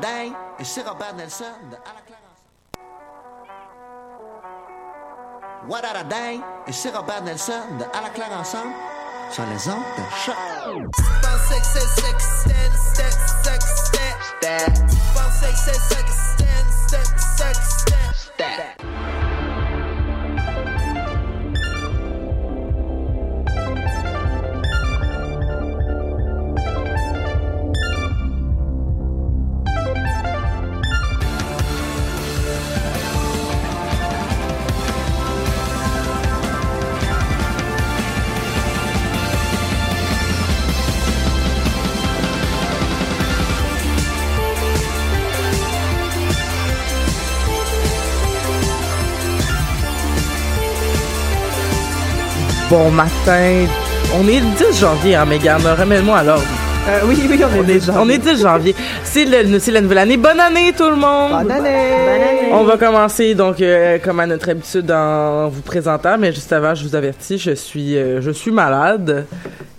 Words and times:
Day! 0.00 0.32
Et 0.58 0.64
c'est 0.64 0.82
Robert 0.82 1.14
Nelson 1.14 1.44
de 1.70 1.76
À 1.76 1.92
la 1.94 2.00
claire 2.06 2.18
ensemble. 2.30 2.50
Et 6.66 6.72
c'est 6.72 6.90
Nelson 7.22 7.76
de 7.78 7.84
À 7.84 8.00
la 8.02 8.10
claire 8.10 8.32
ensemble 8.38 8.74
sur 9.30 9.46
les 9.46 9.68
ondes 9.68 9.84
de 9.96 10.02
choc. 10.24 10.36
Bon 52.72 52.90
matin. 52.90 53.66
On 54.18 54.26
est 54.26 54.40
le 54.40 54.46
10 54.72 54.80
janvier, 54.80 55.14
hein, 55.16 55.26
Mégane. 55.26 55.60
Remets-moi 55.78 56.16
à 56.16 56.22
l'ordre. 56.24 56.42
Euh, 56.88 57.00
oui, 57.06 57.18
oui, 57.28 57.38
on 57.38 57.54
est 57.54 57.58
On 57.58 57.62
est, 57.62 57.66
déjà. 57.66 57.92
on 58.00 58.08
est 58.08 58.16
10 58.16 58.40
janvier. 58.40 58.74
C'est 59.04 59.26
le- 59.26 59.58
c'est 59.58 59.72
la 59.72 59.82
nouvelle 59.82 59.98
année. 59.98 60.16
Bonne 60.16 60.40
année, 60.40 60.72
tout 60.74 60.88
le 60.88 60.96
monde! 60.96 61.42
Bonne 61.42 61.50
année! 61.52 62.48
On 62.50 62.64
va 62.64 62.78
commencer 62.78 63.34
donc 63.34 63.60
euh, 63.60 63.98
comme 64.02 64.20
à 64.20 64.26
notre 64.26 64.48
habitude 64.48 64.90
en 64.90 65.48
vous 65.50 65.60
présentant, 65.60 66.16
mais 66.18 66.32
juste 66.32 66.50
avant, 66.50 66.74
je 66.74 66.82
vous 66.88 66.96
avertis, 66.96 67.36
je 67.36 67.52
suis 67.52 67.94
euh, 67.98 68.22
je 68.22 68.30
suis 68.30 68.50
malade 68.50 69.26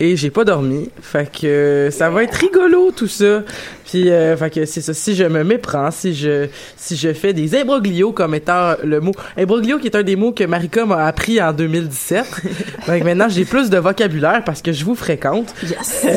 et 0.00 0.16
j'ai 0.16 0.30
pas 0.30 0.44
dormi. 0.44 0.90
Fait 1.00 1.30
que 1.30 1.46
euh, 1.46 1.90
ça 1.90 2.10
va 2.10 2.22
être 2.24 2.34
rigolo 2.34 2.90
tout 2.94 3.08
ça. 3.08 3.42
Puis 3.86 4.10
euh, 4.10 4.36
fait 4.36 4.50
que 4.50 4.64
c'est 4.64 4.80
ça 4.80 4.94
si 4.94 5.14
je 5.14 5.24
me 5.24 5.44
méprends, 5.44 5.90
si 5.90 6.14
je 6.14 6.48
si 6.76 6.96
je 6.96 7.12
fais 7.12 7.32
des 7.32 7.54
imbroglios 7.56 8.12
comme 8.12 8.34
étant 8.34 8.74
le 8.82 9.00
mot 9.00 9.12
imbroglio 9.36 9.78
qui 9.78 9.86
est 9.86 9.96
un 9.96 10.02
des 10.02 10.16
mots 10.16 10.32
que 10.32 10.44
Marika 10.44 10.84
m'a 10.86 11.06
appris 11.06 11.40
en 11.40 11.52
2017. 11.52 12.24
fait 12.82 13.00
que 13.00 13.04
maintenant 13.04 13.28
j'ai 13.28 13.44
plus 13.44 13.70
de 13.70 13.78
vocabulaire 13.78 14.42
parce 14.44 14.62
que 14.62 14.72
je 14.72 14.84
vous 14.84 14.94
fréquente. 14.94 15.54
Yes. 15.62 16.06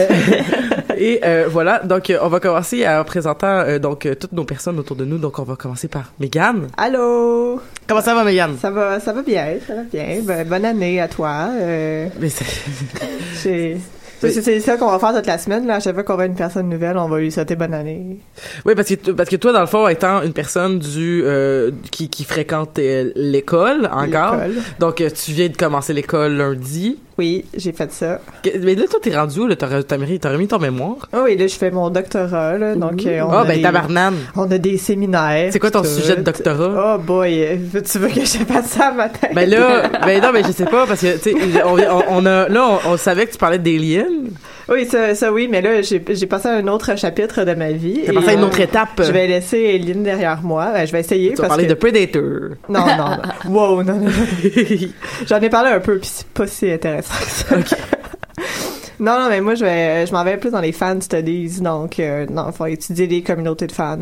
Et 1.00 1.20
euh, 1.23 1.45
voilà, 1.48 1.78
donc 1.83 2.09
euh, 2.09 2.17
on 2.23 2.28
va 2.28 2.39
commencer 2.39 2.88
en 2.88 3.03
présentant 3.03 3.59
euh, 3.59 3.78
donc 3.78 4.08
euh, 4.08 4.16
toutes 4.16 4.31
nos 4.31 4.45
personnes 4.45 4.80
autour 4.80 4.95
de 4.95 5.05
nous. 5.05 5.20
Donc 5.20 5.38
on 5.38 5.44
va 5.44 5.55
commencer 5.55 5.88
par 5.88 6.11
Mégane. 6.20 6.70
Allô? 6.75 7.61
Comment 7.88 8.02
ça 8.02 8.16
va 8.16 8.23
Mégane? 8.23 8.58
Ça 8.59 8.72
va, 8.72 9.00
ça 9.00 9.14
va 9.14 9.22
bien, 9.22 9.45
ça 9.67 9.75
va 9.75 9.83
bien. 9.83 10.22
Ben, 10.23 10.48
bonne 10.48 10.66
année 10.66 11.00
à 11.00 11.08
toi. 11.08 11.50
Euh, 11.53 12.08
Mais 12.20 12.30
c'est- 12.30 13.77
c'est 14.20 14.60
ça 14.60 14.78
qu'on 14.78 14.90
va 14.92 15.00
faire 15.00 15.14
toute 15.16 15.26
la 15.28 15.38
semaine. 15.38 15.68
Là. 15.68 15.76
À 15.76 15.80
chaque 15.80 15.94
fois 15.94 16.04
qu'on 16.04 16.16
va 16.16 16.26
une 16.26 16.36
personne 16.36 16.70
nouvelle, 16.70 16.98
on 16.98 17.08
va 17.08 17.20
lui 17.20 17.32
souhaiter 17.32 17.56
bonne 17.56 17.73
année. 17.73 18.18
Oui, 18.66 18.76
parce 18.76 18.90
que 18.90 19.12
parce 19.12 19.30
que 19.30 19.36
toi, 19.36 19.52
dans 19.54 19.62
le 19.62 19.68
fond, 19.68 19.88
étant 19.88 20.22
une 20.22 20.34
personne 20.34 20.80
du 20.80 21.22
euh, 21.23 21.72
qui, 21.92 22.10
qui 22.10 22.23
fréquente 22.23 22.80
euh, 22.80 23.12
l'école 23.16 23.86
encore, 23.92 24.36
L'école. 24.38 24.64
donc 24.80 25.02
euh, 25.02 25.10
tu 25.10 25.32
viens 25.32 25.50
de 25.50 25.58
commencer 25.58 25.94
l'école 25.94 26.34
lundi. 26.34 26.98
Oui, 27.18 27.46
j'ai 27.56 27.72
fait 27.72 27.92
ça. 27.92 28.20
Mais 28.62 28.76
là, 28.76 28.86
toi, 28.88 29.00
t'es 29.02 29.16
rendu 29.18 29.40
où? 29.40 29.56
T'as 29.56 29.68
remis 30.30 30.48
ton 30.48 30.60
mémoire? 30.60 31.10
Oh, 31.18 31.26
et 31.26 31.36
là, 31.36 31.48
je 31.48 31.56
fais 31.56 31.72
mon 31.72 31.90
doctorat. 31.90 32.58
Là, 32.60 32.76
donc, 32.76 33.05
euh, 33.08 33.22
on, 33.22 33.32
Ah, 33.32 33.42
a 33.42 33.45
ben 33.45 33.60
tabarnane! 33.61 34.17
on 34.36 34.50
a 34.52 34.58
des 34.60 34.78
séminaires. 34.78 35.50
C'est 35.52 35.58
quoi 35.60 35.72
ton 35.72 35.82
tout. 35.82 35.88
sujet 35.88 36.16
de 36.16 36.22
doctorat? 36.22 36.95
Oh 36.95 37.00
boy, 37.02 37.60
tu 37.72 37.98
veux 38.00 38.08
que 38.10 38.22
je 38.22 38.38
fasse 38.45 38.67
ça 38.67 38.92
matin? 38.92 39.30
Ben 39.33 39.50
là, 39.50 39.89
ben 40.06 40.22
non, 40.22 40.30
mais 40.32 40.44
je 40.44 40.52
sais 40.52 40.66
pas, 40.66 40.86
parce 40.86 41.02
que, 41.02 41.17
tu 41.17 41.32
sais, 41.32 41.64
on, 41.64 41.73
on, 41.77 42.04
on 42.10 42.26
a, 42.27 42.48
là, 42.50 42.67
on, 42.86 42.92
on 42.92 42.98
savait 42.98 43.26
que 43.26 43.32
tu 43.32 43.38
parlais 43.39 43.58
d'Alien. 43.60 44.30
Oui, 44.70 44.86
ça, 44.86 45.16
ça 45.16 45.32
oui, 45.32 45.48
mais 45.50 45.61
là, 45.61 45.82
j'ai 45.82 46.04
j'ai 46.10 46.26
passé 46.26 46.50
à 46.50 46.54
un 46.54 46.67
autre 46.67 46.98
chapitre 46.98 47.45
de 47.45 47.54
ma 47.54 47.72
vie. 47.72 48.02
T'as 48.05 48.14
passé 48.14 48.30
à 48.30 48.33
une 48.33 48.42
euh, 48.42 48.48
autre 48.48 48.60
étape. 48.60 49.02
Je 49.02 49.11
vais 49.11 49.28
laisser 49.28 49.58
Eline 49.58 50.04
derrière 50.04 50.42
moi. 50.42 50.72
Ben, 50.73 50.86
je 50.86 50.92
vais 50.92 51.00
essayer 51.00 51.33
Tu 51.33 51.42
vas 51.42 51.48
parler 51.48 51.66
que... 51.66 51.70
de 51.70 51.73
Predator. 51.76 52.58
Non, 52.67 52.86
non, 52.86 52.98
non. 52.98 53.17
Wow, 53.50 53.83
non, 53.83 53.95
non, 53.95 54.06
non. 54.06 54.88
J'en 55.26 55.39
ai 55.39 55.50
parlé 55.50 55.70
un 55.72 55.80
peu, 55.80 56.00
puis 56.00 56.10
c'est 56.11 56.27
pas 56.27 56.48
si 56.48 56.70
intéressant 56.70 57.14
que 57.54 57.70
ça. 57.70 57.77
non, 59.00 59.20
non, 59.20 59.30
mais 59.30 59.39
moi, 59.39 59.56
je 59.56 59.64
vais, 59.64 60.06
je 60.06 60.11
m'en 60.11 60.23
vais 60.23 60.38
plus 60.38 60.52
dans 60.52 60.61
les 60.61 60.73
fan 60.73 61.02
studies, 61.02 61.61
donc, 61.61 62.00
euh, 62.00 62.26
non, 62.30 62.52
faut 62.52 62.66
étudier 62.66 63.08
les 63.08 63.23
communautés 63.23 63.67
de 63.67 63.72
fans. 63.72 63.98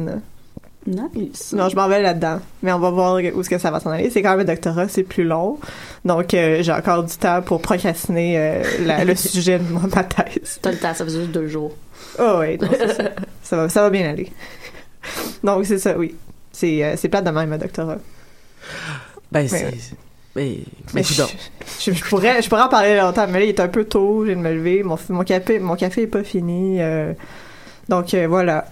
Nice. 0.88 1.54
Non, 1.54 1.68
je 1.68 1.76
m'en 1.76 1.88
vais 1.88 2.00
là-dedans, 2.02 2.40
mais 2.62 2.72
on 2.72 2.78
va 2.80 2.92
voir 2.92 3.16
où 3.16 3.18
est-ce 3.20 3.50
que 3.50 3.58
ça 3.58 3.72
va 3.72 3.80
s'en 3.80 3.90
aller. 3.90 4.12
C'est 4.12 4.22
quand 4.22 4.32
même 4.32 4.42
un 4.42 4.44
doctorat, 4.54 4.88
c'est 4.88 5.02
plus 5.04 5.24
long, 5.24 5.58
donc 6.06 6.34
euh, 6.36 6.62
j'ai 6.62 6.72
encore 6.72 7.04
du 7.04 7.16
temps 7.18 7.42
pour 7.42 7.60
procrastiner 7.60 8.36
euh, 8.38 8.64
la- 8.86 9.04
le 9.04 9.16
sujet 9.16 9.58
de 9.58 9.64
mon- 9.64 9.88
ma 9.96 10.04
thèse. 10.04 10.60
T'as 10.62 10.72
le 10.72 10.78
temps, 10.78 10.94
ça 10.94 11.04
faisait 11.04 11.22
juste 11.22 11.32
deux 11.32 11.48
jours. 11.48 11.72
Oh 12.20 12.36
oui, 12.40 12.58
non, 12.62 12.70
ça. 12.72 13.04
ça 13.44 13.56
va, 13.58 13.70
ça 13.70 13.82
va 13.82 13.90
bien 13.90 14.08
aller. 14.10 14.32
Donc 15.44 15.66
c'est 15.66 15.80
ça, 15.80 15.98
oui. 15.98 16.14
C'est, 16.52 16.84
euh, 16.84 16.94
c'est 16.98 17.10
plate 17.10 17.26
de 17.26 17.32
même 17.32 17.52
un 17.52 17.58
doctorat. 17.58 17.98
Ben, 19.32 19.48
c'est, 19.48 19.72
mais, 20.36 20.42
mais, 20.46 20.58
Mais 20.94 21.04
je, 21.04 21.24
je, 21.80 21.92
je 21.94 22.04
pourrais, 22.06 22.42
je 22.44 22.48
pourrais 22.50 22.62
en 22.62 22.70
parler 22.70 22.96
longtemps, 22.98 23.26
mais 23.28 23.40
là, 23.40 23.46
il 23.46 23.50
est 23.50 23.60
un 23.60 23.68
peu 23.70 23.86
tôt, 23.86 24.22
je 24.24 24.32
viens 24.32 24.38
de 24.38 24.48
me 24.48 24.54
lever, 24.54 24.84
mon, 24.84 24.98
mon 25.10 25.24
café, 25.24 25.58
mon 25.60 25.76
café 25.76 26.04
est 26.04 26.08
pas 26.08 26.24
fini, 26.24 26.78
euh, 26.80 27.12
donc 27.90 28.14
euh, 28.14 28.28
voilà. 28.28 28.66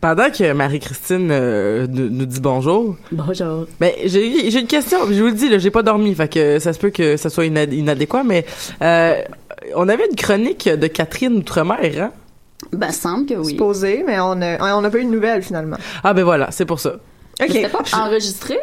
Pendant 0.00 0.30
que 0.30 0.52
Marie-Christine 0.52 1.28
euh, 1.30 1.86
nous, 1.88 2.10
nous 2.10 2.26
dit 2.26 2.40
bonjour, 2.40 2.96
Bonjour. 3.10 3.66
ben 3.80 3.92
j'ai 4.04 4.50
j'ai 4.50 4.60
une 4.60 4.66
question. 4.66 4.98
Je 5.10 5.20
vous 5.20 5.26
le 5.28 5.32
dis, 5.32 5.48
là, 5.48 5.58
j'ai 5.58 5.70
pas 5.70 5.82
dormi, 5.82 6.14
fait 6.14 6.28
que 6.32 6.58
ça 6.58 6.72
se 6.72 6.78
peut 6.78 6.90
que 6.90 7.16
ça 7.16 7.30
soit 7.30 7.44
inad- 7.46 7.72
inadéquat, 7.72 8.22
mais 8.22 8.44
euh, 8.82 9.16
on 9.74 9.88
avait 9.88 10.06
une 10.08 10.16
chronique 10.16 10.68
de 10.68 10.86
Catherine 10.86 11.36
Outremer, 11.36 11.98
hein? 11.98 12.12
Ben, 12.72 12.90
semble 12.92 13.26
que 13.26 13.34
oui. 13.34 13.52
Supposé, 13.52 14.04
mais 14.06 14.18
on 14.20 14.40
a, 14.42 14.76
on 14.76 14.84
a 14.84 14.90
pas 14.90 14.98
eu 14.98 15.04
de 15.04 15.10
nouvelles 15.10 15.42
finalement. 15.42 15.76
Ah 16.04 16.12
ben 16.14 16.24
voilà, 16.24 16.50
c'est 16.50 16.64
pour 16.66 16.80
ça. 16.80 16.96
Ok. 17.40 17.48
C'était 17.48 17.68
pas 17.68 17.82
enregistré? 17.94 18.58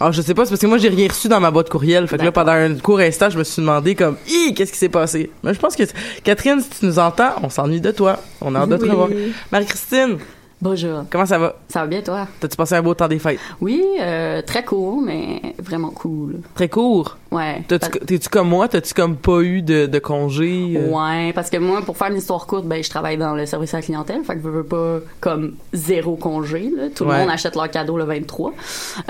Alors 0.00 0.12
je 0.12 0.22
sais 0.22 0.32
pas, 0.34 0.44
c'est 0.44 0.50
parce 0.50 0.60
que 0.60 0.66
moi 0.68 0.78
j'ai 0.78 0.88
rien 0.88 1.08
reçu 1.08 1.26
dans 1.28 1.40
ma 1.40 1.50
boîte 1.50 1.68
courriel, 1.70 2.06
fait 2.06 2.18
que 2.18 2.22
là 2.24 2.30
pendant 2.30 2.52
un 2.52 2.74
court 2.76 3.00
instant, 3.00 3.30
je 3.30 3.38
me 3.38 3.42
suis 3.44 3.60
demandé 3.60 3.94
comme, 3.96 4.16
Hi, 4.28 4.54
qu'est-ce 4.54 4.70
qui 4.72 4.78
s'est 4.78 4.88
passé? 4.88 5.30
Mais 5.42 5.54
je 5.54 5.58
pense 5.58 5.74
que 5.74 5.82
Catherine, 6.22 6.60
si 6.60 6.70
tu 6.80 6.86
nous 6.86 6.98
entends, 7.00 7.32
on 7.42 7.48
s'ennuie 7.50 7.80
de 7.80 7.90
toi. 7.90 8.18
On 8.40 8.54
a 8.54 8.60
hâte 8.60 8.68
de 8.68 8.76
te 8.76 8.84
revoir. 8.84 9.08
Marie-Christine, 9.50 10.18
Bonjour. 10.60 11.04
comment 11.08 11.24
ça 11.24 11.38
va? 11.38 11.54
Ça 11.68 11.82
va 11.82 11.86
bien, 11.86 12.02
toi? 12.02 12.26
T'as-tu 12.40 12.56
passé 12.56 12.74
un 12.74 12.82
beau 12.82 12.92
temps 12.92 13.06
des 13.06 13.20
fêtes? 13.20 13.38
Oui, 13.60 13.80
euh, 14.00 14.42
très 14.42 14.64
court, 14.64 15.00
mais 15.00 15.40
vraiment 15.60 15.90
cool. 15.90 16.40
Très 16.56 16.68
court? 16.68 17.16
Ouais. 17.30 17.62
T'es-tu 17.68 18.28
comme 18.30 18.48
moi? 18.48 18.68
T'as-tu 18.68 18.94
comme 18.94 19.16
pas 19.16 19.40
eu 19.42 19.60
de, 19.60 19.84
de 19.86 19.98
congé 19.98 20.74
euh? 20.78 20.88
Ouais, 20.88 21.32
parce 21.34 21.50
que 21.50 21.58
moi, 21.58 21.82
pour 21.82 21.96
faire 21.96 22.08
une 22.10 22.16
histoire 22.16 22.46
courte, 22.46 22.64
ben, 22.64 22.82
je 22.82 22.88
travaille 22.88 23.18
dans 23.18 23.34
le 23.34 23.44
service 23.44 23.74
à 23.74 23.78
la 23.78 23.82
clientèle, 23.82 24.22
fait 24.24 24.34
que 24.36 24.40
je 24.42 24.48
veux 24.48 24.64
pas 24.64 25.00
comme 25.20 25.54
zéro 25.74 26.16
congé, 26.16 26.70
là. 26.74 26.84
Tout 26.94 27.04
Ouais. 27.04 27.14
le 27.16 27.20
monde 27.20 27.30
achète 27.30 27.54
leur 27.54 27.70
cadeau 27.70 27.98
le 27.98 28.04
23. 28.04 28.54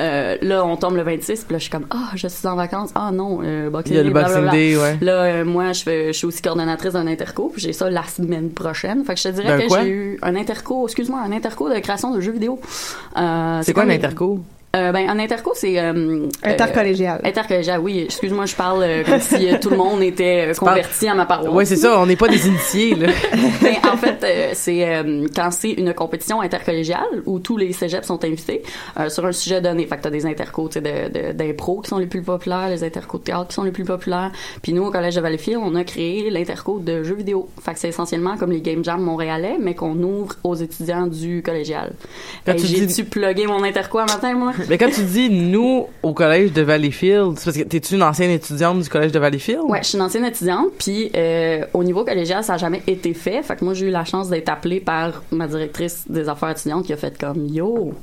Euh, 0.01 0.37
là, 0.43 0.65
on 0.65 0.77
tombe 0.77 0.97
le 0.97 1.03
26, 1.03 1.45
puis 1.45 1.53
là, 1.53 1.59
je 1.59 1.63
suis 1.63 1.71
comme, 1.71 1.87
ah, 1.91 2.11
je 2.17 2.27
suis 2.27 2.49
en 2.49 2.57
vacances. 2.57 2.91
Ah 2.97 3.11
non, 3.13 3.39
euh, 3.45 3.71
Boxing 3.71 3.93
Il 3.95 3.97
y 3.97 4.01
a 4.01 4.03
le 4.03 4.11
Boxing. 4.11 4.51
Day, 4.51 4.77
ouais. 4.77 4.99
Là, 5.01 5.13
euh, 5.23 5.45
moi, 5.45 5.73
je, 5.73 5.83
fais, 5.85 6.07
je 6.09 6.19
suis 6.19 6.27
aussi 6.27 6.43
coordonnatrice 6.43 6.95
d'un 6.95 7.07
interco, 7.07 7.51
puis 7.53 7.63
j'ai 7.63 7.73
ça 7.73 7.89
la 7.89 8.03
semaine 8.03 8.51
prochaine. 8.51 9.05
Fait 9.05 9.15
que 9.15 9.21
je 9.21 9.29
te 9.29 9.35
dirais 9.35 9.67
que 9.69 9.75
j'ai 9.75 9.89
eu 9.89 10.19
un 10.23 10.35
interco, 10.35 10.87
excuse-moi, 10.87 11.21
un 11.21 11.31
interco 11.33 11.69
de 11.73 11.79
création 11.79 12.13
de 12.13 12.21
jeux 12.21 12.33
vidéo. 12.33 12.59
C'est 13.63 13.73
quoi 13.73 13.85
un 13.85 13.91
interco? 13.91 14.41
Euh, 14.79 14.93
ben, 14.93 15.09
un 15.11 15.19
interco, 15.19 15.53
c'est... 15.55 15.79
Euh, 15.79 15.93
euh, 15.93 16.29
Intercollégial. 16.45 17.21
Intercollégial, 17.25 17.81
oui. 17.81 18.03
Excuse-moi, 18.05 18.47
je 18.47 18.55
parle 18.55 18.83
euh, 18.83 19.03
comme 19.05 19.21
si 19.21 19.49
euh, 19.53 19.57
tout 19.61 19.71
le 19.71 19.77
monde 19.77 20.03
était 20.03 20.47
euh, 20.49 20.55
parles- 20.61 20.71
converti 20.77 21.09
à 21.09 21.15
ma 21.15 21.27
paroisse. 21.27 21.53
Ouais, 21.53 21.65
c'est 21.65 21.77
ça. 21.77 21.99
On 22.01 22.07
n'est 22.07 22.17
pas 22.17 22.29
des 22.29 22.47
initiés 22.47 22.95
là. 22.95 23.09
Mais 23.63 23.79
en 23.91 23.97
fait, 23.97 24.19
euh, 24.25 24.51
c'est 24.55 24.89
euh, 24.89 25.27
quand 25.35 25.51
c'est 25.51 25.73
une 25.73 25.93
compétition 25.95 26.41
intercollégiale 26.41 27.23
où 27.27 27.39
tous 27.41 27.57
les 27.57 27.73
cégeps 27.73 28.07
sont 28.07 28.25
invités 28.25 28.63
euh, 29.01 29.09
sur 29.09 29.27
un 29.27 29.33
sujet 29.33 29.61
donné. 29.61 29.87
Fait 29.87 29.97
que 29.97 30.03
t'as 30.03 30.11
des 30.11 30.27
intercos, 30.27 30.69
tu 30.71 30.75
sais, 30.75 30.81
de- 30.81 31.13
de- 31.13 31.33
d'impro 31.33 31.81
qui 31.81 31.89
sont 31.91 31.99
les 31.99 32.07
plus 32.07 32.23
populaires, 32.23 32.69
les 32.69 32.85
intercos 32.85 33.19
de 33.21 33.25
théâtre 33.25 33.49
qui 33.49 33.55
sont 33.55 33.65
les 33.65 33.73
plus 33.73 33.85
populaires. 33.85 34.31
Puis 34.63 34.73
nous, 34.73 34.85
au 34.85 34.91
Collège 34.91 35.17
de 35.17 35.21
Valleyfield, 35.21 35.61
on 35.63 35.75
a 35.75 35.85
créé 35.85 36.31
l'interco 36.31 36.79
de 36.79 37.03
jeux 37.03 37.15
vidéo. 37.17 37.49
Fait 37.63 37.73
que 37.75 37.81
c'est 37.81 37.89
essentiellement 37.89 38.37
comme 38.37 38.53
les 38.53 38.61
Game 38.61 38.85
Jam 38.85 39.01
montréalais, 39.01 39.57
mais 39.61 39.75
qu'on 39.75 39.97
ouvre 40.03 40.35
aux 40.45 40.55
étudiants 40.55 41.07
du 41.07 41.43
collégial. 41.43 41.93
Hey, 42.47 42.59
J'ai-tu 42.59 42.87
dis- 42.87 43.03
plugué 43.05 43.47
mon 43.47 43.63
interco 43.65 43.99
un 43.99 44.07
matin, 44.07 44.35
moi? 44.35 44.53
Mais 44.69 44.77
quand 44.77 44.91
tu 44.91 45.03
dis 45.03 45.31
nous 45.31 45.87
au 46.03 46.13
collège 46.13 46.53
de 46.53 46.61
Valleyfield, 46.61 47.35
parce 47.43 47.57
que 47.57 47.63
t'es-tu 47.63 47.95
une 47.95 48.03
ancienne 48.03 48.31
étudiante 48.31 48.81
du 48.81 48.89
collège 48.89 49.13
de 49.13 49.19
Valleyfield? 49.19 49.63
Ouais, 49.67 49.79
je 49.83 49.89
suis 49.89 49.97
une 49.97 50.03
ancienne 50.05 50.27
étudiante, 50.27 50.69
puis 50.79 51.11
euh, 51.17 51.65
au 51.73 51.83
niveau 51.83 52.05
collégial, 52.05 52.45
ça 52.45 52.55
a 52.55 52.57
jamais 52.59 52.83
été 52.87 53.15
fait. 53.15 53.43
Fait 53.43 53.57
que 53.57 53.65
moi, 53.65 53.73
j'ai 53.73 53.87
eu 53.87 53.91
la 53.91 54.05
chance 54.05 54.29
d'être 54.29 54.51
appelée 54.51 54.81
par 54.81 55.23
ma 55.33 55.49
directrice 55.49 56.05
des 56.09 56.29
affaires 56.29 56.51
étudiantes 56.51 56.85
qui 56.85 56.93
a 56.93 56.99
fait 56.99 57.17
comme 57.19 57.47
Yo, 57.47 57.95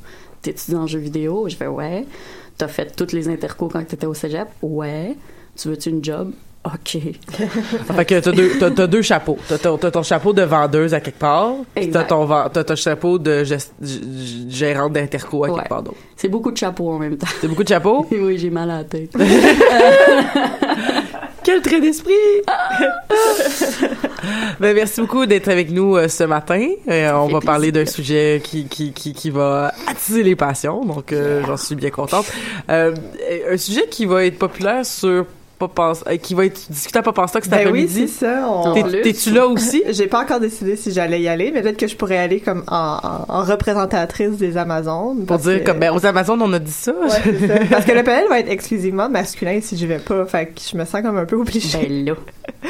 t'étudies 0.42 0.76
en 0.76 0.88
jeux 0.88 1.00
vidéo? 1.00 1.46
J'ai 1.48 1.56
fait 1.56 1.68
Ouais. 1.68 2.06
T'as 2.58 2.68
fait 2.68 2.96
toutes 2.96 3.12
les 3.12 3.28
intercos 3.30 3.70
quand 3.72 3.86
t'étais 3.86 4.08
au 4.08 4.14
cégep? 4.14 4.48
Ouais. 4.62 5.16
Tu 5.56 5.68
veux-tu 5.68 5.90
une 5.90 6.04
job? 6.04 6.32
OK. 6.66 6.98
Fait 7.96 8.06
que 8.06 8.20
t'as 8.20 8.32
deux, 8.32 8.52
t'as, 8.60 8.72
t'as 8.72 8.88
deux 8.88 9.02
chapeaux. 9.04 9.38
T'as, 9.48 9.58
ton- 9.60 9.78
t'as 9.78 9.92
ton 9.92 10.02
chapeau 10.04 10.34
de 10.34 10.42
vendeuse 10.42 10.94
à 10.96 11.00
quelque 11.00 11.20
part, 11.20 11.54
puis 11.76 11.92
t'as 11.92 12.04
ton, 12.06 12.26
ven- 12.26 12.50
t'as 12.52 12.64
ton 12.64 12.76
chapeau 12.76 13.20
de 13.20 13.44
gest- 13.44 13.72
g- 13.82 14.02
gérante 14.50 14.94
d'interco 14.94 15.44
à 15.44 15.50
Ouais. 15.50 15.56
quelque 15.56 15.70
part 15.70 15.84
d'autre. 15.84 15.98
C'est 16.16 16.28
beaucoup 16.30 16.52
de 16.52 16.58
chapeaux 16.58 16.90
en 16.92 16.98
même 16.98 17.18
temps. 17.18 17.28
C'est 17.40 17.48
beaucoup 17.48 17.64
de 17.64 17.68
chapeaux? 17.70 18.08
oui, 18.12 18.38
j'ai 18.40 18.50
mal 18.50 18.72
à 18.72 18.78
la 18.78 18.84
tête. 18.84 19.12
Quel 21.44 21.62
trait 21.62 21.80
d'esprit! 21.80 22.12
ben, 24.60 24.74
merci 24.74 25.02
beaucoup 25.02 25.28
d'être 25.28 25.48
avec 25.48 25.70
nous 25.70 25.96
euh, 25.96 26.08
ce 26.08 26.24
matin. 26.24 26.68
Euh, 26.88 27.12
on 27.14 27.28
va 27.28 27.40
parler 27.40 27.72
d'un 27.72 27.86
sujet 27.86 28.42
qui, 28.44 28.66
qui, 28.66 28.92
qui, 28.94 29.14
qui 29.14 29.30
va 29.30 29.72
attiser 29.86 30.24
les 30.24 30.36
passions, 30.36 30.84
donc 30.84 31.14
euh, 31.14 31.44
j'en 31.46 31.58
suis 31.58 31.76
bien 31.76 31.92
contente. 31.92 32.26
Un 32.68 32.94
sujet 33.58 33.86
qui 33.92 34.08
va 34.08 34.26
être 34.26 34.40
populaire 34.40 34.84
sur 34.86 35.28
Pop 35.57 35.74
Pense- 35.74 36.04
euh, 36.07 36.18
qui 36.18 36.34
va 36.36 36.46
être 36.46 36.69
discuté 36.69 37.00
à 37.00 37.02
Pop 37.02 37.18
en 37.18 37.28
Stock 37.28 37.44
cet 37.44 37.52
Ben 37.52 37.60
oui, 37.72 37.84
après-midi. 37.84 38.07
c'est 38.10 38.25
ça. 38.25 38.50
on-. 38.50 38.74
T'es-tu 38.74 39.31
là 39.31 39.48
aussi? 39.48 39.84
J'ai 39.90 40.07
pas 40.07 40.22
encore 40.22 40.40
décidé 40.40 40.75
si 40.75 40.92
j'allais 40.92 41.22
y 41.22 41.28
aller, 41.30 41.52
mais 41.54 41.62
peut-être 41.62 41.78
que 41.80 41.88
je 41.88 41.96
pourrais 41.96 42.18
aller 42.18 42.40
comme 42.42 42.63
en, 42.68 42.98
en- 43.02 43.25
en 43.34 43.44
représentatrice 43.44 44.38
des 44.38 44.57
Amazones. 44.57 45.25
Pour 45.25 45.38
dire, 45.38 45.60
que- 45.63 45.66
comme, 45.66 45.80
ben, 45.80 45.92
aux 45.94 46.06
Amazones, 46.06 46.42
on 46.42 46.52
a 46.54 46.60
dit 46.60 46.72
ça. 46.72 46.92
Ouais, 46.94 47.07
c'est 47.24 47.48
ça. 47.48 47.54
Parce 47.69 47.86
que 47.86 47.92
le 47.94 48.04
panel 48.04 48.25
va 48.30 48.40
être 48.40 48.50
exclusivement 48.50 49.07
masculin 49.10 49.60
si 49.62 49.78
je 49.78 49.86
vais 49.86 50.00
pas. 50.00 50.25
Fait 50.25 50.48
que 50.48 50.62
je 50.72 50.75
me 50.78 50.84
sens 50.86 51.02
comme 51.02 51.18
un 51.18 51.25
peu 51.25 51.36
obligée. 51.38 51.78
ben 51.78 52.06
là. 52.06 52.13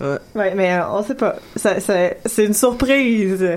Ouais, 0.00 0.54
mais 0.56 0.72
euh, 0.74 0.88
on 0.90 1.02
sait 1.04 1.14
pas. 1.14 1.36
Ça, 1.56 1.80
ça- 1.80 2.10
c'est 2.26 2.44
une 2.44 2.54
surprise. 2.54 3.38
Euh, 3.42 3.56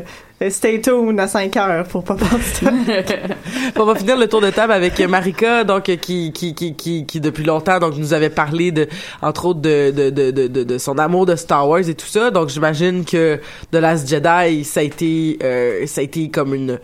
Stay 0.51 0.79
tuned 0.81 1.19
à 1.19 1.27
5 1.27 1.57
heures 1.57 1.87
pour 1.87 2.03
pas 2.03 2.13
penser. 2.13 2.67
on 3.75 3.85
va 3.85 3.95
finir 3.95 4.15
le 4.17 4.27
tour 4.27 4.39
de 4.39 4.51
table 4.51 4.71
avec 4.71 4.99
Marika, 4.99 5.63
donc 5.63 5.89
euh, 5.89 5.95
qui 5.95 6.31
qui 6.31 6.53
qui 6.53 6.75
qui, 6.75 7.07
qui 7.07 7.19
depuis 7.19 7.43
longtemps 7.43 7.79
donc 7.79 7.97
nous 7.97 8.13
avait 8.13 8.29
parlé 8.29 8.71
de 8.71 8.87
entre 9.23 9.47
autres 9.47 9.61
de 9.61 9.89
de, 9.89 10.11
de 10.11 10.29
de 10.29 10.45
de 10.47 10.63
de 10.63 10.77
son 10.77 10.99
amour 10.99 11.25
de 11.25 11.35
Star 11.35 11.67
Wars 11.67 11.89
et 11.89 11.95
tout 11.95 12.05
ça. 12.05 12.29
Donc 12.29 12.49
j'imagine 12.49 13.03
que 13.03 13.39
The 13.71 13.77
Last 13.77 14.07
Jedi 14.07 14.63
ça 14.63 14.81
a 14.81 14.83
été 14.83 15.39
euh, 15.43 15.87
ça 15.87 16.01
a 16.01 16.03
été 16.03 16.29
comme 16.29 16.53
une 16.53 16.77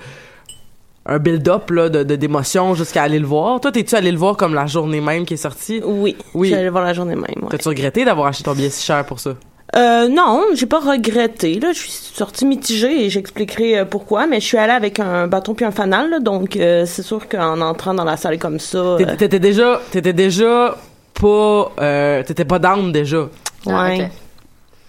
un 1.06 1.20
build-up 1.20 1.70
là 1.72 1.90
de 1.90 2.04
de- 2.04 2.16
d'émotions 2.16 2.74
jusqu'à 2.76 3.04
aller 3.04 3.20
le 3.20 3.26
voir. 3.28 3.60
Toi 3.60 3.72
t'es-tu 3.72 3.96
allé 3.96 4.12
le 4.12 4.18
voir 4.18 4.38
comme 4.38 4.54
la 4.54 4.66
journée 4.68 5.02
même 5.02 5.26
qui 5.26 5.34
est 5.34 5.38
sortie? 5.38 5.82
Oui. 5.84 6.16
Oui. 6.34 6.50
J'allais 6.50 6.70
voir 6.70 6.84
la 6.84 6.94
journée 6.94 7.16
même. 7.16 7.26
ouais. 7.42 7.50
T'as-tu 7.50 7.68
regretté 7.68 8.06
d'avoir 8.06 8.28
acheté 8.28 8.44
ton 8.44 8.54
billet 8.54 8.70
si 8.70 8.84
cher 8.86 9.06
pour 9.06 9.20
ça? 9.20 9.32
Euh, 9.76 10.08
non, 10.08 10.44
j'ai 10.54 10.68
pas 10.68 10.80
regretté. 10.80 11.60
Là, 11.60 11.72
je 11.74 11.80
suis 11.80 11.90
sortie 11.90 12.46
mitigée 12.46 13.06
et 13.06 13.10
j'expliquerai 13.10 13.80
euh, 13.80 13.86
pourquoi. 13.86 14.28
Mais 14.28 14.40
je 14.40 14.46
suis 14.46 14.58
allée 14.58 14.72
avec 14.72 15.00
un 15.00 15.26
bâton 15.28 15.56
puis 15.56 15.66
un 15.66 15.72
fanal, 15.72 16.12
là, 16.12 16.20
donc 16.20 16.56
euh, 16.58 16.86
c'est 16.86 17.02
sûr 17.02 17.28
qu'en 17.28 17.60
entrant 17.60 17.96
dans 17.96 18.04
la 18.04 18.16
salle 18.16 18.38
comme 18.38 18.60
ça, 18.60 18.78
euh, 18.78 18.98
T'étais- 19.18 19.40
déjà 19.40 19.82
t'étais 19.90 20.14
déjà 20.14 20.78
pas 21.20 21.72
euh, 21.82 22.22
t'étais 22.24 22.46
pas 22.46 22.60
down 22.60 22.92
déjà. 22.92 23.30
Ah, 23.68 23.86
ouais. 23.88 24.12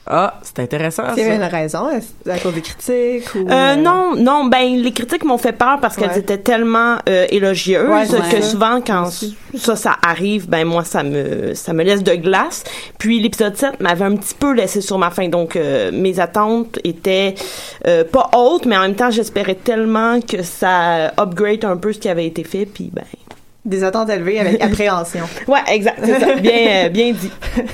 Ah, 0.07 0.39
c'est 0.43 0.59
intéressant 0.59 1.05
C'est 1.15 1.25
ça. 1.27 1.35
une 1.35 1.43
raison, 1.45 1.89
à 2.31 2.39
cause 2.39 2.53
des 2.53 2.61
critiques 2.61 3.35
ou. 3.35 3.49
Euh, 3.51 3.75
non, 3.77 4.15
non, 4.17 4.45
ben 4.45 4.77
les 4.77 4.93
critiques 4.93 5.25
m'ont 5.25 5.39
fait 5.39 5.53
peur 5.53 5.79
parce 5.81 5.97
qu'elles 5.97 6.11
Ouais. 6.11 6.19
étaient 6.19 6.37
tellement 6.37 6.97
euh, 7.09 7.27
élogieuses 7.31 7.89
Ouais, 7.89 8.31
que 8.31 8.43
souvent 8.43 8.83
quand 8.87 9.09
ça 9.57 9.77
ça 9.77 9.97
arrive, 10.07 10.47
ben 10.47 10.65
moi 10.67 10.85
ça 10.85 11.03
me 11.03 11.55
ça 11.55 11.73
me 11.73 11.83
laisse 11.83 12.03
de 12.03 12.15
glace. 12.17 12.65
Puis 12.99 13.19
l'épisode 13.19 13.57
7 13.57 13.81
m'avait 13.81 14.05
un 14.05 14.17
petit 14.17 14.35
peu 14.35 14.53
laissé 14.53 14.83
sur 14.83 14.99
ma 14.99 15.11
faim 15.11 15.29
donc 15.29 15.57
euh, 15.57 15.91
mes 15.91 16.21
attentes 16.21 16.79
étaient 16.85 17.35
euh, 17.87 18.05
pas 18.05 18.29
hautes 18.37 18.67
mais 18.67 18.77
en 18.77 18.83
même 18.83 18.97
temps 18.97 19.11
j'espérais 19.11 19.55
tellement 19.55 20.21
que 20.21 20.43
ça 20.43 21.13
upgrade 21.19 21.65
un 21.65 21.79
peu 21.79 21.95
ce 21.95 21.99
qui 21.99 22.11
avait 22.11 22.27
été 22.27 22.45
fait 22.45 22.67
puis 22.67 22.91
ben 22.93 23.05
Des 23.65 23.83
attentes 23.85 24.11
élevées 24.11 24.39
avec 24.41 24.61
appréhension. 24.63 25.25
ouais, 25.49 25.61
exact, 25.69 26.01
c'est 26.05 26.21
ça, 26.21 26.35
bien 26.41 26.85
euh, 26.85 26.89
bien 26.91 27.13
dit. 27.13 27.31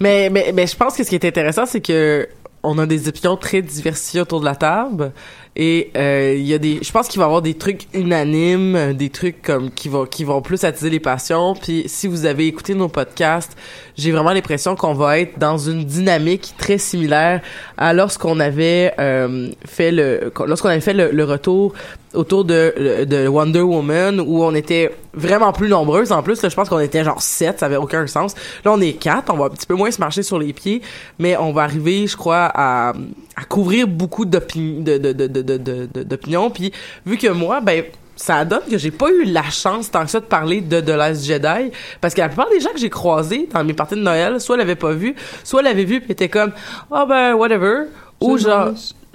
Mais, 0.00 0.30
mais, 0.30 0.52
mais 0.52 0.66
je 0.66 0.76
pense 0.76 0.96
que 0.96 1.04
ce 1.04 1.08
qui 1.08 1.16
est 1.16 1.24
intéressant, 1.24 1.66
c'est 1.66 1.80
que 1.80 2.28
on 2.62 2.78
a 2.78 2.86
des 2.86 3.08
opinions 3.08 3.36
très 3.36 3.62
diversifiées 3.62 4.20
autour 4.20 4.40
de 4.40 4.44
la 4.44 4.56
table. 4.56 5.12
Et 5.60 5.90
euh, 5.96 6.36
il 6.38 6.46
y 6.46 6.54
a 6.54 6.58
des, 6.58 6.78
je 6.82 6.92
pense 6.92 7.08
qu'il 7.08 7.18
va 7.18 7.24
y 7.24 7.26
avoir 7.26 7.42
des 7.42 7.54
trucs 7.54 7.88
unanimes, 7.92 8.76
euh, 8.76 8.92
des 8.92 9.10
trucs 9.10 9.42
comme 9.42 9.72
qui 9.72 9.88
vont 9.88 10.06
qui 10.06 10.22
vont 10.22 10.40
plus 10.40 10.62
attiser 10.62 10.88
les 10.88 11.00
passions. 11.00 11.54
Puis 11.54 11.82
si 11.88 12.06
vous 12.06 12.26
avez 12.26 12.46
écouté 12.46 12.74
nos 12.74 12.86
podcasts, 12.86 13.56
j'ai 13.96 14.12
vraiment 14.12 14.32
l'impression 14.32 14.76
qu'on 14.76 14.94
va 14.94 15.18
être 15.18 15.36
dans 15.40 15.58
une 15.58 15.84
dynamique 15.84 16.54
très 16.58 16.78
similaire 16.78 17.40
à 17.76 17.92
lorsqu'on 17.92 18.38
avait 18.38 18.94
euh, 19.00 19.50
fait 19.66 19.90
le 19.90 20.32
lorsqu'on 20.46 20.68
avait 20.68 20.80
fait 20.80 20.94
le, 20.94 21.10
le 21.10 21.24
retour 21.24 21.74
autour 22.14 22.44
de, 22.44 23.04
de 23.04 23.28
Wonder 23.28 23.60
Woman 23.60 24.20
où 24.20 24.42
on 24.42 24.54
était 24.54 24.90
vraiment 25.12 25.52
plus 25.52 25.68
nombreuses 25.68 26.12
en 26.12 26.22
plus 26.22 26.42
là, 26.42 26.48
je 26.48 26.54
pense 26.54 26.68
qu'on 26.68 26.78
était 26.78 27.04
genre 27.04 27.20
sept 27.20 27.60
ça 27.60 27.66
avait 27.66 27.76
aucun 27.76 28.06
sens 28.06 28.34
là 28.64 28.72
on 28.72 28.80
est 28.80 28.94
quatre 28.94 29.32
on 29.32 29.36
va 29.36 29.46
un 29.46 29.50
petit 29.50 29.66
peu 29.66 29.74
moins 29.74 29.90
se 29.90 30.00
marcher 30.00 30.22
sur 30.22 30.38
les 30.38 30.52
pieds 30.52 30.80
mais 31.18 31.36
on 31.36 31.52
va 31.52 31.62
arriver 31.62 32.06
je 32.06 32.16
crois 32.16 32.50
à, 32.54 32.94
à 33.36 33.44
couvrir 33.44 33.86
beaucoup 33.86 34.24
d'opinions 34.24 34.82
de, 34.82 34.96
de, 34.96 35.12
de, 35.12 35.26
de, 35.26 35.47
d'opinions 35.56 36.50
puis 36.50 36.72
vu 37.06 37.16
que 37.16 37.28
moi 37.28 37.60
ben 37.60 37.84
ça 38.16 38.44
donne 38.44 38.62
que 38.68 38.76
j'ai 38.78 38.90
pas 38.90 39.10
eu 39.10 39.24
la 39.24 39.44
chance 39.44 39.90
tant 39.90 40.04
que 40.04 40.10
ça 40.10 40.20
de 40.20 40.24
parler 40.24 40.60
de 40.60 40.80
The 40.80 40.88
Last 40.88 41.24
Jedi 41.24 41.70
parce 42.00 42.14
que 42.14 42.20
la 42.20 42.28
plupart 42.28 42.50
des 42.50 42.60
gens 42.60 42.70
que 42.70 42.78
j'ai 42.78 42.90
croisés 42.90 43.48
dans 43.52 43.62
mes 43.64 43.74
parties 43.74 43.94
de 43.94 44.00
Noël 44.00 44.40
soit 44.40 44.56
l'avaient 44.56 44.74
pas 44.74 44.92
vu 44.92 45.14
soit 45.44 45.62
l'avaient 45.62 45.84
vu 45.84 46.00
puis 46.00 46.12
étaient 46.12 46.28
comme 46.28 46.52
ah 46.90 47.06
ben 47.08 47.34
whatever 47.34 47.84
ou 48.20 48.36
genre 48.38 48.72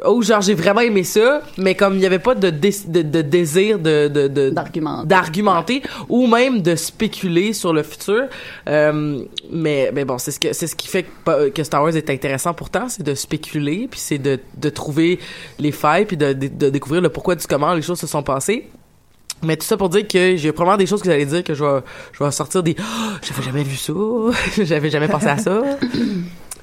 ou 0.07 0.21
genre 0.21 0.41
j'ai 0.41 0.53
vraiment 0.55 0.81
aimé 0.81 1.03
ça 1.03 1.41
mais 1.57 1.75
comme 1.75 1.95
il 1.95 2.01
y 2.01 2.05
avait 2.05 2.19
pas 2.19 2.35
de 2.35 2.49
dé- 2.49 2.73
de, 2.87 3.01
de 3.03 3.21
désir 3.21 3.79
de 3.79 4.07
de 4.09 4.27
de- 4.27 4.49
D'argumenter. 4.49 5.07
d'argumenter 5.07 5.81
ou 6.09 6.27
même 6.27 6.61
de 6.61 6.75
spéculer 6.75 7.53
sur 7.53 7.71
le 7.73 7.83
futur 7.83 8.23
Euh, 8.67 9.19
mais 9.51 9.91
mais 9.93 10.03
bon 10.03 10.17
c'est 10.17 10.31
ce 10.31 10.39
que 10.39 10.51
c'est 10.51 10.67
ce 10.67 10.75
qui 10.75 10.87
fait 10.87 11.03
que, 11.25 11.49
que 11.49 11.63
Star 11.63 11.83
Wars 11.83 11.95
est 11.95 12.09
intéressant 12.09 12.53
pourtant 12.53 12.89
c'est 12.89 13.03
de 13.03 13.13
spéculer 13.13 13.87
puis 13.89 13.99
c'est 13.99 14.17
de 14.17 14.39
de 14.57 14.69
trouver 14.69 15.19
les 15.59 15.71
failles 15.71 16.05
puis 16.05 16.17
de, 16.17 16.33
de 16.33 16.47
de 16.47 16.69
découvrir 16.69 17.01
le 17.01 17.09
pourquoi 17.09 17.35
du 17.35 17.45
comment 17.47 17.73
les 17.73 17.81
choses 17.81 17.99
se 17.99 18.07
sont 18.07 18.23
passées 18.23 18.67
mais 19.45 19.57
tout 19.57 19.65
ça 19.65 19.75
pour 19.77 19.89
dire 19.89 20.07
que 20.07 20.37
j'ai 20.37 20.51
probablement 20.53 20.77
des 20.77 20.85
choses 20.85 21.01
que 21.01 21.09
j'allais 21.09 21.25
dire 21.25 21.43
que 21.43 21.53
je 21.53 21.63
vais, 21.65 21.79
je 22.13 22.23
vais 22.23 22.31
sortir 22.31 22.63
des 22.63 22.75
oh, 22.79 23.11
j'avais 23.21 23.43
jamais 23.43 23.63
vu 23.63 23.75
ça, 23.75 23.93
j'avais 24.63 24.89
jamais 24.89 25.09
pensé 25.09 25.27
à 25.27 25.37
ça. 25.37 25.61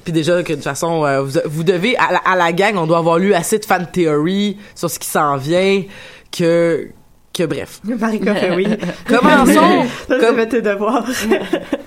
Puis 0.05 0.13
déjà 0.13 0.43
que 0.43 0.49
de 0.51 0.55
toute 0.55 0.65
façon 0.65 1.05
euh, 1.05 1.23
vous, 1.23 1.39
vous 1.47 1.65
devez 1.65 1.97
à 1.97 2.13
la, 2.13 2.19
à 2.19 2.37
la 2.37 2.53
gang, 2.53 2.77
on 2.77 2.87
doit 2.87 2.99
avoir 2.99 3.19
lu 3.19 3.35
assez 3.35 3.59
de 3.59 3.65
fan 3.65 3.87
theory 3.93 4.57
sur 4.75 4.91
ce 4.91 4.99
qui 4.99 5.09
s'en 5.09 5.37
vient 5.37 5.83
que 6.37 6.89
que 7.33 7.45
bref. 7.45 7.81
Fait 7.99 8.55
oui. 8.57 8.67
Commençons 9.09 9.85
Ça, 10.09 10.35
fait 10.35 10.49
tes 10.49 10.63
devoirs. 10.63 11.05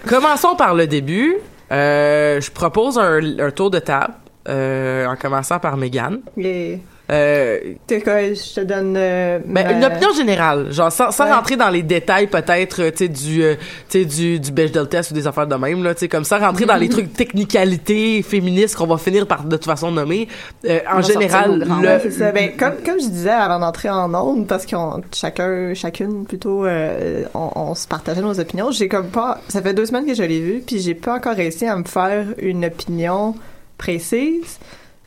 commençons 0.08 0.56
par 0.56 0.74
le 0.74 0.88
début. 0.88 1.36
Euh, 1.72 2.40
je 2.40 2.52
propose 2.52 2.98
un, 2.98 3.40
un 3.40 3.52
tour 3.52 3.70
de 3.72 3.80
table 3.80 4.14
euh, 4.48 5.06
en 5.08 5.16
commençant 5.16 5.60
par 5.60 5.76
Megan. 5.78 6.20
Et 6.38 6.80
Euh, 7.12 7.60
t'es 7.86 8.02
quoi, 8.02 8.34
je 8.34 8.56
te 8.56 8.62
donne. 8.62 8.96
euh, 8.98 9.40
Ben, 9.46 9.66
ma- 9.68 9.74
une 9.74 9.84
opinion 9.84 10.14
générale, 10.16 10.72
genre 10.72 10.90
sans, 10.90 11.12
sans 11.12 11.26
Ouais. 11.26 11.34
rentrer 11.34 11.58
dans 11.58 11.70
les 11.70 11.84
détails 11.84 12.28
peut-être, 12.28 12.82
euh, 12.82 12.92
tu 12.92 12.98
sais 13.00 13.08
du, 13.10 13.44
euh, 13.44 13.56
tu 13.90 14.00
sais 14.00 14.06
du 14.06 14.40
du 14.40 14.52
Bechdel 14.54 14.88
test 14.88 15.12
ou 15.12 15.14
des 15.14 15.28
affaires 15.28 15.46
de 15.46 15.56
même 15.56 15.84
là, 15.84 15.94
tu 15.94 16.00
sais 16.00 16.08
comme 16.08 16.24
ça 16.24 16.38
rentrer 16.38 16.66
dans 16.66 16.78
les 16.78 16.88
trucs 16.90 17.12
technicalités 17.14 18.22
féministes 18.22 18.78
qu'on 18.78 18.88
va 18.88 18.98
finir 18.98 19.28
par 19.28 19.44
de 19.44 19.56
toute 19.58 19.66
façon 19.66 19.92
nommer. 19.92 20.30
Euh, 20.66 20.80
en 20.90 21.02
général, 21.02 21.60
le 21.60 21.66
Ouais, 21.86 22.00
c'est 22.02 22.12
ça. 22.12 22.32
Ben, 22.32 22.52
comme, 22.58 22.76
comme 22.86 23.00
je 23.02 23.08
disais 23.10 23.30
avant 23.32 23.60
d'entrer 23.60 23.90
en 23.90 24.14
onde, 24.16 24.48
parce 24.48 24.66
qu'on 24.66 25.02
chacun, 25.14 25.74
chacune 25.74 26.26
plutôt, 26.26 26.66
euh, 26.66 27.24
on, 27.34 27.50
on 27.54 27.76
se 27.76 27.86
partageait 27.86 28.22
nos 28.22 28.40
opinions. 28.40 28.72
J'ai 28.72 28.88
comme 28.88 29.08
pas, 29.10 29.42
ça 29.50 29.62
fait 29.62 29.74
deux 29.74 29.86
semaines 29.86 30.06
que 30.06 30.14
je 30.14 30.24
l'ai 30.24 30.40
vu, 30.40 30.64
puis 30.66 30.80
j'ai 30.80 30.96
pas 30.96 31.16
encore 31.16 31.36
réussi 31.36 31.66
à 31.66 31.76
me 31.76 31.84
faire 31.84 32.28
une 32.38 32.64
opinion 32.64 33.36
précise. 33.78 34.58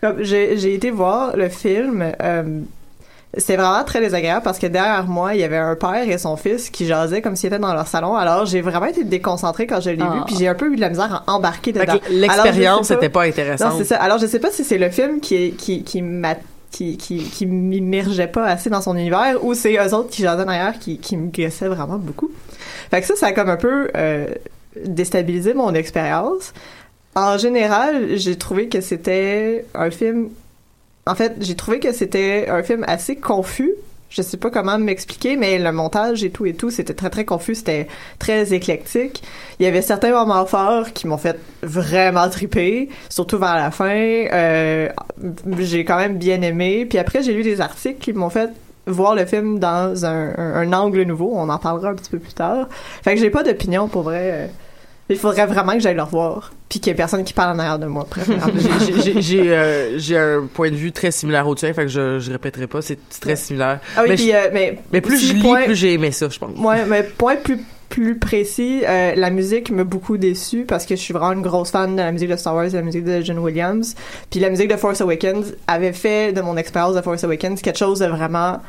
Comme 0.01 0.23
j'ai, 0.23 0.75
été 0.75 0.91
voir 0.91 1.37
le 1.37 1.49
film. 1.49 2.05
Euh, 2.23 2.61
c'était 3.39 3.57
vraiment 3.57 3.85
très 3.85 4.01
désagréable 4.01 4.43
parce 4.43 4.59
que 4.59 4.67
derrière 4.67 5.07
moi, 5.07 5.35
il 5.35 5.41
y 5.41 5.45
avait 5.45 5.57
un 5.59 5.75
père 5.75 6.09
et 6.09 6.17
son 6.17 6.37
fils 6.37 6.71
qui 6.71 6.87
jasaient 6.87 7.21
comme 7.21 7.37
s'ils 7.37 7.49
étaient 7.49 7.59
dans 7.59 7.75
leur 7.75 7.87
salon. 7.87 8.15
Alors, 8.15 8.47
j'ai 8.47 8.63
vraiment 8.63 8.87
été 8.87 9.05
déconcentrée 9.05 9.67
quand 9.67 9.81
je 9.81 9.91
l'ai 9.91 9.99
Ah. 10.03 10.15
vu, 10.15 10.21
puis 10.27 10.37
j'ai 10.39 10.49
un 10.49 10.55
peu 10.55 10.73
eu 10.73 10.77
de 10.77 10.81
la 10.81 10.89
misère 10.89 11.23
à 11.27 11.33
embarquer 11.33 11.73
dedans. 11.73 11.99
l'expérience 12.11 12.87
sais 12.89 12.95
pas- 12.95 13.01
n'était 13.01 13.13
pas 13.13 13.23
intéressante. 13.25 13.73
non, 13.73 13.79
c'est 13.79 13.85
ça. 13.85 13.97
Alors, 13.97 14.19
je 14.19 14.27
sais 14.27 14.39
pas 14.39 14.51
si 14.51 14.65
c'est 14.65 14.79
le 14.79 14.89
film 14.91 15.21
qui 15.21 15.53
qui, 15.53 15.83
qui 15.83 16.01
m'a, 16.01 16.37
qui, 16.71 16.97
qui, 16.97 17.25
qui 17.25 17.45
m'immergeait 17.47 18.27
pas 18.29 18.45
assez 18.47 18.71
dans 18.71 18.81
son 18.81 18.97
univers 18.97 19.43
ou 19.45 19.53
c'est 19.55 19.75
eux 19.77 19.95
autres 19.95 20.09
qui 20.11 20.23
jasaient 20.23 20.45
derrière 20.45 20.79
qui, 20.79 20.99
qui 20.99 21.17
me 21.19 21.31
graissaient 21.31 21.69
vraiment 21.69 21.99
beaucoup. 21.99 22.31
Fait 22.91 23.01
que 23.01 23.07
ça, 23.07 23.17
ça 23.17 23.27
a 23.27 23.33
comme 23.33 23.51
un 23.51 23.57
peu, 23.57 23.89
euh, 23.97 24.27
déstabilisé 24.85 25.55
mon 25.55 25.75
expérience. 25.75 26.53
En 27.17 27.39
général, 27.39 28.17
j'ai 28.17 28.37
trouvé 28.37 28.69
que 28.69 28.83
c'était 28.83 29.65
un 29.75 29.91
film, 29.91 30.29
en 31.07 31.15
fait, 31.15 31.37
j'ai 31.41 31.55
trouvé 31.55 31.81
que 31.81 31.91
c'était 31.93 32.47
un 32.51 32.63
film 32.63 32.85
assez 32.87 33.17
confus. 33.17 33.73
Je 34.11 34.21
sais 34.21 34.37
pas 34.37 34.51
comment 34.51 34.79
m'expliquer, 34.79 35.37
mais 35.37 35.59
le 35.59 35.73
montage 35.73 36.23
et 36.25 36.31
tout 36.31 36.45
et 36.45 36.53
tout, 36.53 36.71
c'était 36.71 36.93
très 36.93 37.09
très 37.09 37.25
confus, 37.25 37.55
c'était 37.55 37.89
très 38.19 38.53
éclectique. 38.53 39.23
Il 39.59 39.65
y 39.65 39.67
avait 39.67 39.81
certains 39.81 40.11
moments 40.13 40.45
forts 40.45 40.93
qui 40.93 41.07
m'ont 41.07 41.17
fait 41.17 41.41
vraiment 41.63 42.29
triper, 42.29 42.91
surtout 43.09 43.39
vers 43.39 43.57
la 43.57 43.71
fin. 43.71 44.27
Euh, 44.33 44.91
j'ai 45.59 45.87
quand 45.87 45.97
même 45.97 46.19
bien 46.19 46.43
aimé. 46.43 46.85
Puis 46.85 46.99
après, 46.99 47.23
j'ai 47.23 47.33
lu 47.33 47.43
des 47.43 47.63
articles 47.63 47.99
qui 47.99 48.13
m'ont 48.13 48.31
fait 48.31 48.51
voir 48.87 49.15
le 49.15 49.25
film 49.25 49.59
dans 49.59 50.05
un, 50.05 50.73
angle 50.75 51.03
nouveau. 51.05 51.33
On 51.35 51.49
en 51.49 51.59
parlera 51.59 51.89
un 51.89 51.95
petit 51.95 52.11
peu 52.11 52.19
plus 52.19 52.35
tard. 52.35 52.69
Fait 53.03 53.15
que 53.15 53.21
j'ai 53.21 53.31
pas 53.31 53.43
d'opinion 53.43 53.89
pour 53.89 54.03
vrai. 54.03 54.51
Il 55.09 55.17
faudrait 55.17 55.47
vraiment 55.47 55.73
que 55.75 55.81
j'aille 55.81 55.95
le 55.95 56.03
revoir, 56.03 56.53
puis 56.69 56.81
qu'il 56.81 56.91
y 56.91 56.93
ait 56.93 56.97
personne 56.97 57.23
qui 57.23 57.33
parle 57.33 57.55
en 57.55 57.59
arrière 57.61 57.79
de 57.79 57.87
moi. 57.87 58.07
J'ai- 59.19 59.53
euh, 59.57 59.99
j'ai 59.99 60.19
un 60.19 60.49
point 60.53 60.71
de 60.71 60.75
vue 60.77 60.91
très 60.93 61.11
similaire 61.11 61.47
au 61.47 61.55
tien, 61.55 61.73
fait 61.73 61.83
que 61.83 61.89
je, 61.89 62.19
je 62.19 62.33
répéterai 62.33 62.67
pas, 62.67 62.83
c'est 62.83 62.99
très 63.21 63.37
similaire. 63.37 63.79
Ah 63.97 64.03
oui, 64.03 64.09
mais, 64.11 64.15
puis, 64.17 64.27
je- 64.27 64.33
euh, 64.35 64.51
mais, 64.53 64.79
mais 64.93 65.01
plus 65.01 65.19
je 65.29 65.33
lis, 65.35 65.43
point- 65.43 65.65
plus 65.65 65.77
j'ai 65.77 65.93
aimé 65.93 66.11
ça, 66.11 66.29
je 66.29 66.39
pense. 66.39 66.59
Ouais, 66.59 66.85
mais 66.87 67.03
point 67.05 67.37
plus 67.37 67.59
plus 67.89 68.19
précis, 68.19 68.83
euh, 68.85 69.13
la 69.15 69.31
musique 69.31 69.71
m'a 69.71 69.85
beaucoup 69.85 70.17
déçu 70.19 70.65
parce 70.67 70.85
que 70.85 70.97
je 70.97 71.01
suis 71.01 71.15
vraiment 71.15 71.33
une 71.33 71.41
grosse 71.43 71.71
fan 71.71 71.93
de 71.95 72.01
la 72.03 72.11
musique 72.11 72.29
de 72.29 72.35
Star 72.37 72.53
Wars 72.57 72.65
et 72.65 72.71
de 72.71 72.77
la 72.77 72.83
musique 72.83 73.05
de 73.05 73.21
John 73.21 73.39
Williams. 73.39 73.95
Puis 74.29 74.41
la 74.41 74.51
musique 74.51 74.69
de 74.69 74.77
Force 74.77 75.01
Awakens 75.01 75.55
avait 75.69 75.93
fait 75.93 76.33
de 76.33 76.41
mon 76.41 76.57
expérience 76.57 76.97
de 76.97 77.01
Force 77.01 77.23
Awakens 77.23 77.63
quelque 77.63 77.79
chose 77.79 78.01
de 78.01 78.07
vraiment 78.07 78.61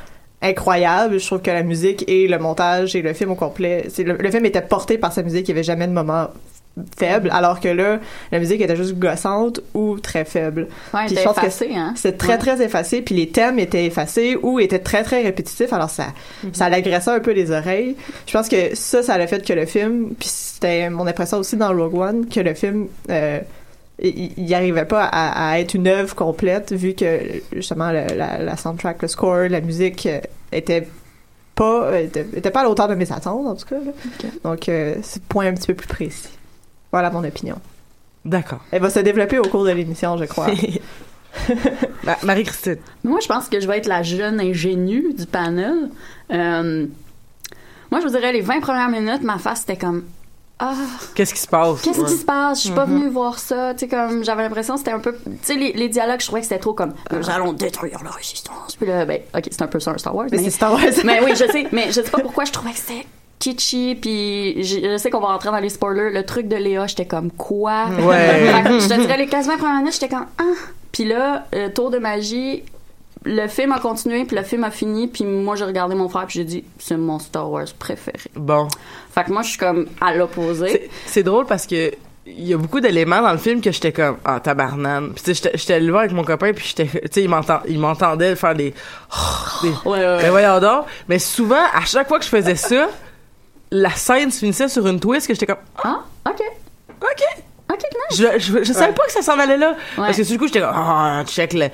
incroyable. 0.42 1.20
Je 1.20 1.26
trouve 1.26 1.42
que 1.42 1.52
la 1.52 1.64
musique 1.64 2.04
et 2.08 2.28
le 2.28 2.38
montage 2.40 2.96
et 2.96 3.02
le 3.02 3.14
film 3.14 3.32
au 3.32 3.36
complet, 3.36 3.88
le, 3.98 4.14
le 4.14 4.32
film 4.32 4.46
était 4.46 4.62
porté 4.62 4.98
par 4.98 5.12
sa 5.14 5.24
musique, 5.24 5.48
il 5.48 5.52
n'y 5.54 5.58
avait 5.60 5.64
jamais 5.64 5.88
de 5.88 5.94
moment 5.94 6.28
faible, 6.96 7.32
alors 7.34 7.60
que 7.60 7.70
là, 7.70 8.00
la 8.32 8.38
musique 8.38 8.62
était 8.62 8.76
juste 8.76 9.00
gossante 9.00 9.62
ou 9.74 9.98
très 9.98 10.26
faible. 10.26 10.68
Ouais, 10.94 11.08
Puis 11.08 11.16
je 11.18 11.24
pense 11.24 11.34
que 11.36 11.40
effacé, 11.42 11.72
hein. 11.76 11.94
C'est 11.96 12.20
très 12.20 12.34
Ouais. 12.34 12.38
très 12.38 12.62
effacé, 12.62 13.02
puis 13.02 13.16
les 13.16 13.30
thèmes 13.30 13.58
étaient 13.58 13.86
effacés 13.86 14.38
ou 14.44 14.60
étaient 14.60 14.78
très 14.78 15.02
très 15.02 15.24
répétitifs, 15.24 15.74
alors 15.74 15.90
ça 15.90 16.10
ça 16.54 16.70
l'agressait 16.70 17.10
un 17.10 17.20
peu 17.20 17.32
les 17.32 17.50
oreilles. 17.50 17.96
Je 18.28 18.34
pense 18.34 18.48
que 18.48 18.76
ça, 18.76 19.02
ça 19.02 19.16
a 19.16 19.26
fait 19.26 19.44
que 19.44 19.54
le 19.54 19.66
film, 19.66 20.14
puis 20.20 20.30
c'était 20.30 20.92
mon 20.92 21.08
impression 21.08 21.40
aussi 21.40 21.58
dans 21.58 21.70
Rogue 21.76 21.96
One, 21.96 22.28
que 22.28 22.42
le 22.42 22.54
film 22.54 22.86
euh, 23.10 23.40
il 24.00 24.32
il 24.38 24.54
arrivait 24.54 24.86
pas 24.86 25.04
à, 25.06 25.52
à 25.52 25.60
être 25.60 25.74
une 25.74 25.88
œuvre 25.88 26.16
complète 26.16 26.72
vu 26.74 26.94
que 26.94 27.20
justement 27.54 27.92
le- 27.92 28.16
la, 28.16 28.38
la 28.40 28.58
soundtrack, 28.58 29.02
le 29.02 29.08
score, 29.08 29.48
la 29.50 29.62
musique 29.62 30.06
euh, 30.06 30.20
était 30.52 30.88
pas 31.56 31.86
euh, 31.88 32.00
était, 32.04 32.26
était 32.36 32.52
pas 32.52 32.60
à 32.60 32.64
la 32.64 32.70
hauteur 32.70 32.88
de 32.88 32.96
mes 32.96 33.12
attentes 33.12 33.48
en 33.48 33.56
tout 33.56 33.66
cas. 33.66 33.76
là. 33.80 33.92
Donc 34.44 34.70
euh, 34.70 34.96
c'est 35.02 35.24
point 35.24 35.48
un 35.48 35.54
petit 35.54 35.68
peu 35.68 35.74
plus 35.76 35.88
précis. 35.88 36.30
Voilà 36.92 37.10
mon 37.10 37.24
opinion. 37.24 37.58
D'accord. 38.26 38.60
Elle 38.72 38.82
va 38.82 38.90
se 38.90 39.00
développer 39.00 39.40
au 39.40 39.44
cours 39.48 39.64
de 39.66 39.72
l'émission, 39.72 40.18
je 40.18 40.26
crois. 40.26 40.48
Ma- 42.04 42.18
Marie-Christine. 42.24 42.78
Moi, 43.04 43.20
je 43.22 43.28
pense 43.28 43.48
que 43.48 43.60
je 43.60 43.68
vais 43.68 43.78
être 43.78 43.88
la 43.88 44.04
jeune 44.04 44.40
ingénue 44.40 45.14
du 45.14 45.26
panel. 45.26 45.90
Euh, 46.32 46.86
moi, 47.92 48.02
je 48.02 48.06
vous 48.08 48.12
dirais, 48.12 48.34
les 48.34 48.42
20 48.42 48.60
premières 48.60 48.90
minutes, 48.90 49.22
ma 49.24 49.38
face, 49.38 49.62
c'était 49.62 49.78
comme 49.78 50.04
Ah, 50.60 50.74
Qu'est-ce 51.14 51.34
qui 51.36 51.40
se 51.40 51.48
passe? 51.48 51.82
qu'est-ce 51.82 52.00
Ouais. 52.00 52.08
qui 52.08 52.18
se 52.18 52.26
passe? 52.26 52.60
Je 52.60 52.66
suis 52.68 52.74
pas 52.76 52.86
Mhm. 52.88 53.00
venue 53.00 53.10
voir 53.10 53.38
ça. 53.38 53.74
Tu 53.76 53.82
sais, 53.82 53.88
comme, 53.88 54.24
j'avais 54.24 54.42
l'impression 54.44 54.74
que 54.74 54.80
c'était 54.80 54.92
un 54.92 55.00
peu. 55.00 55.14
Tu 55.14 55.30
sais, 55.44 55.54
les, 55.56 55.72
les 55.74 55.88
dialogues, 55.88 56.20
je 56.20 56.26
trouvais 56.26 56.42
que 56.42 56.48
c'était 56.48 56.60
trop 56.60 56.74
comme 56.74 56.94
Nous 57.12 57.30
allons 57.30 57.54
détruire 57.54 58.00
la 58.04 58.10
résistance. 58.10 58.76
Puis 58.76 58.88
là, 58.88 59.06
ben, 59.06 59.22
ok, 59.36 59.44
c'est 59.52 59.62
un 59.62 59.68
peu 59.68 59.80
ça, 59.80 59.92
un 59.92 59.98
Star 60.00 60.16
Wars. 60.16 60.28
Mais 60.32 60.38
mais- 60.38 60.44
c'est 60.46 60.50
Star 60.50 60.74
Wars. 60.74 60.82
mais 61.06 61.20
oui, 61.24 61.32
je 61.36 61.46
sais, 61.52 61.68
mais 61.72 61.88
je 61.88 62.02
sais 62.02 62.10
pas 62.10 62.20
pourquoi 62.22 62.46
je 62.46 62.52
trouvais 62.52 62.72
que 62.72 62.80
c'était 62.80 63.06
kitschy, 63.40 63.96
puis 64.02 64.64
je, 64.64 64.80
je 64.94 64.98
sais 64.98 65.12
qu'on 65.12 65.20
va 65.20 65.28
rentrer 65.28 65.52
dans 65.52 65.60
les 65.60 65.70
spoilers. 65.70 66.10
Le 66.10 66.26
truc 66.26 66.48
de 66.48 66.56
Léa, 66.56 66.88
j'étais 66.88 67.06
comme 67.06 67.30
quoi? 67.30 67.86
Ouais. 68.00 68.52
Je 68.80 68.88
te 68.90 69.00
dirais, 69.00 69.18
les 69.18 69.28
15-20 69.28 69.58
premières 69.58 69.78
minutes, 69.78 69.94
j'étais 69.94 70.10
comme 70.10 70.26
ah. 70.40 70.44
Puis 70.92 71.06
là, 71.06 71.46
euh, 71.54 71.70
Tour 71.70 71.92
de 71.92 72.00
magie, 72.00 72.64
le 73.26 73.48
film 73.48 73.72
a 73.72 73.80
continué, 73.80 74.26
puis 74.26 74.36
le 74.38 74.44
film 74.44 74.64
a 74.64 74.72
fini, 74.72 75.08
puis 75.08 75.24
moi 75.26 75.56
j'ai 75.56 75.66
regardé 75.66 75.96
mon 75.96 76.08
frère, 76.10 76.26
puis 76.28 76.40
j'ai 76.40 76.46
dit 76.46 76.64
c'est 76.80 76.98
mon 76.98 77.20
Star 77.20 77.50
Wars 77.50 77.66
préféré. 77.78 78.18
Bon. 78.36 78.68
Fait 79.14 79.24
que 79.24 79.32
moi 79.32 79.42
je 79.42 79.50
suis 79.50 79.58
comme 79.58 79.88
à 80.02 80.14
l'opposé. 80.16 80.90
C'est- 81.06 81.24
drôle 81.24 81.46
parce 81.46 81.66
que 81.68 81.92
il 82.30 82.46
y 82.46 82.54
a 82.54 82.58
beaucoup 82.58 82.80
d'éléments 82.82 83.22
dans 83.22 83.32
le 83.32 83.38
film 83.38 83.62
que 83.62 83.72
j'étais 83.72 83.94
comme 83.94 84.18
ah 84.26 84.40
tabarnane 84.42 85.14
puis 85.14 85.24
tu 85.24 85.34
sais 85.34 85.42
j'étais- 85.44 85.58
j'étais 85.58 85.74
allé 85.76 85.86
le 85.86 85.92
voir 85.92 86.02
avec 86.04 86.14
mon 86.14 86.26
copain 86.26 86.52
puis 86.54 86.66
j'étais 86.68 86.86
tu 86.88 87.00
sais 87.10 87.24
il 87.24 87.30
m'entend 87.30 87.62
il 87.70 87.80
m'entendait 87.80 88.36
faire 88.36 88.54
des, 88.54 88.74
des 89.64 89.70
Ouais, 89.70 89.76
ouais, 89.86 90.00
ouais. 90.00 90.18
ben 90.24 90.32
voyons 90.32 90.60
donc 90.60 90.86
mais 91.08 91.20
souvent 91.20 91.64
à 91.74 91.86
chaque 91.86 92.10
fois 92.10 92.20
que 92.20 92.26
je 92.26 92.30
faisais 92.30 92.56
ça 92.58 92.90
la 93.72 93.92
scène 93.92 94.30
se 94.30 94.40
finissait 94.40 94.68
sur 94.68 94.86
une 94.88 95.00
twist 95.00 95.26
que 95.26 95.34
j'étais 95.34 95.46
comme 95.46 95.56
Ah, 95.84 96.02
ok. 96.30 96.42
ok 97.02 97.24
Ok, 97.70 97.80
nice. 98.12 98.20
je, 98.20 98.40
je, 98.40 98.64
je 98.64 98.74
savais 98.74 98.94
pas 98.94 99.06
que 99.06 99.12
ça 99.12 99.22
s'en 99.22 99.38
allait 99.40 99.58
là 99.58 99.76
parce 99.96 100.16
que 100.18 100.24
du 100.24 100.38
coup 100.38 100.48
j'étais 100.48 100.60
comme 100.62 100.72
ah 100.74 101.24
check 101.26 101.54
le 101.54 101.68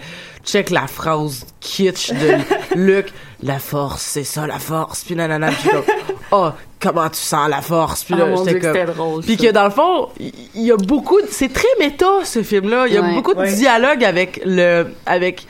check 0.45 0.69
la 0.69 0.87
phrase 0.87 1.45
kitsch 1.59 2.11
de 2.11 2.37
Luc 2.75 3.13
la 3.41 3.59
force 3.59 4.01
c'est 4.03 4.23
ça 4.23 4.45
la 4.47 4.59
force 4.59 5.03
puis 5.03 5.15
nanana 5.15 5.49
puis 5.51 5.69
comme 5.69 5.83
oh 6.31 6.49
comment 6.81 7.09
tu 7.09 7.19
sens 7.19 7.49
la 7.49 7.61
force? 7.61 8.03
Puis 8.03 8.13
là 8.15 8.25
mon 8.25 8.43
j'étais 8.43 8.59
comme 8.59 8.85
drôle. 8.93 9.21
puis 9.23 9.37
ça. 9.37 9.43
que 9.47 9.51
dans 9.51 9.63
le 9.63 9.69
fond, 9.69 10.09
il 10.19 10.61
y 10.63 10.69
a 10.71 10.75
beaucoup, 10.75 11.21
de- 11.21 11.27
c'est 11.31 11.53
très 11.53 11.67
méta 11.79 12.25
ce 12.25 12.43
film-là. 12.43 12.87
Il 12.87 12.93
y 12.93 12.97
a 12.97 13.01
Ouais. 13.01 13.13
beaucoup 13.13 13.33
de 13.33 13.39
Ouais. 13.39 13.53
dialogue 13.53 14.03
avec 14.03 14.41
le, 14.45 14.87
avec 15.05 15.47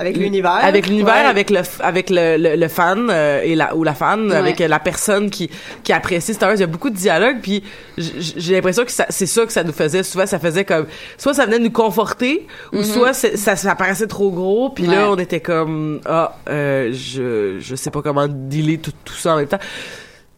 Avec 0.00 0.16
l'univers. 0.16 0.52
avec 0.62 0.86
l'univers, 0.86 1.14
Ouais. 1.14 1.20
avec 1.30 1.50
le, 1.50 1.60
avec 1.80 2.08
le, 2.08 2.36
le, 2.36 2.54
le 2.56 2.68
fan 2.68 3.08
euh, 3.10 3.40
et 3.42 3.54
la 3.56 3.74
ou 3.74 3.82
la 3.82 3.94
fan, 3.94 4.30
Ouais. 4.30 4.36
avec 4.36 4.60
euh, 4.60 4.68
la 4.68 4.78
personne 4.78 5.28
qui 5.28 5.50
qui 5.82 5.92
apprécie 5.92 6.34
Star 6.34 6.48
Wars. 6.50 6.56
Il 6.56 6.60
y 6.60 6.64
a 6.64 6.68
beaucoup 6.68 6.90
de 6.90 6.94
dialogue. 6.96 7.38
Puis 7.42 7.64
j'ai 7.96 8.54
l'impression 8.54 8.84
que 8.84 8.92
c'est 8.92 9.26
ça 9.26 9.44
que 9.44 9.52
ça 9.52 9.64
nous 9.64 9.72
faisait. 9.72 10.04
Souvent, 10.04 10.26
ça 10.26 10.38
faisait 10.38 10.64
comme 10.64 10.86
soit 11.16 11.34
ça 11.34 11.46
venait 11.46 11.58
nous 11.58 11.72
conforter, 11.72 12.46
ou 12.72 12.82
soit 12.84 13.12
c'est- 13.12 13.36
ça, 13.36 13.56
ça 13.56 13.74
paraissait 13.74 14.06
trop 14.06 14.30
gros. 14.30 14.70
Puis 14.70 14.86
là, 14.86 15.06
Mm-hmm. 15.06 15.10
On 15.12 15.18
était 15.18 15.40
comme 15.40 16.00
ah, 16.06 16.36
euh, 16.48 16.90
je 16.92 17.56
je 17.58 17.74
sais 17.74 17.90
pas 17.90 18.00
comment 18.02 18.26
dealer 18.28 18.78
tout 18.78 18.92
tout 19.04 19.14
ça 19.14 19.34
en 19.34 19.36
même 19.38 19.48
temps. 19.48 19.58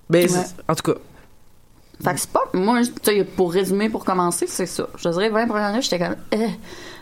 Mais 0.09 0.27
en 0.69 0.75
tout 0.75 0.93
cas. 0.93 0.99
Fait 2.03 2.15
que 2.15 2.21
c'est 2.21 2.31
pas. 2.31 2.45
Moi, 2.55 2.81
pour 3.37 3.53
résumer, 3.53 3.91
pour 3.91 4.07
commencer, 4.07 4.47
c'est 4.49 4.65
ça. 4.65 4.89
Je 4.97 5.09
dirais 5.11 5.29
20 5.29 5.47
premières 5.49 5.81
j'étais 5.83 5.99
comme. 5.99 6.17
Eh. 6.33 6.47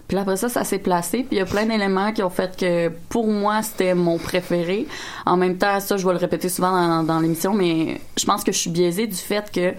Puis 0.09 0.17
après 0.17 0.39
ça, 0.39 0.49
ça 0.49 0.65
s'est 0.65 0.79
placé. 0.79 1.19
Puis 1.19 1.37
il 1.37 1.39
y 1.39 1.41
a 1.43 1.45
plein 1.45 1.67
d'éléments 1.67 2.13
qui 2.13 2.23
ont 2.23 2.31
fait 2.31 2.57
que 2.57 2.89
pour 3.11 3.29
moi, 3.29 3.63
c'était 3.63 3.95
mon 3.95 4.19
préféré. 4.19 4.87
En 5.27 5.37
même 5.37 5.59
temps, 5.59 5.79
ça, 5.81 5.99
je 5.99 6.07
vais 6.07 6.13
le 6.13 6.19
répéter 6.19 6.49
souvent 6.49 6.73
dans, 6.73 7.03
dans 7.03 7.21
l'émission, 7.21 7.53
mais 7.53 8.01
je 8.19 8.25
pense 8.25 8.43
que 8.43 8.51
je 8.51 8.59
suis 8.59 8.71
biaisée 8.71 9.07
du 9.07 9.15
fait 9.15 9.53
que 9.53 9.75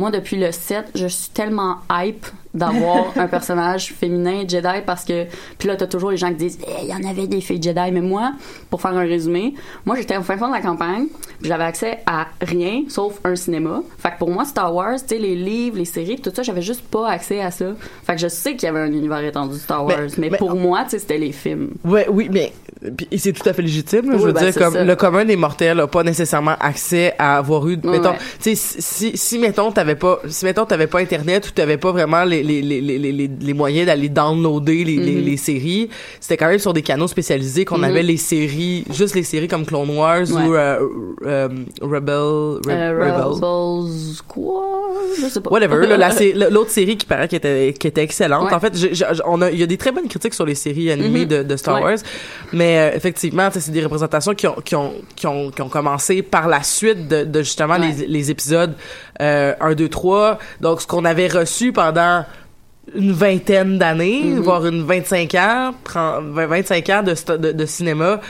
moi, 0.00 0.10
depuis 0.10 0.36
le 0.36 0.50
7, 0.50 0.92
je 0.94 1.06
suis 1.06 1.28
tellement 1.30 1.76
hype 1.90 2.26
d'avoir 2.54 3.12
un 3.16 3.28
personnage 3.28 3.92
féminin 3.92 4.42
Jedi 4.48 4.80
parce 4.84 5.04
que. 5.04 5.26
Puis 5.58 5.68
là, 5.68 5.76
t'as 5.76 5.86
toujours 5.86 6.10
les 6.10 6.16
gens 6.16 6.30
qui 6.30 6.36
disent 6.36 6.58
Eh, 6.66 6.84
il 6.84 6.88
y 6.88 6.94
en 6.94 7.08
avait 7.08 7.26
des 7.26 7.40
filles 7.40 7.62
Jedi. 7.62 7.92
Mais 7.92 8.00
moi, 8.00 8.32
pour 8.70 8.80
faire 8.80 8.92
un 8.96 9.00
résumé, 9.06 9.54
moi, 9.84 9.94
j'étais 9.96 10.16
au 10.16 10.22
fin 10.22 10.36
fond 10.36 10.48
de 10.48 10.54
la 10.54 10.60
campagne, 10.62 11.06
j'avais 11.42 11.64
accès 11.64 12.00
à 12.06 12.26
rien 12.40 12.82
sauf 12.88 13.20
un 13.24 13.36
cinéma. 13.36 13.82
Fait 13.98 14.10
que 14.12 14.18
pour 14.18 14.30
moi, 14.30 14.44
Star 14.46 14.74
Wars, 14.74 14.96
tu 15.00 15.08
sais, 15.08 15.18
les 15.18 15.36
livres, 15.36 15.76
les 15.76 15.84
séries, 15.84 16.20
tout 16.20 16.32
ça, 16.34 16.42
j'avais 16.42 16.62
juste 16.62 16.82
pas 16.82 17.08
accès 17.10 17.40
à 17.40 17.50
ça. 17.50 17.66
Fait 18.04 18.14
que 18.14 18.20
je 18.20 18.28
sais 18.28 18.56
qu'il 18.56 18.64
y 18.66 18.70
avait 18.70 18.80
un 18.80 18.92
univers 18.92 19.22
étendu 19.22 19.58
Star 19.58 19.84
Wars, 19.84 19.98
mais, 20.18 20.30
mais- 20.30 20.38
pour 20.38 20.54
moi, 20.56 20.84
tu 20.84 20.90
sais, 20.90 20.98
c'était 20.98 21.18
les 21.18 21.32
films. 21.32 21.74
Ouais, 21.84 22.06
oui, 22.10 22.28
mais 22.32 22.52
et 23.10 23.18
c'est 23.18 23.32
tout 23.32 23.46
à 23.48 23.52
fait 23.52 23.62
légitime. 23.62 24.02
Oui, 24.06 24.14
je 24.18 24.24
veux 24.26 24.32
ben, 24.32 24.44
dire, 24.44 24.54
comme 24.54 24.72
ça. 24.72 24.84
le 24.84 24.96
commun 24.96 25.24
des 25.26 25.36
mortels 25.36 25.80
a 25.80 25.86
pas 25.86 26.02
nécessairement 26.02 26.56
accès 26.58 27.12
à 27.18 27.36
avoir 27.36 27.66
eu, 27.68 27.76
mettons, 27.84 28.10
ouais. 28.12 28.16
tu 28.42 28.54
sais, 28.54 28.80
si, 28.80 28.80
si, 28.80 29.16
si, 29.18 29.38
mettons 29.38 29.70
t'avais 29.70 29.96
pas, 29.96 30.20
si 30.28 30.44
mettons 30.46 30.64
t'avais 30.64 30.86
pas 30.86 31.00
internet 31.00 31.46
ou 31.48 31.50
t'avais 31.50 31.76
pas 31.76 31.92
vraiment 31.92 32.24
les 32.24 32.42
les 32.42 32.62
les 32.62 32.80
les 32.80 32.98
les, 33.12 33.30
les 33.40 33.52
moyens 33.54 33.86
d'aller 33.86 34.08
downloader 34.08 34.84
les, 34.84 34.96
les 34.96 35.12
Mhm. 35.16 35.24
les 35.26 35.36
séries, 35.36 35.90
c'était 36.20 36.36
quand 36.38 36.48
même 36.48 36.58
sur 36.58 36.72
des 36.72 36.82
canaux 36.82 37.08
spécialisés 37.08 37.64
qu'on 37.66 37.78
Mhm. 37.78 37.84
avait 37.84 38.02
les 38.02 38.16
séries, 38.16 38.84
juste 38.90 39.14
les 39.14 39.24
séries 39.24 39.48
comme 39.48 39.66
Clone 39.66 39.90
Wars 39.90 40.20
Ouais. 40.30 40.42
ou 40.42 40.54
euh, 40.54 40.80
euh, 41.26 41.48
Rebel, 41.82 42.14
Re- 42.14 42.60
Euh, 42.70 42.98
Rebels. 42.98 43.44
Rebels, 43.44 44.16
quoi? 44.26 44.64
Je 45.20 45.26
sais 45.26 45.40
pas. 45.40 45.50
Whatever, 45.50 45.86
l'autre 46.50 46.70
série 46.70 46.96
qui 46.96 47.06
paraît 47.06 47.28
qui 47.28 47.36
était, 47.36 47.74
qui 47.78 47.86
était 47.88 48.02
excellente. 48.02 48.46
Ouais. 48.48 48.54
En 48.54 48.60
fait, 48.60 48.76
j'ai- 48.76 48.94
j'ai- 48.94 49.04
on 49.26 49.42
a, 49.42 49.50
il 49.50 49.58
y 49.58 49.62
a 49.62 49.66
des 49.66 49.76
très 49.76 49.92
bonnes 49.92 50.08
critiques 50.08 50.34
sur 50.34 50.46
les 50.46 50.54
séries 50.54 50.90
animées 50.90 51.20
Mhm. 51.26 51.28
de, 51.28 51.42
de 51.42 51.56
Star. 51.56 51.80
Wars, 51.82 51.98
mais 52.52 52.69
euh, 52.78 52.90
effectivement, 52.94 53.48
c'est 53.52 53.70
des 53.70 53.82
représentations 53.82 54.34
qui 54.34 54.46
ont, 54.46 54.56
qui 54.64 54.74
ont, 54.76 54.92
qui 55.16 55.26
ont, 55.26 55.50
qui 55.50 55.62
ont 55.62 55.68
commencé 55.68 56.22
par 56.22 56.48
la 56.48 56.62
suite 56.62 57.08
de, 57.08 57.24
de 57.24 57.42
justement 57.42 57.74
Ouais. 57.78 57.92
les, 57.98 58.06
les 58.06 58.30
épisodes 58.30 58.74
euh, 59.20 59.54
1, 59.60 59.74
2, 59.74 59.88
3. 59.88 60.38
Donc, 60.60 60.80
ce 60.82 60.86
qu'on 60.86 61.04
avait 61.04 61.28
reçu 61.28 61.72
pendant 61.72 62.24
une 62.94 63.12
vingtaine 63.12 63.78
d'années, 63.78 64.22
Mhm. 64.24 64.40
voire 64.40 64.66
une 64.66 64.82
25 64.84 65.34
ans, 65.36 65.70
30, 65.84 66.24
20, 66.32 66.46
25 66.46 66.88
ans 66.90 67.02
de, 67.04 67.14
sta- 67.14 67.38
de, 67.38 67.52
de 67.52 67.66
cinéma, 67.66 68.20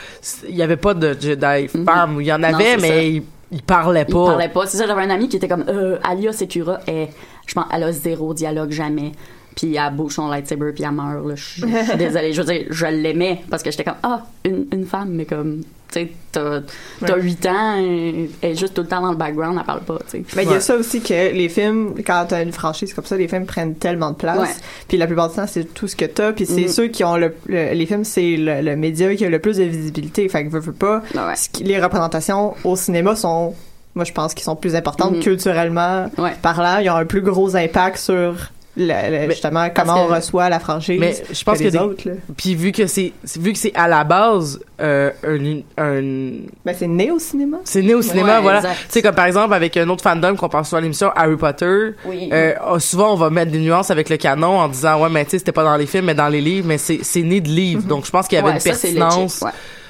il 0.47 0.55
y 0.55 0.61
avait 0.61 0.77
pas 0.77 0.93
de 0.93 1.15
Jedi 1.19 1.69
Mhm. 1.73 1.85
femme. 1.85 2.17
Il 2.19 2.27
y 2.27 2.33
en 2.33 2.43
avait, 2.43 2.77
mais 2.77 3.09
ils 3.11 3.23
il 3.53 3.61
parlaient 3.63 4.05
Il 4.07 4.13
pas. 4.13 4.25
parlait 4.27 4.49
pas. 4.49 4.65
C'est 4.67 4.77
ça, 4.77 4.87
j'avais 4.87 5.01
un 5.01 5.09
ami 5.09 5.27
qui 5.29 5.37
était 5.37 5.47
comme 5.47 5.65
euh, 5.67 5.97
Alia 6.03 6.31
Secura, 6.31 6.79
et 6.87 7.07
je 7.47 7.53
pense 7.53 7.65
elle 7.73 7.83
a 7.83 7.91
zéro 7.91 8.33
dialogue 8.33 8.71
jamais. 8.71 9.11
Puis 9.55 9.75
elle 9.75 9.93
bouge 9.93 10.13
son 10.13 10.27
lightsaber 10.29 10.71
puis 10.73 10.83
elle 10.83 10.91
meurt. 10.91 11.25
Là. 11.27 11.35
Je 11.35 11.43
suis 11.43 11.61
désolée. 11.97 12.33
Je 12.33 12.41
veux 12.41 12.53
dire, 12.53 12.65
je 12.69 12.85
l'aimais 12.85 13.41
parce 13.49 13.61
que 13.63 13.71
j'étais 13.71 13.83
comme 13.83 13.95
ah 14.03 14.21
une, 14.45 14.65
une 14.71 14.85
femme, 14.85 15.09
mais 15.11 15.25
comme 15.25 15.61
tu 15.91 15.99
sais 15.99 16.11
t'as 16.31 16.61
t'as 17.05 17.17
8 17.17 17.45
ans, 17.47 17.75
elle 17.75 18.29
est 18.41 18.55
juste 18.55 18.73
tout 18.73 18.81
le 18.81 18.87
temps 18.87 19.01
dans 19.01 19.11
le 19.11 19.17
background, 19.17 19.57
elle 19.59 19.65
parle 19.65 19.81
pas. 19.81 19.97
Tu 20.09 20.19
sais. 20.19 20.23
Mais 20.37 20.43
il 20.45 20.49
y 20.51 20.53
a 20.53 20.61
ça 20.61 20.75
aussi 20.77 21.01
que 21.01 21.33
les 21.33 21.49
films, 21.49 21.95
quand 22.07 22.25
t'as 22.29 22.43
une 22.43 22.53
franchise 22.53 22.93
comme 22.93 23.03
ça, 23.03 23.17
les 23.17 23.27
films 23.27 23.45
prennent 23.45 23.75
tellement 23.75 24.11
de 24.11 24.15
place. 24.15 24.61
Puis 24.87 24.95
la 24.97 25.05
plupart 25.05 25.27
du 25.29 25.35
temps, 25.35 25.47
c'est 25.47 25.65
tout 25.73 25.89
ce 25.89 25.97
que 25.97 26.05
t'as. 26.05 26.31
Puis 26.31 26.45
c'est 26.45 26.61
Mhm. 26.61 26.67
ceux 26.69 26.87
qui 26.87 27.03
ont 27.03 27.17
le, 27.17 27.35
le- 27.47 27.73
les 27.73 27.85
films, 27.85 28.05
c'est 28.05 28.37
le, 28.37 28.61
le 28.61 28.75
média 28.77 29.13
qui 29.15 29.25
a 29.25 29.29
le 29.29 29.39
plus 29.39 29.57
de 29.57 29.63
visibilité. 29.65 30.29
Fait 30.29 30.45
que 30.45 30.49
veux, 30.49 30.59
veux 30.61 30.71
pas. 30.71 31.03
Ah 31.17 31.27
ouais. 31.27 31.35
ce 31.35 31.49
qui- 31.49 31.65
les 31.65 31.77
représentations 31.81 32.53
au 32.63 32.77
cinéma 32.77 33.17
sont, 33.17 33.53
moi 33.93 34.05
je 34.05 34.13
pense 34.13 34.33
qu'ils 34.33 34.45
sont 34.45 34.55
plus 34.55 34.75
importantes 34.75 35.15
Mhm. 35.15 35.19
culturellement 35.21 36.09
Ouais. 36.17 36.31
parlant. 36.41 36.77
Ils 36.77 36.89
ont 36.89 36.95
un 36.95 37.05
plus 37.05 37.21
gros 37.21 37.53
impact 37.57 37.97
sur 37.97 38.49
justement 39.29 39.69
comment 39.75 39.95
que- 39.95 39.99
on 40.11 40.15
reçoit 40.15 40.49
la 40.49 40.59
franchise. 40.59 40.99
Mais 40.99 41.13
je 41.31 41.43
pense 41.43 41.55
que 41.55 41.59
que 41.59 41.63
les 41.65 41.71
des- 41.71 41.77
autres. 41.77 42.07
Là. 42.07 42.13
Puis 42.37 42.55
vu 42.55 42.71
que 42.71 42.87
c'est 42.87 43.13
vu 43.37 43.53
que 43.53 43.59
c'est 43.59 43.73
à 43.75 43.87
la 43.87 44.03
base 44.03 44.59
euh, 44.81 45.11
un, 45.23 45.59
un 45.77 46.01
Ben, 46.65 46.75
c'est 46.77 46.87
né 46.87 47.11
au 47.11 47.19
cinéma. 47.19 47.57
c'est 47.63 47.81
né 47.81 47.93
au 47.93 48.01
cinéma, 48.01 48.37
Ouais, 48.37 48.41
voilà. 48.41 48.61
Tu 48.61 48.67
sais, 48.89 49.01
comme 49.01 49.15
par 49.15 49.25
exemple, 49.25 49.53
avec 49.53 49.77
un 49.77 49.87
autre 49.89 50.03
fandom 50.03 50.35
qu'on 50.35 50.49
pense 50.49 50.69
souvent 50.69 50.79
à 50.79 50.81
l'émission, 50.81 51.11
Harry 51.15 51.37
Potter, 51.37 51.91
Oui. 52.05 52.29
euh, 52.33 52.53
oh, 52.69 52.79
souvent 52.79 53.13
on 53.13 53.17
va 53.17 53.29
mettre 53.29 53.51
des 53.51 53.59
nuances 53.59 53.91
avec 53.91 54.09
le 54.09 54.17
canon 54.17 54.59
en 54.59 54.67
disant, 54.67 55.01
ouais, 55.01 55.09
mais 55.09 55.23
tu 55.25 55.31
sais, 55.31 55.39
c'était 55.39 55.51
pas 55.51 55.63
dans 55.63 55.77
les 55.77 55.85
films, 55.85 56.05
mais 56.05 56.15
dans 56.15 56.29
les 56.29 56.41
livres, 56.41 56.67
mais 56.67 56.77
c'est 56.77 56.99
c'est 57.03 57.21
né 57.23 57.41
de 57.41 57.49
livres. 57.49 57.83
Donc, 57.83 58.05
je 58.05 58.11
pense 58.11 58.27
qu'il 58.27 58.37
y 58.37 58.39
avait 58.39 58.49
Ouais, 58.49 58.55
une 58.57 58.61
pertinence. 58.63 59.43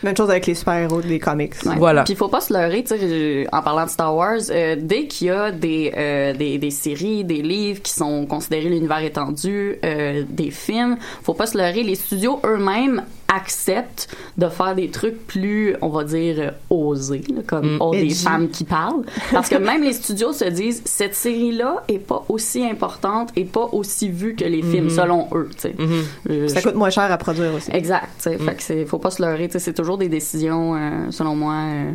Même 0.03 0.17
chose 0.17 0.31
avec 0.31 0.48
les 0.48 0.55
super-héros 0.55 1.01
des 1.01 1.19
comics. 1.19 1.53
Ouais. 1.63 1.75
Voilà. 1.77 2.03
Puis 2.03 2.13
il 2.13 2.17
faut 2.17 2.27
pas 2.27 2.41
se 2.41 2.51
leurrer, 2.51 2.81
tu 2.83 2.88
sais, 2.98 3.00
euh, 3.03 3.45
en 3.51 3.62
parlant 3.62 3.86
de 3.86 3.89
Star 3.91 4.15
Wars, 4.15 4.39
euh, 4.50 4.75
dès 4.79 5.05
qu'il 5.05 5.27
y 5.27 5.29
a 5.29 5.51
des, 5.51 5.93
euh, 5.95 6.33
des 6.33 6.57
des 6.57 6.71
séries, 6.71 7.24
des 7.24 7.43
livres 7.43 7.83
qui 7.83 7.93
sont 7.93 8.25
considérés 8.25 8.69
l'univers 8.69 9.03
étendu, 9.03 9.75
euh, 9.86 10.24
des 10.27 10.50
films, 10.50 10.98
faut 11.21 11.36
pas 11.36 11.45
se 11.45 11.55
leurrer, 11.55 11.83
les 11.83 11.93
studios 11.93 12.39
eux-mêmes 12.43 13.03
acceptent 13.33 14.09
de 14.38 14.47
faire 14.50 14.75
des 14.75 14.89
trucs 14.89 15.25
plus, 15.27 15.75
on 15.81 15.89
va 15.89 16.03
dire, 16.03 16.35
euh, 16.39 16.51
osés, 16.69 17.23
là, 17.33 17.41
comme 17.47 17.75
Mm. 17.75 17.77
oh, 17.79 17.91
des 17.91 18.09
femmes 18.09 18.50
qui 18.50 18.63
parlent, 18.65 19.03
parce 19.31 19.47
que 19.50 19.55
même 19.57 19.83
les 19.83 19.93
studios 19.93 20.33
se 20.33 20.45
disent 20.45 20.81
cette 20.85 21.15
série-là 21.15 21.83
est 21.88 22.00
pas 22.00 22.25
aussi 22.29 22.65
importante 22.65 23.29
et 23.35 23.45
pas 23.45 23.69
aussi 23.71 24.09
vue 24.09 24.35
que 24.35 24.43
les 24.45 24.61
films, 24.61 24.89
selon 24.89 25.27
eux. 25.33 25.50
Mhm. 25.77 26.03
Euh, 26.29 26.47
Ça 26.47 26.59
je- 26.59 26.65
coûte 26.67 26.75
moins 26.75 26.89
cher 26.89 27.11
à 27.11 27.17
produire 27.17 27.53
aussi. 27.53 27.71
Exact. 27.71 28.09
sais. 28.19 28.38
Fait 28.38 28.55
que 28.55 28.63
c'est, 28.63 28.85
faut 28.85 29.00
pas 29.00 29.11
se 29.11 29.21
leurrer. 29.21 29.50
C'est 29.51 29.73
toujours 29.73 29.97
des 29.97 30.09
décisions, 30.09 30.75
euh, 30.75 31.11
selon 31.11 31.35
moi, 31.35 31.53
euh, 31.53 31.91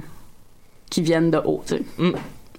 qui 0.91 1.03
viennent 1.03 1.31
de 1.31 1.39
haut. 1.39 1.63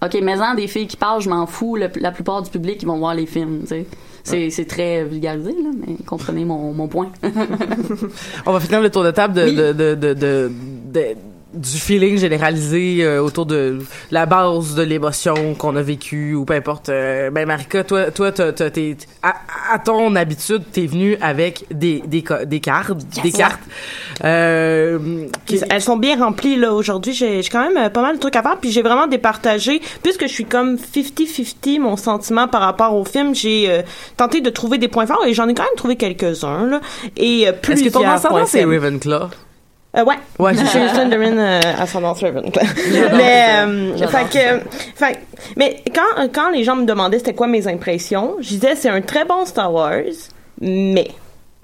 Ok, 0.04 0.18
mais 0.22 0.40
en 0.40 0.54
des 0.56 0.68
filles 0.68 0.88
qui 0.88 0.98
parlent, 0.98 1.22
je 1.22 1.30
m'en 1.30 1.46
fous. 1.48 1.76
Le- 1.76 1.90
la 2.00 2.12
plupart 2.12 2.42
du 2.42 2.50
public, 2.50 2.82
ils 2.82 2.86
vont 2.88 2.98
voir 3.00 3.16
les 3.16 3.26
films. 3.26 3.62
tu 3.62 3.68
sais. 3.68 3.86
C'est, 4.24 4.50
très 4.66 5.06
vulgarisé, 5.06 5.52
là, 5.54 5.70
mais 5.88 5.96
comprenez 6.06 6.44
mon, 6.44 6.74
mon 6.74 6.88
point. 6.90 7.10
On 8.46 8.52
va 8.52 8.60
finir 8.60 8.82
le 8.82 8.90
tour 8.90 9.04
de 9.04 9.12
table 9.12 9.34
de, 9.34 9.44
Oui. 9.44 9.56
de, 9.56 9.72
de, 9.74 9.96
de, 9.96 10.14
de- 10.14 10.52
de- 10.94 11.16
du 11.58 11.78
feeling 11.78 12.18
généralisé 12.18 13.00
euh, 13.04 13.22
autour 13.22 13.46
de 13.46 13.80
la 14.12 14.26
base 14.26 14.76
de 14.76 14.84
l'émotion 14.84 15.54
qu'on 15.56 15.76
a 15.76 15.82
vécue 15.82 16.34
ou 16.36 16.46
peu 16.46 16.54
importe. 16.54 16.90
Euh, 16.90 17.30
ben 17.32 17.46
Marika, 17.48 17.84
toi, 17.84 18.12
toi, 18.12 18.32
t'as- 18.32 18.54
t'as- 18.54 18.70
t'es, 18.70 18.96
à, 19.24 19.34
à 19.74 19.80
ton 19.80 20.16
habitude, 20.16 20.64
t'es 20.72 20.86
venue 20.86 21.18
avec 21.22 21.66
des, 21.72 22.02
des, 22.08 22.24
des 22.46 22.60
cartes, 22.60 22.98
des 23.24 23.32
cartes. 23.32 23.60
Euh, 24.24 25.28
qui- 25.46 25.62
Elles 25.70 25.82
sont 25.82 25.98
bien 25.98 26.18
remplies 26.18 26.56
là 26.56 26.74
aujourd'hui. 26.74 27.14
J'ai 27.14 27.42
j'ai 27.42 27.50
quand 27.50 27.62
même 27.68 27.78
euh, 27.78 27.90
pas 27.90 28.02
mal 28.02 28.16
de 28.16 28.20
trucs 28.20 28.36
à 28.36 28.42
faire. 28.44 28.58
Puis 28.60 28.72
j'ai 28.72 28.82
vraiment 28.82 29.08
départagé. 29.08 29.82
Puisque 30.04 30.24
je 30.28 30.32
suis 30.34 30.46
comme 30.46 30.76
50-50 30.76 31.80
mon 31.80 31.98
sentiment 31.98 32.48
par 32.48 32.62
rapport 32.62 32.96
au 32.96 33.06
film, 33.06 33.34
j'ai 33.36 33.70
euh, 33.70 33.82
tenté 34.16 34.42
de 34.42 34.50
trouver 34.50 34.78
des 34.78 34.88
points 34.88 35.06
forts 35.06 35.26
et 35.26 35.34
j'en 35.34 35.48
ai 35.48 35.54
quand 35.54 35.64
même 35.64 35.76
trouvé 35.78 35.96
quelques-uns. 35.96 36.66
Là, 36.68 36.82
et 37.16 37.48
euh, 37.48 37.52
Est-ce 37.52 37.84
que 37.84 37.90
ton 37.90 38.00
points 38.30 38.46
c'est. 38.46 38.64
Ravenclaw? 38.66 39.30
Euh, 39.98 40.04
ouais. 40.04 40.16
Ouais, 40.40 40.54
Je 40.54 40.60
c'est 40.60 40.66
suis 40.68 40.80
une 40.80 40.90
Slytherin 40.90 41.38
euh, 41.38 41.62
ascendance 41.80 42.22
Ravenclaw. 42.22 42.62
mais, 43.16 43.46
euh, 43.66 44.08
fait 44.08 44.30
que, 44.30 44.70
fait, 44.96 45.20
mais 45.56 45.84
quand, 45.94 46.28
quand 46.34 46.50
les 46.52 46.64
gens 46.64 46.76
me 46.76 46.86
demandaient 46.86 47.18
c'était 47.20 47.34
quoi 47.34 47.48
mes 47.48 47.68
impressions, 47.68 48.36
je 48.40 48.50
disais 48.50 48.76
c'est 48.76 48.90
un 48.90 49.02
très 49.02 49.26
bon 49.26 49.46
Star 49.46 49.74
Wars, 49.74 50.04
mais 50.62 51.08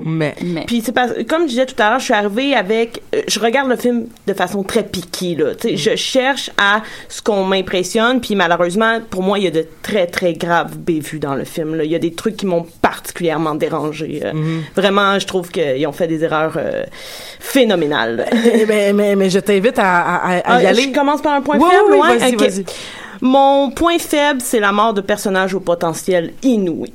Mais 0.02 0.34
mais 0.44 0.66
puis 0.66 0.82
c'est 0.84 0.92
parce 0.92 1.12
comme 1.30 1.44
je 1.44 1.50
disais 1.50 1.66
tout 1.68 1.76
à 1.82 1.92
l'heure, 1.92 2.00
je 2.00 2.06
suis 2.06 2.14
arrivée 2.16 2.56
avec 2.56 3.02
euh, 3.14 3.22
je 3.28 3.40
regarde 3.40 3.70
le 3.70 3.76
film 3.76 4.08
de 4.26 4.34
façon 4.34 4.64
très 4.64 4.84
piquée 4.84 5.36
là, 5.36 5.52
je 5.64 5.96
cherche 5.96 6.50
à 6.58 6.82
ce 7.08 7.22
qu'on 7.22 7.46
m'impressionne 7.46 8.20
puis 8.20 8.36
malheureusement 8.36 9.00
pour 9.10 9.22
moi 9.22 9.38
il 9.38 9.46
y 9.46 9.48
a 9.48 9.52
de 9.52 9.66
très 9.84 10.08
très 10.08 10.34
graves 10.34 10.78
bévues 10.78 11.20
dans 11.20 11.36
le 11.36 11.44
film 11.46 11.76
là, 11.76 11.84
il 11.84 11.92
y 11.92 11.96
a 11.96 12.00
des 12.00 12.12
trucs 12.14 12.38
qui 12.38 12.48
m'ont 12.48 12.66
particulièrement 12.82 13.54
dérangé. 13.54 14.22
euh. 14.26 14.32
Vraiment, 14.76 15.20
je 15.20 15.28
trouve 15.28 15.52
qu'ils 15.52 15.86
ont 15.86 15.92
fait 15.94 16.08
des 16.08 16.24
erreurs 16.24 16.56
euh, 16.58 16.84
phénoménales. 17.40 18.26
Eh 18.56 18.66
ben, 18.66 18.96
mais, 18.96 19.16
mais 19.16 19.30
je 19.30 19.40
t'invite 19.40 19.78
à, 19.80 20.00
à, 20.02 20.32
à- 20.32 20.62
y 20.62 20.66
Ah, 20.66 20.70
aller. 20.70 20.84
Je 20.84 20.94
commence 20.94 21.22
par 21.22 21.34
un 21.34 21.42
point 21.42 21.58
Oui, 21.60 21.70
faible, 21.70 21.92
oui, 21.92 22.00
ouais? 22.00 22.66
Mon 23.26 23.72
point 23.72 24.00
faible, 24.00 24.42
c'est 24.44 24.60
la 24.60 24.74
mort 24.74 24.94
de 24.94 25.00
personnages 25.00 25.54
au 25.54 25.62
potentiel 25.62 26.34
inouï. 26.44 26.92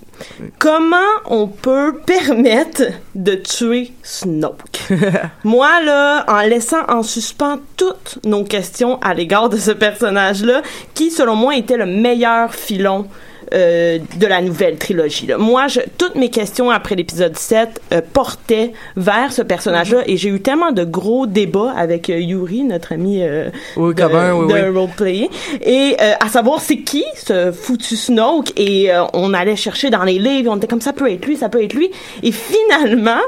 Comment 0.58 0.99
on 1.25 1.47
peut 1.47 2.00
permettre 2.06 2.82
de 3.14 3.35
tuer 3.35 3.93
Snoke? 4.02 4.91
Moi, 5.45 5.80
là, 5.80 6.26
en 6.28 6.41
laissant 6.43 6.84
en 6.86 7.02
suspens 7.02 7.60
toutes 7.78 8.19
nos 8.26 8.45
questions 8.45 9.00
à 9.00 9.14
l'égard 9.14 9.49
de 9.49 9.56
ce 9.56 9.71
personnage-là, 9.71 10.60
qui, 10.93 11.10
selon 11.10 11.34
moi, 11.34 11.56
était 11.56 11.78
le 11.78 11.86
meilleur 11.86 12.54
filon 12.54 13.06
euh, 13.54 13.99
de 14.17 14.26
la 14.26 14.41
nouvelle 14.41 14.76
trilogie. 14.76 15.26
Là. 15.26 15.39
Moi, 15.39 15.69
je, 15.69 15.80
toutes 15.97 16.15
mes 16.15 16.30
questions 16.30 16.71
après 16.71 16.95
l'épisode 16.95 17.37
7 17.37 17.80
euh, 17.93 18.00
portaient 18.13 18.73
vers 18.97 19.32
ce 19.32 19.43
personnage-là 19.43 20.02
et 20.06 20.17
j'ai 20.17 20.28
eu 20.28 20.41
tellement 20.41 20.73
de 20.73 20.84
gros 20.84 21.26
débats 21.26 21.73
avec 21.76 22.11
euh, 22.11 22.19
Yuri, 22.19 22.65
notre 22.65 22.93
ami 22.93 23.23
euh, 23.23 23.50
Oui, 23.76 23.95
de, 23.95 24.02
oui, 24.04 24.52
de 24.52 24.69
oui. 24.69 24.78
roleplay. 24.78 25.30
Et 25.63 25.97
euh, 26.00 26.13
à 26.21 26.28
savoir 26.28 26.61
c'est 26.61 26.78
qui 26.78 27.04
ce 27.17 27.52
foutu 27.52 27.97
Snoke 27.97 28.52
et 28.56 28.93
euh, 28.93 29.04
on 29.13 29.34
allait 29.34 29.56
chercher 29.56 29.91
dans 29.91 30.04
les 30.04 30.19
livres, 30.19 30.50
on 30.52 30.56
était 30.56 30.67
comme 30.67 30.80
ça 30.80 30.93
peut 30.93 31.11
être 31.11 31.26
lui, 31.26 31.37
ça 31.37 31.49
peut 31.49 31.63
être 31.63 31.75
lui. 31.75 31.91
Et 32.23 32.32
finalement, 32.32 33.21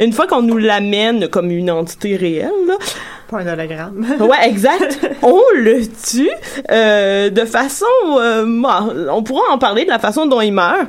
une 0.00 0.12
fois 0.12 0.26
qu'on 0.26 0.42
nous 0.42 0.58
l'amène 0.58 1.28
comme 1.28 1.50
une 1.50 1.70
entité 1.70 2.16
réelle, 2.16 2.50
là, 2.66 2.74
Pas 3.30 3.38
un 3.38 3.46
hologramme. 3.52 4.06
Ouais, 4.20 4.48
exact. 4.48 4.98
on 5.22 5.40
le 5.54 5.86
tue 5.86 6.30
euh, 6.70 7.30
de 7.30 7.44
façon... 7.44 7.84
euh, 8.18 8.44
bon, 8.46 9.08
on 9.10 9.22
pourra 9.22 9.42
en 9.52 9.58
parler 9.58 9.84
de 9.84 9.90
la 9.90 9.98
façon 9.98 10.26
dont 10.26 10.40
il 10.40 10.52
meurt. 10.52 10.88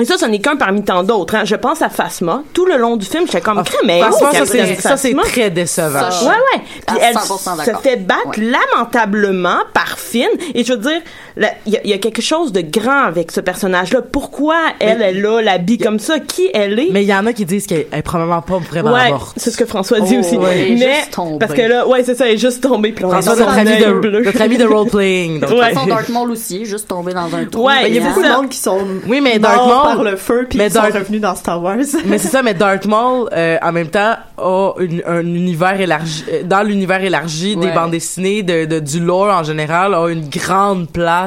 Et 0.00 0.06
ça, 0.06 0.16
ce 0.16 0.24
n'est 0.24 0.38
qu'un 0.40 0.56
parmi 0.56 0.82
tant 0.82 1.02
d'autres. 1.02 1.34
Hein. 1.34 1.44
Je 1.44 1.54
pense 1.54 1.82
à 1.82 1.90
Phasma. 1.90 2.42
Tout 2.54 2.64
le 2.64 2.78
long 2.78 2.96
du 2.96 3.04
film, 3.04 3.26
j'étais 3.26 3.42
comme... 3.42 3.62
Crème, 3.62 3.80
mais 3.84 4.00
Franchement, 4.00 4.28
oh, 4.32 4.36
ça, 4.36 4.46
c'est, 4.46 4.58
Capitaine 4.58 4.80
ça, 4.80 4.96
c'est 4.96 5.12
très 5.14 5.50
décevant. 5.50 6.10
Ça, 6.10 6.24
Ouais, 6.24 6.30
ouais. 6.30 6.62
Puis 6.86 6.96
elle 6.98 7.14
100% 7.14 7.64
se 7.64 7.76
fait 7.82 7.96
battre 7.96 8.38
Ouais. 8.38 8.52
lamentablement 8.76 9.58
par 9.74 9.98
Finn. 9.98 10.28
Et 10.54 10.64
je 10.64 10.72
veux 10.72 10.78
dire, 10.78 11.00
il 11.36 11.72
y, 11.72 11.76
a- 11.76 11.80
il 11.84 11.90
y 11.90 11.92
a 11.92 11.98
quelque 11.98 12.20
chose 12.22 12.52
de 12.52 12.60
grand 12.60 13.04
avec 13.04 13.30
ce 13.32 13.40
personnage-là. 13.40 14.00
Pourquoi 14.02 14.56
elle, 14.80 15.00
elle 15.02 15.24
a 15.26 15.42
l'habit 15.42 15.78
comme 15.78 15.98
ça? 15.98 16.18
Qui 16.20 16.48
elle 16.54 16.78
est? 16.78 16.88
Mais 16.92 17.02
il 17.02 17.08
y 17.08 17.14
en 17.14 17.26
a 17.26 17.32
qui 17.32 17.44
disent 17.44 17.66
qu'elle 17.66 17.86
est 17.92 18.02
probablement 18.02 18.42
pas 18.42 18.58
vraiment 18.58 18.92
ouais, 18.92 19.10
morte. 19.10 19.34
c'est 19.36 19.50
ce 19.50 19.56
que 19.56 19.64
François 19.66 20.00
dit 20.00 20.14
Oh, 20.16 20.20
aussi. 20.20 20.36
ouais. 20.36 20.52
Elle 20.54 20.60
est 20.72 20.76
Mais 20.86 20.94
juste 20.96 21.10
tombée. 21.12 21.38
parce 21.38 21.54
que 21.54 21.62
là, 21.62 21.86
ouais, 21.88 22.02
c'est 22.04 22.14
ça, 22.14 22.26
elle 22.26 22.34
est 22.34 22.38
juste 22.38 22.62
tombée. 22.62 22.92
Puis 22.92 23.04
François, 23.04 23.36
notre 23.36 23.58
ami 23.58 23.78
de, 23.78 23.92
bleu. 23.92 24.22
notre 24.24 24.40
ami 24.42 24.58
de 24.58 24.64
roleplaying. 24.64 25.40
donc. 25.40 25.50
de 25.50 25.54
Ouais. 25.54 25.68
toute 25.68 25.74
façon, 25.74 25.86
Dark 25.86 26.08
Maul 26.08 26.30
aussi 26.30 26.62
est 26.62 26.66
juste 26.66 26.88
tombé 26.88 27.14
dans 27.14 27.34
un 27.34 27.44
trou. 27.46 27.66
Ouais, 27.66 27.88
Il 27.88 27.94
y 27.94 27.98
a 27.98 28.02
beaucoup 28.02 28.22
ça. 28.22 28.28
de 28.30 28.34
monde 28.36 28.48
qui 28.48 28.58
sont 28.58 28.80
Oui, 29.08 29.20
mais 29.20 29.38
morts 29.38 29.50
Dark 29.50 29.66
Maul- 29.66 29.82
par 29.96 30.02
le 30.04 30.16
feu 30.16 30.46
puis 30.48 30.58
mais 30.58 30.66
qui 30.68 30.74
sont 30.74 30.80
Dark- 30.82 30.94
revenus 30.94 31.20
dans 31.20 31.34
Star 31.34 31.62
Wars. 31.62 31.76
Mais 32.06 32.18
c'est 32.18 32.28
ça, 32.28 32.42
mais 32.42 32.54
Darth 32.54 32.86
Maul, 32.86 33.28
euh, 33.32 33.56
en 33.62 33.72
même 33.72 33.88
temps, 33.88 34.14
a 34.38 34.72
une- 34.80 35.02
un 35.06 35.20
univers 35.20 35.80
élargi, 35.80 36.24
euh, 36.32 36.42
dans 36.44 36.62
l'univers 36.62 37.02
élargi 37.02 37.56
des 37.56 37.66
Ouais. 37.68 37.72
bandes 37.74 37.90
dessinées, 37.92 38.42
de, 38.42 38.64
de- 38.64 38.80
du 38.80 39.00
lore 39.00 39.28
en 39.32 39.44
général, 39.44 39.94
a 39.94 40.08
une 40.08 40.28
grande 40.28 40.88
place. 40.90 41.21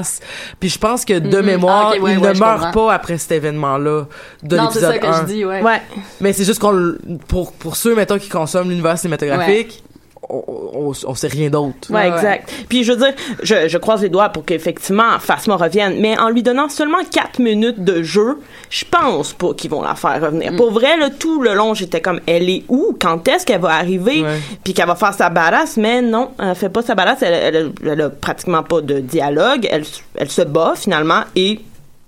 Puis 0.60 0.69
je 0.69 0.77
pense 0.79 1.05
que 1.05 1.17
de 1.19 1.38
Mhm. 1.39 1.45
mémoire, 1.45 1.91
Ah, 1.93 1.97
ok, 1.97 2.03
ouais, 2.03 2.13
il 2.13 2.19
ouais, 2.19 2.34
ne 2.34 2.39
meurt 2.39 2.62
comprends. 2.62 2.88
pas 2.88 2.93
après 2.93 3.17
cet 3.17 3.31
événement-là 3.31 4.05
de 4.43 4.58
non, 4.58 4.69
c'est 4.71 4.79
l'épisode 4.81 4.91
ça 4.93 4.97
que 4.99 5.05
1. 5.08 5.21
je 5.21 5.25
dis, 5.34 5.45
ouais. 5.45 5.62
Ouais. 5.62 5.81
Mais 6.21 6.34
c'est 6.34 6.43
juste 6.45 6.60
qu'on, 6.60 6.95
pour, 7.27 7.53
pour 7.53 7.75
ceux, 7.75 7.95
mettons, 7.95 8.17
qui 8.17 8.29
consomment 8.29 8.69
l'univers 8.69 8.97
cinématographique, 8.97 9.84
on, 10.29 10.93
on, 11.05 11.15
sait 11.15 11.27
rien 11.27 11.49
d'autre. 11.49 11.91
Ouais, 11.91 12.05
Ouais, 12.05 12.15
exact. 12.15 12.51
Puis 12.69 12.83
je 12.83 12.93
veux 12.93 12.97
dire, 12.97 13.13
je, 13.43 13.67
je 13.67 13.77
croise 13.77 14.01
les 14.01 14.09
doigts 14.09 14.29
pour 14.29 14.45
qu'effectivement 14.45 15.19
Phasma 15.19 15.55
revienne, 15.55 15.99
mais 15.99 16.17
en 16.17 16.29
lui 16.29 16.43
donnant 16.43 16.69
seulement 16.69 17.03
4 17.09 17.39
minutes 17.39 17.83
de 17.83 18.03
jeu, 18.03 18.39
je 18.69 18.85
pense 18.89 19.33
pas 19.33 19.53
qu'ils 19.53 19.71
vont 19.71 19.81
la 19.81 19.95
faire 19.95 20.21
revenir. 20.21 20.53
Mm. 20.53 20.57
Pour 20.57 20.71
vrai, 20.71 20.97
là, 20.97 21.09
tout 21.09 21.41
le 21.41 21.53
long, 21.53 21.73
j'étais 21.73 22.01
comme, 22.01 22.19
elle 22.27 22.49
est 22.49 22.63
où? 22.69 22.95
Quand 22.99 23.27
est-ce 23.27 23.45
qu'elle 23.45 23.61
va 23.61 23.75
arriver? 23.75 24.23
Ouais. 24.23 24.39
Puis 24.63 24.73
qu'elle 24.73 24.88
va 24.88 24.95
faire 24.95 25.13
sa 25.13 25.29
badass, 25.29 25.77
mais 25.77 26.01
non, 26.01 26.31
elle 26.39 26.55
fait 26.55 26.69
pas 26.69 26.81
sa 26.81 26.95
badass, 26.95 27.21
elle, 27.21 27.55
elle, 27.55 27.71
elle 27.85 28.01
a 28.01 28.09
pratiquement 28.09 28.63
pas 28.63 28.81
de 28.81 28.99
dialogue, 28.99 29.67
elle, 29.71 29.83
elle 30.15 30.29
se 30.29 30.41
bat 30.41 30.73
finalement 30.75 31.21
et 31.35 31.59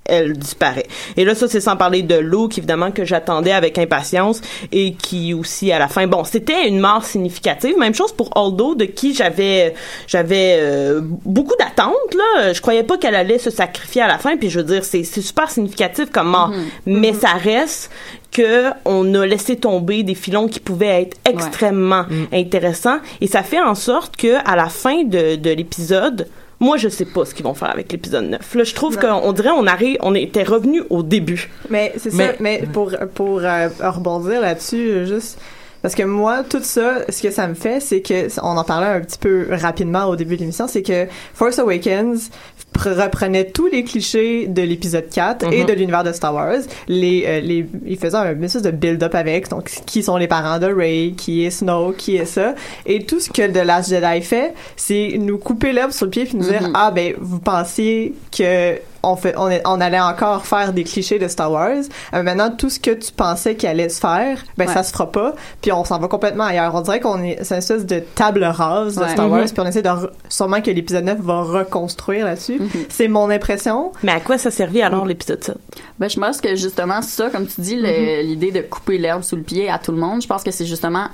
elle 0.07 0.33
disparaît. 0.37 0.87
Et 1.15 1.25
là, 1.25 1.35
ça, 1.35 1.47
c'est 1.47 1.61
sans 1.61 1.75
parler 1.75 2.01
de 2.01 2.15
Luke, 2.15 2.57
évidemment, 2.57 2.91
que 2.91 3.05
j'attendais 3.05 3.51
avec 3.51 3.77
impatience 3.77 4.41
et 4.71 4.93
qui 4.93 5.33
aussi, 5.33 5.71
à 5.71 5.79
la 5.79 5.87
fin, 5.87 6.07
bon, 6.07 6.23
c'était 6.23 6.67
une 6.67 6.79
mort 6.79 7.05
significative. 7.05 7.77
Même 7.77 7.93
chose 7.93 8.11
pour 8.11 8.35
Aldo, 8.35 8.75
de 8.75 8.85
qui 8.85 9.13
j'avais, 9.13 9.73
j'avais 10.07 10.57
euh, 10.59 11.01
beaucoup 11.03 11.55
d'attentes, 11.59 11.93
là. 12.15 12.53
Je 12.53 12.61
croyais 12.61 12.83
pas 12.83 12.97
qu'elle 12.97 13.15
allait 13.15 13.39
se 13.39 13.49
sacrifier 13.49 14.01
à 14.01 14.07
la 14.07 14.17
fin, 14.17 14.37
puis 14.37 14.49
je 14.49 14.59
veux 14.59 14.65
dire, 14.65 14.83
c'est, 14.83 15.03
c'est 15.03 15.21
super 15.21 15.49
significatif 15.49 16.09
comme 16.11 16.29
mort. 16.29 16.51
Mais 16.85 17.13
ça 17.13 17.33
reste 17.33 17.91
que 18.31 18.69
on 18.85 19.13
a 19.15 19.25
laissé 19.25 19.55
tomber 19.55 20.03
des 20.03 20.15
filons 20.15 20.47
qui 20.47 20.59
pouvaient 20.59 21.01
être 21.03 21.17
extrêmement 21.25 22.05
intéressants 22.33 22.97
et 23.21 23.27
ça 23.27 23.43
fait 23.43 23.61
en 23.61 23.75
sorte 23.75 24.15
que 24.17 24.35
à 24.45 24.55
la 24.55 24.69
fin 24.69 25.03
de, 25.03 25.35
de 25.35 25.49
l'épisode 25.49 26.27
moi, 26.59 26.77
je 26.77 26.89
sais 26.89 27.05
pas 27.05 27.25
ce 27.25 27.33
qu'ils 27.33 27.45
vont 27.45 27.53
faire 27.53 27.69
avec 27.69 27.91
l'épisode 27.91 28.25
9. 28.25 28.55
Là, 28.55 28.63
je 28.63 28.73
trouve 28.73 28.97
qu'on 28.97 29.31
dirait 29.33 29.49
on 29.49 29.67
arrive, 29.67 29.97
on 30.01 30.15
était 30.15 30.43
revenu 30.43 30.83
au 30.89 31.03
début. 31.03 31.49
Mais 31.69 31.93
c'est 31.97 32.11
ça. 32.11 32.33
Mais- 32.39 32.63
pour 32.73 32.91
pour 33.13 33.39
euh, 33.43 33.69
rebondir 33.79 34.41
là-dessus, 34.41 34.89
euh, 34.89 35.05
juste 35.05 35.39
parce 35.81 35.93
que 35.93 36.03
moi, 36.03 36.43
tout 36.43 36.61
ça, 36.61 37.01
ce 37.09 37.21
que 37.21 37.29
ça 37.29 37.47
me 37.47 37.53
fait, 37.53 37.79
c'est 37.79 38.01
que 38.01 38.27
on 38.41 38.57
en 38.57 38.63
parlait 38.63 38.87
un 38.87 39.01
petit 39.01 39.19
peu 39.19 39.47
rapidement 39.51 40.05
au 40.05 40.15
début 40.15 40.35
de 40.35 40.41
l'émission, 40.41 40.67
c'est 40.67 40.81
que 40.81 41.05
Force 41.33 41.59
Awakens 41.59 42.29
reprenait 42.75 43.45
tous 43.45 43.67
les 43.67 43.83
clichés 43.83 44.47
de 44.47 44.61
l'épisode 44.61 45.09
4 45.09 45.51
et 45.51 45.61
Mhm. 45.61 45.65
de 45.65 45.73
l'univers 45.73 46.03
de 46.03 46.11
Star 46.11 46.33
Wars. 46.33 46.59
Les, 46.87 47.23
euh, 47.25 47.39
les, 47.41 47.65
il 47.85 47.97
faisait 47.97 48.15
un 48.17 48.39
espèce 48.41 48.61
de 48.61 48.71
build-up 48.71 49.15
avec, 49.15 49.49
donc 49.49 49.69
qui 49.85 50.03
sont 50.03 50.17
les 50.17 50.27
parents 50.27 50.59
de 50.59 50.67
Rey, 50.67 51.13
qui 51.17 51.43
est 51.45 51.49
Snow, 51.49 51.93
qui 51.97 52.17
est 52.17 52.25
ça. 52.25 52.53
Et 52.85 53.03
tout 53.03 53.19
ce 53.19 53.29
que 53.29 53.47
The 53.47 53.65
Last 53.65 53.89
Jedi 53.89 54.21
fait, 54.21 54.53
c'est 54.75 55.15
nous 55.17 55.37
couper 55.37 55.73
l'herbe 55.73 55.91
sur 55.91 56.05
le 56.05 56.11
pied 56.11 56.25
puis 56.25 56.37
nous 56.37 56.43
dire, 56.49 56.61
Mhm. 56.61 56.73
ah 56.75 56.91
ben, 56.91 57.13
vous 57.19 57.39
pensiez 57.39 58.13
que 58.37 58.75
on 59.07 59.15
fait, 59.15 59.33
on, 59.37 59.49
est- 59.49 59.61
on 59.65 59.79
allait 59.81 59.99
encore 59.99 60.45
faire 60.45 60.73
des 60.73 60.83
clichés 60.83 61.19
de 61.19 61.27
Star 61.27 61.51
Wars. 61.51 61.83
Euh, 62.13 62.23
maintenant, 62.23 62.49
tout 62.51 62.69
ce 62.69 62.79
que 62.79 62.91
tu 62.91 63.11
pensais 63.11 63.55
qu'il 63.55 63.69
allait 63.69 63.89
se 63.89 63.99
faire, 63.99 64.43
ben 64.57 64.67
Ouais. 64.67 64.73
ça 64.73 64.83
se 64.83 64.91
fera 64.91 65.11
pas. 65.11 65.33
Puis 65.61 65.71
on 65.71 65.83
s'en 65.85 65.99
va 65.99 66.07
complètement 66.07 66.43
ailleurs. 66.45 66.73
On 66.75 66.81
dirait 66.81 66.99
qu'on 66.99 67.21
est, 67.23 67.39
c'est 67.43 67.55
une 67.55 67.59
espèce 67.59 67.85
de 67.85 67.99
table 67.99 68.43
rase 68.43 68.95
de 68.95 69.01
Ouais. 69.01 69.09
Star 69.09 69.29
Wars. 69.29 69.41
Mhm. 69.41 69.47
Puis 69.49 69.59
on 69.59 69.65
essaie 69.65 69.81
de, 69.81 69.89
re- 69.89 70.09
sûrement 70.29 70.61
que 70.61 70.71
l'épisode 70.71 71.05
9 71.05 71.19
va 71.21 71.41
reconstruire 71.41 72.25
là-dessus. 72.25 72.59
Mhm. 72.59 72.69
C'est 72.89 73.07
mon 73.07 73.29
impression. 73.29 73.91
Mais 74.03 74.11
à 74.11 74.19
quoi 74.19 74.37
ça 74.37 74.51
servait 74.51 74.81
alors 74.81 75.05
l'épisode 75.05 75.43
7? 75.43 75.57
Ben, 75.99 76.09
je 76.09 76.19
pense 76.19 76.41
que 76.41 76.55
justement, 76.55 77.01
ça, 77.01 77.29
comme 77.29 77.47
tu 77.47 77.61
dis, 77.61 77.75
Mm-hmm. 77.77 78.21
l'idée 78.23 78.51
de 78.51 78.61
couper 78.61 78.97
l'herbe 78.97 79.23
sous 79.23 79.35
le 79.35 79.41
pied 79.43 79.69
à 79.69 79.77
tout 79.79 79.91
le 79.91 79.97
monde, 79.97 80.21
je 80.21 80.27
pense 80.27 80.43
que 80.43 80.51
c'est 80.51 80.65
justement 80.65 81.07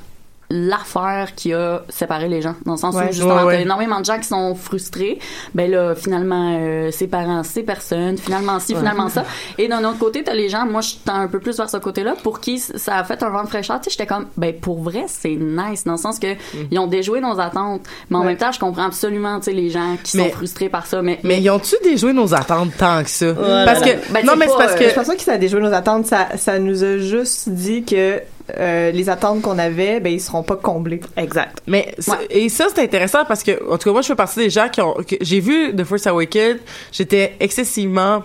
l'affaire 0.56 1.34
qui 1.36 1.52
a 1.52 1.82
séparé 1.90 2.28
les 2.30 2.42
gens 2.42 2.54
dans 2.66 2.74
le 2.74 2.78
sens 2.78 2.94
Ouais. 2.96 3.06
où 3.10 3.12
justement 3.12 3.38
Ouais, 3.38 3.44
ouais. 3.46 3.56
t'as 3.56 3.62
énormément 3.62 4.00
de 4.00 4.06
gens 4.06 4.20
qui 4.20 4.28
sont 4.28 4.54
frustrés 4.54 5.18
ben 5.56 5.70
là 5.72 5.96
finalement 5.96 6.58
euh, 6.60 6.92
ses 6.92 7.08
parents 7.08 7.42
ces 7.44 7.64
personnes 7.64 8.18
finalement 8.20 8.60
ci 8.60 8.76
finalement 8.76 9.10
ça 9.10 9.24
et 9.58 9.68
d'un 9.68 9.84
autre 9.84 9.98
côté 9.98 10.24
t'as 10.24 10.36
les 10.36 10.50
gens 10.50 10.66
moi 10.68 10.82
je 10.82 10.94
tends 11.04 11.16
un 11.16 11.28
peu 11.28 11.40
plus 11.40 11.58
vers 11.58 11.70
ce 11.72 11.78
côté 11.78 12.04
là 12.04 12.14
pour 12.22 12.40
qui 12.40 12.60
ça 12.60 12.98
a 12.98 13.04
fait 13.04 13.24
un 13.24 13.30
vent 13.30 13.42
de 13.44 13.48
fraîcheur 13.50 13.80
tu 13.82 13.86
sais 13.86 13.90
j'étais 13.98 14.06
comme 14.06 14.28
ben 14.38 14.54
pour 14.54 14.80
vrai 14.84 15.06
c'est 15.08 15.36
nice 15.40 15.86
dans 15.86 15.94
le 15.94 15.98
sens 15.98 16.20
que 16.20 16.28
ils 16.70 16.78
ont 16.78 16.88
déjoué 16.88 17.20
nos 17.20 17.40
attentes 17.40 17.82
mais 18.12 18.18
en 18.18 18.20
Ouais. 18.22 18.28
même 18.28 18.38
temps 18.38 18.52
je 18.52 18.60
comprends 18.60 18.86
absolument 18.86 19.40
tu 19.40 19.46
sais 19.46 19.54
les 19.54 19.72
gens 19.72 19.98
qui 20.04 20.18
Mais- 20.18 20.30
sont 20.30 20.36
frustrés 20.36 20.70
par 20.70 20.86
ça 20.86 21.02
mais 21.02 21.20
Mais 21.24 21.42
ils 21.42 21.50
ont-tu 21.50 21.76
déjoué 21.84 22.14
nos 22.14 22.32
attentes 22.36 22.70
tant 22.78 23.04
que 23.04 23.10
ça? 23.10 23.34
parce 23.66 23.82
que, 23.82 24.12
Ben, 24.14 24.24
non, 24.26 24.34
mais 24.38 24.48
c'est 24.48 24.58
parce 24.58 24.74
euh, 24.74 24.78
que, 24.78 24.90
Je 24.90 24.94
pense 24.94 25.08
pas 25.08 25.16
que 25.16 25.22
ça 25.22 25.34
a 25.34 25.38
déjoué 25.38 25.62
nos 25.62 25.74
attentes. 25.74 26.06
Ça, 26.06 26.28
ça 26.38 26.60
nous 26.60 26.84
a 26.84 26.98
juste 26.98 27.50
dit 27.50 27.84
que 27.84 28.22
euh, 28.58 28.92
les 28.92 29.10
attentes 29.10 29.42
qu'on 29.42 29.58
avait, 29.58 30.00
ben 30.00 30.12
ils 30.12 30.20
seront 30.22 30.44
pas 30.44 30.56
comblées. 30.58 31.00
Exact. 31.18 31.60
Mais 31.68 31.96
Ouais. 32.08 32.16
et 32.30 32.50
ça 32.50 32.66
c'est 32.74 32.82
intéressant 32.84 33.26
parce 33.26 33.44
que 33.44 33.52
en 33.72 33.78
tout 33.78 33.90
cas 33.90 33.92
moi 33.94 34.02
je 34.02 34.08
fais 34.08 34.16
partie 34.16 34.40
des 34.40 34.50
gens 34.50 34.68
qui 34.70 34.82
ont 34.82 34.96
j'ai 35.22 35.40
vu 35.40 35.74
The 35.76 35.84
Force 35.84 36.08
Awakens, 36.08 36.60
j'étais 36.92 37.36
excessivement 37.40 38.24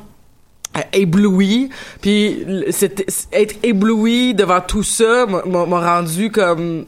euh, 0.77 0.81
ébloui 0.93 1.71
puis 2.01 2.45
être 3.33 3.55
ébloui 3.63 4.35
devant 4.35 4.61
tout 4.61 4.83
ça 4.83 5.27
m'a 5.27 5.95
rendu 5.97 6.31
comme 6.31 6.85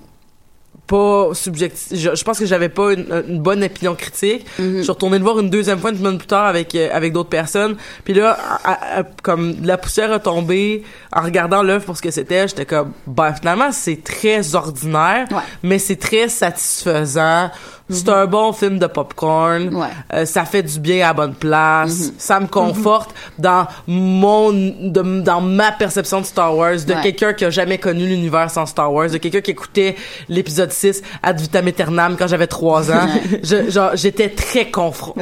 pas 0.95 1.31
subjectif 1.35 1.87
je, 2.03 2.09
je 2.19 2.25
pense 2.27 2.39
que 2.41 2.47
j'avais 2.53 2.69
pas 2.69 2.93
une, 2.97 3.07
une 3.29 3.41
bonne 3.49 3.63
opinion 3.71 3.95
critique 3.95 4.45
Mhm. 4.59 4.79
je 4.79 4.83
suis 4.83 4.91
retourné 4.97 5.17
le 5.19 5.25
voir 5.25 5.39
une 5.45 5.51
deuxième 5.51 5.79
fois 5.79 5.91
une 5.91 5.99
semaine 5.99 6.19
plus 6.19 6.27
tard 6.37 6.47
avec 6.55 6.75
euh, 6.75 6.89
avec 6.93 7.13
d'autres 7.13 7.29
personnes 7.41 7.75
puis 8.05 8.15
là 8.15 8.37
à- 8.65 8.73
à- 8.73 8.99
à- 9.01 9.05
comme 9.27 9.45
la 9.71 9.77
poussière 9.83 10.11
a 10.13 10.19
tombé 10.19 10.83
en 11.19 11.23
regardant 11.29 11.63
l'œuvre 11.63 11.85
pour 11.85 11.97
ce 11.97 12.03
que 12.03 12.11
c'était 12.11 12.49
j'étais 12.49 12.67
comme 12.67 12.91
bah 13.07 13.33
finalement 13.39 13.71
c'est 13.73 14.03
très 14.15 14.55
ordinaire 14.55 15.27
Ouais. 15.31 15.43
mais 15.63 15.79
c'est 15.79 15.97
très 16.09 16.29
satisfaisant 16.29 17.51
c'est 17.91 18.09
un 18.09 18.27
bon 18.27 18.53
film 18.53 18.79
de 18.79 18.87
popcorn 18.87 19.75
Ouais. 19.75 19.87
Euh, 20.15 20.25
ça 20.25 20.45
fait 20.45 20.63
du 20.63 20.79
bien 20.81 21.05
à 21.05 21.09
la 21.09 21.13
bonne 21.15 21.35
place 21.35 22.07
Mhm. 22.09 22.13
ça 22.19 22.41
me 22.41 22.47
conforte 22.47 23.15
dans 23.39 23.67
mon 23.87 24.53
de- 24.53 25.21
dans 25.21 25.41
ma 25.41 25.73
perception 25.73 26.21
de 26.21 26.27
Star 26.27 26.57
Wars 26.57 26.77
de 26.87 26.95
Ouais. 26.95 27.01
quelqu'un 27.03 27.33
qui 27.33 27.45
a 27.45 27.51
jamais 27.51 27.79
connu 27.79 28.07
l'univers 28.07 28.51
sans 28.51 28.67
Star 28.67 28.93
Wars 28.93 29.11
de 29.11 29.19
quelqu'un 29.19 29.41
qui 29.41 29.51
écoutait 29.51 29.97
l'épisode 30.29 30.73
6 30.73 31.03
ad 31.23 31.41
vitam 31.41 31.67
aeternam 31.67 32.17
quand 32.19 32.27
j'avais 32.27 32.47
3 32.47 32.91
ans 32.91 33.09
je, 33.43 33.71
genre 33.71 33.91
j'étais 33.95 34.29
très 34.31 34.71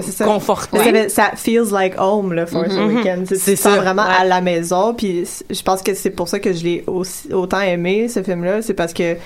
c'est 0.03 0.13
ça. 0.13 0.25
conforté 0.25 0.79
Ça, 0.79 0.85
fait- 0.85 1.09
ça 1.09 1.31
feels 1.37 1.71
like 1.73 1.95
home, 1.99 2.33
le 2.33 2.47
Force 2.47 2.75
Awakens. 2.75 3.33
C'est 3.37 3.57
ça. 3.57 3.77
vraiment 3.77 4.03
Ouais. 4.03 4.15
à 4.21 4.25
la 4.25 4.41
maison. 4.41 4.95
Puis 4.95 5.25
je 5.51 5.63
pense 5.63 5.83
que 5.83 5.95
c'est 5.95 6.11
pour 6.11 6.29
ça 6.29 6.39
que 6.39 6.53
je 6.53 6.63
l'ai 6.65 6.85
aussi 6.87 7.33
autant 7.33 7.61
aimé, 7.61 8.09
ce 8.09 8.23
film-là. 8.23 8.63
C'est 8.63 8.75
parce 8.75 8.93
que 8.93 9.17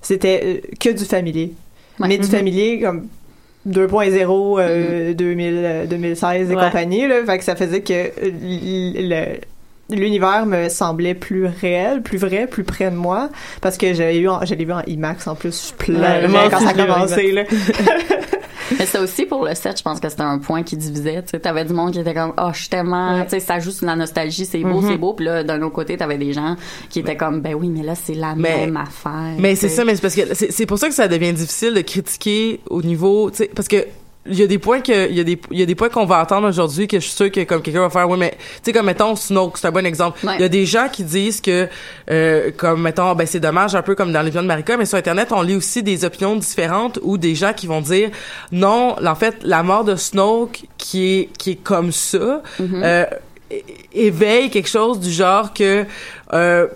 c'était 0.00 0.40
euh, 0.44 0.68
que 0.80 0.90
du 0.90 1.04
familier. 1.04 1.52
Ouais. 2.00 2.08
Mais 2.08 2.16
du 2.18 2.24
Mhm. 2.24 2.30
familier 2.30 2.80
comme 2.80 3.08
2.0, 3.66 4.58
euh, 4.58 5.14
2000, 5.14 5.54
euh, 5.64 5.86
2016 5.86 6.50
et 6.50 6.54
Ouais. 6.56 6.62
compagnie. 6.64 7.06
Là, 7.06 7.24
fait 7.24 7.38
que 7.38 7.44
ça 7.44 7.54
faisait 7.54 7.80
que 7.82 7.92
euh, 7.92 9.34
l'univers 9.90 10.46
me 10.46 10.68
semblait 10.68 11.14
plus 11.14 11.46
réel, 11.46 12.02
plus 12.02 12.18
vrai, 12.18 12.46
plus 12.46 12.64
près 12.64 12.90
de 12.90 12.96
moi 12.96 13.28
parce 13.60 13.76
que 13.76 13.92
j'avais 13.94 14.18
eu 14.18 14.28
en- 14.28 14.44
je 14.44 14.54
l'ai 14.54 14.64
vu 14.64 14.72
en 14.72 14.82
IMAX 14.86 15.26
en 15.26 15.34
plus, 15.34 15.68
je 15.70 15.74
pleurais 15.84 16.26
Ouais, 16.26 16.48
quand 16.50 16.60
ça 16.60 16.70
a 16.70 16.74
commencé 16.74 17.30
là. 17.32 17.42
Mais 18.78 18.86
c'est 18.86 18.98
aussi 18.98 19.26
pour 19.26 19.44
le 19.44 19.54
set, 19.54 19.78
je 19.78 19.82
pense 19.82 20.00
que 20.00 20.08
c'était 20.08 20.22
un 20.22 20.38
point 20.38 20.62
qui 20.62 20.76
divisait. 20.76 21.22
Tu 21.22 21.30
sais, 21.30 21.40
t'avais 21.40 21.64
du 21.64 21.72
monde 21.72 21.92
qui 21.92 22.00
était 22.00 22.14
comme, 22.14 22.32
oh, 22.38 22.50
je 22.52 22.60
suis 22.60 22.68
tellement, 22.68 23.14
Ouais. 23.16 23.24
tu 23.24 23.30
sais, 23.30 23.40
ça 23.40 23.58
joue 23.60 23.70
sur 23.70 23.86
la 23.86 23.96
nostalgie, 23.96 24.44
c'est 24.44 24.62
beau, 24.62 24.82
c'est 24.82 24.96
beau. 24.96 25.12
Puis 25.14 25.26
là, 25.26 25.42
d'un 25.44 25.60
autre 25.62 25.74
côté, 25.74 25.96
t'avais 25.96 26.18
des 26.18 26.32
gens 26.32 26.56
qui 26.90 27.00
étaient 27.00 27.16
comme, 27.16 27.40
ben 27.40 27.54
oui, 27.54 27.68
mais 27.68 27.82
là, 27.82 27.94
c'est 27.94 28.14
la 28.14 28.34
Mais- 28.34 28.66
même 28.66 28.76
affaire. 28.76 29.34
Mais 29.38 29.54
c'est 29.56 29.68
ça, 29.68 29.84
mais 29.84 29.94
c'est 29.96 30.02
parce 30.02 30.14
que 30.14 30.34
c'est 30.34 30.50
c'est 30.52 30.66
pour 30.66 30.78
ça 30.78 30.88
que 30.88 30.94
ça 30.94 31.08
devient 31.08 31.32
difficile 31.32 31.74
de 31.74 31.80
critiquer 31.80 32.60
au 32.70 32.82
niveau, 32.82 33.30
tu 33.30 33.38
sais, 33.38 33.50
parce 33.54 33.68
que 33.68 33.84
il 34.24 34.38
y 34.38 34.42
a 34.42 34.46
des 34.46 34.58
points 34.58 34.80
que 34.80 35.08
il 35.10 35.16
y 35.16 35.20
a 35.20 35.24
des 35.24 35.40
il 35.50 35.58
y 35.58 35.62
a 35.62 35.66
des 35.66 35.74
points 35.74 35.88
qu'on 35.88 36.04
va 36.04 36.20
entendre 36.22 36.48
aujourd'hui 36.48 36.86
que 36.86 37.00
je 37.00 37.04
suis 37.06 37.14
sûr 37.16 37.30
que 37.32 37.42
comme 37.42 37.60
quelqu'un 37.60 37.80
va 37.80 37.90
faire 37.90 38.08
oui 38.08 38.16
mais 38.16 38.30
tu 38.30 38.38
sais 38.66 38.72
comme 38.72 38.86
mettons 38.86 39.16
Snoke 39.16 39.58
c'est 39.58 39.66
un 39.66 39.72
bon 39.72 39.84
exemple 39.84 40.18
il 40.22 40.28
Ouais. 40.28 40.38
y 40.38 40.44
a 40.44 40.48
des 40.48 40.64
gens 40.64 40.88
qui 40.92 41.02
disent 41.02 41.40
que 41.40 41.66
euh, 42.10 42.50
comme 42.56 42.82
mettons 42.82 43.14
ben 43.16 43.26
c'est 43.26 43.40
dommage 43.40 43.74
un 43.74 43.82
peu 43.82 43.96
comme 43.96 44.12
dans 44.12 44.22
l'épisode 44.22 44.44
de 44.44 44.48
Marika 44.48 44.76
mais 44.76 44.84
sur 44.86 44.96
internet 44.98 45.32
on 45.32 45.42
lit 45.42 45.56
aussi 45.56 45.82
des 45.82 46.04
opinions 46.04 46.36
différentes 46.36 47.00
ou 47.02 47.18
des 47.18 47.34
gens 47.34 47.52
qui 47.52 47.66
vont 47.66 47.80
dire 47.80 48.10
non 48.52 48.94
en 49.04 49.14
fait 49.16 49.36
la 49.42 49.64
mort 49.64 49.82
de 49.84 49.96
Snoke 49.96 50.62
qui 50.78 51.14
est 51.18 51.28
qui 51.36 51.50
est 51.52 51.56
comme 51.62 51.90
ça 51.90 52.42
euh, 52.60 53.04
é- 53.50 53.64
éveille 53.92 54.50
quelque 54.50 54.68
chose 54.68 55.00
du 55.00 55.10
genre 55.10 55.52
que 55.52 55.84
euh, 56.32 56.68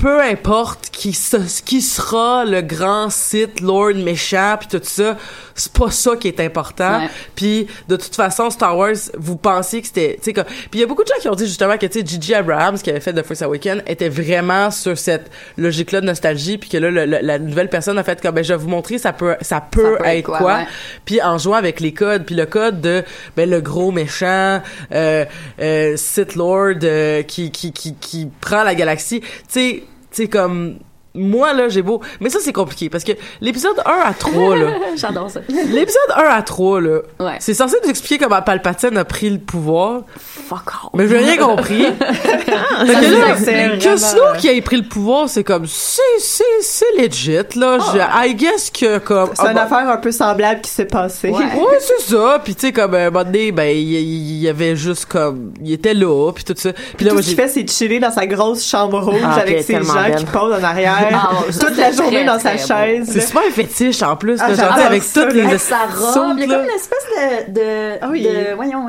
peu 0.00 0.20
importe 0.22 0.90
qui, 0.90 1.12
se- 1.12 1.62
qui 1.62 1.82
sera 1.82 2.44
le 2.44 2.62
grand 2.62 3.10
Sith 3.10 3.60
Lord 3.60 3.94
méchant 3.94 4.56
puis 4.58 4.68
tout 4.68 4.80
ça, 4.84 5.16
c'est 5.54 5.72
pas 5.72 5.90
ça 5.90 6.16
qui 6.16 6.28
est 6.28 6.40
important. 6.40 7.02
Puis 7.34 7.66
de 7.88 7.96
toute 7.96 8.14
façon 8.14 8.48
Star 8.50 8.76
Wars, 8.76 8.94
vous 9.18 9.36
pensiez 9.36 9.80
que 9.82 9.86
c'était 9.86 10.18
tu 10.22 10.32
sais 10.32 10.44
puis 10.44 10.44
il 10.74 10.80
y 10.80 10.82
a 10.82 10.86
beaucoup 10.86 11.02
de 11.02 11.08
gens 11.08 11.20
qui 11.20 11.28
ont 11.28 11.34
dit 11.34 11.46
justement 11.46 11.76
que 11.76 11.86
tu 11.86 12.00
sais 12.00 12.06
Gigi 12.06 12.34
Abrams 12.34 12.78
qui 12.78 12.90
avait 12.90 13.00
fait 13.00 13.12
The 13.12 13.22
Force 13.24 13.42
Awakens 13.42 13.82
était 13.86 14.08
vraiment 14.08 14.70
sur 14.70 14.96
cette 14.96 15.30
logique 15.56 15.92
là 15.92 16.00
de 16.00 16.06
nostalgie 16.06 16.56
puis 16.58 16.68
que 16.70 16.76
là 16.78 16.90
le- 16.90 17.04
le- 17.06 17.18
la 17.22 17.38
nouvelle 17.38 17.68
personne 17.68 17.98
a 17.98 18.02
fait 18.04 18.20
comme 18.22 18.34
ben 18.34 18.44
je 18.44 18.52
vais 18.52 18.58
vous 18.58 18.68
montrer 18.68 18.98
ça 18.98 19.12
peut 19.12 19.36
ça 19.40 19.60
peut, 19.60 19.96
peut 19.98 20.04
être 20.04 20.18
être 20.18 20.24
quoi, 20.26 20.38
quoi, 20.38 20.54
ouais. 20.56 20.66
puis 21.04 21.20
en 21.22 21.36
jouant 21.38 21.56
avec 21.56 21.80
les 21.80 21.92
codes 21.92 22.24
puis 22.24 22.34
le 22.34 22.46
code 22.46 22.80
de 22.80 23.04
ben 23.36 23.48
le 23.48 23.60
gros 23.60 23.90
méchant 23.92 24.62
euh, 24.92 25.24
euh, 25.60 25.94
Sith 25.96 26.36
Lord 26.36 26.76
euh, 26.84 27.22
qui, 27.22 27.50
qui 27.50 27.72
qui 27.72 27.94
qui 27.96 28.28
prend 28.40 28.62
la 28.62 28.74
galaxie 28.74 29.20
tu 29.20 29.26
sais 29.48 29.82
tu 30.10 30.16
sais 30.24 30.28
comme 30.28 30.78
moi 31.14 31.52
là 31.52 31.68
j'ai 31.68 31.82
beau 31.82 32.00
mais 32.20 32.30
ça 32.30 32.38
c'est 32.40 32.52
compliqué 32.52 32.88
parce 32.88 33.02
que 33.04 33.12
l'épisode 33.40 33.78
1 33.84 33.90
à 34.10 34.14
3 34.14 34.56
là 34.56 34.66
J'adore 34.96 35.30
ça. 35.30 35.40
l'épisode 35.48 36.10
1 36.16 36.20
à 36.22 36.42
3 36.42 36.80
là 36.80 36.98
Ouais. 37.18 37.36
c'est 37.40 37.54
censé 37.54 37.76
nous 37.84 37.90
expliquer 37.90 38.18
comment 38.24 38.40
Palpatine 38.42 38.96
a 38.96 39.04
pris 39.04 39.28
le 39.30 39.38
pouvoir 39.38 40.02
Fuck 40.48 40.68
off. 40.84 40.90
mais 40.94 41.08
j'ai 41.08 41.18
rien 41.18 41.36
compris 41.36 41.84
Fait 42.00 42.44
que 42.44 42.50
là, 42.50 43.76
que 43.78 43.96
Snoke 43.96 44.36
qui 44.38 44.48
ait 44.48 44.60
pris 44.60 44.76
le 44.76 44.88
pouvoir 44.88 45.28
c'est 45.28 45.44
comme 45.44 45.66
c'est 45.66 46.00
c'est 46.20 46.44
c'est 46.62 46.96
legit 46.98 47.36
là 47.56 47.78
je, 47.92 48.28
I 48.28 48.34
guess 48.34 48.70
que 48.70 48.98
comme 48.98 49.30
C'est 49.34 49.42
ah, 49.46 49.48
une 49.48 49.54
bah, 49.54 49.62
affaire 49.62 49.88
un 49.88 49.96
peu 49.96 50.12
semblable 50.12 50.60
qui 50.60 50.70
s'est 50.70 50.84
passée. 50.84 51.30
Ouais. 51.30 51.38
Ouais, 51.38 51.78
c'est 51.80 52.12
ça. 52.14 52.40
Puis 52.44 52.54
tu 52.54 52.66
sais 52.66 52.72
comme 52.72 52.94
un 52.94 53.10
moment 53.10 53.24
donné, 53.24 53.52
ben 53.52 53.74
il 53.76 54.38
y 54.38 54.48
avait 54.48 54.76
juste 54.76 55.06
comme 55.06 55.52
il 55.62 55.72
était 55.72 55.94
là, 55.94 56.32
puis 56.32 56.44
tout 56.44 56.54
ça. 56.56 56.72
Puis 56.96 57.04
là 57.04 57.10
Tout 57.10 57.16
moi 57.16 57.22
ce 57.22 57.28
qu'il 57.28 57.36
fait, 57.36 57.48
c'est 57.48 57.68
chiller 57.70 58.00
dans 58.00 58.10
sa 58.10 58.26
grosse 58.26 58.66
chambre 58.66 59.00
rouge 59.00 59.20
Ah, 59.24 59.36
avec 59.40 59.62
ses 59.62 59.82
gens 59.82 59.94
belle. 59.94 60.16
qui 60.16 60.24
posent 60.26 60.54
en 60.54 60.62
arrière. 60.64 60.99
Ah, 61.12 61.30
toute 61.50 61.76
la 61.76 61.92
journée 61.92 62.16
très, 62.18 62.24
dans 62.24 62.38
sa 62.38 62.56
chaise. 62.56 63.08
c'est 63.10 63.20
super 63.20 63.42
fétiche 63.52 64.02
en 64.02 64.16
plus, 64.16 64.38
Ah, 64.40 64.46
avec 64.86 65.02
ça, 65.02 65.22
toutes 65.24 65.34
les 65.34 65.58
sa 65.58 65.76
robe, 65.86 66.36
il 66.38 66.48
y 66.48 66.52
a 66.52 66.56
comme 66.56 66.64
une 66.64 66.70
espèce 66.70 67.46
de, 67.48 67.52
de, 67.52 67.98
Ah 68.00 68.08
oui, 68.10 68.22
de 68.22 68.54
voyons, 68.54 68.86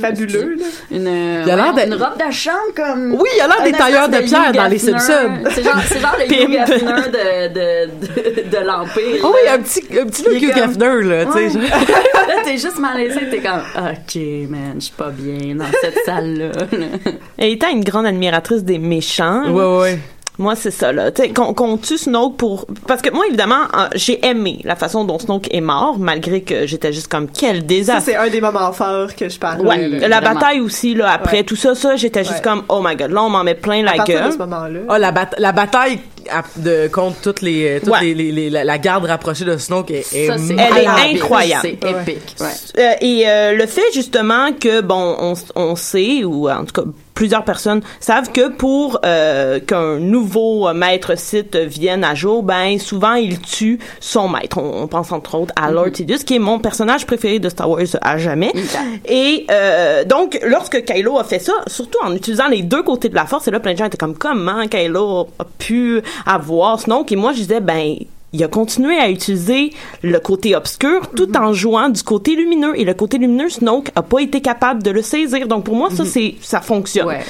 Fabuleux, 0.00 0.56
là. 0.58 0.64
Une, 0.90 1.04
d'être- 1.44 1.86
une 1.86 1.94
robe 1.94 2.16
de 2.26 2.32
chambre 2.32 2.58
comme. 2.76 3.12
Oui, 3.14 3.28
il 3.36 3.40
a 3.40 3.46
l'air 3.48 3.62
des 3.64 3.72
tailleurs 3.72 4.08
de 4.08 4.18
pierre 4.18 4.52
dans 4.52 4.66
les. 4.66 4.78
Simpsons. 4.78 5.12
C'est 5.50 5.62
genre, 5.62 5.74
c'est 5.86 6.00
genre 6.00 6.16
le. 6.18 6.24
Hugh 6.26 6.54
Hefner 6.54 7.08
de, 7.10 7.48
de, 7.48 8.42
de, 8.44 8.50
de 8.50 8.64
l'Empire. 8.64 9.20
Oh 9.24 9.32
oui, 9.34 9.48
un 9.50 9.58
petit 9.58 9.82
un 9.98 10.06
petit 10.06 10.24
Hugh 10.30 10.52
Hefner 10.56 11.02
là, 11.02 11.24
tu 11.26 11.32
sais. 11.50 11.58
Là, 12.28 12.36
t'es 12.42 12.52
juste 12.56 12.78
malaisé, 12.78 13.28
t'es 13.30 13.38
comme, 13.40 13.60
ok, 13.76 14.16
man, 14.48 14.74
je 14.76 14.80
suis 14.84 14.94
pas 14.94 15.10
bien 15.10 15.54
dans 15.56 15.64
cette 15.80 15.98
salle-là. 16.06 16.48
là. 16.72 16.86
Et 17.38 17.52
étant 17.52 17.68
une 17.70 17.84
grande 17.84 18.06
admiratrice 18.06 18.64
des 18.64 18.78
méchants, 18.78 19.50
Ouais 19.50 19.78
ouais. 19.80 19.98
Moi 20.38 20.56
c'est 20.56 20.70
ça 20.72 20.92
là. 20.92 21.12
Tu 21.12 21.22
sais, 21.22 21.28
qu'on 21.30 21.54
qu'on 21.54 21.76
tue 21.76 21.96
Snoke 21.98 22.36
pour 22.36 22.66
parce 22.88 23.02
que 23.02 23.10
moi 23.10 23.24
évidemment 23.28 23.62
euh, 23.76 23.86
j'ai 23.94 24.24
aimé 24.26 24.60
la 24.64 24.74
façon 24.74 25.04
dont 25.04 25.18
Snoke 25.18 25.46
est 25.54 25.60
mort 25.60 25.96
malgré 25.98 26.42
que 26.42 26.66
j'étais 26.66 26.92
juste 26.92 27.08
comme 27.08 27.28
quel 27.28 27.56
Ça, 27.58 27.62
désastre. 27.62 28.02
c'est 28.06 28.16
un 28.16 28.28
des 28.28 28.40
moments 28.40 28.72
forts 28.72 29.14
que 29.16 29.28
je 29.28 29.38
parle. 29.38 29.60
Ouais, 29.66 29.88
là, 29.88 30.08
la 30.08 30.20
vraiment. 30.20 30.34
bataille 30.34 30.60
aussi 30.60 30.94
là 30.94 31.10
après 31.12 31.38
Ouais. 31.38 31.44
tout 31.44 31.56
ça 31.56 31.74
ça 31.74 31.94
j'étais 31.96 32.24
juste 32.24 32.36
Ouais. 32.36 32.42
comme 32.42 32.62
oh 32.68 32.80
my 32.84 32.96
god 32.96 33.10
là 33.12 33.22
on 33.22 33.30
m'en 33.30 33.44
met 33.44 33.54
plein 33.54 33.82
la 33.82 33.98
gueule. 34.04 34.26
de 34.26 34.32
ce 34.32 34.38
moment-là. 34.38 34.80
Ah 34.88 34.98
la, 34.98 35.12
bat- 35.12 35.30
la 35.38 35.52
bataille 35.52 36.00
à- 36.30 36.42
de 36.56 36.88
contre 36.88 37.20
toutes 37.20 37.42
les 37.42 37.78
toutes 37.80 37.92
Ouais. 37.92 38.00
les, 38.02 38.14
les- 38.14 38.32
les- 38.32 38.50
la, 38.50 38.64
la 38.64 38.78
garde 38.78 39.04
rapprochée 39.04 39.44
de 39.44 39.56
Snoke 39.56 39.90
est, 39.92 40.12
est 40.14 40.26
Ça, 40.26 40.38
c'est 40.38 40.54
Elle 40.54 40.78
est 40.84 41.14
incroyable. 41.16 41.62
C'est 41.80 41.90
épique. 41.90 42.34
Ouais. 42.40 42.46
Euh, 42.78 42.92
et 43.00 43.24
euh, 43.28 43.52
le 43.54 43.66
fait 43.66 43.82
justement 43.94 44.52
que 44.52 44.80
bon 44.80 45.16
on, 45.20 45.34
on 45.54 45.76
sait 45.76 46.24
ou 46.24 46.48
en 46.50 46.64
tout 46.64 46.82
cas 46.82 46.88
plusieurs 47.14 47.44
personnes 47.44 47.80
savent 48.00 48.30
que 48.32 48.48
pour 48.48 49.00
euh, 49.04 49.60
qu'un 49.60 49.98
nouveau 49.98 50.68
euh, 50.68 50.74
maître 50.74 51.16
site 51.16 51.56
vienne 51.56 52.04
à 52.04 52.14
jour 52.14 52.42
ben 52.42 52.78
souvent 52.78 53.14
il 53.14 53.40
tue 53.40 53.78
son 54.00 54.28
maître. 54.28 54.58
On, 54.58 54.82
on 54.82 54.86
pense 54.88 55.12
entre 55.12 55.36
autres 55.36 55.54
à 55.56 55.70
Lord 55.70 55.94
Sidious 55.94 56.18
qui 56.18 56.36
est 56.36 56.40
mon 56.40 56.58
personnage 56.58 57.06
préféré 57.06 57.38
de 57.38 57.48
Star 57.48 57.70
Wars 57.70 57.80
à 58.00 58.18
jamais. 58.18 58.52
Et 59.08 59.46
euh, 59.50 60.04
donc 60.04 60.38
lorsque 60.44 60.84
Kylo 60.84 61.18
a 61.18 61.24
fait 61.24 61.38
ça 61.38 61.52
surtout 61.66 61.98
en 62.04 62.14
utilisant 62.14 62.48
les 62.48 62.62
deux 62.62 62.82
côtés 62.82 63.08
de 63.08 63.14
la 63.14 63.26
force 63.26 63.48
et 63.48 63.50
là 63.50 63.60
plein 63.60 63.72
de 63.72 63.78
gens 63.78 63.86
étaient 63.86 63.96
comme 63.96 64.16
comment 64.16 64.66
Kylo 64.66 65.28
a 65.38 65.44
pu 65.58 66.02
avoir 66.26 66.80
Snoke? 66.80 67.12
Et 67.12 67.16
moi 67.16 67.32
je 67.32 67.38
disais 67.38 67.60
ben 67.60 67.96
il 68.34 68.42
a 68.42 68.48
continué 68.48 68.98
à 68.98 69.08
utiliser 69.08 69.70
le 70.02 70.18
côté 70.18 70.56
obscur 70.56 71.08
tout 71.14 71.34
en 71.36 71.52
jouant 71.52 71.88
du 71.88 72.02
côté 72.02 72.34
lumineux. 72.34 72.78
Et 72.78 72.84
le 72.84 72.92
côté 72.92 73.16
lumineux 73.16 73.48
Snoke 73.48 73.92
a 73.94 74.02
pas 74.02 74.18
été 74.18 74.40
capable 74.40 74.82
de 74.82 74.90
le 74.90 75.02
saisir. 75.02 75.46
Donc 75.46 75.64
pour 75.64 75.76
moi 75.76 75.88
ça 75.90 76.04
c'est 76.04 76.34
ça 76.40 76.60
fonctionne. 76.60 77.06
Ouais. 77.06 77.24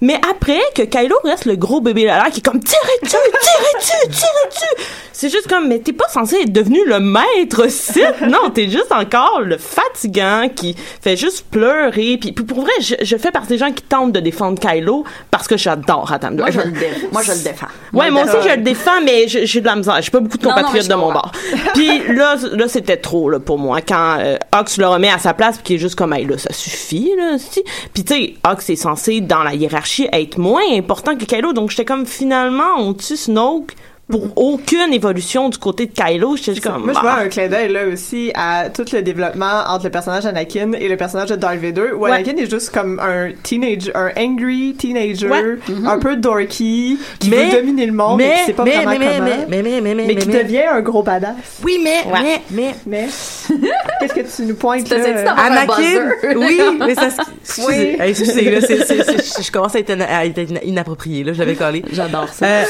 Mais 0.00 0.20
après 0.30 0.60
que 0.74 0.82
Kylo 0.82 1.16
reste 1.24 1.46
le 1.46 1.56
gros 1.56 1.80
bébé 1.80 2.04
là 2.04 2.30
qui 2.30 2.40
est 2.40 2.44
comme 2.44 2.60
tirez-tu 2.60 3.08
tirez-tu 3.08 4.10
tirez-tu 4.10 4.84
c'est 5.12 5.28
juste 5.28 5.48
comme 5.48 5.68
mais 5.68 5.80
t'es 5.80 5.92
pas 5.92 6.08
censé 6.08 6.36
être 6.42 6.52
devenu 6.52 6.78
le 6.86 7.00
maître 7.00 7.68
Sith 7.68 8.20
non 8.28 8.50
t'es 8.50 8.68
juste 8.68 8.92
encore 8.92 9.40
le 9.40 9.58
fatigant 9.58 10.48
qui 10.54 10.76
fait 11.00 11.16
juste 11.16 11.46
pleurer 11.50 12.16
puis, 12.20 12.32
puis 12.32 12.44
pour 12.44 12.62
vrai 12.62 12.72
je, 12.80 12.94
je 13.00 13.16
fais 13.16 13.30
partie 13.30 13.48
des 13.48 13.58
gens 13.58 13.72
qui 13.72 13.82
tentent 13.82 14.12
de 14.12 14.20
défendre 14.20 14.58
Kylo 14.58 15.04
parce 15.30 15.48
que 15.48 15.56
j'adore 15.56 16.12
Adam 16.12 16.30
Moi, 16.32 16.50
je 16.50 16.60
Driver 16.60 17.00
le 17.02 17.12
moi, 17.12 17.22
je 17.22 17.32
le 17.32 17.42
défends. 17.42 17.66
Ouais, 17.92 18.10
moi 18.10 18.24
aussi, 18.24 18.48
je 18.48 18.54
le 18.54 18.62
défends, 18.62 19.00
mais 19.04 19.26
j'ai 19.28 19.60
de 19.60 19.66
la 19.66 19.76
misère. 19.76 20.00
J'ai 20.00 20.10
pas 20.10 20.20
beaucoup 20.20 20.38
de 20.38 20.44
Non, 20.44 20.50
non, 20.50 20.56
compatriotes 20.56 20.88
mais 20.88 20.94
de 20.94 21.00
mon 21.00 21.12
bord. 21.12 21.32
Puis 21.74 22.14
là, 22.14 22.36
là 22.52 22.68
c'était 22.68 22.96
trop 22.96 23.30
là, 23.30 23.40
pour 23.40 23.58
moi. 23.58 23.80
Quand 23.80 24.18
euh, 24.20 24.36
Ox 24.58 24.78
le 24.78 24.86
remet 24.86 25.10
à 25.10 25.18
sa 25.18 25.34
place, 25.34 25.56
puis 25.56 25.64
qui 25.64 25.74
est 25.74 25.78
juste 25.78 25.94
comme, 25.94 26.12
hey, 26.12 26.24
là, 26.24 26.38
ça 26.38 26.52
suffit, 26.52 27.12
là, 27.16 27.36
si. 27.38 27.62
Puis 27.92 28.04
tu 28.04 28.14
sais, 28.14 28.34
Ox 28.48 28.70
est 28.70 28.76
censé, 28.76 29.20
dans 29.20 29.42
la 29.42 29.54
hiérarchie, 29.54 29.89
être 30.12 30.38
moins 30.38 30.62
important 30.72 31.16
que 31.16 31.24
Kylo. 31.24 31.52
Donc 31.52 31.70
j'étais 31.70 31.84
comme, 31.84 32.06
finalement, 32.06 32.76
on 32.78 32.94
tue 32.94 33.16
Snoke 33.16 33.74
pour 34.10 34.28
aucune 34.36 34.92
évolution 34.92 35.48
du 35.48 35.58
côté 35.58 35.86
de 35.86 35.92
Kylo. 35.92 36.36
J'étais 36.36 36.54
juste 36.54 36.66
comme, 36.66 36.84
Moi, 36.84 36.92
je 36.94 37.00
vois 37.00 37.14
ah. 37.18 37.22
un 37.24 37.28
clin 37.28 37.48
d'œil 37.48 37.72
là 37.72 37.86
aussi 37.86 38.30
à 38.34 38.68
tout 38.70 38.84
le 38.92 39.02
développement 39.02 39.62
entre 39.68 39.84
le 39.84 39.90
personnage 39.90 40.24
d'Anakin 40.24 40.72
et 40.72 40.88
le 40.88 40.96
personnage 40.96 41.28
de 41.30 41.36
Darth 41.36 41.58
Vader, 41.58 41.92
où 41.96 42.00
Ouais. 42.00 42.10
Anakin 42.12 42.36
est 42.36 42.50
juste 42.50 42.70
comme 42.70 42.98
un 43.00 43.30
teenager, 43.42 43.92
un 43.94 44.10
angry 44.16 44.74
teenager, 44.78 45.28
Ouais. 45.28 45.58
un 45.86 45.98
peu 45.98 46.16
dorky, 46.16 46.98
qui 47.18 47.30
Mais- 47.30 47.46
veut 47.50 47.58
dominer 47.60 47.86
le 47.86 47.92
monde, 47.92 48.18
mais, 48.18 48.34
qui 48.40 48.44
sait 48.46 48.52
pas 48.52 48.64
mais, 48.64 48.76
vraiment 48.84 48.90
mais, 48.90 48.98
mais, 48.98 49.06
comment, 49.16 49.24
mais, 49.26 49.46
mais, 49.48 49.62
mais, 49.62 49.80
mais, 49.80 49.94
mais 49.94 50.06
mais, 50.06 50.14
qui 50.16 50.28
mais- 50.28 50.42
devient 50.44 50.62
un 50.72 50.80
gros 50.80 51.02
badass. 51.02 51.34
Oui, 51.64 51.80
mais, 51.82 52.10
Ouais. 52.10 52.20
mais, 52.22 52.40
mais, 52.50 52.74
Mais 52.86 53.08
qu'est-ce 54.00 54.14
que 54.14 54.36
tu 54.36 54.48
nous 54.48 54.54
pointes 54.54 54.88
là? 54.90 54.96
Anakin, 55.36 56.10
oui, 56.36 56.60
mais 56.78 56.94
ça, 56.94 57.08
excusez, 57.42 57.66
Oui. 57.66 57.96
Hey, 58.00 58.10
excusez, 58.10 58.50
là, 58.50 58.60
c'est, 58.60 58.84
c'est, 58.84 59.02
c'est- 59.04 59.42
je 59.42 59.52
commence 59.52 59.74
à 59.74 59.78
être, 59.80 59.92
à 60.00 60.26
être 60.26 60.40
inapproprié, 60.64 61.24
là, 61.24 61.32
je 61.32 61.38
l'avais 61.38 61.54
collé. 61.54 61.82
J'adore 61.92 62.28
ça. 62.28 62.46
Euh, 62.46 62.62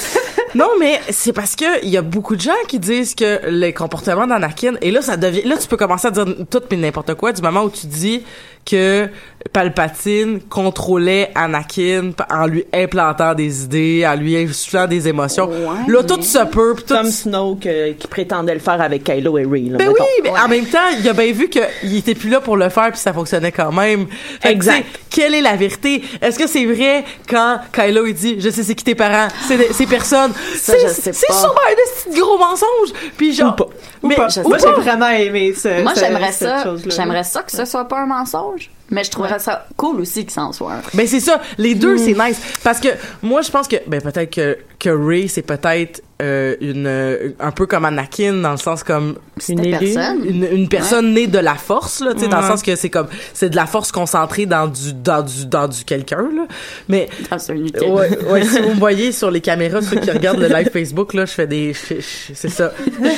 non, 0.55 0.69
mais 0.79 1.01
c'est 1.11 1.33
parce 1.33 1.57
que 1.57 1.83
il 1.85 1.91
y 1.91 1.97
a 1.97 2.03
beaucoup 2.03 2.37
de 2.37 2.41
gens 2.41 2.53
qui 2.69 2.79
disent 2.79 3.15
que 3.15 3.49
les 3.49 3.73
comportements 3.73 4.27
d'Anakin, 4.27 4.75
et 4.83 4.91
là, 4.91 5.03
ça 5.03 5.17
devient, 5.17 5.43
là, 5.45 5.57
tu 5.57 5.69
peux 5.69 5.77
commencer 5.77 6.09
à 6.09 6.11
dire 6.11 6.27
tout 6.51 6.63
et 6.71 6.77
n'importe 6.77 7.15
quoi 7.15 7.33
du 7.33 7.43
moment 7.43 7.63
où 7.63 7.71
tu 7.71 7.87
dis 7.87 8.23
que 8.69 9.09
Palpatine 9.55 10.41
contrôlait 10.49 11.31
Anakin 11.35 12.11
en 12.31 12.47
lui 12.47 12.65
implantant 12.75 13.35
des 13.35 13.65
idées, 13.65 14.05
en 14.07 14.15
lui 14.15 14.37
insufflant 14.37 14.87
des 14.87 15.09
émotions. 15.09 15.47
Ouais, 15.49 15.65
là, 15.89 16.01
mais- 16.03 16.07
tout 16.07 16.23
se 16.23 16.45
peut, 16.47 16.75
pis 16.75 16.85
tout 16.85 16.95
Comme 16.95 17.11
Snoke 17.11 17.67
euh, 17.67 17.95
qui 17.99 18.07
prétendait 18.07 18.53
le 18.55 18.61
faire 18.61 18.81
avec 18.81 19.05
Kylo 19.05 19.39
et 19.39 19.45
Rey. 19.45 19.63
Là, 19.71 19.79
ben 19.79 19.89
mettons. 19.89 20.05
oui, 20.05 20.23
mais 20.25 20.31
en 20.39 20.47
même 20.49 20.67
temps, 20.67 20.79
il 20.99 21.09
a 21.09 21.13
bien 21.15 21.33
vu 21.33 21.49
qu'il 21.49 21.97
était 21.97 22.15
plus 22.15 22.29
là 22.29 22.41
pour 22.41 22.57
le 22.57 22.69
faire 22.69 22.91
puis 22.91 23.01
ça 23.01 23.13
fonctionnait 23.13 23.51
quand 23.51 23.73
même. 23.73 24.07
Fait 24.41 24.53
Exact. 24.53 24.85
Quelle 25.09 25.35
est 25.35 25.41
la 25.43 25.57
vérité? 25.57 26.03
Est-ce 26.21 26.39
que 26.39 26.47
c'est 26.47 26.67
vrai 26.67 27.05
quand 27.29 27.61
Kylo 27.73 28.07
il 28.07 28.15
dit 28.15 28.37
je 28.41 28.51
sais 28.51 28.63
c'est 28.63 28.75
qui 28.75 28.85
tes 28.85 28.95
parents, 28.95 29.29
c'est 29.49 29.73
c'est 29.73 29.87
personne. 29.87 30.33
Ça, 30.57 30.73
C'est 30.73 30.81
je 30.81 30.89
sais 30.89 31.13
c'est 31.13 31.27
pas. 31.27 31.35
sûrement 31.35 31.55
un 31.71 31.75
petit 32.11 32.21
gros 32.21 32.39
mensonge. 32.39 32.93
Puis 33.17 33.33
genre 33.33 33.53
Ou 33.53 33.57
pas. 33.57 33.65
Ou 34.03 34.09
mais 34.09 34.15
pas. 34.17 34.29
je 34.29 34.41
Moi, 34.43 34.59
j'ai 34.59 34.71
vraiment 34.73 35.09
aimé 35.09 35.55
ce, 35.55 35.83
Moi, 35.83 35.95
ce- 35.95 36.01
j'aimerais 36.01 36.33
cette 36.33 36.49
ça. 36.49 36.75
J'aimerais 36.87 37.25
ça 37.25 37.43
que 37.43 37.53
ce 37.53 37.65
soit 37.65 37.85
pas 37.87 38.01
un 38.01 38.07
mensonge. 38.07 38.71
Mais 38.91 39.05
je 39.05 39.11
trouverais 39.11 39.39
ça 39.39 39.67
cool 39.77 40.01
aussi 40.01 40.27
que 40.27 40.33
ça 40.33 40.43
en 40.43 40.53
soit. 40.53 40.75
Ben 40.95 41.07
c'est 41.07 41.21
ça, 41.21 41.41
les 41.59 41.75
deux 41.75 41.97
c'est 41.99 42.15
nice 42.15 42.41
parce 42.63 42.81
que 42.81 42.89
moi 43.23 43.43
je 43.43 43.51
pense 43.51 43.69
que 43.69 43.77
ben 43.87 44.01
peut-être 44.01 44.31
que 44.35 44.59
que 44.79 44.89
Ray 44.91 45.29
c'est 45.29 45.43
peut-être 45.43 46.03
euh, 46.23 46.55
une 46.61 46.87
euh, 46.87 47.31
un 47.41 47.51
peu 47.51 47.67
comme 47.67 47.85
Anakin 47.87 48.35
dans 48.35 48.51
le 48.51 48.57
sens 48.59 48.83
comme 48.83 49.17
C'est 49.39 49.53
Une 49.55 49.65
élue. 49.65 49.79
personne. 49.95 50.25
une, 50.27 50.45
une 50.53 50.69
personne 50.69 51.15
née 51.15 51.27
de 51.27 51.39
la 51.39 51.55
force 51.55 52.01
là, 52.01 52.13
tu 52.15 52.21
sais 52.21 52.29
dans 52.29 52.41
le 52.41 52.47
sens 52.47 52.63
que 52.63 52.77
c'est 52.77 52.91
comme 52.91 53.07
c'est 53.33 53.49
de 53.51 53.57
la 53.57 53.67
force 53.67 53.91
concentrée 53.93 54.45
dans 54.47 54.67
du 54.67 54.93
dans 54.93 55.23
du 55.23 55.47
dans 55.47 55.67
du 55.69 55.85
quelqu'un 55.85 56.29
là. 56.35 56.47
Mais 56.89 57.09
inutile. 57.49 57.89
ouais, 57.89 58.19
ouais, 58.27 58.45
si 58.45 58.61
vous 58.63 58.71
me 58.71 58.75
voyez 58.79 59.13
sur 59.13 59.31
les 59.31 59.41
caméras 59.41 59.81
ceux 59.83 59.97
qui 60.01 60.11
regardent 60.11 60.41
le 60.41 60.49
live 60.49 60.71
Facebook 60.71 61.15
là, 61.15 61.25
je 61.27 61.33
fais 61.33 61.47
des 61.47 61.73
c'est 61.75 62.49
ça. 62.51 62.73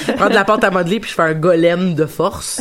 Je 0.07 0.13
prends 0.13 0.29
de 0.29 0.35
la 0.35 0.45
pâte 0.45 0.63
à 0.65 0.71
modeler 0.71 1.01
puis 1.01 1.11
je 1.11 1.15
fais 1.15 1.23
un 1.23 1.35
golem 1.35 1.95
de 1.95 2.07
force. 2.07 2.61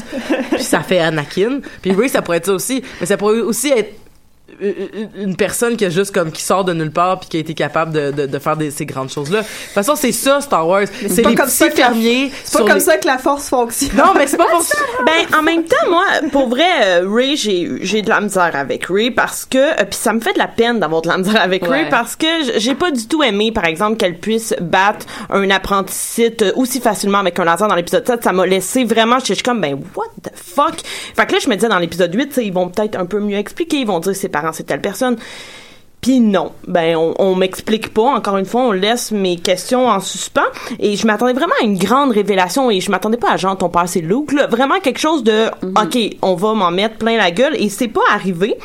Puis 0.53 0.63
ça 0.63 0.81
fait 0.81 0.99
Anakin. 0.99 1.59
Puis 1.81 1.91
Ray 1.93 2.09
ça 2.09 2.21
pourrait 2.21 2.37
être 2.37 2.45
ça 2.47 2.53
aussi, 2.53 2.81
mais 3.01 3.07
ça 3.07 3.17
pourrait 3.17 3.41
aussi 3.41 3.69
être 3.69 3.95
une- 4.61 5.35
personne 5.35 5.75
qui 5.77 5.85
a 5.85 5.89
juste 5.89 6.13
comme 6.13 6.31
qui 6.31 6.43
sort 6.43 6.63
de 6.63 6.73
nulle 6.73 6.91
part 6.91 7.19
puis 7.19 7.29
qui 7.29 7.37
a 7.37 7.39
été 7.39 7.53
capable 7.53 7.91
de, 7.93 8.11
de, 8.11 8.25
de 8.27 8.39
faire 8.39 8.57
des, 8.57 8.71
ces 8.71 8.85
grandes 8.85 9.09
choses 9.09 9.31
là. 9.31 9.39
De 9.41 9.45
toute 9.45 9.73
façon, 9.73 9.95
c'est 9.95 10.11
ça 10.11 10.39
Star 10.41 10.67
Wars. 10.67 10.83
C'est 11.07 11.21
pas 11.21 11.29
les 11.29 11.35
comme 11.35 11.45
petits 11.47 11.55
ça 11.57 11.69
que 11.69 11.77
la- 11.79 11.85
fermiers. 11.87 12.31
C'est 12.43 12.57
pas 12.59 12.65
comme 12.65 12.73
les- 12.75 12.79
ça 12.79 12.97
que 12.97 13.07
la 13.07 13.17
force 13.17 13.49
fonctionne. 13.49 13.95
Non, 13.97 14.13
mais 14.15 14.27
c'est 14.27 14.37
pas 14.37 14.45
pour 14.45 14.61
ça. 14.61 14.77
Ben 15.05 15.37
en 15.37 15.41
même 15.41 15.63
temps 15.63 15.89
moi 15.89 16.03
pour 16.31 16.47
vrai 16.49 16.63
euh, 16.83 17.07
Ray 17.09 17.35
j'ai 17.35 17.69
j'ai 17.81 18.01
de 18.01 18.09
la 18.09 18.21
misère 18.21 18.51
avec 18.55 18.85
Ray 18.85 19.09
parce 19.11 19.45
que 19.45 19.57
euh, 19.57 19.85
puis 19.85 19.97
ça 19.99 20.13
me 20.13 20.19
fait 20.19 20.33
de 20.33 20.37
la 20.39 20.47
peine 20.47 20.79
d'avoir 20.79 21.01
de 21.01 21.07
la 21.07 21.17
misère 21.17 21.41
avec 21.41 21.65
Ray 21.65 21.89
parce 21.89 22.15
que 22.15 22.27
j'ai 22.57 22.75
pas 22.75 22.91
du 22.91 23.07
tout 23.07 23.23
aimé 23.23 23.51
par 23.51 23.65
exemple 23.65 23.97
qu'elle 23.97 24.17
puisse 24.19 24.53
battre 24.61 25.05
un 25.29 25.49
apprenti 25.49 25.93
Sith 25.93 26.45
aussi 26.55 26.79
facilement 26.81 27.17
avec 27.19 27.39
un 27.39 27.45
laser 27.45 27.67
dans 27.67 27.75
l'épisode 27.75 28.05
7 28.05 28.23
ça 28.23 28.31
m'a 28.31 28.45
laissé 28.45 28.83
vraiment 28.83 29.17
je 29.19 29.33
suis 29.33 29.43
comme 29.43 29.59
ben 29.61 29.79
what 29.95 30.05
the 30.23 30.31
fuck? 30.35 30.75
Fait 31.15 31.25
que 31.25 31.33
là 31.33 31.39
je 31.43 31.49
me 31.49 31.55
disais 31.55 31.67
dans 31.69 31.79
l'épisode 31.79 32.13
8 32.13 32.27
tu 32.29 32.33
sais, 32.35 32.45
ils 32.45 32.53
vont 32.53 32.69
peut-être 32.69 32.95
un 32.95 33.05
peu 33.05 33.19
mieux 33.19 33.37
expliquer 33.37 33.77
ils 33.77 33.87
vont 33.87 33.99
dire 33.99 34.15
ses 34.15 34.29
parents 34.29 34.50
c'est 34.53 34.63
telle 34.63 34.81
personne 34.81 35.17
puis 36.01 36.19
non, 36.19 36.51
ben 36.67 36.95
on, 36.95 37.13
on 37.19 37.35
m'explique 37.35 37.93
pas. 37.93 38.01
Encore 38.01 38.37
une 38.37 38.45
fois, 38.45 38.61
on 38.63 38.71
laisse 38.71 39.11
mes 39.11 39.37
questions 39.37 39.87
en 39.87 39.99
suspens. 39.99 40.41
Et 40.79 40.95
je 40.95 41.05
m'attendais 41.05 41.33
vraiment 41.33 41.53
à 41.61 41.63
une 41.63 41.77
grande 41.77 42.11
révélation. 42.11 42.71
Et 42.71 42.81
je 42.81 42.89
m'attendais 42.89 43.17
pas 43.17 43.31
à 43.31 43.37
genre 43.37 43.55
ton 43.55 43.69
père 43.69 43.87
c'est 43.87 44.01
Luke. 44.01 44.31
Là. 44.31 44.47
Vraiment 44.47 44.79
quelque 44.79 44.99
chose 44.99 45.23
de 45.23 45.45
ok, 45.61 46.17
on 46.23 46.33
va 46.33 46.53
m'en 46.53 46.71
mettre 46.71 46.97
plein 46.97 47.17
la 47.17 47.29
gueule. 47.29 47.55
Et 47.55 47.69
c'est 47.69 47.87
pas 47.87 48.01
arrivé. 48.11 48.55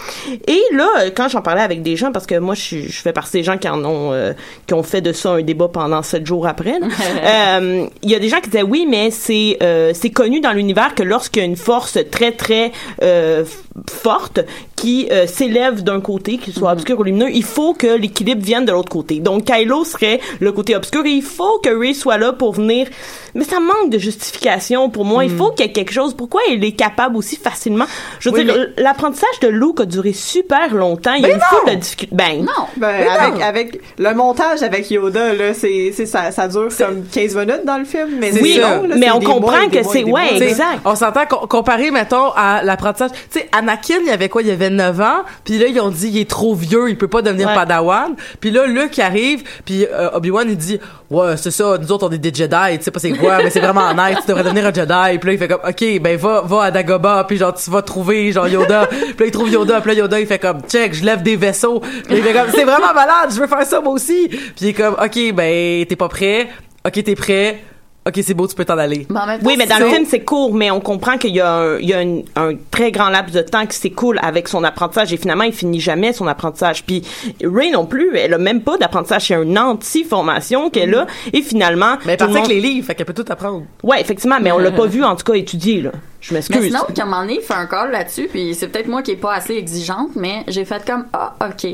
Et 0.47 0.63
là, 0.73 0.89
euh, 0.99 1.11
quand 1.15 1.29
j'en 1.29 1.43
parlais 1.43 1.61
avec 1.61 1.83
des 1.83 1.97
gens, 1.97 2.11
parce 2.11 2.27
que 2.27 2.39
moi 2.39 2.55
je, 2.55 2.79
je 2.89 3.01
fais 3.03 3.13
partie 3.13 3.33
des 3.33 3.43
gens 3.43 3.59
qui 3.59 3.69
en 3.69 3.85
ont 3.85 4.13
euh, 4.13 4.33
qui 4.67 4.73
ont 4.73 4.83
fait 4.83 5.03
de 5.03 5.13
ça 5.13 5.33
un 5.33 5.43
débat 5.43 5.69
pendant 5.69 6.03
sept 6.03 6.27
jours 6.27 6.47
après. 6.47 6.79
Euh, 7.27 7.87
Il 8.03 8.11
y 8.11 8.15
a 8.15 8.19
des 8.19 8.29
gens 8.29 8.41
qui 8.41 8.51
disaient 8.51 8.63
oui, 8.63 8.87
mais 8.89 9.11
c'est 9.11 9.59
euh, 9.63 9.93
c'est 9.95 10.11
connu 10.11 10.41
dans 10.41 10.53
l'univers 10.53 10.95
que 10.95 11.03
lorsqu'il 11.03 11.43
y 11.43 11.45
a 11.45 11.49
une 11.49 11.57
force 11.57 11.99
très 12.11 12.33
très 12.33 12.73
euh, 13.03 13.45
forte 13.91 14.41
qui 14.75 15.09
euh, 15.11 15.27
s'élève 15.27 15.83
d'un 15.83 16.01
côté, 16.01 16.39
qu'il 16.39 16.53
soit 16.53 16.73
obscur 16.73 16.99
ou 17.01 17.03
lumineux, 17.03 17.26
il 17.33 17.45
faut 17.45 17.75
que 17.75 17.97
l'équilibre 17.99 18.43
vienne 18.45 18.65
de 18.65 18.73
l'autre 18.73 18.91
côté. 18.91 19.21
Donc 19.21 19.45
Kylo 19.45 19.85
serait 19.85 20.21
le 20.41 20.53
côté 20.53 20.77
obscur 20.77 21.05
et 21.07 21.11
il 21.11 21.23
faut 21.23 21.59
que 21.59 21.71
Rey 21.71 21.95
soit 21.95 22.19
là 22.19 22.33
pour 22.33 22.53
venir. 22.53 22.89
Mais 23.37 23.45
ça 23.45 23.61
manque 23.61 23.91
de 23.91 23.99
justification 23.99 24.91
pour 24.91 25.05
moi. 25.05 25.25
Il 25.25 25.31
faut 25.31 25.51
qu'il 25.51 25.67
y 25.67 25.69
ait 25.69 25.73
quelque 25.73 25.93
chose. 25.93 26.15
Pourquoi 26.15 26.41
il 26.51 26.65
est 26.65 26.73
capable 26.73 27.17
aussi 27.17 27.37
facilement? 27.37 27.85
Je 28.19 28.31
veux 28.31 28.37
Oui, 28.39 28.45
dire, 28.45 28.69
l'apprentissage 28.79 29.39
de 29.43 29.49
Luke 29.49 29.81
a 29.81 29.85
duré 29.85 30.13
super 30.13 30.75
longtemps. 30.75 31.15
Il 31.15 31.23
y 31.23 31.27
a 31.27 31.35
une 31.35 31.41
foule 31.41 31.71
de 31.71 31.79
difficultés. 31.79 32.15
Ben 32.17 32.41
Non. 32.41 32.67
Ben, 32.77 33.07
avec, 33.09 33.43
avec 33.43 33.81
le 33.99 34.15
montage 34.15 34.63
avec 34.63 34.91
Yoda, 34.91 35.35
là, 35.35 35.55
c'est, 35.55 35.93
c'est, 35.95 36.07
ça, 36.07 36.31
ça 36.33 36.49
dure 36.49 36.69
comme 36.77 37.05
15 37.13 37.37
minutes 37.37 37.65
dans 37.65 37.79
le 37.79 37.85
film, 37.85 38.09
mais 38.19 38.31
long, 38.33 38.83
là, 38.87 38.95
Mais 38.97 39.07
c'est 39.07 39.13
on 39.13 39.21
comprend 39.21 39.53
mois 39.53 39.67
que 39.69 39.83
c'est- 39.83 40.05
ouais, 40.05 40.11
mois. 40.11 40.23
Exact. 40.41 40.81
On 40.85 40.95
s'entend 40.95 41.27
co- 41.27 41.47
comparé, 41.47 41.91
mettons, 41.91 42.31
à 42.35 42.63
l'apprentissage. 42.63 43.11
Tu 43.31 43.41
sais, 43.41 43.49
Anakin, 43.53 43.97
il 44.01 44.07
y 44.07 44.11
avait 44.11 44.29
quoi? 44.29 44.43
Il 44.43 44.49
y 44.49 44.51
avait 44.51 44.71
9 44.71 45.01
ans. 45.01 45.23
Puis 45.45 45.59
là, 45.59 45.67
ils 45.67 45.79
ont 45.81 45.91
dit, 45.91 46.09
il 46.09 46.19
est 46.19 46.29
trop 46.31 46.55
vieux, 46.55 46.89
il 46.89 46.97
peut 46.97 47.09
pas 47.09 47.23
devenir 47.23 47.49
Ouais. 47.49 47.55
Padawan. 47.55 48.15
Puis 48.41 48.51
là, 48.51 48.67
Luke 48.67 48.99
arrive, 48.99 49.45
puis 49.65 49.85
euh, 49.85 50.09
Obi-Wan, 50.15 50.47
il 50.49 50.57
dit, 50.57 50.79
ouais, 51.11 51.37
c'est 51.37 51.51
ça, 51.51 51.79
nous 51.79 51.93
autres, 51.93 52.09
on 52.09 52.13
est 52.13 52.19
des 52.19 52.33
Jedi, 52.33 52.79
tu 52.79 52.85
sais 52.85 52.91
pas 52.91 52.99
c'est 52.99 53.13
quoi, 53.13 53.39
mais 53.39 53.51
c'est 53.51 53.61
vraiment 53.61 53.93
nice, 53.93 54.19
tu 54.21 54.29
devrais 54.29 54.45
devenir 54.45 54.67
un 54.67 54.73
Jedi. 54.73 55.19
Puis 55.19 55.29
là, 55.29 55.33
il 55.33 55.39
fait 55.39 55.49
comme, 55.49 55.61
OK, 55.67 56.01
ben 56.01 56.17
va, 56.17 56.43
va 56.43 56.63
à 56.65 56.71
Dagobah, 56.71 57.25
puis 57.25 57.37
genre, 57.37 57.55
tu 57.55 57.71
vas 57.71 57.83
trouver, 57.83 58.33
genre, 58.33 58.49
Yoda. 58.49 58.87
puis 58.87 59.15
là, 59.19 59.27
il 59.27 59.31
trouve 59.31 59.51
Yoda, 59.51 59.81
puis 59.81 59.93
là, 59.93 59.99
Yoda, 59.99 60.21
il 60.21 60.27
fait 60.27 60.39
comme, 60.39 60.63
check, 60.63 60.95
je 60.95 61.05
lève 61.05 61.23
des 61.23 61.37
vaisseaux. 61.37 61.81
Puis 61.81 62.17
il 62.17 62.23
fait 62.23 62.33
comme, 62.33 62.51
c'est 62.51 62.65
vraiment 62.65 62.95
malade, 62.95 63.31
je 63.31 63.41
veux 63.41 63.47
faire 63.47 63.65
ça, 63.65 63.81
moi 63.81 63.93
aussi. 63.93 64.29
Puis 64.29 64.53
il 64.61 64.69
est 64.69 64.75
comme, 64.75 64.95
OK, 64.95 65.35
ben, 65.35 65.85
t'es 65.87 65.97
pas 65.97 66.09
prêt. 66.09 66.49
OK, 66.87 67.03
t'es 67.03 67.15
prêt. 67.15 67.63
Ok 68.07 68.21
c'est 68.23 68.35
beau 68.35 68.47
tu 68.47 68.55
peux 68.55 68.65
t'en 68.65 68.79
aller 68.79 69.07
Mais 69.11 69.19
en 69.21 69.27
même 69.27 69.41
temps, 69.41 69.47
Oui, 69.47 69.57
mais 69.59 69.67
dans 69.67 69.79
le 69.79 69.89
film, 69.89 70.05
c'est 70.07 70.21
court, 70.21 70.55
mais 70.55 70.71
on 70.71 70.81
comprend 70.81 71.19
qu'il 71.19 71.35
y 71.35 71.41
a, 71.41 71.53
un, 71.53 71.79
il 71.79 71.89
y 71.89 71.93
a 71.95 71.99
un, 71.99 72.21
un 72.37 72.53
très 72.71 72.93
grand 72.93 73.09
laps 73.09 73.35
de 73.35 73.43
temps 73.43 73.67
qui 73.67 73.77
s'écoule 73.77 74.19
avec 74.23 74.49
son 74.49 74.63
apprentissage 74.65 75.13
et 75.13 75.17
finalement, 75.17 75.45
il 75.45 75.53
finit 75.53 75.81
jamais 75.81 76.13
son 76.13 76.27
apprentissage. 76.27 76.85
Puis 76.85 77.03
Ray 77.45 77.71
non 77.71 77.87
plus, 77.87 78.17
elle 78.17 78.35
a 78.35 78.39
même 78.39 78.61
pas 78.63 78.77
d'apprentissage, 78.79 79.27
c'est 79.27 79.35
une 79.35 79.59
anti-formation 79.59 80.71
qu'elle 80.71 80.95
a 80.95 81.07
et 81.33 81.43
finalement... 81.43 81.97
mais 82.05 82.13
elle 82.13 82.19
tout 82.19 82.25
le 82.27 82.33
partait 82.33 82.39
avec 82.39 82.43
monde- 82.43 82.51
les 82.51 82.61
livres 82.61 82.87
fait 82.87 82.95
qu'elle 82.95 83.07
peut 83.07 83.15
tout 83.15 83.25
apprendre 83.31 83.65
Ouais, 83.83 84.01
effectivement, 84.01 84.39
mais 84.41 84.53
on 84.53 84.59
l'a 84.59 84.71
pas 84.73 84.87
vu 84.87 85.03
en 85.05 85.17
tout 85.17 85.25
cas 85.25 85.35
étudier 85.35 85.83
là. 85.83 85.91
Je 86.21 86.33
Mais 86.33 86.39
m'excuse. 86.39 86.65
sinon, 86.65 86.81
qu'à 86.95 87.03
un 87.03 87.05
moment 87.07 87.21
donné, 87.21 87.37
il 87.37 87.43
fait 87.43 87.55
un 87.55 87.67
call 87.67 87.93
là-dessus, 87.93 88.29
puis 88.29 88.55
c'est 88.55 88.67
peut-être 88.69 88.89
moi 88.89 89.03
qui 89.03 89.13
est 89.13 89.17
pas 89.17 89.35
assez 89.35 89.55
exigeante, 89.55 90.11
mais 90.17 90.43
j'ai 90.49 90.65
fait 90.65 90.85
comme 90.85 91.05
ah 91.13 91.35
ok. 91.49 91.71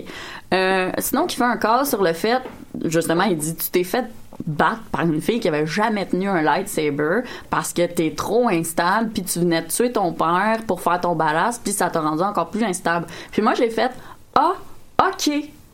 Euh, 0.52 0.90
sinon, 0.98 1.26
qu'il 1.26 1.38
fait 1.38 1.44
un 1.44 1.56
call 1.56 1.86
sur 1.86 2.02
le 2.02 2.12
fait, 2.12 2.38
justement, 2.84 3.22
il 3.24 3.36
dit 3.38 3.54
tu 3.56 3.70
t'es 3.70 3.84
fait 3.84 4.04
battre 4.46 4.82
par 4.90 5.02
une 5.02 5.20
fille 5.20 5.40
qui 5.40 5.48
avait 5.48 5.66
jamais 5.66 6.06
tenu 6.06 6.28
un 6.28 6.42
lightsaber 6.42 7.20
parce 7.50 7.72
que 7.72 7.86
t'es 7.86 8.14
trop 8.16 8.48
instable, 8.48 9.10
puis 9.10 9.22
tu 9.22 9.38
venais 9.40 9.62
de 9.62 9.68
tuer 9.68 9.92
ton 9.92 10.12
père 10.12 10.58
pour 10.66 10.80
faire 10.80 11.00
ton 11.00 11.14
ballast, 11.14 11.62
puis 11.62 11.72
ça 11.72 11.90
t'a 11.90 12.00
rendu 12.00 12.22
encore 12.22 12.50
plus 12.50 12.64
instable. 12.64 13.06
Puis 13.30 13.42
moi, 13.42 13.54
j'ai 13.54 13.70
fait 13.70 13.92
ah 14.34 14.54
ok. 15.00 15.30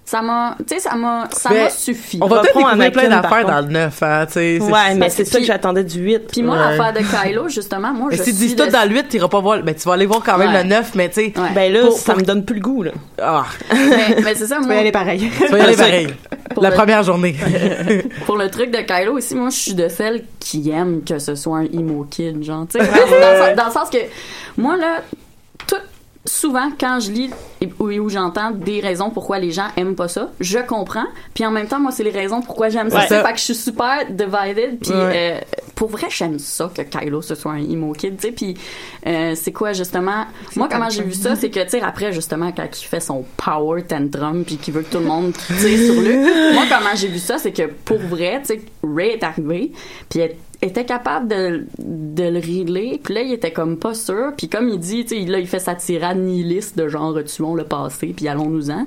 Ça 0.08 0.22
m'a, 0.22 0.56
tu 0.66 0.74
sais, 0.74 0.80
ça 0.80 0.94
m'a, 0.94 1.28
ça 1.32 1.50
Mais 1.52 1.64
m'a 1.64 1.68
suffi. 1.70 2.18
on 2.22 2.26
va 2.28 2.40
peut-être 2.40 2.56
découvrir 2.56 2.92
plein 2.92 3.08
d'affaires 3.10 3.44
dans 3.44 3.60
le 3.60 3.66
neuf 3.66 4.02
hein 4.02 4.24
tu 4.26 4.32
sais 4.32 4.58
c'est- 4.58 4.72
Ouais, 4.72 4.94
mais 4.96 5.10
c'est 5.10 5.26
ça 5.26 5.38
que 5.38 5.44
j'attendais 5.44 5.84
du 5.84 5.98
8. 6.00 6.28
Puis 6.32 6.42
moi, 6.42 6.56
Ouais. 6.56 6.76
l'affaire 6.78 6.94
de 6.94 7.00
Kylo, 7.00 7.48
justement, 7.50 7.92
moi, 7.92 8.08
mais 8.10 8.16
je 8.16 8.22
si 8.22 8.30
tu 8.32 8.46
dis 8.46 8.56
tout 8.56 8.64
le- 8.64 8.70
dans 8.72 8.88
le 8.88 8.94
8 8.94 9.08
t'iras 9.08 9.28
pas 9.28 9.40
voir 9.40 9.62
ben 9.62 9.74
tu 9.74 9.86
vas 9.86 9.92
aller 9.92 10.06
voir 10.06 10.22
quand 10.24 10.38
même 10.38 10.50
Ouais. 10.52 10.62
le 10.62 10.68
9 10.70 10.94
mais 10.94 11.10
tu 11.10 11.14
sais 11.16 11.32
Ouais. 11.38 11.50
Ben 11.54 11.70
là, 11.70 11.80
Pour- 11.82 11.98
ça 11.98 12.12
pour- 12.14 12.22
me 12.22 12.26
donne 12.26 12.42
plus 12.42 12.54
le 12.54 12.60
goût 12.62 12.82
là. 12.84 12.92
ah 13.22 13.44
mais, 13.70 14.22
mais 14.24 14.34
c'est 14.34 14.46
ça, 14.46 14.54
Tu 14.56 14.60
vas 14.62 14.66
moi, 14.68 14.74
y 14.76 14.78
aller 14.78 14.92
pareil. 14.92 15.30
tu 15.38 15.46
vas 15.48 15.58
y 15.58 15.60
aller 15.60 15.76
pareil 15.76 16.08
Pour 16.54 16.62
la 16.62 16.70
le- 16.70 16.74
première 16.76 17.02
journée 17.02 17.36
Pour 18.24 18.38
le 18.38 18.48
truc 18.50 18.70
de 18.70 18.78
Kylo 18.78 19.12
aussi, 19.18 19.34
moi, 19.34 19.50
je 19.50 19.56
suis 19.58 19.74
de 19.74 19.88
celles 19.88 20.24
qui 20.40 20.70
aiment 20.70 21.02
que 21.04 21.18
ce 21.18 21.34
soit 21.34 21.58
un 21.58 21.64
emo 21.64 22.06
kid, 22.10 22.42
genre, 22.42 22.66
tu 22.66 22.78
sais, 22.80 22.86
dans, 22.86 23.54
dans 23.56 23.66
le 23.66 23.72
sens- 23.72 23.90
que, 23.90 23.98
moi, 24.56 24.78
là, 24.78 25.02
souvent, 26.24 26.70
quand 26.78 27.00
je 27.00 27.11
lis 27.11 27.31
et- 27.61 27.68
ou, 27.78 27.88
où 27.90 28.09
j'entends 28.09 28.50
des 28.50 28.81
raisons 28.81 29.11
pourquoi 29.11 29.38
les 29.38 29.50
gens 29.50 29.68
aiment 29.76 29.94
pas 29.94 30.09
ça, 30.09 30.31
je 30.40 30.59
comprends, 30.59 31.07
puis 31.35 31.44
en 31.46 31.50
même 31.50 31.66
temps, 31.66 31.81
moi, 31.81 31.90
c'est 31.90 32.04
les 32.04 32.11
raisons 32.11 32.42
pourquoi 32.42 32.68
j'aime 32.68 32.90
ça. 32.90 32.98
Ouais. 32.98 33.07
C'est 33.09 33.22
fait 33.22 33.33
que 33.33 33.38
je 33.38 33.44
suis 33.44 33.54
super 33.54 34.04
divided, 34.11 34.78
puis 34.81 34.90
Ouais. 34.92 35.40
euh, 35.40 35.40
pour 35.74 35.88
vrai, 35.88 36.09
j'aime 36.11 36.38
ça 36.38 36.70
que 36.74 36.83
Kylo, 36.83 37.22
ce 37.22 37.35
soit 37.35 37.52
un 37.52 37.59
emo 37.62 37.92
kid, 37.92 38.16
tu 38.16 38.26
sais, 38.26 38.33
puis 38.33 38.54
euh, 39.07 39.35
c'est 39.37 39.52
quoi, 39.52 39.72
justement, 39.72 40.26
moi, 40.57 40.68
comment 40.70 40.90
j'ai 40.90 41.02
vu 41.04 41.14
ça, 41.14 41.35
c'est 41.37 41.50
que, 41.50 41.61
tu 41.64 41.70
sais, 41.70 41.81
après, 41.81 42.12
justement, 42.12 42.52
quand 42.52 42.66
il 42.78 42.85
fait 42.85 43.00
son 43.00 43.24
power 43.37 43.83
tantrum, 43.85 44.44
puis 44.44 44.57
qu'il 44.57 44.74
veut 44.74 44.83
que 44.83 44.90
tout 44.92 44.98
le 44.98 45.07
monde 45.07 45.33
tire 45.33 45.92
sur 45.92 46.00
lui, 46.02 46.16
moi, 46.54 46.64
comment 46.68 46.94
j'ai 46.94 47.09
vu 47.09 47.18
ça, 47.20 47.38
c'est 47.38 47.52
que 47.52 47.62
pour 47.85 47.98
vrai, 47.98 48.40
tu 48.44 48.54
sais, 48.54 48.61
Ray 48.83 49.11
est 49.12 49.22
arrivé, 49.24 49.72
puis 50.11 50.20
elle 50.20 50.37
était 50.60 50.84
capable 50.84 51.28
de, 51.28 51.66
de 51.78 52.24
le 52.24 52.38
régler, 52.40 53.00
puis 53.02 53.14
là, 53.14 53.22
il 53.22 53.32
était 53.32 53.52
comme 53.52 53.78
pas 53.78 53.94
sûr, 53.94 54.32
puis 54.36 54.48
comme 54.48 54.68
il 54.68 54.78
dit, 54.80 55.04
tu 55.04 55.20
sais, 55.20 55.24
là, 55.30 55.38
il 55.38 55.46
fait 55.46 55.60
sa 55.60 55.74
tirade 55.74 56.18
nihiliste 56.18 56.76
de 56.76 56.88
genre, 56.88 57.16
tuons 57.24 57.54
le 57.54 57.64
passé, 57.64 58.12
puis 58.16 58.26
allons-nous-en, 58.28 58.86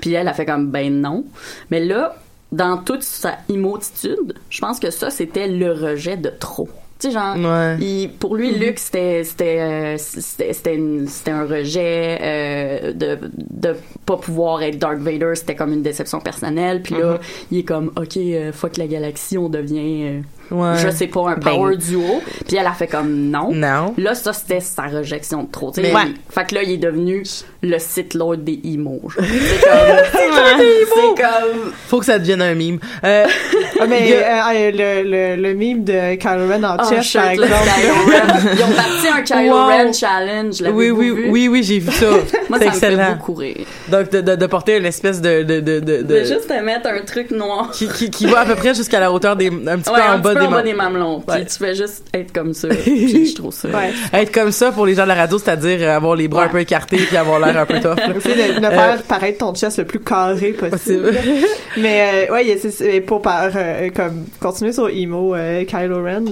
puis 0.00 0.12
elle 0.14 0.26
a 0.28 0.32
fait 0.34 0.44
comme, 0.46 0.70
ben 0.70 1.00
non, 1.00 1.24
mais 1.70 1.84
là, 1.84 2.16
dans 2.50 2.78
toute 2.78 3.02
sa 3.02 3.38
immotitude, 3.48 4.34
je 4.50 4.60
pense 4.60 4.78
que 4.80 4.90
ça, 4.90 5.10
c'était 5.10 5.48
le 5.48 5.72
rejet 5.72 6.16
de 6.16 6.30
trop. 6.30 6.68
Tu 7.00 7.08
sais, 7.08 7.12
genre, 7.14 7.36
Ouais. 7.36 7.76
il- 7.80 8.10
pour 8.10 8.36
lui, 8.36 8.52
Luke, 8.56 8.78
c'était 8.78 9.24
c'était 9.24 9.60
euh, 9.60 9.96
c'était 9.98 10.52
c'était 10.52 10.80
c'était 11.08 11.30
un 11.32 11.44
rejet 11.44 12.18
euh, 12.22 12.92
de 12.92 13.18
de 13.50 13.74
pas 14.06 14.16
pouvoir 14.16 14.62
être 14.62 14.78
Dark 14.78 14.98
Vader, 14.98 15.32
c'était 15.34 15.56
comme 15.56 15.72
une 15.72 15.82
déception 15.82 16.20
personnelle. 16.20 16.82
Puis 16.82 16.94
là, 16.94 17.18
il 17.50 17.58
est 17.58 17.62
comme 17.64 17.90
OK, 17.96 18.16
euh, 18.16 18.52
fuck 18.52 18.76
la 18.76 18.86
galaxie, 18.86 19.36
on 19.36 19.48
devient 19.48 20.04
euh, 20.04 20.20
Ouais. 20.50 20.76
je 20.76 20.90
sais 20.90 21.06
pas 21.06 21.20
un 21.30 21.34
Ben- 21.36 21.40
power 21.52 21.76
duo. 21.76 22.22
Puis 22.46 22.56
elle 22.56 22.66
a 22.66 22.72
fait 22.72 22.86
comme 22.86 23.10
non. 23.30 23.50
non 23.52 23.94
Là, 23.98 24.14
ça, 24.14 24.32
c'était 24.32 24.60
sa 24.60 24.82
rejection 24.82 25.44
de 25.44 25.50
trop. 25.50 25.70
tu 25.72 25.82
sais. 25.82 25.90
Il- 25.90 26.14
Fait 26.30 26.46
que 26.46 26.54
là, 26.54 26.62
il 26.62 26.72
est 26.72 26.76
devenu 26.76 27.22
le 27.62 27.78
Sith 27.78 28.14
Lord 28.14 28.36
des 28.38 28.60
genre. 28.64 29.00
C'est 29.18 29.60
comme... 29.60 30.58
C'est 30.94 31.22
comme... 31.22 31.72
faut 31.88 31.98
que 31.98 32.04
ça 32.06 32.18
devienne 32.18 32.42
un 32.42 32.54
mime 32.54 32.78
euh, 33.04 33.26
Ah, 33.80 33.86
mais 33.86 34.12
euh, 34.12 34.22
euh, 34.22 34.70
le, 35.02 35.36
le, 35.36 35.42
le 35.42 35.54
mime 35.54 35.84
de 35.84 36.14
Kylo 36.16 36.48
Ren 36.48 36.62
en 36.64 36.76
Oh, 36.78 36.94
chess, 37.02 37.12
par 37.14 37.30
exemple. 37.30 37.52
Ren. 37.52 38.50
Ils 38.56 38.62
ont 38.62 38.76
parti 38.76 39.08
un 39.08 39.22
Kylo 39.22 39.54
Wow. 39.54 39.66
Ren 39.66 39.92
challenge. 39.92 40.62
oui 40.72 40.90
oui 40.90 41.10
vu? 41.10 41.28
oui 41.30 41.48
oui 41.48 41.62
j'ai 41.62 41.78
vu 41.78 41.90
ça 41.90 42.06
Moi, 42.10 42.18
c'est 42.20 42.36
ça 42.50 42.56
me 42.58 42.58
fait 42.58 42.66
excellent 42.68 43.12
beaucoup 43.14 43.34
rire. 43.34 43.66
donc 43.88 44.10
de, 44.10 44.20
de, 44.20 44.36
de 44.36 44.46
porter 44.46 44.76
une 44.78 44.86
espèce 44.86 45.20
de 45.20 45.42
de 45.42 45.60
de 45.60 45.80
de, 45.80 46.02
De 46.02 46.18
juste 46.24 46.48
te 46.48 46.60
mettre 46.62 46.88
un 46.88 47.00
truc 47.04 47.30
noir. 47.30 47.70
qui, 47.72 47.88
qui, 47.88 48.10
qui 48.10 48.26
va 48.26 48.40
à 48.40 48.44
peu 48.46 48.54
près 48.54 48.74
jusqu'à 48.74 49.00
la 49.00 49.10
hauteur 49.12 49.36
des 49.36 49.48
un 49.48 49.78
petit 49.78 49.90
Ouais, 49.90 49.96
peu 50.00 50.12
en 50.12 50.18
bas 50.18 50.33
des 50.34 50.62
des 50.62 50.74
mamelons. 50.74 51.22
Ouais. 51.28 51.44
tu 51.44 51.54
fais 51.58 51.74
juste 51.74 52.04
être 52.12 52.32
comme 52.32 52.52
ça. 52.54 52.68
Puis 52.84 53.26
je 53.26 53.34
trouve 53.34 53.52
ça. 53.52 53.68
Ouais. 53.68 53.92
être 54.12 54.32
comme 54.32 54.50
ça 54.52 54.72
pour 54.72 54.86
les 54.86 54.94
gens 54.94 55.02
de 55.04 55.08
la 55.08 55.14
radio 55.14 55.38
c'est-à-dire 55.38 55.78
euh, 55.82 55.96
avoir 55.96 56.14
les 56.16 56.28
bras 56.28 56.42
Ouais. 56.42 56.46
un 56.48 56.50
peu 56.52 56.60
écartés 56.60 56.96
puis 56.98 57.16
avoir 57.16 57.38
l'air 57.40 57.56
un 57.58 57.66
peu 57.66 57.80
tough. 57.80 57.98
Essayer 58.16 58.54
de 58.54 58.60
ne 58.60 58.68
faire 58.70 59.02
paraître 59.02 59.38
ton 59.38 59.54
chest 59.54 59.78
le 59.78 59.84
plus 59.84 60.00
carré 60.00 60.52
possible. 60.52 60.70
Possible. 61.12 61.14
Mais 61.76 62.26
euh, 62.28 62.32
ouais, 62.32 62.56
c'est- 62.58 63.00
pour 63.00 63.22
par, 63.22 63.50
euh, 63.54 63.90
comme 63.94 64.24
continuer 64.40 64.72
sur 64.72 64.88
emo 64.88 65.34
euh, 65.34 65.64
Kylo 65.64 66.02
Ren, 66.02 66.24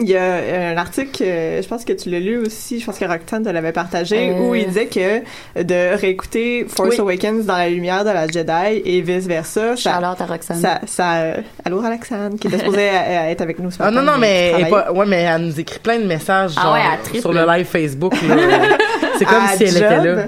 il 0.00 0.08
y 0.08 0.16
a 0.16 0.20
euh, 0.22 0.74
un 0.74 0.76
article, 0.76 1.22
euh, 1.24 1.62
je 1.62 1.68
pense 1.68 1.84
que 1.84 1.92
tu 1.92 2.10
l'as 2.10 2.20
lu 2.20 2.38
aussi, 2.38 2.80
je 2.80 2.86
pense 2.86 2.98
que 2.98 3.04
Roxanne 3.04 3.44
te 3.44 3.48
l'avait 3.48 3.72
partagé, 3.72 4.30
Euh. 4.30 4.38
où 4.40 4.54
il 4.54 4.66
disait 4.66 4.86
que 4.86 5.20
de 5.62 5.96
réécouter 5.96 6.66
Force 6.68 6.90
Oui. 6.90 7.00
Awakens 7.00 7.46
dans 7.46 7.56
la 7.56 7.68
lumière 7.68 8.04
de 8.04 8.10
la 8.10 8.26
Jedi 8.26 8.82
et 8.84 9.00
vice 9.00 9.26
versa, 9.26 9.76
ça, 9.76 9.90
Charlotte 9.90 10.20
à 10.20 10.26
Roxane. 10.26 10.60
ça, 10.60 10.80
ça, 10.86 11.14
euh, 11.16 11.34
allô 11.64 11.80
Roxane, 11.80 12.38
qui 12.38 12.46
était 12.48 12.58
supposée 12.58 12.88
à- 12.90 13.22
à 13.22 13.30
être 13.30 13.40
avec 13.42 13.58
nous 13.58 13.70
ce 13.70 13.78
Ah 13.80 13.90
matin, 13.90 14.02
non 14.02 14.12
non 14.12 14.18
mais 14.18 14.52
elle 14.58 14.68
pas, 14.68 14.92
ouais 14.92 15.06
mais 15.06 15.22
elle 15.22 15.42
nous 15.42 15.60
écrit 15.60 15.78
plein 15.78 15.98
de 15.98 16.04
messages 16.06 16.52
Ah 16.56 16.62
genre, 16.62 16.72
ouais, 16.74 17.20
sur 17.20 17.32
le 17.32 17.46
live 17.46 17.66
Facebook 17.66 18.14
c'est 19.18 19.24
comme 19.24 19.44
À 19.44 19.56
si 19.56 19.64
elle 19.64 19.76
était 19.76 19.80
là 20.04 20.24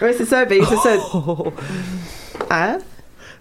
Ouais, 0.00 0.12
c'est 0.16 0.24
ça, 0.26 0.44
ben, 0.44 0.60
c'est 0.68 0.76
ça. 0.76 0.90
Hein? 2.50 2.78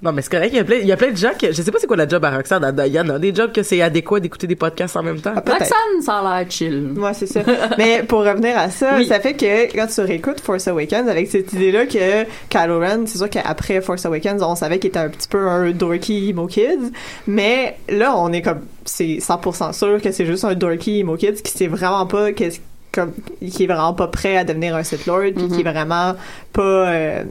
Non, 0.02 0.12
mais 0.12 0.22
c'est 0.22 0.32
correct. 0.32 0.50
Il 0.54 0.58
y, 0.58 0.60
a 0.60 0.64
plein, 0.64 0.76
il 0.78 0.86
y 0.88 0.92
a 0.92 0.98
plein 0.98 1.12
de 1.12 1.18
gens 1.18 1.32
que. 1.40 1.48
Je 1.52 1.62
sais 1.62 1.72
pas 1.72 1.80
c'est 1.80 1.88
quoi 1.88 1.98
la 1.98 2.08
job 2.08 2.24
à 2.24 2.32
Roxane. 2.36 2.76
Il 2.86 2.94
y 2.94 3.00
en 3.00 3.10
a 3.10 3.20
des 3.20 3.34
jobs 3.34 3.52
que 3.52 3.64
c'est 3.64 3.82
adéquat 3.82 4.20
d'écouter 4.20 4.48
des 4.48 4.56
podcasts 4.56 4.96
en 4.98 5.04
même 5.04 5.20
temps. 5.20 5.34
Ah. 5.36 5.44
Roxane, 5.46 6.02
ça 6.02 6.18
a 6.20 6.40
l'air 6.40 6.52
chill. 6.52 6.94
Ouais, 6.98 7.14
c'est 7.14 7.28
ça. 7.28 7.42
Mais 7.78 8.04
pour 8.04 8.20
revenir 8.20 8.58
à 8.58 8.70
ça, 8.70 8.96
Oui. 8.98 9.08
ça 9.08 9.20
fait 9.20 9.34
que 9.34 9.74
quand 9.76 9.88
tu 9.88 10.02
réécoutes 10.02 10.40
Force 10.40 10.68
Awakens 10.68 11.08
avec 11.10 11.28
cette 11.30 11.52
idée-là 11.54 11.86
que 11.86 12.24
Kylo 12.50 12.80
Ren, 12.80 13.06
c'est 13.08 13.18
sûr 13.18 13.30
qu'après 13.30 13.82
Force 13.82 14.06
Awakens, 14.06 14.42
on 14.44 14.56
savait 14.56 14.80
qu'il 14.80 14.90
était 14.90 15.00
un 15.00 15.10
petit 15.10 15.28
peu 15.28 15.48
un 15.48 15.72
dorky 15.72 16.30
emo 16.30 16.48
kid, 16.48 16.92
mais 17.26 17.78
là, 17.90 18.16
on 18.18 18.32
est 18.34 18.42
comme, 18.42 18.62
c'est 18.86 19.18
100% 19.20 19.74
sûr 19.74 20.02
que 20.02 20.12
c'est 20.12 20.26
juste 20.26 20.46
un 20.46 20.54
dorky 20.56 21.00
emo 21.00 21.16
kid 21.16 21.42
qui 21.42 21.52
sait 21.52 21.68
vraiment 21.68 22.06
pas 22.06 22.32
qu'est-ce 22.34 22.60
comme 22.92 23.14
qui 23.46 23.64
est 23.64 23.68
vraiment 23.68 23.94
pas 23.94 24.08
prêt 24.08 24.38
à 24.38 24.44
devenir 24.44 24.76
un 24.76 24.82
Sith 24.84 25.06
Lord 25.06 25.34
puis 25.36 25.48
qui 25.50 25.60
est 25.60 25.64
vraiment 25.72 26.16
pas 26.54 26.62
euh, 26.90 27.24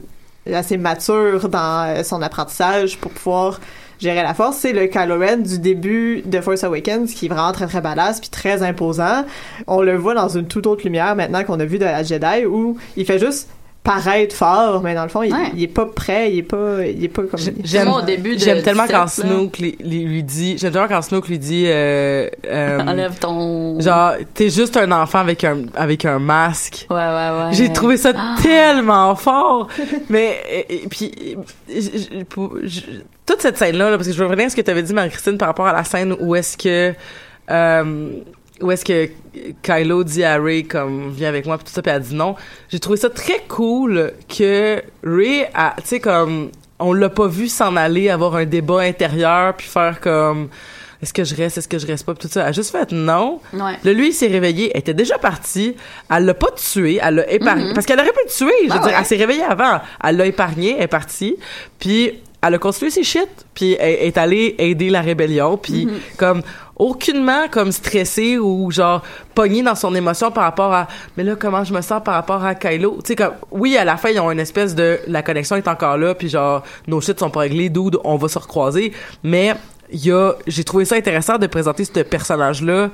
assez 0.53 0.77
mature 0.77 1.49
dans 1.49 1.87
euh, 1.87 2.03
son 2.03 2.21
apprentissage 2.21 2.97
pour 2.97 3.11
pouvoir 3.11 3.59
gérer 3.99 4.21
la 4.21 4.33
force, 4.33 4.57
c'est 4.57 4.73
le 4.73 4.85
Kylo 4.87 5.19
Ren 5.19 5.37
du 5.37 5.59
début 5.59 6.21
de 6.23 6.39
Force 6.39 6.63
Awakens 6.63 7.13
qui 7.13 7.25
est 7.25 7.29
vraiment 7.29 7.51
très 7.51 7.65
très 7.65 7.81
badass 7.81 8.19
puis 8.19 8.29
très 8.29 8.61
imposant. 8.61 9.25
On 9.65 9.81
le 9.81 9.95
voit 9.95 10.13
dans 10.13 10.29
une 10.29 10.47
toute 10.47 10.67
autre 10.67 10.83
lumière 10.83 11.15
maintenant 11.15 11.43
qu'on 11.43 11.59
a 11.59 11.65
vu 11.65 11.79
de 11.79 11.85
la 11.85 12.03
Jedi 12.03 12.45
où 12.45 12.77
il 12.95 13.05
fait 13.05 13.19
juste 13.19 13.49
paraître 13.87 14.35
fort, 14.35 14.81
mais 14.83 14.93
dans 14.93 15.03
le 15.03 15.09
fond, 15.09 15.23
il, 15.23 15.33
Ouais. 15.33 15.51
il 15.55 15.63
est 15.63 15.67
pas 15.67 15.85
prêt, 15.85 16.31
il 16.31 16.39
est 16.39 16.43
pas, 16.43 16.85
il 16.85 17.03
est 17.03 17.07
pas 17.07 17.23
comme. 17.23 17.39
J'aime, 17.63 17.87
au 17.87 18.01
début 18.01 18.35
de 18.35 18.39
j'aime 18.41 18.61
tellement 18.61 18.83
17, 18.83 18.95
quand. 18.95 19.07
Snoke 19.07 19.57
lui, 19.59 20.23
dit, 20.23 20.57
j'aime 20.57 20.71
tellement 20.73 20.87
quand 20.87 21.01
Snoke 21.01 21.27
lui 21.29 21.39
dit, 21.39 21.63
euh, 21.67 22.27
euh, 22.47 22.79
Enlève 22.79 23.17
ton. 23.17 23.79
genre, 23.79 24.13
t'es 24.33 24.49
juste 24.49 24.75
un 24.77 24.91
enfant 24.91 25.19
avec 25.19 25.43
un, 25.43 25.59
avec 25.75 26.05
un 26.05 26.19
masque. 26.19 26.85
Ouais, 26.89 26.95
ouais, 26.97 27.03
ouais. 27.03 27.53
J'ai 27.53 27.71
trouvé 27.71 27.97
ça 27.97 28.11
Ah. 28.15 28.35
tellement 28.43 29.15
fort. 29.15 29.67
Mais, 30.09 30.37
et, 30.51 30.83
et 30.83 30.87
puis, 30.89 31.11
je- 31.69 31.73
je- 32.19 32.23
pour- 32.25 32.55
je- 32.63 32.81
toute 33.25 33.41
cette 33.41 33.57
scène-là, 33.57 33.89
là, 33.89 33.97
parce 33.97 34.07
que 34.07 34.13
je 34.13 34.19
veux 34.19 34.25
revenir 34.25 34.45
à 34.47 34.49
ce 34.49 34.55
que 34.55 34.61
tu 34.61 34.71
avais 34.71 34.83
dit, 34.83 34.93
Marie-Christine, 34.93 35.37
par 35.37 35.47
rapport 35.49 35.67
à 35.67 35.73
la 35.73 35.83
scène 35.83 36.15
où 36.19 36.35
est-ce 36.35 36.57
que, 36.57 36.93
euh, 37.49 38.09
où 38.61 38.71
est-ce 38.71 38.83
que 38.85 39.09
Kylo 39.61 40.03
dit 40.03 40.23
à 40.23 40.37
Ray, 40.41 40.63
comme, 40.63 41.11
viens 41.11 41.29
avec 41.29 41.45
moi, 41.45 41.57
puis 41.57 41.65
tout 41.65 41.71
ça, 41.73 41.81
puis 41.81 41.91
elle 41.91 42.01
dit 42.01 42.15
non. 42.15 42.35
J'ai 42.69 42.79
trouvé 42.79 42.97
ça 42.97 43.09
très 43.09 43.43
cool 43.47 44.13
que 44.27 44.81
Ray 45.03 45.45
a, 45.53 45.75
tu 45.77 45.87
sais, 45.87 45.99
comme, 45.99 46.49
on 46.79 46.93
l'a 46.93 47.09
pas 47.09 47.27
vu 47.27 47.47
s'en 47.47 47.75
aller, 47.75 48.09
avoir 48.09 48.35
un 48.35 48.45
débat 48.45 48.81
intérieur, 48.81 49.55
puis 49.55 49.67
faire 49.67 49.99
comme, 49.99 50.49
est-ce 51.01 51.13
que 51.13 51.23
je 51.23 51.35
reste, 51.35 51.59
est-ce 51.59 51.67
que 51.67 51.77
je 51.77 51.85
reste 51.85 52.05
pas, 52.05 52.15
puis 52.15 52.27
tout 52.27 52.33
ça. 52.33 52.41
Elle 52.41 52.47
a 52.47 52.51
juste 52.51 52.71
fait 52.71 52.91
non. 52.91 53.39
Ouais. 53.53 53.73
Là, 53.83 53.93
lui, 53.93 54.07
il 54.09 54.13
s'est 54.13 54.27
réveillé, 54.27 54.71
elle 54.73 54.79
était 54.79 54.95
déjà 54.95 55.19
partie, 55.19 55.75
elle 56.09 56.25
l'a 56.25 56.33
pas 56.33 56.49
tué, 56.55 56.99
elle 57.01 57.15
l'a 57.15 57.31
épargné. 57.31 57.65
Mhm. 57.65 57.73
Parce 57.75 57.85
qu'elle 57.85 57.99
aurait 57.99 58.11
pu 58.11 58.19
le 58.25 58.31
tuer, 58.31 58.53
je 58.67 58.73
veux 58.73 58.79
Ah 58.81 58.87
dire, 58.87 58.97
elle 58.97 59.05
s'est 59.05 59.15
réveillée 59.17 59.43
avant. 59.43 59.79
Elle 60.03 60.17
l'a 60.17 60.25
épargné, 60.25 60.75
elle 60.77 60.83
est 60.83 60.87
partie, 60.87 61.35
puis 61.77 62.13
elle 62.41 62.53
a 62.55 62.57
continué 62.57 62.89
ses 62.91 63.03
shit, 63.03 63.27
puis 63.53 63.75
elle 63.79 64.07
est 64.07 64.17
allée 64.17 64.55
aider 64.57 64.89
la 64.89 65.01
rébellion, 65.01 65.57
puis 65.57 65.85
Mhm. 65.85 65.93
comme 66.17 66.41
aucunement 66.77 67.47
comme 67.49 67.71
stressée 67.71 68.37
ou 68.37 68.69
genre 68.71 69.01
pognée 69.33 69.63
dans 69.63 69.75
son 69.75 69.93
émotion 69.95 70.31
par 70.31 70.43
rapport 70.43 70.73
à 70.73 70.87
mais 71.17 71.23
là 71.23 71.35
comment 71.35 71.63
je 71.63 71.73
me 71.73 71.81
sens 71.81 72.01
par 72.03 72.13
rapport 72.13 72.43
à 72.43 72.55
Kylo? 72.55 72.99
Tu 73.03 73.09
sais 73.09 73.15
comme 73.15 73.33
oui 73.51 73.77
à 73.77 73.85
la 73.85 73.97
fin 73.97 74.09
ils 74.09 74.19
ont 74.19 74.31
une 74.31 74.39
espèce 74.39 74.75
de 74.75 74.99
la 75.07 75.23
connexion 75.23 75.55
est 75.55 75.67
encore 75.67 75.97
là 75.97 76.13
puis 76.13 76.29
genre 76.29 76.63
nos 76.87 77.01
shit 77.01 77.19
sont 77.19 77.29
pas 77.29 77.41
réglés 77.41 77.69
dude 77.69 77.97
on 78.03 78.15
va 78.15 78.27
se 78.27 78.39
recroiser. 78.39 78.93
Mais 79.23 79.55
y 79.91 80.11
a 80.11 80.33
j'ai 80.45 80.63
trouvé 80.63 80.85
ça 80.85 80.95
intéressant 80.95 81.37
de 81.37 81.47
présenter 81.47 81.83
ce 81.83 81.99
personnage 82.01 82.61
là 82.61 82.89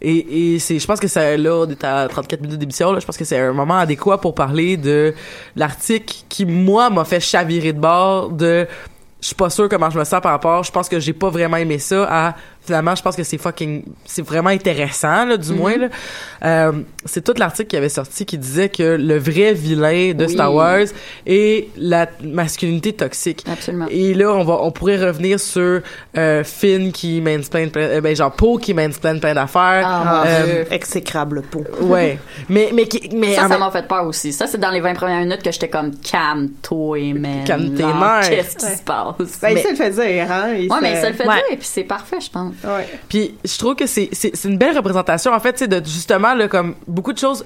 et, 0.00 0.54
et 0.54 0.58
c'est 0.60 0.78
je 0.78 0.86
pense 0.86 1.00
que 1.00 1.08
c'est 1.08 1.36
là 1.36 1.54
on 1.56 1.68
est 1.68 1.82
à 1.82 2.06
34 2.06 2.40
minutes 2.40 2.58
d'émission 2.58 2.92
là 2.92 3.00
je 3.00 3.06
pense 3.06 3.16
que 3.16 3.24
c'est 3.24 3.38
un 3.38 3.52
moment 3.52 3.78
adéquat 3.78 4.18
pour 4.18 4.34
parler 4.34 4.76
de 4.76 5.12
l'article 5.56 6.14
qui 6.28 6.46
moi 6.46 6.88
m'a 6.90 7.04
fait 7.04 7.20
chavirer 7.20 7.72
de 7.72 7.80
bord 7.80 8.30
de 8.30 8.66
je 9.20 9.26
suis 9.26 9.34
pas 9.34 9.50
sûr 9.50 9.68
comment 9.68 9.90
je 9.90 9.98
me 9.98 10.04
sens 10.04 10.20
par 10.20 10.30
rapport 10.30 10.62
je 10.62 10.70
pense 10.70 10.88
que 10.88 11.00
j'ai 11.00 11.12
pas 11.12 11.30
vraiment 11.30 11.56
aimé 11.56 11.78
ça 11.80 12.06
à 12.08 12.36
finalement, 12.68 12.94
je 12.94 13.02
pense 13.02 13.16
que 13.16 13.22
c'est 13.22 13.38
fucking, 13.38 13.82
c'est 14.04 14.22
vraiment 14.22 14.50
intéressant, 14.50 15.24
là, 15.24 15.36
du 15.36 15.52
moins, 15.52 15.76
là. 15.76 15.88
Euh, 16.44 16.72
c'est 17.04 17.24
tout 17.24 17.32
l'article 17.36 17.68
qui 17.68 17.76
avait 17.76 17.88
sorti 17.88 18.24
qui 18.26 18.36
disait 18.38 18.68
que 18.68 18.96
le 18.96 19.18
vrai 19.18 19.54
vilain 19.54 20.12
de 20.14 20.26
Oui. 20.26 20.32
Star 20.32 20.52
Wars 20.54 20.86
est 21.26 21.68
la 21.76 22.06
masculinité 22.22 22.92
toxique. 22.92 23.44
Absolument. 23.50 23.86
Et 23.90 24.12
là, 24.14 24.30
on 24.32 24.44
va, 24.44 24.58
on 24.62 24.70
pourrait 24.70 24.98
revenir 25.04 25.40
sur 25.40 25.80
euh, 26.16 26.44
Finn 26.44 26.92
qui 26.92 27.20
mansplain, 27.22 27.68
plein- 27.68 27.82
euh, 27.88 28.00
ben 28.02 28.14
genre 28.14 28.32
Poe 28.32 28.58
qui 28.60 28.74
mansplain 28.74 29.18
plein 29.18 29.34
d'affaires. 29.34 29.82
Ah, 29.86 30.24
Euh. 30.26 30.64
Exécrable 30.70 31.42
peau. 31.42 31.64
ouais, 31.80 32.18
mais 32.48 32.70
mais 32.74 32.86
qui- 32.86 33.08
mais 33.16 33.34
Ça, 33.34 33.46
en 33.46 33.48
ça 33.48 33.58
m'a 33.58 33.70
fait 33.70 33.88
peur 33.88 34.06
aussi. 34.06 34.32
Ça, 34.32 34.46
c'est 34.46 34.58
dans 34.58 34.70
les 34.70 34.80
20 34.80 34.94
premières 34.94 35.20
minutes 35.20 35.42
que 35.42 35.50
j'étais 35.50 35.68
comme 35.70 35.92
calme-toi, 35.96 37.14
man. 37.14 37.44
Calme 37.44 37.74
tes 37.74 37.82
mères. 37.84 38.28
Qu'est-ce 38.28 38.56
qui 38.56 38.66
Ouais. 38.66 38.76
se 38.76 38.82
passe? 38.82 39.40
Ben, 39.40 39.54
Mais- 39.54 39.62
ça 39.62 39.70
le 39.70 39.76
fait 39.76 39.90
dire, 39.90 40.30
hein. 40.30 40.48
il 40.58 40.70
ouais, 40.70 40.76
se- 40.76 40.82
mais 40.82 41.00
ça 41.00 41.08
le 41.08 41.14
fait 41.16 41.26
Ouais. 41.26 41.34
dire, 41.34 41.44
et 41.52 41.56
puis 41.56 41.66
c'est 41.70 41.84
parfait, 41.84 42.18
je 42.20 42.30
pense. 42.30 42.54
Ouais. 42.64 42.88
Puis 43.08 43.34
je 43.44 43.58
trouve 43.58 43.74
que 43.74 43.86
c'est 43.86 44.08
c'est 44.12 44.34
c'est 44.34 44.48
une 44.48 44.58
belle 44.58 44.76
représentation 44.76 45.32
en 45.32 45.40
fait, 45.40 45.58
sais 45.58 45.68
de 45.68 45.84
justement 45.84 46.34
là 46.34 46.48
comme 46.48 46.74
beaucoup 46.86 47.12
de 47.12 47.18
choses 47.18 47.44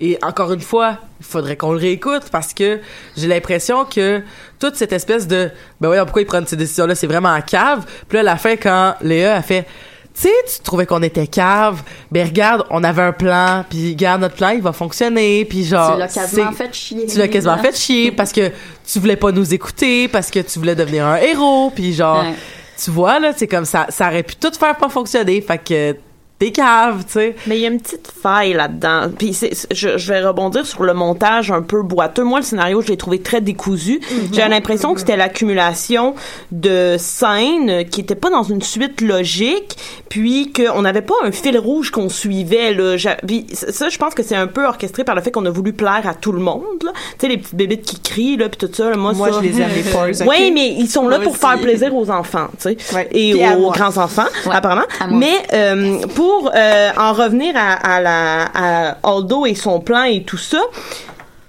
et 0.00 0.16
encore 0.22 0.52
une 0.52 0.60
fois, 0.60 0.98
il 1.18 1.26
faudrait 1.26 1.56
qu'on 1.56 1.72
le 1.72 1.78
réécoute 1.78 2.24
parce 2.30 2.54
que 2.54 2.78
j'ai 3.16 3.26
l'impression 3.26 3.84
que 3.84 4.22
toute 4.60 4.76
cette 4.76 4.92
espèce 4.92 5.26
de 5.26 5.50
ben 5.80 5.88
voyons 5.88 6.04
pourquoi 6.04 6.22
ils 6.22 6.26
prennent 6.26 6.46
ces 6.46 6.56
décisions 6.56 6.86
là, 6.86 6.94
c'est 6.94 7.08
vraiment 7.08 7.30
en 7.30 7.40
cave. 7.40 7.84
Puis 8.08 8.16
là 8.16 8.20
à 8.20 8.22
la 8.22 8.36
fin 8.36 8.56
quand 8.56 8.94
Léa 9.00 9.36
a 9.36 9.42
fait 9.42 9.66
tu 10.14 10.22
sais, 10.22 10.30
tu 10.52 10.60
trouvais 10.64 10.84
qu'on 10.84 11.02
était 11.04 11.28
cave, 11.28 11.80
ben 12.10 12.26
regarde, 12.26 12.64
on 12.70 12.82
avait 12.82 13.02
un 13.02 13.12
plan, 13.12 13.64
puis 13.70 13.90
regarde 13.90 14.20
notre 14.22 14.34
plan, 14.34 14.48
il 14.48 14.60
va 14.60 14.72
fonctionner, 14.72 15.44
puis 15.44 15.62
genre 15.64 15.92
tu 15.92 15.98
l'as 16.00 16.08
quasiment 16.08 16.50
c'est- 16.50 16.56
fait 16.64 16.74
chier. 16.74 17.06
tu 17.06 17.18
l'as 17.18 17.28
quasiment 17.28 17.58
fait 17.58 17.76
chier 17.76 18.10
parce 18.10 18.32
que 18.32 18.50
tu 18.90 18.98
voulais 18.98 19.14
pas 19.14 19.30
nous 19.30 19.54
écouter, 19.54 20.08
parce 20.08 20.28
que 20.32 20.40
tu 20.40 20.58
voulais 20.58 20.74
devenir 20.74 21.06
un 21.06 21.16
héros, 21.18 21.70
puis 21.72 21.92
genre 21.94 22.22
Ouais. 22.24 22.34
Tu 22.82 22.90
vois 22.90 23.18
là 23.18 23.32
c'est 23.36 23.48
comme 23.48 23.64
ça 23.64 23.86
ça 23.90 24.08
aurait 24.08 24.22
pu 24.22 24.36
tout 24.36 24.52
faire 24.58 24.76
pas 24.76 24.88
fonctionner 24.88 25.40
fait 25.40 25.58
que 25.58 25.96
t'es 26.38 26.50
cave 26.52 27.04
tu 27.06 27.12
sais 27.14 27.36
Mais 27.46 27.56
il 27.58 27.62
y 27.62 27.64
a 27.66 27.68
une 27.68 27.80
petite 27.80 28.12
faille 28.22 28.52
là-dedans. 28.52 29.10
Puis 29.16 29.34
c'est, 29.34 29.54
c'est- 29.54 29.72
je, 29.74 29.98
je 29.98 30.12
vais 30.12 30.20
rebondir 30.24 30.64
sur 30.66 30.82
le 30.84 30.94
montage 30.94 31.50
un 31.50 31.62
peu 31.62 31.82
boiteux. 31.82 32.22
Moi, 32.24 32.40
le 32.40 32.44
scénario, 32.44 32.80
je 32.80 32.88
l'ai 32.88 32.96
trouvé 32.96 33.20
très 33.20 33.40
décousu. 33.40 34.00
J'ai 34.32 34.46
l'impression 34.48 34.94
que 34.94 35.00
c'était 35.00 35.16
l'accumulation 35.16 36.14
de 36.52 36.96
scènes 36.98 37.84
qui 37.90 38.00
étaient 38.00 38.14
pas 38.14 38.30
dans 38.30 38.42
une 38.44 38.62
suite 38.62 39.00
logique, 39.00 39.76
puis 40.08 40.52
qu'on 40.52 40.82
n'avait 40.82 41.02
pas 41.02 41.14
un 41.24 41.32
fil 41.32 41.58
rouge 41.58 41.90
qu'on 41.90 42.08
suivait. 42.08 42.72
Là. 42.72 42.96
Puis 43.26 43.46
ça, 43.52 43.88
je 43.88 43.98
pense 43.98 44.14
que 44.14 44.22
c'est 44.22 44.36
un 44.36 44.46
peu 44.46 44.64
orchestré 44.66 45.04
par 45.04 45.14
le 45.14 45.20
fait 45.22 45.30
qu'on 45.30 45.44
a 45.46 45.50
voulu 45.50 45.72
plaire 45.72 46.02
à 46.06 46.14
tout 46.14 46.32
le 46.32 46.40
monde. 46.40 46.62
Tu 46.80 46.88
sais, 47.18 47.28
les 47.28 47.38
petites 47.38 47.54
bébites 47.56 47.82
qui 47.82 48.00
crient, 48.00 48.36
là, 48.36 48.48
puis 48.48 48.58
tout 48.58 48.72
ça. 48.72 48.90
là, 48.90 48.96
moi, 48.96 49.12
Moi, 49.12 49.32
ça- 49.32 49.38
je 49.38 49.46
les 49.48 49.60
aime, 49.60 49.68
les 49.74 50.24
oui, 50.26 50.50
mais 50.52 50.68
ils 50.78 50.88
sont 50.88 51.08
là 51.08 51.18
pour 51.18 51.32
aussi. 51.32 51.40
faire 51.40 51.58
plaisir 51.60 51.94
aux 51.94 52.10
enfants, 52.10 52.48
tu 52.60 52.74
sais, 52.74 52.76
Ouais. 52.94 53.08
et 53.12 53.32
Puis 53.32 53.42
aux 53.56 53.58
moi. 53.58 53.72
grands 53.74 53.96
enfants, 53.98 54.26
Ouais. 54.46 54.54
apparemment. 54.54 54.86
À. 55.00 55.08
Mais 55.08 55.34
euh, 55.52 55.98
pour 56.14 56.27
euh, 56.54 56.90
en 56.96 57.12
revenir 57.12 57.54
à, 57.56 57.72
à 57.72 58.00
la 58.00 58.42
à 58.54 58.96
Aldo 59.02 59.46
et 59.46 59.54
son 59.54 59.80
plan 59.80 60.04
et 60.04 60.22
tout 60.22 60.38
ça, 60.38 60.60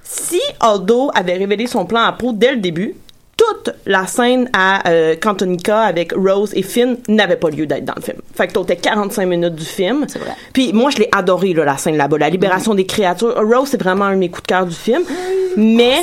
si 0.03 0.41
Aldo 0.59 1.11
avait 1.13 1.35
révélé 1.35 1.67
son 1.67 1.85
plan 1.85 2.01
à 2.01 2.13
Poe 2.13 2.33
dès 2.33 2.51
le 2.51 2.57
début, 2.57 2.95
toute 3.39 3.73
la 3.85 4.05
scène 4.05 4.49
à 4.53 4.89
euh, 4.89 5.15
Cantonica 5.15 5.79
avec 5.81 6.11
Rose 6.13 6.51
et 6.55 6.61
Finn 6.61 6.97
n'avait 7.07 7.37
pas 7.37 7.49
lieu 7.49 7.65
d'être 7.65 7.85
dans 7.85 7.93
le 7.95 8.01
film. 8.01 8.17
Fait 8.35 8.47
que 8.47 8.59
t'as 8.59 8.75
45 8.75 9.25
minutes 9.25 9.55
du 9.55 9.63
film. 9.63 10.05
C'est 10.09 10.19
vrai. 10.19 10.33
Puis 10.51 10.73
moi, 10.73 10.91
je 10.91 10.97
l'ai 10.97 11.09
adoré, 11.13 11.53
là, 11.53 11.63
la 11.63 11.77
scène 11.77 11.95
là-bas. 11.95 12.17
La 12.17 12.29
libération 12.29 12.75
des 12.75 12.85
créatures. 12.85 13.35
Rose, 13.35 13.69
c'est 13.71 13.81
vraiment 13.81 14.05
un 14.05 14.13
de 14.13 14.19
mes 14.19 14.29
coups 14.29 14.43
de 14.43 14.47
cœur 14.47 14.65
du 14.65 14.75
film. 14.75 15.03
Mais 15.55 15.99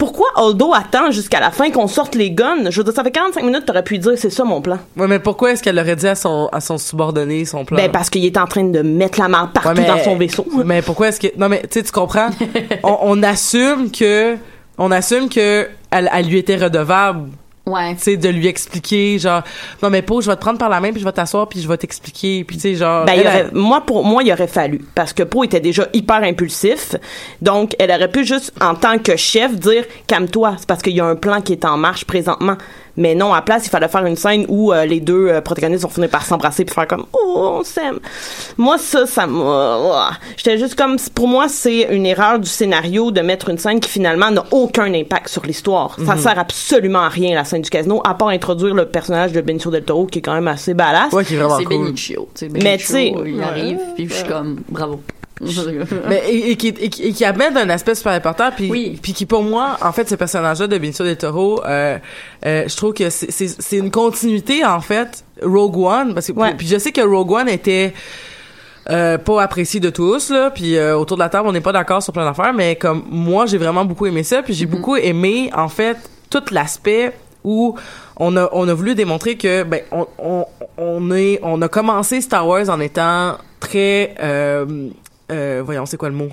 pourquoi 0.00 0.26
Aldo 0.34 0.72
attend 0.74 1.10
jusqu'à 1.12 1.38
la 1.38 1.50
fin 1.52 1.70
qu'on 1.70 1.86
sorte 1.86 2.14
les 2.16 2.30
guns? 2.32 2.70
Je 2.70 2.78
veux 2.78 2.84
dire, 2.84 2.92
ça 2.92 3.04
fait 3.04 3.10
45 3.12 3.44
minutes, 3.44 3.66
t'aurais 3.66 3.84
pu 3.84 3.98
dire, 3.98 4.12
c'est 4.16 4.30
ça 4.30 4.42
mon 4.44 4.60
plan. 4.60 4.78
ouais 4.96 5.06
mais 5.06 5.18
pourquoi 5.20 5.52
est-ce 5.52 5.62
qu'elle 5.62 5.78
aurait 5.78 5.94
dit 5.94 6.08
à 6.08 6.14
son 6.16 6.48
à 6.52 6.60
son 6.60 6.78
subordonné 6.78 7.44
son 7.44 7.64
plan? 7.64 7.76
Ben, 7.76 7.90
parce 7.92 8.10
qu'il 8.10 8.24
est 8.24 8.36
en 8.38 8.46
train 8.46 8.64
de 8.64 8.80
mettre 8.80 9.20
la 9.20 9.28
main 9.28 9.46
partout 9.52 9.68
Ouais, 9.68 9.74
mais- 9.76 9.86
dans 9.86 9.98
son 10.02 10.16
vaisseau. 10.16 10.44
mais 10.64 10.82
pourquoi 10.82 11.08
est-ce 11.08 11.20
que 11.20 11.28
non 11.38 11.48
mais 11.48 11.60
tu 11.62 11.68
sais 11.78 11.82
tu 11.84 11.92
comprends? 11.92 12.30
On, 12.82 12.96
on 13.02 13.22
assume 13.22 13.90
que 13.92 14.36
on 14.78 14.90
assume 14.90 15.28
que 15.28 15.68
elle, 15.90 16.10
elle 16.14 16.26
lui 16.26 16.38
était 16.38 16.56
redevable 16.56 17.28
Ouais. 17.70 17.94
tu 17.94 18.02
sais 18.02 18.16
de 18.16 18.28
lui 18.28 18.46
expliquer 18.46 19.18
genre 19.18 19.42
non 19.82 19.90
mais 19.90 20.02
Pau 20.02 20.20
je 20.20 20.28
vais 20.30 20.36
te 20.36 20.40
prendre 20.40 20.58
par 20.58 20.68
la 20.68 20.80
main 20.80 20.90
puis 20.90 21.00
je 21.00 21.04
vais 21.04 21.12
t'asseoir 21.12 21.48
puis 21.48 21.60
je 21.60 21.68
vais 21.68 21.76
t'expliquer 21.76 22.44
puis 22.44 22.56
tu 22.56 22.62
sais 22.62 22.74
genre 22.74 23.04
Ben, 23.04 23.14
il 23.14 23.20
elle, 23.20 23.26
aurait- 23.26 23.38
elle- 23.52 23.54
moi, 23.54 23.80
pour 23.82 24.04
moi, 24.04 24.22
il 24.22 24.32
aurait 24.32 24.46
fallu. 24.46 24.80
Parce 24.94 25.12
que 25.12 25.22
Poe 25.22 25.44
était 25.44 25.60
déjà 25.60 25.86
hyper 25.92 26.22
impulsif. 26.22 26.96
Donc, 27.42 27.74
elle 27.78 27.90
aurait 27.90 28.10
pu 28.10 28.24
juste, 28.24 28.52
en 28.60 28.74
tant 28.74 28.98
que 28.98 29.16
chef, 29.16 29.54
dire, 29.58 29.84
calme-toi. 30.06 30.56
C'est 30.58 30.66
parce 30.66 30.82
qu'il 30.82 30.94
y 30.94 31.00
a 31.00 31.04
un 31.06 31.16
plan 31.16 31.40
qui 31.40 31.52
est 31.52 31.64
en 31.64 31.76
marche 31.76 32.04
présentement. 32.04 32.56
Mais 33.00 33.14
non, 33.14 33.32
à 33.32 33.36
la 33.36 33.42
place, 33.42 33.66
il 33.66 33.70
fallait 33.70 33.88
faire 33.88 34.04
une 34.04 34.14
scène 34.16 34.44
où 34.48 34.72
euh, 34.72 34.84
les 34.84 35.00
deux 35.00 35.28
euh, 35.28 35.40
protagonistes 35.40 35.82
vont 35.82 35.88
finir 35.88 36.10
par 36.10 36.24
s'embrasser 36.24 36.64
puis 36.64 36.74
faire 36.74 36.86
comme, 36.86 37.06
oh, 37.12 37.56
on 37.60 37.64
s'aime. 37.64 37.98
Moi, 38.58 38.76
ça, 38.78 39.06
ça 39.06 39.26
m'a, 39.26 40.10
j'étais 40.36 40.58
juste 40.58 40.74
comme, 40.74 40.96
pour 41.14 41.26
moi, 41.26 41.48
c'est 41.48 41.88
une 41.94 42.04
erreur 42.06 42.38
du 42.38 42.48
scénario 42.48 43.10
de 43.10 43.20
mettre 43.22 43.48
une 43.48 43.58
scène 43.58 43.80
qui 43.80 43.88
finalement 43.90 44.30
n'a 44.30 44.44
aucun 44.50 44.92
impact 44.92 45.28
sur 45.28 45.44
l'histoire. 45.46 45.96
Ça 46.06 46.16
sert 46.16 46.38
absolument 46.38 47.00
à 47.00 47.08
rien, 47.08 47.34
la 47.34 47.44
scène 47.44 47.62
du 47.62 47.70
casino, 47.70 48.00
à 48.04 48.14
part 48.14 48.28
introduire 48.28 48.74
le 48.74 48.84
personnage 48.86 49.32
de 49.32 49.40
Benicio 49.40 49.70
del 49.70 49.84
Toro, 49.84 50.06
qui 50.06 50.18
est 50.18 50.22
quand 50.22 50.34
même 50.34 50.48
assez 50.48 50.74
badass. 50.74 51.12
ouais 51.12 51.24
qui 51.24 51.34
est 51.34 51.38
vraiment 51.38 51.56
C'est 51.58 51.64
cool 51.64 51.84
Benicio. 51.86 52.28
sais, 52.34 52.48
Mais 52.52 52.60
Benicio, 52.60 52.86
tu 52.86 52.92
sais- 52.92 53.14
il 53.26 53.42
arrive, 53.42 53.78
puis 53.94 54.08
je 54.08 54.14
suis 54.14 54.28
comme, 54.28 54.60
bravo. 54.68 55.00
Mais 56.08 56.22
et, 56.28 56.50
et 56.50 56.56
qui 56.56 56.68
et 56.68 56.90
qui, 56.90 57.02
et 57.04 57.12
qui 57.12 57.24
amène 57.24 57.56
un 57.56 57.68
aspect 57.70 57.94
super 57.94 58.12
important 58.12 58.50
puis 58.54 58.70
Oui. 58.70 58.98
puis 59.00 59.12
qui 59.14 59.24
pour 59.26 59.42
moi 59.42 59.78
en 59.82 59.92
fait 59.92 60.08
ce 60.08 60.14
personnage 60.14 60.60
là 60.60 60.66
de 60.66 60.76
Benicio 60.78 61.04
del 61.04 61.16
Toro 61.16 61.64
euh, 61.64 61.98
euh, 62.44 62.64
je 62.68 62.76
trouve 62.76 62.92
que 62.92 63.08
c'est 63.10 63.76
une 63.76 63.90
continuité 63.90 64.64
en 64.64 64.80
fait 64.80 65.24
Rogue 65.42 65.78
One 65.78 66.14
parce 66.14 66.26
que 66.26 66.32
Ouais. 66.32 66.54
puis 66.54 66.66
je 66.66 66.78
sais 66.78 66.92
que 66.92 67.00
Rogue 67.00 67.32
One 67.32 67.48
était 67.48 67.94
euh, 68.90 69.18
pas 69.18 69.42
apprécié 69.42 69.80
de 69.80 69.90
tous 69.90 70.30
là 70.30 70.50
puis 70.50 70.76
euh, 70.76 70.96
autour 70.96 71.16
de 71.16 71.22
la 71.22 71.28
table 71.28 71.48
on 71.48 71.52
n'est 71.52 71.60
pas 71.60 71.72
d'accord 71.72 72.02
sur 72.02 72.12
plein 72.12 72.24
d'affaires 72.24 72.52
mais 72.52 72.76
comme 72.76 73.04
moi 73.10 73.46
j'ai 73.46 73.58
vraiment 73.58 73.84
beaucoup 73.84 74.06
aimé 74.06 74.22
ça 74.22 74.42
puis 74.42 74.52
j'ai 74.54 74.66
beaucoup 74.66 74.96
aimé 74.96 75.50
en 75.56 75.68
fait 75.68 75.96
tout 76.28 76.42
l'aspect 76.50 77.12
où 77.44 77.76
on 78.16 78.36
a 78.36 78.48
on 78.52 78.68
a 78.68 78.74
voulu 78.74 78.94
démontrer 78.94 79.36
que 79.38 79.62
ben 79.62 79.80
on 79.92 80.06
on 80.18 80.44
on 80.76 81.10
est 81.12 81.40
on 81.42 81.60
a 81.62 81.68
commencé 81.68 82.20
Star 82.20 82.46
Wars 82.46 82.68
en 82.68 82.80
étant 82.80 83.36
très 83.60 84.14
euh, 84.22 84.88
voyons 85.64 85.86
c'est 85.86 85.96
quoi 85.96 86.08
le 86.08 86.16
mot? 86.16 86.30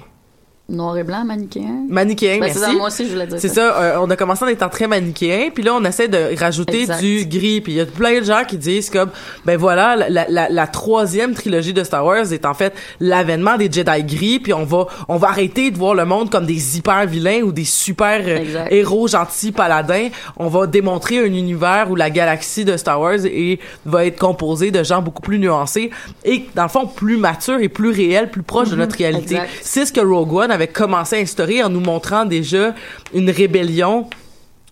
Noir 0.69 0.97
et 0.97 1.03
blanc, 1.03 1.23
manichéen. 1.23 1.85
manichéen 1.87 2.39
Ben, 2.39 2.51
c'est 2.51 2.59
merci 2.59 2.71
ça, 2.73 2.77
moi 2.77 2.87
aussi, 2.87 3.05
je 3.05 3.11
voulais 3.13 3.25
dire 3.27 3.39
c'est 3.39 3.47
ça, 3.47 3.77
euh, 3.81 3.97
on 4.01 4.09
a 4.09 4.17
commencé 4.17 4.43
en 4.43 4.49
étant 4.49 4.67
très 4.67 4.85
manichéen, 4.87 5.49
puis 5.53 5.63
là 5.63 5.73
on 5.73 5.83
essaie 5.85 6.09
de 6.09 6.37
rajouter 6.37 6.81
Exact. 6.81 6.99
du 6.99 7.25
gris, 7.25 7.61
puis 7.61 7.71
il 7.71 7.75
y 7.77 7.79
a 7.79 7.85
plein 7.85 8.19
de 8.19 8.25
gens 8.25 8.43
qui 8.45 8.57
disent 8.57 8.89
comme 8.89 9.09
ben 9.45 9.55
voilà, 9.57 9.95
la, 9.95 10.25
la, 10.27 10.49
la 10.49 10.67
troisième 10.67 11.33
trilogie 11.35 11.71
de 11.71 11.85
Star 11.85 12.05
Wars 12.05 12.33
est 12.33 12.45
en 12.45 12.53
fait 12.53 12.73
l'avènement 12.99 13.55
des 13.55 13.71
Jedi 13.71 14.03
gris, 14.03 14.39
puis 14.39 14.53
on 14.53 14.65
va 14.65 14.87
on 15.07 15.15
va 15.15 15.29
arrêter 15.29 15.71
de 15.71 15.77
voir 15.77 15.93
le 15.95 16.03
monde 16.03 16.29
comme 16.29 16.45
des 16.45 16.77
hyper 16.77 17.05
vilains 17.07 17.43
ou 17.43 17.53
des 17.53 17.63
super 17.63 18.21
euh, 18.25 18.65
héros 18.69 19.07
gentils 19.07 19.53
paladins, 19.53 20.09
on 20.35 20.47
va 20.49 20.67
démontrer 20.67 21.19
un 21.19 21.25
univers 21.33 21.89
où 21.89 21.95
la 21.95 22.09
galaxie 22.09 22.65
de 22.65 22.75
Star 22.75 22.99
Wars 22.99 23.25
est 23.25 23.59
va 23.85 24.05
être 24.05 24.19
composée 24.19 24.71
de 24.71 24.83
gens 24.83 25.01
beaucoup 25.01 25.21
plus 25.21 25.39
nuancés 25.39 25.91
et 26.25 26.43
dans 26.55 26.63
le 26.63 26.69
fond 26.69 26.87
plus 26.87 27.15
matures 27.15 27.61
et 27.61 27.69
plus 27.69 27.89
réels, 27.91 28.29
plus 28.29 28.43
proches 28.43 28.69
de 28.69 28.75
notre 28.75 28.97
réalité. 28.97 29.35
Exact. 29.35 29.49
C'est 29.61 29.85
ce 29.85 29.93
que 29.93 30.01
Rogue 30.01 30.33
One 30.33 30.56
avait 30.57 30.67
commencé 30.67 31.15
à 31.15 31.19
instaurer 31.19 31.63
en 31.63 31.69
nous 31.69 31.79
montrant 31.79 32.25
déjà 32.25 32.73
une 33.13 33.29
rébellion 33.29 34.09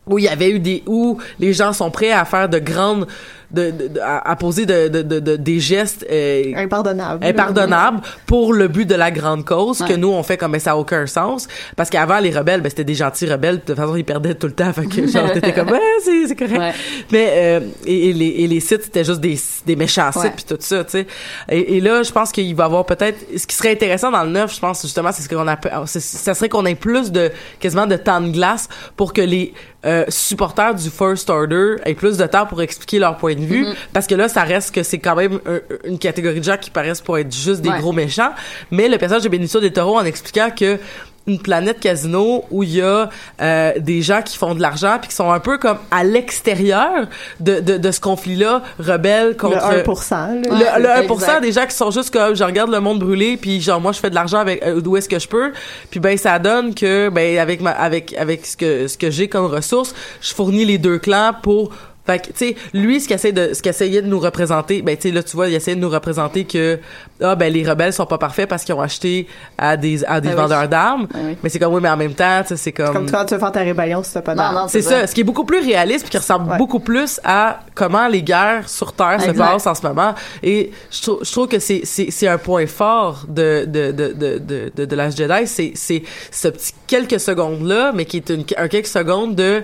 où 0.08 0.20
il 0.20 0.26
y 0.26 0.28
avait 0.28 0.50
eu 0.50 0.60
des 0.60 0.84
où 0.86 1.18
les 1.40 1.54
gens 1.54 1.74
sont 1.74 1.92
prêts 1.92 2.12
à 2.12 2.26
faire 2.26 2.50
de 2.50 2.60
grandes 2.60 3.08
de, 3.52 3.72
de- 3.72 4.00
à, 4.00 4.30
à 4.32 4.36
poser 4.36 4.66
de, 4.66 4.88
de, 4.88 5.02
de- 5.02 5.20
de- 5.20 5.36
des 5.36 5.60
gestes 5.60 6.06
euh, 6.12 6.54
Impardonnable. 6.56 7.26
impardonnables 7.26 8.02
pour 8.26 8.54
le 8.54 8.68
but 8.68 8.86
de 8.86 8.96
la 8.96 9.12
grande 9.12 9.46
cause 9.46 9.80
que 9.88 9.94
nous 9.94 10.10
on 10.10 10.24
fait 10.24 10.38
comme 10.38 10.52
mais 10.52 10.60
ça 10.60 10.72
a 10.72 10.76
aucun 10.76 11.06
sens. 11.08 11.48
Parce 11.76 11.90
qu'avant 11.90 12.20
les 12.20 12.32
rebelles 12.32 12.62
ben 12.62 12.70
c'était 12.70 12.84
des 12.84 12.96
gentils 12.96 13.26
rebelles 13.30 13.58
de 13.58 13.62
toute 13.62 13.76
façon 13.76 13.96
ils 13.96 14.04
perdaient 14.06 14.36
tout 14.36 14.48
le 14.48 14.54
temps. 14.54 14.72
Fait 14.74 14.86
que 14.86 15.08
genre 15.12 15.32
t'étais 15.32 15.54
comme 15.54 15.70
ouais 15.70 15.80
c'est 16.04 16.28
c'est 16.28 16.36
correct. 16.36 16.58
Ouais. 16.60 16.74
mais 17.12 17.30
euh, 17.34 17.60
et, 17.86 18.10
et 18.10 18.14
les 18.14 18.28
et 18.28 18.48
les 18.48 18.60
sites 18.60 18.84
c'était 18.84 19.04
juste 19.04 19.20
des 19.22 19.38
des 19.66 19.76
méchants 19.76 20.12
sites 20.12 20.34
puis 20.36 20.46
tout 20.46 20.58
ça 20.60 20.84
tu 20.84 20.92
sais. 20.92 21.08
Et, 21.50 21.78
et 21.78 21.82
là 21.82 22.04
je 22.04 22.12
pense 22.12 22.32
qu'il 22.32 22.54
va 22.56 22.64
y 22.64 22.66
avoir 22.66 22.86
peut-être 22.86 23.18
ce 23.38 23.46
qui 23.48 23.56
serait 23.56 23.72
intéressant 23.72 24.12
dans 24.12 24.24
le 24.24 24.30
neuf 24.32 24.56
je 24.56 24.60
pense 24.60 24.82
justement 24.82 25.12
c'est 25.12 25.22
ce 25.24 25.30
qu'on 25.30 25.48
appelle 25.48 25.72
c'est- 25.86 26.00
ça 26.00 26.34
serait 26.34 26.50
qu'on 26.50 26.66
ait 26.66 26.76
plus 26.76 27.12
de 27.12 27.32
quasiment 27.60 27.86
de 27.88 27.96
temps 27.96 28.22
de 28.22 28.30
glace 28.30 28.68
pour 28.96 29.14
que 29.14 29.22
les 29.22 29.54
euh, 29.86 30.04
supporters 30.10 30.74
du 30.74 30.90
First 30.90 31.30
Order 31.30 31.76
aient 31.86 31.94
plus 31.94 32.18
de 32.18 32.26
temps 32.26 32.48
pour 32.48 32.60
expliquer 32.64 32.98
leur 32.98 33.18
point 33.18 33.35
point 33.36 33.46
de 33.46 33.50
vue, 33.54 33.66
Mhm. 33.66 33.74
parce 33.94 34.08
que 34.08 34.16
là, 34.16 34.28
ça 34.30 34.44
reste 34.44 34.74
que 34.74 34.84
c'est 34.84 35.00
quand 35.00 35.16
même 35.16 35.40
un- 35.46 35.60
une 35.90 36.00
catégorie 36.00 36.40
de 36.40 36.46
gens 36.46 36.58
qui 36.58 36.70
paraissent 36.72 37.02
pour 37.02 37.18
être 37.18 37.34
juste 37.36 37.62
des 37.62 37.70
Ouais. 37.70 37.80
gros 37.80 37.92
méchants. 37.92 38.32
Mais 38.72 38.88
le 38.88 38.98
personnage 38.98 39.24
de 39.24 39.30
Benicio 39.30 39.60
del 39.60 39.74
Toro 39.74 39.98
en 39.98 40.06
expliquant 40.06 40.50
que 40.50 40.80
une 41.28 41.40
planète 41.40 41.80
casino 41.80 42.46
où 42.52 42.62
il 42.62 42.76
y 42.76 42.82
a 42.84 43.10
euh, 43.42 43.72
des 43.80 44.04
gens 44.04 44.22
qui 44.22 44.38
font 44.38 44.54
de 44.54 44.62
l'argent 44.62 44.98
puis 45.02 45.10
qui 45.10 45.16
sont 45.16 45.32
un 45.32 45.40
peu 45.40 45.58
comme 45.58 45.80
à 45.90 46.04
l'extérieur 46.04 47.08
de, 47.40 47.62
de, 47.62 47.78
de 47.78 47.92
ce 47.92 48.00
conflit-là, 48.00 48.62
rebelles 48.78 49.30
Le 49.30 49.34
contre 49.34 49.58
1%, 49.58 50.12
là. 50.12 50.78
le, 50.78 50.84
le 50.84 50.90
1% 51.08 51.14
exact. 51.16 51.42
des 51.42 51.52
gens 51.52 51.66
qui 51.66 51.76
sont 51.76 51.90
juste 51.90 52.12
comme 52.14 52.36
je 52.36 52.44
regarde 52.44 52.70
le 52.72 52.80
monde 52.80 53.00
brûler 53.00 53.38
puis 53.38 53.60
genre 53.60 53.82
moi 53.82 53.92
je 53.92 54.00
fais 54.00 54.12
de 54.12 54.16
l'argent 54.16 54.38
avec 54.38 54.62
euh, 54.64 54.82
d'où 54.82 54.98
est-ce 54.98 55.10
que 55.10 55.18
je 55.18 55.28
peux 55.28 55.52
puis 55.90 56.00
ben 56.00 56.16
ça 56.16 56.38
donne 56.38 56.76
que 56.76 57.10
ben 57.10 57.40
avec 57.40 57.60
ma 57.60 57.72
avec 57.72 58.14
avec 58.20 58.46
ce 58.46 58.56
que 58.56 58.88
ce 58.88 58.96
que 58.96 59.10
j'ai 59.10 59.28
comme 59.28 59.48
ressources 59.48 59.96
je 60.22 60.32
fournis 60.32 60.64
les 60.66 60.78
deux 60.78 61.00
clans 61.00 61.32
pour 61.42 61.72
fait 62.06 62.20
que, 62.20 62.28
tu 62.28 62.34
sais, 62.36 62.56
lui, 62.74 63.00
ce 63.02 63.08
qu'il 63.08 63.16
essaie 63.16 63.32
de, 63.32 63.54
ce 63.54 63.62
qu'il 63.62 63.70
essayait 63.72 64.02
de 64.02 64.08
nous 64.08 64.20
représenter, 64.20 64.82
ben, 64.82 64.96
tu 64.96 65.04
sais, 65.10 65.12
là, 65.14 65.24
tu 65.24 65.36
vois, 65.36 65.48
il 65.48 65.56
essayait 65.56 65.76
de 65.76 65.82
nous 65.82 65.90
représenter 65.90 66.46
que, 66.46 66.80
ah, 67.22 67.36
ben, 67.36 67.52
les 67.52 67.68
rebelles 67.68 67.94
sont 67.94 68.06
pas 68.06 68.18
parfaits 68.18 68.48
parce 68.48 68.64
qu'ils 68.64 68.76
ont 68.76 68.82
acheté 68.82 69.28
à 69.58 69.76
des, 69.78 70.04
à 70.06 70.22
des 70.22 70.30
Ben 70.30 70.36
oui. 70.36 70.42
vendeurs 70.42 70.68
d'armes. 70.70 71.08
Ben 71.14 71.20
oui. 71.30 71.38
Mais 71.44 71.50
c'est 71.50 71.60
comme, 71.60 71.74
oui, 71.74 71.80
mais 71.82 71.90
en 71.90 71.98
même 71.98 72.14
temps, 72.14 72.42
tu 72.44 72.50
sais, 72.50 72.58
c'est 72.58 72.72
comme, 72.72 72.94
Comme 72.94 73.10
quand 73.12 73.26
tu 73.26 73.34
veux 73.34 73.40
faire 73.40 73.52
ta 73.52 73.62
rébellion 73.62 74.04
si 74.04 74.14
t'as 74.14 74.22
pas 74.22 74.34
Non, 74.36 74.44
d'armes. 74.44 74.56
non, 74.56 74.68
c'est 74.68 74.82
c'est 74.82 74.90
ça. 74.90 75.08
Ce 75.08 75.14
qui 75.16 75.22
est 75.22 75.26
beaucoup 75.26 75.46
plus 75.46 75.60
réaliste 75.60 76.02
puis 76.06 76.12
qui 76.12 76.18
ressemble 76.18 76.52
Ouais. 76.52 76.58
beaucoup 76.58 76.80
plus 76.80 77.20
à 77.24 77.62
comment 77.74 78.08
les 78.08 78.22
guerres 78.22 78.70
sur 78.70 78.94
Terre 78.94 79.20
se 79.22 79.32
passent 79.32 79.66
en 79.68 79.74
ce 79.74 79.82
moment. 79.88 80.14
Et 80.44 80.72
je 80.92 81.02
trouve, 81.02 81.20
je 81.24 81.32
trouve 81.32 81.48
que 81.48 81.60
c'est, 81.60 81.82
c'est, 81.86 82.12
c'est 82.12 82.28
un 82.28 82.38
point 82.38 82.68
fort 82.68 83.24
de, 83.28 83.66
de, 83.66 83.92
de, 83.92 84.14
de, 84.14 84.38
de, 84.38 84.72
de, 84.76 84.86
de 84.86 84.96
Last 84.96 85.18
Jedi. 85.18 85.48
C'est, 85.48 85.72
c'est 85.76 86.04
ce 86.32 86.50
petit 86.50 86.74
quelques 86.88 87.20
secondes-là, 87.20 87.92
mais 87.96 88.06
qui 88.06 88.18
est 88.18 88.30
une, 88.30 88.44
un 88.58 88.68
quelques 88.68 88.86
secondes 88.88 89.36
de 89.36 89.64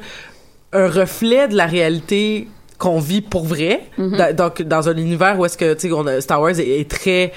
un 0.73 0.87
reflet 0.87 1.47
de 1.47 1.55
la 1.55 1.65
réalité 1.65 2.47
qu'on 2.77 2.99
vit 2.99 3.21
pour 3.21 3.43
vrai. 3.45 3.81
Da- 3.97 4.33
donc, 4.33 4.61
dans 4.63 4.89
un 4.89 4.95
univers 4.97 5.37
où 5.39 5.45
est-ce 5.45 5.57
que, 5.57 5.73
tu 5.73 5.89
sais, 5.89 6.21
Star 6.21 6.41
Wars 6.41 6.59
est, 6.59 6.79
est 6.79 6.89
très 6.89 7.31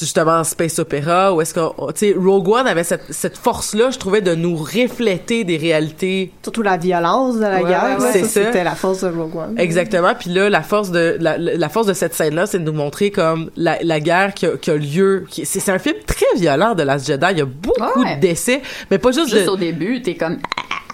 justement 0.00 0.42
space 0.42 0.80
opéra 0.80 1.32
où 1.32 1.40
est-ce 1.40 1.54
que 1.54 1.60
tu 1.92 2.08
sais 2.08 2.14
Rogue 2.18 2.48
One 2.48 2.66
avait 2.66 2.82
cette, 2.82 3.04
cette 3.10 3.38
force 3.38 3.72
là 3.72 3.90
je 3.92 3.98
trouvais 3.98 4.20
de 4.20 4.34
nous 4.34 4.56
refléter 4.56 5.44
des 5.44 5.56
réalités 5.56 6.32
Surtout 6.42 6.62
la 6.62 6.76
violence 6.76 7.36
de 7.36 7.42
la 7.42 7.62
Ouais, 7.62 7.68
guerre. 7.68 7.84
ouais, 7.84 7.90
là, 7.90 7.98
ouais. 8.00 8.10
C'est 8.12 8.24
ça. 8.24 8.46
C'était 8.46 8.64
la 8.64 8.74
force 8.74 9.02
de 9.02 9.08
Rogue 9.16 9.36
One. 9.36 9.54
Exactement. 9.60 10.12
Puis 10.18 10.30
là, 10.30 10.50
la 10.50 10.62
force 10.62 10.90
de 10.90 11.16
la, 11.20 11.38
la 11.38 11.68
force 11.68 11.86
de 11.86 11.92
cette 11.92 12.14
scène-là, 12.14 12.46
c'est 12.46 12.58
de 12.58 12.64
nous 12.64 12.72
montrer 12.76 13.12
comme 13.12 13.50
la, 13.56 13.78
la 13.80 14.00
guerre 14.00 14.34
qui 14.34 14.46
a, 14.46 14.56
qui 14.56 14.72
a 14.72 14.76
lieu. 14.76 15.24
C'est 15.30 15.44
c'est 15.44 15.70
un 15.70 15.78
film 15.78 15.96
très 16.04 16.26
violent 16.36 16.74
de 16.74 16.82
Last 16.82 17.06
Jedi. 17.06 17.26
Il 17.30 17.38
y 17.38 17.42
a 17.42 17.46
beaucoup 17.46 18.02
Ouais. 18.02 18.16
de 18.16 18.20
décès, 18.20 18.62
mais 18.90 18.98
pas 18.98 19.12
juste, 19.12 19.28
Juste 19.30 19.44
de. 19.46 19.50
au 19.50 19.56
début, 19.56 20.02
t'es 20.02 20.16
comme, 20.16 20.38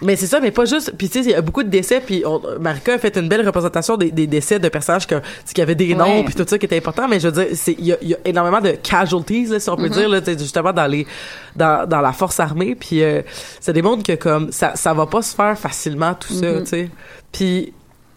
Mais 0.03 0.16
c'est 0.16 0.26
ça, 0.26 0.40
mais 0.40 0.50
pas 0.50 0.64
juste. 0.64 0.92
Puis 0.98 1.09
tu 1.09 1.22
sais, 1.22 1.28
il 1.28 1.32
y 1.32 1.34
a 1.34 1.40
beaucoup 1.40 1.62
de 1.62 1.68
décès. 1.68 2.00
Puis 2.00 2.22
on- 2.26 2.42
Marika 2.61 2.94
a 2.94 2.98
fait 2.98 3.16
une 3.16 3.28
belle 3.28 3.46
représentation 3.46 3.96
des, 3.96 4.11
des 4.11 4.26
décès 4.26 4.59
de 4.59 4.68
personnages 4.68 5.07
que, 5.07 5.16
qui 5.55 5.61
avaient 5.62 5.74
des 5.74 5.94
noms 5.94 6.18
Ouais. 6.18 6.24
puis 6.24 6.34
tout 6.34 6.44
ça 6.46 6.59
qui 6.59 6.66
était 6.66 6.76
important. 6.76 7.07
Mais 7.09 7.20
je 7.20 7.28
veux 7.28 7.44
dire, 7.44 7.57
il 7.78 7.84
y 7.86 7.92
a, 7.92 7.96
il 8.03 8.09
y 8.11 8.14
a 8.14 8.18
énormément 8.24 8.61
de 8.61 8.72
casualties 8.72 9.46
là, 9.46 9.61
si 9.61 9.70
on 9.70 9.76
peut 9.76 9.86
Mm-hmm. 9.88 9.90
dire 9.92 10.09
là, 10.09 10.20
justement 10.38 10.72
dans 10.72 10.86
les 10.86 11.07
dans, 11.57 11.88
dans 11.88 12.00
la 12.00 12.12
force 12.12 12.40
armée. 12.40 12.74
Puis 12.74 13.03
euh, 13.03 13.22
ça 13.61 13.72
démontre 13.72 14.03
que 14.03 14.12
comme 14.14 14.50
ça 14.53 14.72
ça 14.74 14.92
va 14.94 15.07
pas 15.07 15.22
se 15.22 15.34
faire 15.34 15.57
facilement 15.59 16.14
tout 16.14 16.32
ça, 16.32 16.46
Mm-hmm. 16.46 16.61
tu 16.62 16.66
sais. 16.66 16.90
Puis 17.30 17.72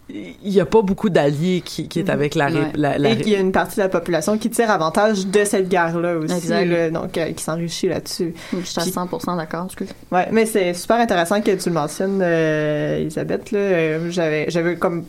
il 0.08 0.48
y 0.52 0.60
a 0.60 0.64
pas 0.66 0.82
beaucoup 0.82 1.10
d'alliés 1.10 1.62
qui, 1.64 1.88
qui 1.88 1.98
est 1.98 2.10
avec 2.10 2.34
la, 2.36 2.46
Ouais. 2.46 2.60
la, 2.76 2.96
la 2.96 3.10
Et 3.10 3.16
qu'il 3.16 3.32
y 3.32 3.34
a 3.36 3.40
une 3.40 3.50
partie 3.50 3.76
de 3.76 3.82
la 3.82 3.88
population 3.88 4.38
qui 4.38 4.50
tire 4.50 4.70
avantage 4.70 5.26
de 5.26 5.44
cette 5.44 5.68
guerre-là 5.68 6.16
aussi, 6.16 6.46
là, 6.48 6.90
donc 6.90 7.18
euh, 7.18 7.32
qui 7.32 7.42
s'enrichit 7.42 7.88
là-dessus. 7.88 8.32
je 8.52 8.60
suis 8.64 8.78
à 8.78 8.82
Puis- 8.82 8.92
100% 8.92 9.36
d'accord. 9.36 9.66
Ouais, 10.12 10.28
mais 10.30 10.46
c'est 10.46 10.74
super 10.74 10.96
intéressant 11.00 11.40
que 11.40 11.50
tu 11.50 11.68
le 11.68 11.74
mentionnes, 11.74 12.20
euh, 12.22 12.98
Elisabeth. 13.00 13.50
Là, 13.50 13.58
Euh, 13.58 14.10
j'avais, 14.10 14.46
j'avais 14.48 14.76
comme, 14.76 15.04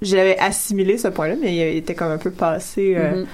j'avais 0.00 0.38
assimilé 0.38 0.96
ce 0.96 1.08
point-là, 1.08 1.34
mais 1.40 1.54
il 1.54 1.76
était 1.76 1.94
comme 1.94 2.10
un 2.12 2.18
peu 2.18 2.30
passé. 2.30 2.94
euh, 2.96 3.16
Mhm. 3.20 3.26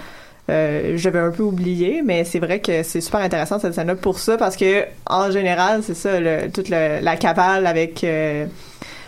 euh, 0.50 0.92
j'avais 0.96 1.20
un 1.20 1.30
peu 1.30 1.42
oublié, 1.44 2.02
mais 2.04 2.24
c'est 2.24 2.38
vrai 2.40 2.58
que 2.60 2.82
c'est 2.82 3.00
super 3.00 3.20
intéressant 3.20 3.58
cette 3.60 3.74
scène-là 3.74 3.94
pour 3.94 4.18
ça 4.18 4.36
parce 4.36 4.56
que 4.56 4.84
en 5.06 5.30
général, 5.30 5.82
c'est 5.84 5.94
ça, 5.94 6.18
le, 6.20 6.50
toute 6.50 6.68
le- 6.70 6.98
la 7.00 7.16
cavale 7.16 7.66
avec 7.66 8.02
euh, 8.04 8.46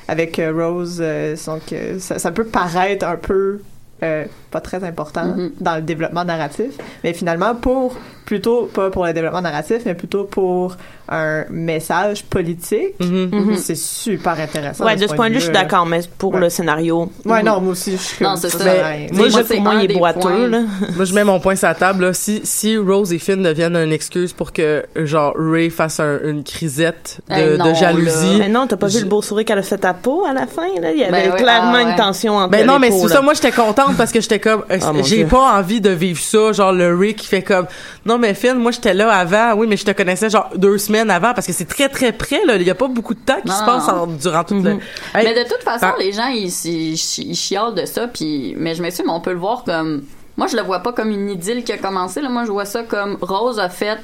avec 0.09 0.39
euh, 0.39 0.53
Rose, 0.53 0.99
euh, 1.01 1.37
donc 1.47 1.73
euh, 1.73 1.99
ça, 1.99 2.19
ça 2.19 2.31
peut 2.31 2.45
paraître 2.45 3.07
un 3.07 3.17
peu 3.17 3.61
euh, 4.03 4.25
pas 4.51 4.61
très 4.61 4.83
important 4.85 5.25
Mhm. 5.25 5.53
dans 5.61 5.77
le 5.77 5.83
développement 5.83 6.25
narratif, 6.25 6.73
mais 7.05 7.13
finalement 7.13 7.55
pour 7.55 7.97
plutôt 8.27 8.69
pas 8.73 8.91
pour 8.91 9.07
le 9.07 9.13
développement 9.13 9.41
narratif, 9.43 9.83
mais 9.87 9.95
plutôt 9.95 10.25
pour 10.25 10.77
un 11.09 11.45
message 11.49 12.25
politique. 12.25 12.95
Mhm. 12.99 13.29
Mhm. 13.33 13.57
C'est 13.57 13.77
super 13.77 14.33
intéressant. 14.41 14.85
Ouais, 14.85 14.97
de 14.97 15.07
ce 15.07 15.15
point 15.15 15.29
de 15.29 15.35
vue, 15.35 15.39
je 15.41 15.45
suis 15.45 15.53
d'accord, 15.53 15.87
mais 15.87 16.01
pour 16.19 16.35
Ouais. 16.35 16.41
le 16.41 16.49
scénario. 16.51 17.09
Ouais, 17.25 17.45
non, 17.45 17.61
moi 17.61 17.73
aussi, 17.73 17.93
je 17.93 17.97
suis 17.99 18.25
Non, 18.25 18.35
c'est 18.35 18.49
ça. 18.51 18.59
à 18.65 18.65
Mais 18.65 19.09
moi, 19.13 19.29
Moi, 19.29 19.43
je- 19.43 19.55
pour 19.55 19.61
moi, 19.63 19.75
il 19.77 19.91
est 19.93 19.95
boiteux, 19.97 20.47
là. 20.49 20.61
Moi, 20.97 21.05
je 21.05 21.15
mets 21.15 21.23
mon 21.23 21.39
point 21.39 21.55
sur 21.55 21.69
la 21.69 21.77
table. 21.77 22.07
Là. 22.07 22.13
Si, 22.13 22.41
si 22.43 22.77
Rose 22.77 23.13
et 23.13 23.19
Finn 23.21 23.41
deviennent 23.43 23.77
une 23.77 23.93
excuse 23.93 24.33
pour 24.33 24.53
que, 24.53 24.85
genre, 24.97 25.35
Ray 25.39 25.71
fasse 25.71 26.01
un- 26.01 26.19
une 26.25 26.43
crisette 26.43 27.21
de, 27.29 27.35
Hey, 27.35 27.57
non, 27.59 27.69
de 27.71 27.75
jalousie. 27.75 28.37
Mais 28.41 28.49
non, 28.49 28.67
t'as 28.67 28.77
pas 28.77 28.89
Je- 28.89 28.99
vu 28.99 29.05
le 29.05 29.09
beau 29.09 29.23
sourire 29.23 29.45
qu'elle 29.45 29.59
a 29.59 29.63
fait 29.63 29.85
à 29.85 29.95
peau 29.95 30.25
à 30.29 30.33
la 30.33 30.49
fin, 30.49 30.67
là? 30.81 30.91
Il 30.91 30.99
y 30.99 31.05
avait 31.05 31.29
Ben 31.29 31.37
clairement 31.37 31.75
ah 31.77 31.83
une 31.83 31.95
tension 31.95 32.37
entre 32.37 32.51
Ben 32.51 32.67
non, 32.67 32.75
les 32.75 32.79
mais 32.81 32.89
peaux, 32.89 33.07
c'est 33.07 33.15
ça. 33.15 33.23
Moi, 33.23 33.35
j'étais 33.35 33.53
contente 33.87 33.97
parce 33.97 34.13
que 34.13 34.21
j'étais 34.21 34.39
comme, 34.41 34.65
euh, 34.71 34.79
Ah, 34.83 34.93
j'ai 35.03 35.25
pas 35.25 35.59
envie 35.59 35.81
de 35.81 35.91
vivre 35.91 36.21
ça. 36.21 36.53
Genre, 36.53 36.73
le 36.73 36.97
Ray 36.97 37.15
qui 37.15 37.27
fait 37.27 37.43
comme, 37.43 37.67
non, 38.05 38.19
mais 38.19 38.35
Finn, 38.35 38.55
moi, 38.55 38.71
j'étais 38.73 38.95
là 38.95 39.11
avant. 39.13 39.55
Oui, 39.55 39.67
mais 39.69 39.77
je 39.77 39.85
te 39.85 39.91
connaissais, 39.93 40.31
genre, 40.31 40.51
deux 40.57 40.79
semaines 40.79 41.11
avant 41.11 41.35
parce 41.35 41.47
que 41.47 41.53
c'est 41.53 41.65
très, 41.65 41.89
très 41.89 42.13
près, 42.13 42.45
là. 42.47 42.57
Il 42.57 42.63
y 42.63 42.71
a 42.71 42.75
pas 42.75 42.89
beaucoup 42.89 43.15
de 43.15 43.21
temps 43.21 43.41
qui 43.41 43.49
Non, 43.49 43.55
se 43.55 43.65
passe 43.65 43.89
en- 43.89 44.07
durant 44.07 44.45
toute 44.45 44.63
le... 44.65 44.75
Mhm. 44.75 44.81
Hey, 45.15 45.25
Mais 45.27 45.45
de 45.45 45.49
toute 45.49 45.63
façon, 45.63 45.87
Ah. 45.87 45.95
les 45.99 46.13
gens, 46.13 46.29
ils, 46.29 46.49
ils, 46.65 46.95
ils 46.95 47.35
chialent 47.37 47.75
de 47.75 47.85
ça, 47.87 48.09
puis 48.09 48.55
mais 48.59 48.75
je 48.75 48.83
m'excuse, 48.83 49.05
mais 49.07 49.13
on 49.13 49.21
peut 49.21 49.33
le 49.33 49.39
voir 49.39 49.65
comme... 49.65 50.03
Moi, 50.37 50.49
je 50.49 50.57
le 50.57 50.63
vois 50.63 50.81
pas 50.81 50.93
comme 50.93 51.11
une 51.11 51.31
idylle 51.31 51.65
qui 51.65 51.73
a 51.73 51.79
commencé. 51.79 52.21
Là. 52.21 52.29
Moi, 52.29 52.45
je 52.45 52.51
vois 52.53 52.65
ça 52.67 52.83
comme 52.83 53.17
Rose 53.21 53.59
a 53.59 53.69
fait... 53.69 53.99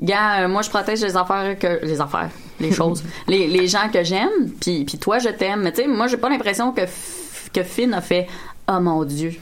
Gars, 0.00 0.40
euh, 0.42 0.48
moi, 0.48 0.62
je 0.62 0.70
protège 0.70 1.00
les 1.02 1.16
affaires 1.16 1.56
que... 1.58 1.84
Les 1.84 2.00
affaires, 2.00 2.30
les 2.60 2.72
choses. 2.74 3.02
les, 3.28 3.46
les 3.46 3.66
gens 3.68 3.88
que 3.92 4.02
j'aime, 4.02 4.50
puis, 4.60 4.84
puis 4.84 4.98
toi, 4.98 5.18
je 5.18 5.28
t'aime. 5.28 5.60
Mais 5.62 5.72
tu 5.72 5.82
sais, 5.82 5.88
moi, 5.88 6.08
j'ai 6.08 6.16
pas 6.16 6.28
l'impression 6.28 6.72
que, 6.72 6.82
que 7.52 7.62
Finn 7.62 7.94
a 7.94 8.00
fait... 8.00 8.26
Oh 8.68 8.80
mon 8.80 9.04
Dieu, 9.04 9.32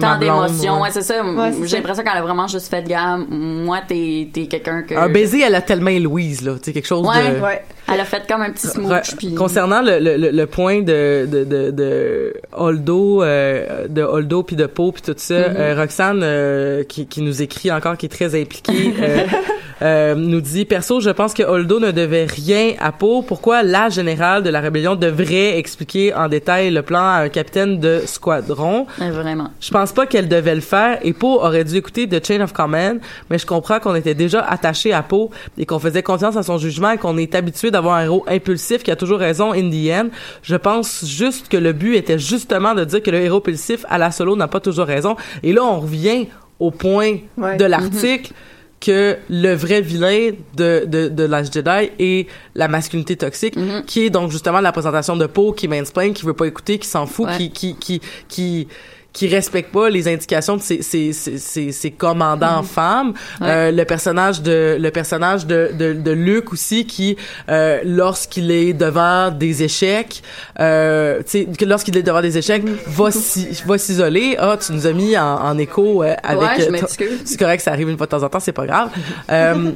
tant 0.00 0.18
d'émotions. 0.18 0.74
ouais. 0.76 0.80
Ouais, 0.82 0.88
c'est 0.90 1.02
ça. 1.02 1.24
Ouais, 1.24 1.52
J'ai 1.64 1.76
l'impression 1.76 2.02
qu'elle 2.04 2.16
a 2.16 2.22
vraiment 2.22 2.46
juste 2.48 2.68
fait 2.68 2.82
gars. 2.86 3.16
Moi, 3.28 3.80
t'es 3.86 4.28
t'es 4.32 4.46
quelqu'un 4.46 4.82
que. 4.82 4.94
Un 4.94 5.08
baiser, 5.08 5.40
elle 5.42 5.54
a 5.54 5.62
tellement 5.62 5.90
Louise, 5.98 6.42
là. 6.42 6.54
Tu 6.54 6.64
sais, 6.64 6.72
quelque 6.72 6.86
chose 6.86 7.06
Ouais. 7.06 7.36
de... 7.36 7.40
Ouais. 7.40 7.62
Elle 7.92 8.00
a 8.00 8.04
fait 8.04 8.22
comme 8.28 8.42
un 8.42 8.50
petit 8.50 8.66
smooch. 8.68 9.16
Puis- 9.16 9.34
Concernant 9.34 9.82
le, 9.82 9.98
le, 9.98 10.30
le- 10.30 10.46
point 10.46 10.80
de 10.82 11.26
de 11.30 11.44
de, 11.44 11.70
de 11.70 12.34
Holdo, 12.52 13.22
euh, 13.22 13.86
de 13.88 14.02
Holdo 14.02 14.42
puis 14.42 14.56
de 14.56 14.66
Poe 14.66 14.92
puis 14.92 15.02
tout 15.02 15.14
ça, 15.16 15.34
Mm-hmm. 15.34 15.56
euh, 15.56 15.74
Roxane 15.76 16.20
euh, 16.22 16.84
qui, 16.84 17.06
qui 17.06 17.22
nous 17.22 17.42
écrit 17.42 17.70
encore, 17.72 17.96
qui 17.96 18.06
est 18.06 18.10
très 18.10 18.40
impliquée, 18.40 18.94
euh, 19.00 19.18
euh, 19.82 20.14
nous 20.14 20.40
dit 20.40 20.64
perso, 20.64 21.00
je 21.00 21.10
pense 21.10 21.32
que 21.34 21.42
Holdo 21.42 21.80
ne 21.80 21.90
devait 21.90 22.26
rien 22.26 22.74
à 22.80 22.92
Poe. 22.92 23.22
Pourquoi 23.26 23.62
la 23.62 23.88
générale 23.88 24.42
de 24.42 24.50
la 24.50 24.60
rébellion 24.60 24.94
devrait 24.96 25.58
expliquer 25.58 26.12
en 26.14 26.28
détail 26.28 26.70
le 26.70 26.82
plan 26.82 27.00
à 27.00 27.20
un 27.24 27.28
capitaine 27.28 27.80
de 27.80 28.00
squadron? 28.06 28.86
Vraiment. 28.98 29.48
je 29.60 29.70
pense 29.70 29.92
pas 29.92 30.06
qu'elle 30.06 30.28
devait 30.28 30.54
le 30.54 30.60
faire 30.60 30.98
et 31.02 31.12
Poe 31.12 31.38
aurait 31.42 31.64
dû 31.64 31.76
écouter 31.76 32.08
The 32.08 32.24
Chain 32.24 32.40
of 32.42 32.52
Command, 32.52 32.98
mais 33.30 33.38
je 33.38 33.46
comprends 33.46 33.80
qu'on 33.80 33.94
était 33.94 34.14
déjà 34.14 34.40
attaché 34.40 34.92
à 34.92 35.02
Poe 35.02 35.30
et 35.58 35.66
qu'on 35.66 35.78
faisait 35.78 36.02
confiance 36.02 36.36
à 36.36 36.42
son 36.42 36.58
jugement 36.58 36.90
et 36.90 36.98
qu'on 36.98 37.16
est 37.16 37.34
habitué 37.34 37.70
d'avoir 37.70 37.79
un 37.88 38.04
héros 38.04 38.24
impulsif 38.28 38.82
qui 38.82 38.90
a 38.90 38.96
toujours 38.96 39.18
raison 39.18 39.52
in 39.52 39.70
the 39.70 39.90
end. 39.90 40.08
Je 40.42 40.56
pense 40.56 41.04
juste 41.06 41.48
que 41.48 41.56
le 41.56 41.72
but 41.72 41.96
était 41.96 42.18
justement 42.18 42.74
de 42.74 42.84
dire 42.84 43.02
que 43.02 43.10
le 43.10 43.18
héros 43.20 43.38
impulsif 43.38 43.84
à 43.88 43.98
la 43.98 44.10
solo 44.10 44.36
n'a 44.36 44.48
pas 44.48 44.60
toujours 44.60 44.86
raison. 44.86 45.16
Et 45.42 45.52
là, 45.52 45.64
on 45.64 45.80
revient 45.80 46.26
au 46.58 46.70
point 46.70 47.16
Ouais. 47.38 47.56
de 47.56 47.64
l'article 47.64 48.32
que 48.80 49.16
le 49.28 49.52
vrai 49.54 49.82
vilain 49.82 50.30
de, 50.56 50.84
de, 50.86 51.08
de 51.08 51.24
Last 51.24 51.52
Jedi 51.52 51.90
est 51.98 52.26
la 52.54 52.66
masculinité 52.66 53.14
toxique, 53.16 53.54
qui 53.86 54.06
est 54.06 54.10
donc 54.10 54.30
justement 54.30 54.60
la 54.60 54.72
présentation 54.72 55.16
de 55.16 55.26
Poe 55.26 55.52
qui 55.54 55.68
mansplain, 55.68 56.12
qui 56.14 56.24
veut 56.24 56.32
pas 56.32 56.46
écouter, 56.46 56.78
qui 56.78 56.88
s'en 56.88 57.04
fout, 57.06 57.26
Ouais. 57.26 57.36
qui, 57.36 57.50
qui, 57.50 57.76
qui, 57.76 58.00
qui, 58.28 58.68
qui 59.12 59.26
respecte 59.28 59.72
pas 59.72 59.90
les 59.90 60.06
indications 60.08 60.56
de 60.56 60.62
ses, 60.62 60.82
ses, 60.82 61.12
ses, 61.12 61.72
ses, 61.72 61.90
commandants 61.90 62.62
femmes. 62.62 63.12
Ouais. 63.40 63.46
Euh, 63.48 63.70
le 63.72 63.84
personnage 63.84 64.40
de 64.42 64.76
le 64.80 64.90
personnage 64.90 65.46
de, 65.46 65.70
de, 65.76 65.92
de 65.92 66.10
Luke 66.12 66.52
aussi 66.52 66.86
qui 66.86 67.16
euh, 67.48 67.80
lorsqu'il 67.84 68.50
est 68.50 68.72
devant 68.72 69.30
des 69.30 69.62
échecs, 69.62 70.22
euh, 70.60 71.18
tu 71.18 71.24
sais 71.26 71.46
que 71.58 71.64
lorsqu'il 71.64 71.96
est 71.96 72.02
devant 72.02 72.22
des 72.22 72.38
échecs, 72.38 72.62
va 72.86 73.10
s'i- 73.10 73.62
va 73.66 73.78
s'isoler. 73.78 74.36
Ah, 74.38 74.56
tu 74.64 74.72
nous 74.72 74.86
as 74.86 74.92
mis 74.92 75.16
en, 75.18 75.24
en 75.42 75.58
écho 75.58 76.02
euh, 76.02 76.14
avec 76.22 76.40
Ouais, 76.70 76.82
euh, 76.82 77.06
c'est 77.24 77.38
correct, 77.38 77.60
ça 77.62 77.72
arrive 77.72 77.88
une 77.88 77.96
fois 77.96 78.06
de 78.06 78.10
temps 78.10 78.22
en 78.22 78.28
temps, 78.28 78.40
c'est 78.40 78.52
pas 78.52 78.66
grave. 78.66 78.90
Euh, 79.30 79.72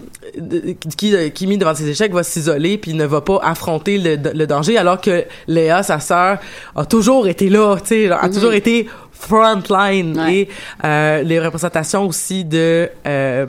qui, 0.97 1.15
qui 1.33 1.47
mis 1.47 1.59
devant 1.59 1.75
ses 1.75 1.89
échecs 1.89 2.13
va 2.13 2.23
s'isoler 2.23 2.79
puis 2.79 2.95
ne 2.95 3.05
va 3.05 3.21
pas 3.21 3.41
affronter 3.43 3.99
le, 3.99 4.17
le 4.35 4.47
danger 4.47 4.77
alors 4.79 5.01
que 5.01 5.25
Léa, 5.47 5.83
sa 5.83 6.01
sœur, 6.01 6.39
a 6.75 6.85
toujours 6.85 7.29
été 7.29 7.49
là, 7.49 7.77
tu 7.81 7.89
sais, 7.89 8.11
a 8.11 8.29
toujours 8.29 8.53
été 8.53 8.89
frontline 9.15 10.19
Ouais. 10.19 10.35
et 10.35 10.49
euh, 10.85 11.23
les 11.23 11.41
représentations 11.41 12.07
aussi 12.07 12.45
de 12.45 12.91
euh, 13.07 13.47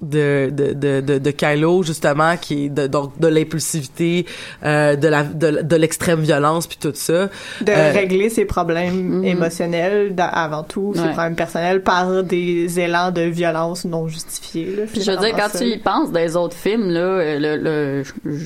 de, 0.00 0.50
de, 0.52 0.72
de, 0.74 1.00
de, 1.00 1.18
de 1.18 1.30
Kylo 1.32 1.82
justement 1.82 2.36
qui 2.36 2.66
est 2.66 2.68
de, 2.68 2.86
donc 2.86 3.18
de 3.18 3.26
l'impulsivité 3.26 4.26
euh, 4.64 4.94
de 4.96 5.08
la 5.08 5.24
de, 5.24 5.62
de 5.62 5.76
l'extrême 5.76 6.20
violence 6.20 6.66
puis 6.66 6.78
tout 6.80 6.92
ça 6.94 7.26
de 7.60 7.72
Euh, 7.72 7.90
régler 7.92 8.28
ses 8.30 8.44
problèmes 8.44 9.18
Mhm. 9.18 9.24
émotionnels 9.24 10.14
avant 10.18 10.62
tout, 10.62 10.92
ses 10.94 11.00
Ouais. 11.02 11.12
problèmes 11.12 11.36
personnels 11.36 11.82
par 11.82 12.22
des 12.22 12.78
élans 12.78 13.10
de 13.10 13.22
violence 13.22 13.84
non 13.84 14.06
justifiés. 14.08 14.74
Là, 14.76 14.82
Puis 14.92 15.02
je 15.02 15.10
veux 15.10 15.16
dire, 15.16 15.34
quand 15.36 15.48
ça. 15.48 15.58
tu 15.58 15.64
y 15.66 15.78
penses 15.78 16.12
des 16.12 16.36
autres 16.36 16.56
films, 16.56 16.88
là, 16.90 17.00
euh, 17.00 17.38
le, 17.38 18.02
le, 18.24 18.38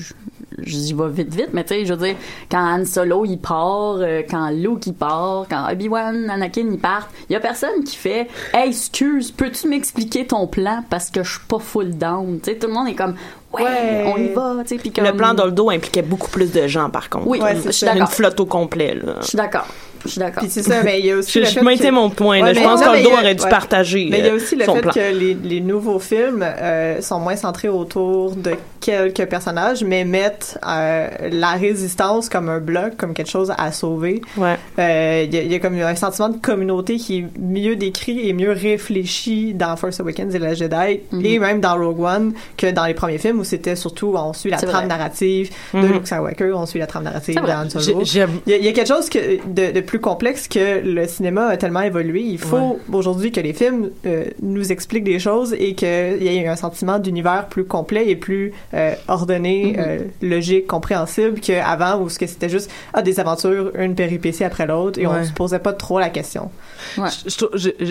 j'y 0.59 0.93
vais 0.93 1.09
vite, 1.09 1.33
vite, 1.33 1.49
mais 1.53 1.63
tu 1.63 1.73
sais, 1.73 1.85
je 1.85 1.93
veux 1.93 2.05
dire, 2.07 2.15
quand 2.49 2.59
Han 2.59 2.85
Solo, 2.85 3.25
il 3.25 3.37
part, 3.37 3.97
euh, 3.99 4.21
quand 4.29 4.49
Luke, 4.49 4.87
il 4.87 4.93
part, 4.93 5.45
quand 5.49 5.71
Obi-Wan, 5.71 6.29
Anakin, 6.29 6.67
ils 6.71 6.77
partent, 6.79 7.09
il 7.29 7.33
y 7.33 7.35
a 7.35 7.39
personne 7.39 7.83
qui 7.83 7.95
fait 7.95 8.27
«Hey, 8.53 8.69
excuse, 8.69 9.31
peux-tu 9.31 9.67
m'expliquer 9.67 10.27
ton 10.27 10.47
plan 10.47 10.83
parce 10.89 11.09
que 11.09 11.23
je 11.23 11.31
suis 11.31 11.47
pas 11.47 11.59
full 11.59 11.97
down?» 11.97 12.39
Tu 12.43 12.51
sais, 12.51 12.57
tout 12.57 12.67
le 12.67 12.73
monde 12.73 12.87
est 12.87 12.95
comme 12.95 13.15
«Ouais, 13.53 13.61
Ouais. 13.63 14.11
on 14.13 14.17
y 14.17 14.33
va, 14.33 14.55
tu 14.63 14.69
sais, 14.69 14.75
puis 14.77 14.91
comme... 14.91 15.05
Le 15.05 15.13
plan 15.13 15.35
Doldo 15.35 15.69
impliquait 15.69 16.01
beaucoup 16.01 16.29
plus 16.29 16.51
de 16.51 16.65
gens, 16.67 16.89
par 16.89 17.09
contre. 17.09 17.27
Oui, 17.27 17.39
Ouais, 17.39 17.55
je 17.63 17.69
suis. 17.69 17.87
Une 17.87 18.07
flotte 18.07 18.39
au 18.39 18.47
complet, 18.47 18.95
là. 18.95 19.17
Je 19.21 19.27
suis 19.27 19.37
d'accord. 19.37 19.67
Je 20.05 20.09
suis 20.11 20.19
d'accord. 20.19 20.43
Puis 20.43 20.51
c'est 20.51 20.63
ça, 20.63 20.83
mais 20.83 20.99
il 20.99 21.05
y 21.05 21.11
a 21.11 21.15
aussi 21.17 21.31
Je, 21.33 21.39
le 21.39 21.45
je 21.45 21.51
fait 21.51 21.61
maintiens 21.61 21.89
que- 21.89 21.95
mon 21.95 22.09
point, 22.09 22.39
là. 22.39 22.45
Ouais, 22.47 22.53
Je 22.53 22.59
mais 22.59 22.65
pense 22.65 22.81
y 22.81 22.83
a- 22.83 22.89
aurait 22.89 23.35
dû 23.35 23.43
ouais. 23.43 23.49
partager 23.49 24.07
Mais 24.11 24.19
il 24.19 24.25
y 24.25 24.27
a 24.29 24.31
euh, 24.31 24.35
aussi 24.35 24.55
le 24.55 24.65
fait 24.65 24.81
plan. 24.81 24.91
que 24.91 24.99
les, 25.17 25.33
les 25.33 25.61
nouveaux 25.61 25.99
films 25.99 26.43
euh, 26.43 27.01
sont 27.01 27.19
moins 27.19 27.35
centrés 27.35 27.69
autour 27.69 28.35
de 28.35 28.51
quelques 28.81 29.25
personnages, 29.27 29.83
mais 29.83 30.03
mettent 30.03 30.57
euh, 30.67 31.07
la 31.31 31.51
résistance 31.53 32.27
comme 32.27 32.49
un 32.49 32.59
bloc, 32.59 32.97
comme 32.97 33.13
quelque 33.13 33.29
chose 33.29 33.53
à 33.57 33.71
sauver. 33.71 34.21
Ouais. 34.37 34.57
Euh, 34.79 35.23
Il 35.25 35.33
y, 35.33 35.37
a- 35.37 35.41
il 35.43 35.51
y 35.51 35.55
a 35.55 35.59
comme 35.59 35.79
un 35.79 35.95
sentiment 35.95 36.29
de 36.29 36.37
communauté 36.37 36.97
qui 36.97 37.19
est 37.19 37.25
mieux 37.39 37.75
décrit 37.77 38.27
et 38.27 38.33
mieux 38.33 38.51
réfléchi 38.51 39.53
dans 39.53 39.75
Force 39.77 39.99
Awakens 39.99 40.35
et 40.35 40.39
la 40.39 40.53
Jedi, 40.53 40.99
Mhm. 41.11 41.25
et 41.25 41.39
même 41.39 41.61
dans 41.61 41.75
Rogue 41.77 42.01
One, 42.01 42.33
que 42.57 42.71
dans 42.71 42.85
les 42.85 42.93
premiers 42.93 43.17
films 43.17 43.39
où 43.39 43.43
c'était 43.43 43.75
surtout 43.75 44.13
on 44.17 44.33
suit 44.33 44.49
la 44.51 44.57
trame 44.57 44.87
narrative 44.87 45.49
de 45.73 45.79
Mhm. 45.79 45.93
Luke 45.93 46.07
Skywalker, 46.07 46.51
on 46.53 46.65
suit 46.65 46.79
la 46.79 46.87
trame 46.87 47.03
narrative 47.03 47.35
C'est 47.35 47.39
de 47.41 47.45
vrai. 47.45 47.55
Han 47.55 47.67
J'ai- 47.73 47.79
Solo. 47.79 48.01
j'aime 48.03 48.39
Il 48.45 48.55
y, 48.55 48.65
y 48.65 48.67
a 48.67 48.71
quelque 48.73 48.87
chose 48.87 49.09
que, 49.09 49.19
de, 49.47 49.71
de 49.71 49.81
plus 49.81 49.92
complexe 49.99 50.47
que 50.47 50.79
le 50.83 51.07
cinéma 51.07 51.47
a 51.47 51.57
tellement 51.57 51.81
évolué. 51.81 52.21
Il 52.21 52.39
faut 52.39 52.79
aujourd'hui 52.91 53.31
que 53.31 53.39
les 53.41 53.53
films 53.53 53.89
euh, 54.05 54.25
nous 54.41 54.71
expliquent 54.71 55.03
des 55.03 55.19
choses 55.19 55.53
et 55.57 55.75
qu'il 55.75 55.87
y 56.21 56.27
ait 56.27 56.47
un 56.47 56.55
sentiment 56.55 56.99
d'univers 56.99 57.47
plus 57.49 57.65
complet 57.65 58.07
et 58.09 58.15
plus 58.15 58.53
euh, 58.73 58.93
ordonné, 59.07 59.73
Mhm. 59.77 59.83
euh, 59.85 59.99
logique, 60.21 60.67
compréhensible 60.67 61.39
qu'avant 61.39 61.99
où 62.01 62.09
ce 62.09 62.19
que 62.19 62.27
c'était 62.27 62.49
juste 62.49 62.69
ah, 62.93 63.01
des 63.01 63.19
aventures, 63.19 63.71
une 63.77 63.95
péripétie 63.95 64.43
après 64.43 64.65
l'autre 64.67 64.99
et 64.99 65.07
on 65.07 65.13
Ouais. 65.13 65.25
se 65.25 65.33
posait 65.33 65.59
pas 65.59 65.73
trop 65.73 65.99
la 65.99 66.09
question. 66.09 66.49
Ouais. 66.97 67.09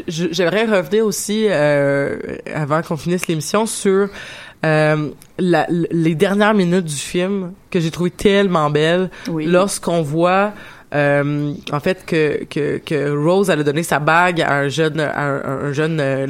J'aimerais 0.08 0.64
revenir 0.66 1.04
aussi, 1.06 1.46
euh, 1.48 2.16
avant 2.54 2.82
qu'on 2.82 2.96
finisse 2.96 3.26
l'émission, 3.28 3.66
sur 3.66 4.08
euh, 4.64 5.08
la- 5.38 5.66
les 5.70 6.14
dernières 6.14 6.54
minutes 6.54 6.84
du 6.84 6.94
film 6.94 7.52
que 7.70 7.80
j'ai 7.80 7.90
trouvé 7.90 8.10
tellement 8.10 8.70
belles 8.70 9.10
Oui. 9.28 9.44
lorsqu'on 9.46 10.02
voit 10.02 10.52
euh, 10.94 11.52
en 11.72 11.80
fait 11.80 12.04
que, 12.06 12.44
que, 12.44 12.78
que 12.78 13.10
Rose 13.16 13.50
elle 13.50 13.60
a 13.60 13.62
donné 13.64 13.82
sa 13.82 13.98
bague 13.98 14.40
à 14.40 14.54
un 14.58 14.68
jeune 14.68 15.00
à 15.00 15.22
un, 15.22 15.68
un 15.68 15.72
jeune 15.72 15.98
euh, 16.00 16.26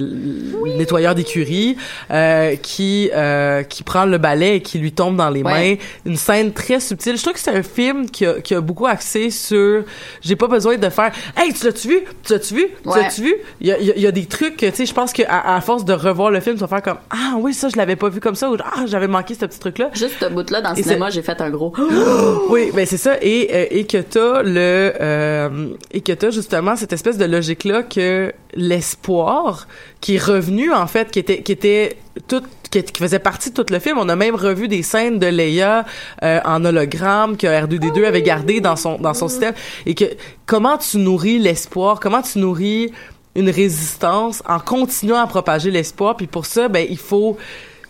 nettoyeur 0.78 1.14
d'écurie 1.14 1.76
euh, 2.10 2.54
qui 2.56 3.10
euh, 3.14 3.62
qui 3.62 3.82
prend 3.82 4.04
le 4.04 4.18
balai 4.18 4.56
et 4.56 4.62
qui 4.62 4.78
lui 4.78 4.92
tombe 4.92 5.16
dans 5.16 5.30
les 5.30 5.42
Ouais. 5.42 5.52
mains. 5.52 5.74
Une 6.06 6.16
scène 6.16 6.52
très 6.52 6.78
subtile. 6.78 7.16
Je 7.16 7.22
trouve 7.22 7.32
que 7.34 7.40
c'est 7.40 7.50
un 7.50 7.62
film 7.64 8.08
qui 8.08 8.24
a, 8.26 8.40
qui 8.40 8.54
a 8.54 8.60
beaucoup 8.60 8.86
axé 8.86 9.30
sur 9.30 9.82
j'ai 10.20 10.36
pas 10.36 10.46
besoin 10.46 10.76
de 10.76 10.88
faire 10.88 11.10
hey 11.36 11.52
tu 11.52 11.66
l'as-tu 11.66 11.88
vu? 11.88 12.00
Tu 12.22 12.32
l'as-tu 12.32 12.54
vu? 12.54 12.66
Tu 12.82 12.88
Ouais. 12.88 13.02
l'as-tu 13.02 13.22
vu? 13.22 13.34
Il 13.60 13.66
y 13.66 13.72
a, 13.72 13.78
il 13.78 13.86
y 13.86 13.90
a- 13.92 13.98
y 13.98 14.06
a 14.06 14.12
des 14.12 14.26
trucs 14.26 14.56
tu 14.58 14.70
sais 14.72 14.86
je 14.86 14.94
pense 14.94 15.12
que 15.12 15.22
à, 15.28 15.60
force 15.60 15.84
de 15.84 15.92
revoir 15.92 16.30
le 16.30 16.40
film 16.40 16.54
tu 16.56 16.60
vas 16.60 16.68
faire 16.68 16.82
comme 16.82 16.98
ah 17.10 17.34
oui 17.38 17.52
ça 17.54 17.68
je 17.68 17.76
l'avais 17.76 17.96
pas 17.96 18.08
vu 18.08 18.20
comme 18.20 18.34
ça 18.36 18.50
ou 18.50 18.56
ah 18.64 18.84
j'avais 18.86 19.08
manqué 19.08 19.34
ce 19.34 19.44
petit 19.46 19.58
truc 19.58 19.78
là 19.78 19.90
Juste 19.94 20.14
ce 20.20 20.26
bout-là, 20.26 20.60
dans 20.60 20.70
le 20.70 20.76
cinéma, 20.82 21.10
j'ai 21.10 21.22
fait 21.22 21.40
un 21.40 21.50
gros... 21.50 21.72
oui, 22.50 22.70
ben 22.74 22.86
c'est 22.86 22.96
ça. 22.96 23.16
Et 23.20 23.78
et 23.80 23.84
que 23.86 23.98
t'as 23.98 24.42
le 24.53 24.92
euh, 25.00 25.68
et 25.90 26.00
que 26.00 26.12
t'as 26.12 26.30
justement 26.30 26.76
cette 26.76 26.92
espèce 26.92 27.18
de 27.18 27.24
logique 27.24 27.64
là 27.64 27.82
que 27.82 28.32
l'espoir 28.55 29.66
qui 30.00 30.16
est 30.16 30.22
revenu 30.22 30.72
en 30.72 30.86
fait 30.86 31.11
qui 31.11 31.18
était 31.18 31.42
qui 31.42 31.53
était 31.53 31.96
tout 32.28 32.42
qui, 32.70 32.82
qui 32.82 33.03
faisait 33.03 33.18
partie 33.18 33.50
de 33.50 33.55
tout 33.62 33.66
le 33.72 33.78
film. 33.78 33.98
On 33.98 34.09
a 34.09 34.16
même 34.16 34.34
revu 34.34 34.66
des 34.68 34.82
scènes 34.82 35.18
de 35.18 35.26
Leia 35.26 35.84
euh, 36.22 36.40
en 36.44 36.64
hologramme 36.64 37.36
que 37.36 37.46
R2D2 37.46 38.05
avait 38.05 38.22
gardé 38.22 38.61
dans 38.61 38.76
son 38.76 38.98
dans 38.98 39.14
son 39.14 39.28
système 39.28 39.55
et 39.86 39.94
que 39.94 40.05
comment 40.46 40.78
tu 40.78 40.98
nourris 40.98 41.38
l'espoir, 41.38 42.00
comment 42.00 42.22
tu 42.22 42.38
nourris 42.38 42.90
une 43.34 43.50
résistance 43.50 44.42
en 44.46 44.59
continuant 44.61 45.18
à 45.20 45.26
propager 45.26 45.70
l'espoir? 45.70 46.16
Puis 46.16 46.26
pour 46.26 46.46
ça 46.46 46.68
ben 46.68 46.86
il 46.88 46.98
faut 46.98 47.36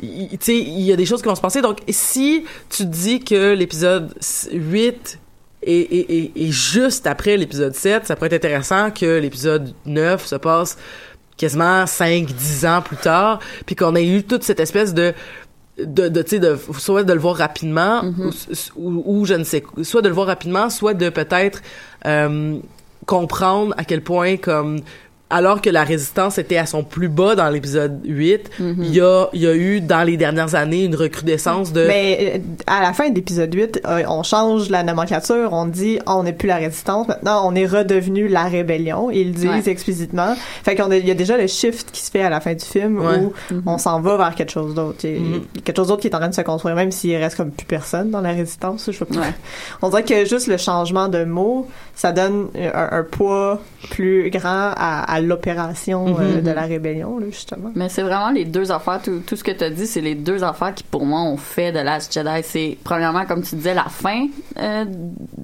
il- 0.01 0.31
tu 0.31 0.37
sais, 0.41 0.57
il 0.57 0.81
y 0.83 0.93
a 0.93 0.97
des 0.97 1.07
choses 1.07 1.23
qui 1.23 1.29
vont 1.29 1.35
se 1.37 1.41
passer. 1.41 1.61
Donc, 1.61 1.79
si 1.89 2.45
tu 2.71 2.85
dis 2.87 3.21
que 3.21 3.53
l'épisode 3.53 4.13
8 4.53 5.19
est, 5.63 5.71
est, 5.71 6.11
est, 6.11 6.33
est 6.37 6.51
juste 6.51 7.07
après 7.07 7.37
l'épisode 7.37 7.75
7, 7.75 8.07
ça 8.07 8.17
pourrait 8.17 8.29
être 8.29 8.45
intéressant 8.45 8.91
que 8.91 9.19
l'épisode 9.19 9.75
9 9.87 10.27
se 10.27 10.37
passe 10.37 10.77
quasiment 11.37 11.85
5-10 11.85 12.69
ans 12.69 12.83
plus 12.83 12.97
tard, 12.97 13.41
puis 13.67 13.75
qu'on 13.75 13.95
ait 13.97 14.07
eu 14.07 14.23
toute 14.23 14.43
cette 14.43 14.61
espèce 14.61 14.95
de 14.95 15.15
de, 15.79 16.09
de 16.09 16.23
tu 16.23 16.31
sais 16.31 16.39
de 16.39 16.59
soit 16.79 17.03
de 17.03 17.13
le 17.15 17.19
voir 17.19 17.37
rapidement 17.37 18.03
ou, 18.05 18.31
ou, 18.77 19.03
ou 19.07 19.25
je 19.25 19.33
ne 19.33 19.43
sais 19.43 19.65
soit 19.83 20.03
de 20.03 20.09
le 20.09 20.15
voir 20.15 20.27
rapidement 20.27 20.69
soit 20.69 20.93
de 20.93 21.09
peut-être 21.09 21.63
euh, 22.05 22.59
comprendre 23.07 23.75
à 23.79 23.85
quel 23.85 24.03
point 24.03 24.37
comme 24.37 24.81
alors 25.33 25.61
que 25.61 25.70
la 25.70 25.83
résistance 25.85 26.39
était 26.39 26.59
à 26.59 26.66
son 26.66 26.85
plus 26.85 27.09
bas 27.09 27.35
dans 27.35 27.49
l'épisode 27.49 28.01
8, 28.05 28.51
il 28.61 28.95
y 28.95 29.01
a 29.01 29.26
il 29.33 29.41
y 29.41 29.47
a 29.47 29.55
eu 29.55 29.80
dans 29.80 30.03
les 30.03 30.16
dernières 30.16 30.55
années 30.55 30.85
une 30.85 30.95
recrudescence 30.95 31.72
de 31.72 31.87
Mais 31.87 32.35
euh, 32.37 32.39
à 32.66 32.83
la 32.83 32.93
fin 32.93 33.09
de 33.11 33.14
l'épisode 33.14 33.53
8, 33.53 33.80
euh, 33.87 34.03
on 34.09 34.22
change 34.22 34.68
la 34.70 34.83
nomenclature, 34.83 35.49
on 35.53 35.66
dit 35.66 35.99
oh, 36.07 36.12
on 36.18 36.22
n'est 36.24 36.33
plus 36.33 36.49
la 36.49 36.57
résistance, 36.57 37.09
maintenant 37.09 37.43
on 37.51 37.55
est 37.55 37.66
redevenu 37.66 38.28
la 38.28 38.45
rébellion. 38.45 39.11
Ils 39.11 39.28
le 39.28 39.33
disent 39.33 39.49
Ouais. 39.51 39.68
explicitement. 39.68 40.35
Fait 40.62 40.74
qu'on 40.76 40.91
a- 40.91 40.97
il 40.97 41.07
y 41.07 41.11
a 41.11 41.14
déjà 41.14 41.37
le 41.39 41.47
shift 41.47 41.91
qui 41.93 42.03
se 42.03 42.11
fait 42.11 42.22
à 42.22 42.30
la 42.30 42.41
fin 42.41 42.55
du 42.55 42.64
film 42.64 42.99
Ouais. 42.99 43.16
où 43.18 43.33
on 43.66 43.78
s'en 43.78 44.01
va 44.01 44.16
vers 44.16 44.35
quelque 44.35 44.53
chose 44.53 44.74
d'autre. 44.74 44.99
Mhm. 45.07 45.41
y 45.55 45.59
a 45.59 45.61
quelque 45.62 45.76
chose 45.76 45.89
d'autre 45.89 46.03
qui 46.03 46.09
est 46.09 46.14
en 46.14 46.18
train 46.18 46.28
de 46.28 46.35
se 46.35 46.41
construire, 46.43 46.74
même 46.76 46.93
s'il 46.93 47.16
reste 47.16 47.37
comme 47.37 47.51
plus 47.51 47.66
personne 47.66 48.11
dans 48.11 48.20
la 48.20 48.33
résistance. 48.33 48.91
Je 48.91 48.99
sais 48.99 49.05
pas. 49.05 49.14
Ouais. 49.14 49.35
On 49.80 49.89
dirait 49.89 50.05
que 50.05 50.24
juste 50.26 50.47
le 50.47 50.57
changement 50.59 51.09
de 51.09 51.24
mot, 51.24 51.66
ça 51.95 52.12
donne 52.12 52.49
un, 52.55 52.99
un 52.99 53.03
poids 53.03 53.61
plus 53.91 54.30
grand 54.30 54.72
à, 54.76 55.05
à 55.11 55.20
l'opération 55.23 56.07
euh, 56.18 56.37
Mhm. 56.37 56.43
de 56.43 56.51
la 56.51 56.62
rébellion, 56.62 57.18
là, 57.18 57.27
justement. 57.31 57.70
Mais 57.75 57.89
c'est 57.89 58.03
vraiment 58.03 58.31
les 58.31 58.45
deux 58.45 58.70
affaires. 58.73 59.01
Tout, 59.03 59.20
tout 59.27 59.37
ce 59.37 59.45
que 59.45 59.51
tu 59.51 59.64
as 59.64 59.70
dit, 59.70 59.87
c'est 59.87 60.01
les 60.01 60.14
deux 60.14 60.45
affaires 60.45 60.75
qui, 60.75 60.85
pour 60.85 61.05
moi, 61.07 61.20
ont 61.23 61.37
fait 61.37 61.73
de 61.73 61.79
Last 61.79 62.12
Jedi. 62.12 62.43
C'est, 62.43 62.79
premièrement, 62.85 63.25
comme 63.25 63.43
tu 63.43 63.55
disais, 63.57 63.75
la 63.75 63.85
fin 63.85 64.27
euh, 64.59 64.85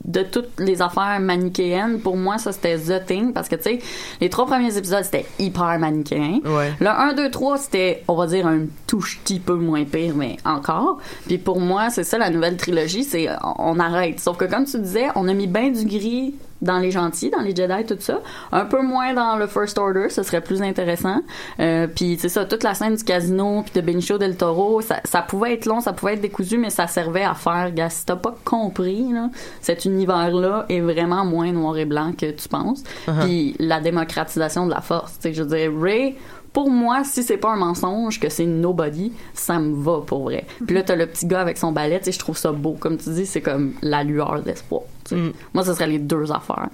de 0.04 0.22
toutes 0.22 0.58
les 0.58 0.82
affaires 0.82 1.18
manichéennes. 1.20 2.00
Pour 2.00 2.16
moi, 2.16 2.38
ça, 2.38 2.52
c'était 2.52 2.76
The 2.78 3.06
Thing. 3.06 3.32
Parce 3.32 3.48
que, 3.48 3.56
tu 3.56 3.62
sais, 3.62 3.78
les 4.20 4.28
trois 4.28 4.46
premiers 4.46 4.76
épisodes, 4.76 5.04
c'était 5.04 5.26
hyper 5.38 5.78
manichéen. 5.78 6.40
ouais. 6.44 6.72
Le 6.80 6.88
1, 6.88 7.14
2, 7.14 7.30
3, 7.30 7.58
c'était, 7.58 8.02
on 8.08 8.14
va 8.16 8.26
dire, 8.26 8.46
un 8.46 8.60
touche 8.86 9.20
petit 9.24 9.40
peu 9.40 9.54
moins 9.54 9.84
pire, 9.84 10.14
mais 10.16 10.36
encore. 10.44 10.98
Puis 11.26 11.38
pour 11.38 11.60
moi, 11.60 11.90
c'est 11.90 12.04
ça 12.04 12.18
la 12.18 12.30
nouvelle 12.30 12.56
trilogie, 12.56 13.04
c'est 13.04 13.28
on 13.58 13.78
arrête. 13.78 14.18
Sauf 14.20 14.36
que 14.36 14.44
comme 14.46 14.64
tu 14.64 14.78
disais, 14.80 15.06
on 15.14 15.28
a 15.28 15.34
mis 15.34 15.46
bien 15.46 15.70
du 15.70 15.84
gris 15.84 16.34
dans 16.62 16.78
les 16.78 16.90
gentils, 16.90 17.30
dans 17.30 17.40
les 17.40 17.54
Jedi, 17.54 17.84
tout 17.86 17.96
ça. 18.00 18.20
Un 18.52 18.64
peu 18.64 18.82
moins 18.82 19.14
dans 19.14 19.36
le 19.36 19.46
First 19.46 19.78
Order, 19.78 20.08
ce 20.10 20.22
serait 20.22 20.40
plus 20.40 20.62
intéressant. 20.62 21.22
Euh, 21.60 21.86
puis 21.86 22.16
c'est 22.18 22.28
ça, 22.28 22.44
toute 22.44 22.62
la 22.62 22.74
scène 22.74 22.96
du 22.96 23.04
casino, 23.04 23.62
puis 23.62 23.80
de 23.80 23.84
Benicio 23.84 24.18
del 24.18 24.36
Toro, 24.36 24.80
ça, 24.80 25.00
ça 25.04 25.22
pouvait 25.22 25.54
être 25.54 25.66
long, 25.66 25.80
ça 25.80 25.92
pouvait 25.92 26.14
être 26.14 26.20
décousu, 26.20 26.58
mais 26.58 26.70
ça 26.70 26.86
servait 26.86 27.24
à 27.24 27.34
faire, 27.34 27.72
gars, 27.72 27.90
si 27.90 28.04
t'as 28.04 28.16
pas 28.16 28.34
compris, 28.44 29.12
là, 29.12 29.30
cet 29.60 29.84
univers-là 29.84 30.66
est 30.68 30.80
vraiment 30.80 31.24
moins 31.24 31.52
noir 31.52 31.76
et 31.76 31.84
blanc 31.84 32.12
que 32.12 32.30
tu 32.30 32.48
penses. 32.48 32.82
Puis 33.20 33.54
la 33.58 33.80
démocratisation 33.80 34.66
de 34.66 34.70
la 34.70 34.80
force, 34.80 35.14
tu 35.14 35.28
sais, 35.28 35.34
je 35.34 35.42
veux 35.42 35.56
dire, 35.56 35.72
Ray, 35.80 36.16
pour 36.58 36.70
moi, 36.70 37.04
si 37.04 37.22
c'est 37.22 37.36
pas 37.36 37.52
un 37.52 37.56
mensonge, 37.56 38.18
que 38.18 38.28
c'est 38.28 38.44
nobody, 38.44 39.12
ça 39.32 39.60
me 39.60 39.80
va 39.80 40.00
pour 40.00 40.24
vrai. 40.24 40.44
Puis 40.66 40.74
là, 40.74 40.82
t'as 40.82 40.96
le 40.96 41.06
petit 41.06 41.24
gars 41.24 41.40
avec 41.40 41.56
son 41.56 41.70
balai, 41.70 42.00
tu 42.00 42.06
sais, 42.06 42.10
je 42.10 42.18
trouve 42.18 42.36
ça 42.36 42.50
beau. 42.50 42.72
Comme 42.72 42.96
tu 42.96 43.10
dis, 43.10 43.26
c'est 43.26 43.40
comme 43.40 43.74
la 43.80 44.02
lueur 44.02 44.42
d'espoir. 44.42 44.82
Mm. 45.12 45.28
Moi, 45.54 45.64
ce 45.64 45.72
serait 45.72 45.86
les 45.86 46.00
deux 46.00 46.32
affaires 46.32 46.68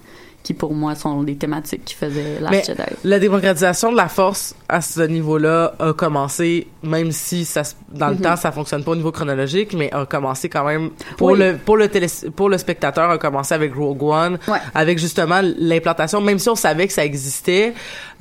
qui, 0.45 0.55
pour 0.55 0.73
moi, 0.75 0.95
sont 0.95 1.23
les 1.23 1.35
thématiques 1.37 1.85
qui 1.87 1.95
faisaient 1.95 2.39
la 2.39 2.53
Jedi. 2.53 2.83
la 3.03 3.19
démocratisation 3.19 3.91
de 3.91 3.97
la 3.97 4.09
force 4.09 4.55
à 4.69 4.81
ce 4.81 5.01
niveau-là 5.01 5.75
a 5.81 5.93
commencé, 5.95 6.69
même 6.83 7.11
si 7.13 7.45
ça, 7.47 7.63
dans 7.91 8.09
le 8.11 8.15
Mhm. 8.17 8.21
temps 8.21 8.37
ça 8.37 8.53
fonctionne 8.53 8.85
pas 8.85 8.93
au 8.93 8.97
niveau 8.97 9.11
chronologique, 9.11 9.73
mais 9.73 9.91
a 9.93 10.05
commencé 10.07 10.49
quand 10.51 10.65
même 10.67 10.91
pour 11.17 11.29
Oui. 11.33 11.39
le 11.39 11.57
pour 11.57 11.77
le 11.79 11.89
télé, 11.89 12.07
pour 12.37 12.49
le 12.51 12.59
spectateur 12.59 13.11
a 13.11 13.17
commencé 13.19 13.55
avec 13.55 13.75
Rogue 13.75 14.03
One, 14.03 14.39
Ouais. 14.47 14.59
avec 14.75 14.99
justement 14.99 15.41
l'implantation, 15.43 16.21
même 16.21 16.39
si 16.39 16.49
on 16.51 16.55
savait 16.55 16.87
que 16.87 16.93
ça 16.93 17.05
existait, 17.07 17.73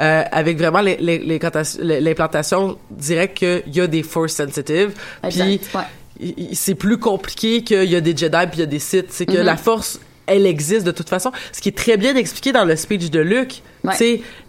euh, 0.02 0.24
avec 0.32 0.58
vraiment 0.58 0.82
l'implantation 0.82 2.78
directe 2.90 3.38
qu'il 3.40 3.64
y 3.76 3.82
a 3.82 3.88
des 3.88 4.04
force 4.04 4.34
sensitive, 4.34 4.94
puis 5.30 5.60
ouais. 5.76 6.54
c'est 6.54 6.76
plus 6.76 6.98
compliqué 6.98 7.64
qu'il 7.64 7.84
y 7.90 7.96
a 7.96 8.02
des 8.02 8.16
Jedi 8.16 8.38
puis 8.48 8.58
il 8.58 8.60
y 8.60 8.64
a 8.64 8.68
des 8.68 8.80
Sith. 8.80 9.08
C'est 9.10 9.26
que 9.26 9.38
Mhm. 9.38 9.44
la 9.44 9.58
force 9.58 10.00
elle 10.26 10.46
existe 10.46 10.86
de 10.86 10.92
toute 10.92 11.10
façon. 11.10 11.32
Ce 11.52 11.60
qui 11.62 11.70
est 11.70 11.78
très 11.78 11.98
bien 11.98 12.16
expliqué 12.16 12.52
dans 12.52 12.66
le 12.66 12.76
speech 12.76 13.10
de 13.12 13.20
Luc. 13.20 13.62
Ouais. 13.84 13.94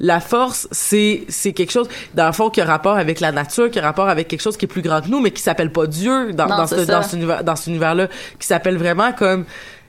La 0.01 0.21
force, 0.21 0.69
c'est 0.71 1.25
c'est 1.29 1.53
quelque 1.53 1.73
chose 1.73 1.89
dans 2.15 2.27
le 2.27 2.33
fond 2.33 2.51
qui 2.51 2.61
a 2.61 2.65
rapport 2.65 2.97
avec 2.97 3.19
la 3.21 3.33
nature, 3.33 3.71
qui 3.71 3.79
a 3.81 3.83
rapport 3.83 4.09
avec 4.09 4.29
quelque 4.29 4.43
chose 4.43 4.57
qui 4.57 4.65
est 4.67 4.69
plus 4.69 4.83
grand 4.83 5.01
que 5.03 5.09
nous, 5.09 5.21
mais 5.21 5.33
qui 5.33 5.43
s'appelle 5.43 5.73
pas 5.73 5.87
Dieu 5.87 6.33
dans, 6.33 6.47
Non, 6.47 6.57
dans, 6.59 6.67
ce, 6.69 6.75
dans, 6.87 7.03
cet 7.03 7.15
univers, 7.15 7.43
dans 7.43 7.57
cet 7.57 7.67
univers-là, 7.67 8.09
qui 8.39 8.47
s'appelle 8.47 8.77
vraiment 8.79 9.13
comme 9.13 9.45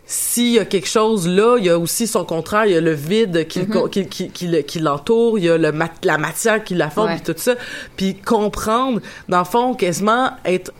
s'il 0.07 0.51
y 0.53 0.59
a 0.59 0.65
quelque 0.65 0.87
chose 0.87 1.27
là, 1.27 1.57
il 1.57 1.65
y 1.65 1.69
a 1.69 1.77
aussi 1.79 2.05
son 2.07 2.25
contraire, 2.25 2.65
il 2.67 2.73
y 2.73 2.77
a 2.77 2.81
le 2.81 2.93
vide 2.93 3.47
qui, 3.47 3.59
Mm-hmm. 3.61 3.89
qui, 3.89 4.07
qui, 4.07 4.29
qui, 4.29 4.47
le- 4.47 4.61
qui 4.61 4.79
l'entoure, 4.79 5.39
il 5.39 5.45
y 5.45 5.49
a 5.49 5.57
le 5.57 5.71
mat- 5.71 6.03
la 6.05 6.17
matière 6.19 6.63
qui 6.63 6.75
la 6.75 6.89
forme, 6.91 7.11
puis 7.15 7.21
tout 7.33 7.39
ça. 7.39 7.55
Puis 7.97 8.15
comprendre, 8.15 8.99
dans 9.29 9.39
le 9.39 9.45
fond, 9.45 9.73
quasiment 9.73 10.31
être, 10.45 10.71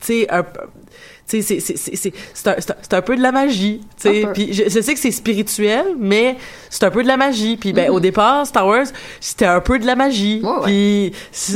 tu 0.00 0.06
sais, 0.06 0.26
tu 1.30 1.42
sais, 1.42 1.60
c'est 1.60 1.60
c'est 1.60 1.96
c'est 1.96 1.96
c'est 1.96 2.12
c'est 2.34 2.94
un, 2.94 3.02
peu 3.02 3.16
de 3.16 3.22
la 3.22 3.32
magie, 3.32 3.80
tu 4.00 4.08
sais. 4.08 4.26
Puis 4.34 4.52
je, 4.52 4.64
je 4.64 4.80
sais 4.80 4.94
que 4.94 5.00
c'est 5.00 5.12
spirituel, 5.12 5.84
mais 5.98 6.36
c'est 6.68 6.84
un 6.84 6.90
peu 6.90 7.02
de 7.02 7.08
la 7.08 7.16
magie. 7.16 7.56
Puis 7.56 7.72
ben 7.72 7.90
au 7.90 8.00
départ, 8.00 8.46
Star 8.46 8.66
Wars, 8.66 8.86
c'était 9.20 9.46
un 9.46 9.60
peu 9.60 9.78
de 9.78 9.86
la 9.86 9.94
magie. 9.94 10.40
Mm-hmm. 10.42 10.58
Ouais. 10.58 10.64
Puis 10.64 11.10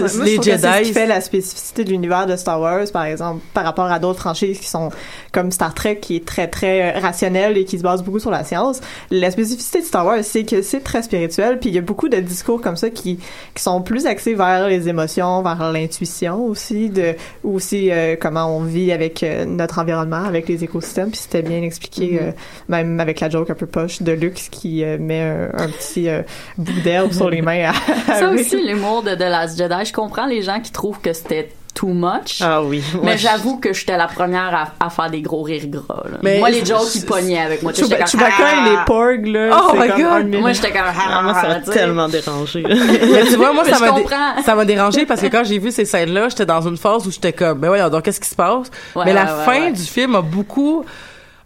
Ouais, 0.05 0.16
moi, 0.16 0.25
les 0.25 0.33
je 0.33 0.41
trouve 0.41 0.45
que 0.45 0.59
C'est 0.59 0.59
ce 0.59 0.79
qui 0.79 0.85
Jedi, 0.85 0.93
fait 0.93 1.07
la 1.07 1.20
spécificité 1.20 1.85
de 1.85 1.91
l'univers 1.91 2.27
de 2.27 2.37
Star 2.37 2.61
Wars, 2.61 2.85
par 2.93 3.05
exemple, 3.05 3.43
par 3.53 3.64
rapport 3.64 3.87
à 3.87 3.99
d'autres 3.99 4.20
franchises 4.20 4.59
qui 4.59 4.66
sont 4.66 4.91
comme 5.33 5.51
Star 5.51 5.75
Trek, 5.75 5.99
qui 6.01 6.16
est 6.16 6.25
très, 6.25 6.49
très 6.49 6.97
euh, 6.97 7.01
rationnel 7.01 7.57
et 7.57 7.64
qui 7.64 7.79
se 7.79 7.83
base 7.83 8.03
beaucoup 8.03 8.18
sur 8.18 8.31
la 8.31 8.45
science. 8.45 8.81
La 9.11 9.31
spécificité 9.31 9.81
de 9.81 9.87
Star 9.87 10.07
Wars, 10.07 10.22
c'est 10.22 10.45
que 10.45 10.62
c'est 10.62 10.81
très 10.81 11.03
spirituel, 11.03 11.59
puis 11.59 11.70
il 11.70 11.75
y 11.75 11.79
a 11.79 11.83
beaucoup 11.83 12.09
de 12.09 12.18
discours 12.18 12.61
comme 12.61 12.77
ça 12.77 12.91
qui, 12.91 13.18
qui 13.55 13.62
sont 13.62 13.83
plus 13.83 14.07
axés 14.07 14.35
vers 14.35 14.68
les 14.68 14.89
émotions, 14.89 15.43
vers 15.43 15.72
l'intuition 15.72 16.45
aussi, 16.45 16.91
de, 16.91 17.14
aussi 17.43 17.91
euh, 17.91 18.16
comment 18.20 18.57
on 18.57 18.61
vit 18.61 18.93
avec 18.93 19.22
euh, 19.22 19.45
notre 19.45 19.64
environnement, 19.73 20.25
avec 20.25 20.49
les 20.49 20.65
écosystèmes, 20.65 21.11
puis 21.11 21.19
c'était 21.19 21.43
bien 21.43 21.62
expliqué, 21.62 22.19
euh, 22.21 22.33
même 22.69 23.01
avec 23.01 23.21
la 23.21 23.29
joke 23.29 23.51
un 23.51 23.55
peu 23.55 23.67
poche 23.67 24.03
de 24.03 24.12
Luxe 24.12 24.49
qui 24.49 24.85
euh, 24.85 24.99
met 24.99 25.21
un, 25.21 25.65
un 25.65 25.69
petit 25.69 26.09
euh, 26.09 26.23
bout 26.59 26.81
d'herbe 26.83 27.12
sur 27.12 27.31
les 27.31 27.43
mains 27.43 27.71
à, 27.71 28.12
à 28.12 28.19
Ça 28.19 28.31
aussi, 28.31 28.62
l'humour 28.62 29.03
de 29.03 29.15
The 29.15 29.21
Last 29.21 29.59
Jedi, 29.59 29.85
je 29.85 29.93
comprends 29.93 30.27
les 30.27 30.43
gens 30.43 30.61
qui 30.61 30.73
trouvent 30.73 31.01
que 31.01 31.12
c'était 31.12 31.51
too 31.75 31.89
much. 31.93 32.41
Ah 32.41 32.62
oui. 32.62 32.83
Mais 33.03 33.11
Ouais. 33.12 33.18
j'avoue 33.18 33.59
que 33.59 33.72
j'étais 33.72 33.97
la 33.97 34.07
première 34.07 34.55
à, 34.81 34.87
à 34.87 34.91
faire 34.91 35.11
des 35.11 35.20
gros 35.20 35.43
rires 35.43 35.66
gras. 35.66 36.03
là. 36.05 36.18
Mais 36.22 36.39
moi, 36.39 36.49
les 36.49 36.64
jokes, 36.64 36.95
ils 36.95 37.05
pognaient 37.05 37.41
avec 37.41 37.62
moi. 37.62 37.72
Tu 37.72 37.81
sais, 37.85 37.87
Chewba- 37.87 38.07
j'étais 38.07 38.18
comme, 38.18 38.20
Chewbacca 38.20 38.45
Ah! 38.47 38.66
et 38.66 38.70
les 38.70 38.77
porgs, 38.87 39.27
là. 39.27 39.59
Oh 39.61 39.75
my 39.77 39.89
God! 39.89 40.41
Moi, 40.41 40.53
j'étais 40.53 40.70
comme... 40.70 40.83
Ah, 40.87 41.22
moi, 41.22 41.35
ça 41.35 41.49
m'a 41.49 41.61
tellement 41.61 42.09
dérangé. 42.09 42.62
Mais 42.68 43.25
tu 43.27 43.37
vois, 43.37 43.53
moi, 43.53 43.64
Mais 43.66 43.72
ça 43.72 43.81
m'a 43.81 43.91
dé- 43.91 44.03
comprends. 44.03 44.43
ça 44.45 44.55
m'a 44.55 44.64
dérangé 44.64 45.05
parce 45.05 45.20
que 45.20 45.27
quand 45.27 45.43
j'ai 45.45 45.59
vu 45.59 45.70
ces 45.72 45.85
scènes-là, 45.85 46.29
j'étais 46.29 46.47
dans 46.47 46.61
une 46.66 46.77
phase 46.77 47.07
où 47.07 47.11
j'étais 47.11 47.33
comme, 47.33 47.59
ben 47.59 47.68
voyons 47.68 47.89
donc, 47.89 48.03
qu'est-ce 48.05 48.20
qui 48.20 48.29
se 48.29 48.37
passe? 48.37 48.70
Ouais, 48.95 49.05
mais 49.07 49.12
la 49.12 49.25
ouais, 49.25 49.45
fin 49.45 49.70
du 49.70 49.83
film 49.83 50.14
a 50.14 50.22
beaucoup, 50.22 50.85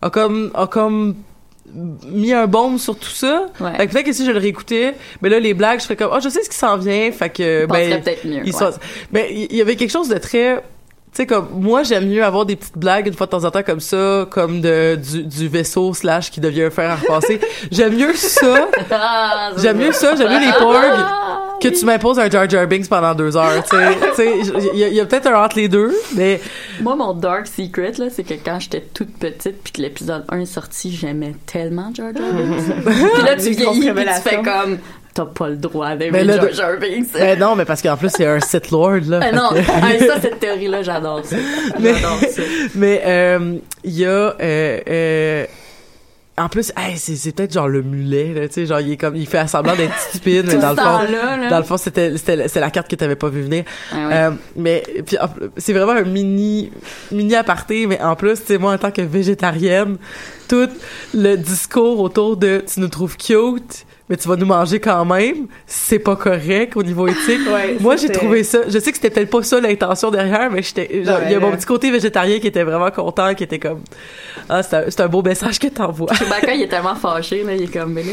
a 0.02 0.10
comme, 0.10 0.50
a 0.54 0.66
comme 0.66 1.14
mis 2.06 2.32
un 2.32 2.46
baume 2.46 2.78
sur 2.78 2.96
tout 2.98 3.08
ça. 3.10 3.46
Ouais. 3.60 3.74
Fait 3.76 3.86
que 3.86 3.92
peut-être 3.92 4.06
que 4.06 4.12
si 4.12 4.24
je 4.24 4.30
le 4.30 4.38
réécoutais, 4.38 4.94
mais 5.22 5.28
là, 5.28 5.38
les 5.40 5.54
blagues, 5.54 5.78
je 5.80 5.84
ferais 5.84 5.96
comme, 5.96 6.10
oh, 6.12 6.18
je 6.22 6.28
sais 6.28 6.42
ce 6.42 6.50
qui 6.50 6.56
s'en 6.56 6.76
vient, 6.76 7.10
fait 7.12 7.30
que, 7.30 7.66
ben, 7.66 8.02
peut-être 8.02 8.24
mieux, 8.24 8.40
il 8.44 8.52
ouais. 8.54 8.72
se- 8.72 8.78
ben, 9.12 9.26
il 9.30 9.54
y 9.56 9.60
avait 9.60 9.76
quelque 9.76 9.90
chose 9.90 10.08
de 10.08 10.18
très, 10.18 10.56
tu 10.56 10.62
sais, 11.12 11.26
comme, 11.26 11.48
moi, 11.54 11.82
j'aime 11.82 12.06
mieux 12.08 12.22
avoir 12.24 12.44
des 12.46 12.56
petites 12.56 12.76
blagues 12.78 13.06
une 13.06 13.14
fois 13.14 13.26
de 13.26 13.30
temps 13.30 13.44
en 13.44 13.50
temps 13.50 13.62
comme 13.62 13.80
ça, 13.80 14.26
comme 14.30 14.60
de, 14.60 14.96
du, 14.96 15.24
du 15.24 15.48
vaisseau 15.48 15.92
slash 15.94 16.30
qui 16.30 16.40
devient 16.40 16.64
un 16.64 16.70
fer 16.70 16.90
à 16.90 16.96
repasser. 16.96 17.40
j'aime 17.70 17.96
mieux 17.96 18.14
ça. 18.14 18.68
Ah, 18.90 19.50
J'aime 19.56 19.78
mieux 19.78 19.92
ça, 19.92 20.14
j'aime 20.16 20.30
mieux 20.30 20.46
les 20.46 20.52
porgs 20.52 20.74
que 21.60 21.68
tu 21.68 21.84
m'imposes 21.84 22.18
un 22.18 22.28
Jar 22.30 22.48
Jar 22.48 22.66
Binks 22.66 22.88
pendant 22.88 23.14
deux 23.14 23.36
heures, 23.36 23.62
tu 23.68 23.76
sais. 24.16 24.32
Il 24.74 24.78
y 24.78 25.00
a, 25.00 25.04
peut-être 25.06 25.26
un 25.26 25.42
entre 25.44 25.56
les 25.56 25.68
deux, 25.68 25.92
mais 26.16 26.40
Moi, 26.80 26.96
mon 26.96 27.12
dark 27.14 27.46
secret, 27.46 27.92
là, 27.98 28.06
c'est 28.10 28.24
que 28.24 28.34
quand 28.34 28.58
j'étais 28.60 28.80
toute 28.94 29.18
petite 29.18 29.62
puis 29.62 29.72
que 29.72 29.82
l'épisode 29.82 30.24
1 30.28 30.40
est 30.40 30.46
sorti, 30.46 30.90
j'aimais 30.92 31.34
tellement 31.46 31.90
Jar 31.94 32.08
Jar 32.16 32.32
Binks. 32.32 32.84
puis 33.14 33.22
là, 33.24 33.34
tu 33.36 33.50
vieillis 33.50 33.90
puis 33.92 34.04
tu 34.04 34.28
fais 34.28 34.36
comme... 34.42 34.78
T'as 35.14 35.24
pas 35.24 35.48
le 35.48 35.56
droit 35.56 35.96
d'aimer 35.96 36.22
là, 36.22 36.36
Jar 36.36 36.52
Jar 36.52 36.76
Binks. 36.78 37.12
ben 37.14 37.36
non, 37.36 37.56
mais 37.56 37.64
parce 37.64 37.82
qu'en 37.82 37.96
plus 37.96 38.08
c'est 38.14 38.26
un 38.26 38.38
Sith 38.38 38.70
Lord 38.70 39.00
là. 39.08 39.20
Fait 39.20 39.32
non, 39.32 39.48
que- 39.48 39.58
ah, 39.68 39.98
ça, 40.14 40.20
cette 40.22 40.38
théorie-là, 40.38 40.82
j'adore 40.84 41.24
ça. 41.24 41.34
Mais- 41.80 41.94
J'adore 41.94 42.18
ça. 42.30 42.42
mais 42.76 43.02
euh, 43.04 43.54
il 43.82 43.98
y 43.98 44.04
a 44.04 44.08
euh, 44.08 44.34
euh, 44.88 45.46
en 46.38 46.48
plus, 46.48 46.72
hey, 46.76 46.96
c'est 46.96 47.32
peut-être 47.32 47.52
genre 47.52 47.68
le 47.68 47.82
mulet, 47.82 48.48
tu 48.48 48.54
sais, 48.54 48.66
genre 48.66 48.80
il 48.80 48.92
est 48.92 48.96
comme 48.96 49.16
il 49.16 49.26
fait 49.26 49.46
semblant 49.48 49.76
d'être 49.76 49.98
stupide, 50.08 50.46
mais 50.46 50.56
dans 50.56 50.70
le 50.70 50.76
fond, 50.76 51.12
là. 51.12 51.50
dans 51.50 51.58
le 51.58 51.64
fond 51.64 51.76
c'était 51.76 52.16
c'est 52.16 52.60
la 52.60 52.70
carte 52.70 52.88
que 52.88 52.96
t'avais 52.96 53.16
pas 53.16 53.28
vu 53.28 53.42
venir. 53.42 53.64
Ah. 53.92 53.96
Euh, 54.12 54.30
mais 54.56 54.82
puis 55.06 55.16
c'est 55.56 55.72
vraiment 55.72 55.92
un 55.92 56.04
mini 56.04 56.70
mini 57.10 57.34
aparté, 57.34 57.86
mais 57.86 58.00
en 58.00 58.16
plus, 58.16 58.40
tu 58.40 58.46
sais 58.46 58.58
moi 58.58 58.72
en 58.72 58.78
tant 58.78 58.90
que 58.90 59.02
végétarienne, 59.02 59.96
tout 60.48 60.68
le 61.14 61.36
discours 61.36 62.00
autour 62.00 62.36
de 62.36 62.64
tu 62.66 62.80
nous 62.80 62.88
trouves 62.88 63.16
cute. 63.16 63.86
Mais 64.08 64.16
tu 64.16 64.28
vas 64.28 64.36
nous 64.36 64.46
manger 64.46 64.80
quand 64.80 65.04
même, 65.04 65.46
c'est 65.66 65.98
pas 65.98 66.16
correct 66.16 66.76
au 66.76 66.82
niveau 66.82 67.06
éthique. 67.06 67.40
Ouais, 67.52 67.76
Moi, 67.80 67.96
j'ai 67.96 68.08
trouvé 68.08 68.42
ça. 68.42 68.60
Je 68.66 68.78
sais 68.78 68.90
que 68.90 68.96
c'était 68.96 69.10
peut-être 69.10 69.30
pas 69.30 69.42
ça 69.42 69.60
l'intention 69.60 70.10
derrière, 70.10 70.50
mais 70.50 70.62
j'étais. 70.62 70.88
Il 70.92 71.04
y 71.04 71.34
a 71.34 71.40
mon 71.40 71.52
petit 71.52 71.66
côté 71.66 71.90
végétarien 71.90 72.38
qui 72.40 72.46
était 72.46 72.62
vraiment 72.62 72.90
content, 72.90 73.34
qui 73.34 73.44
était 73.44 73.58
comme. 73.58 73.80
Ah, 74.48 74.62
c'est 74.62 75.00
un, 75.00 75.08
beau 75.08 75.22
message 75.22 75.58
que 75.58 75.66
t'envoies. 75.66 76.14
Chewbacca, 76.14 76.54
il 76.54 76.62
est 76.62 76.68
tellement 76.68 76.94
fâché, 76.94 77.42
là, 77.42 77.54
il 77.54 77.64
est 77.64 77.72
comme, 77.72 77.92
mais 77.92 78.02
là, 78.02 78.12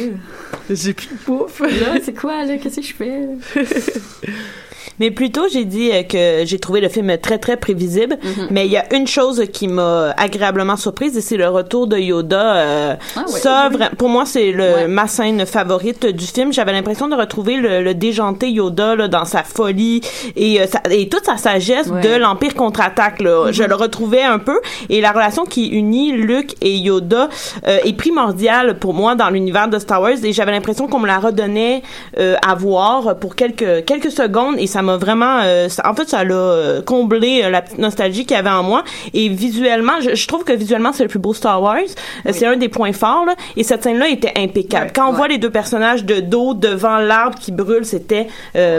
J'ai 0.69 0.93
plus 0.93 1.07
de 1.07 1.25
bouffe. 1.25 1.61
là, 1.61 1.97
c'est 2.03 2.13
quoi, 2.13 2.43
là, 2.43 2.57
qu'est-ce 2.57 2.77
que 2.77 2.81
je 2.81 2.93
fais? 2.93 3.21
Mais 4.99 5.11
plutôt, 5.11 5.43
j'ai 5.51 5.65
dit 5.65 5.91
euh, 5.91 6.03
que 6.03 6.45
j'ai 6.45 6.59
trouvé 6.59 6.81
le 6.81 6.89
film 6.89 7.17
très, 7.21 7.37
très 7.37 7.57
prévisible. 7.57 8.17
Mhm. 8.23 8.47
Mais 8.51 8.65
il 8.65 8.71
y 8.71 8.77
a 8.77 8.93
une 8.95 9.07
chose 9.07 9.43
qui 9.51 9.67
m'a 9.67 10.11
agréablement 10.17 10.75
surprise 10.77 11.17
et 11.17 11.21
c'est 11.21 11.37
le 11.37 11.47
retour 11.49 11.87
de 11.87 11.97
Yoda. 11.97 12.55
Euh, 12.55 12.95
Ah 13.15 13.19
ouais. 13.21 13.39
ça, 13.39 13.69
pour 13.97 14.09
moi, 14.09 14.25
c'est 14.25 14.51
le 14.51 14.63
Ouais. 14.65 14.87
ma 14.87 15.07
scène 15.07 15.45
favorite 15.45 16.05
du 16.05 16.25
film. 16.25 16.51
J'avais 16.53 16.71
l'impression 16.71 17.07
de 17.07 17.15
retrouver 17.15 17.55
le, 17.57 17.81
le 17.83 17.93
déjanté 17.93 18.49
Yoda 18.49 18.95
là, 18.95 19.07
dans 19.07 19.25
sa 19.25 19.43
folie 19.43 20.01
et, 20.35 20.61
euh, 20.61 20.65
sa- 20.67 20.81
et 20.91 21.07
toute 21.09 21.25
sa 21.25 21.37
sagesse 21.37 21.87
Ouais. 21.87 22.01
de 22.01 22.15
l'Empire 22.15 22.55
contre-attaque. 22.55 23.21
là. 23.21 23.51
Je 23.51 23.63
le 23.63 23.75
retrouvais 23.75 24.23
un 24.23 24.39
peu. 24.39 24.59
Et 24.89 25.01
la 25.01 25.11
relation 25.11 25.45
qui 25.45 25.67
unit 25.67 26.11
Luke 26.13 26.55
et 26.61 26.75
Yoda 26.77 27.29
euh, 27.67 27.77
est 27.83 27.93
primordiale 27.93 28.79
pour 28.79 28.93
moi 28.93 29.15
dans 29.15 29.29
l'univers 29.29 29.67
de 29.67 29.77
Star 29.79 30.01
Wars. 30.01 30.11
Et 30.23 30.33
j'avais 30.33 30.51
l'impression 30.51 30.87
qu'on 30.87 30.99
me 30.99 31.07
la 31.07 31.19
redonnait 31.19 31.83
euh, 32.19 32.35
à 32.45 32.55
voir 32.55 33.17
pour 33.19 33.35
quelques 33.35 33.85
quelques 33.85 34.11
secondes 34.11 34.55
et 34.57 34.67
ça 34.67 34.81
m'a 34.85 34.97
vraiment 34.97 35.39
euh, 35.43 35.67
ça- 35.69 35.83
en 35.89 35.93
fait 35.93 36.07
ça 36.07 36.23
l'a 36.23 36.33
euh, 36.35 36.81
comblé 36.81 37.41
euh, 37.43 37.49
la 37.49 37.61
petite 37.61 37.77
nostalgie 37.79 38.25
qu'il 38.25 38.37
y 38.37 38.39
avait 38.39 38.49
en 38.49 38.63
moi. 38.63 38.83
Et 39.13 39.27
visuellement 39.29 39.99
je, 40.01 40.15
je 40.15 40.27
trouve 40.27 40.43
que 40.45 40.53
visuellement 40.53 40.93
c'est 40.93 41.03
le 41.03 41.09
plus 41.09 41.19
beau 41.19 41.33
Star 41.33 41.61
Wars. 41.61 41.75
C'est 42.31 42.45
un 42.45 42.55
des 42.55 42.69
points 42.69 42.93
forts 42.93 43.25
là, 43.25 43.35
et 43.57 43.63
cette 43.63 43.83
scène 43.83 43.97
là 43.99 44.07
était 44.07 44.31
impeccable. 44.37 44.91
Quand 44.95 45.09
on 45.09 45.13
voit 45.13 45.27
les 45.27 45.37
deux 45.37 45.49
personnages 45.49 46.05
de 46.05 46.19
dos 46.21 46.53
devant 46.53 46.97
l'arbre 46.97 47.37
qui 47.37 47.51
brûle 47.51 47.85
c'était 47.85 48.27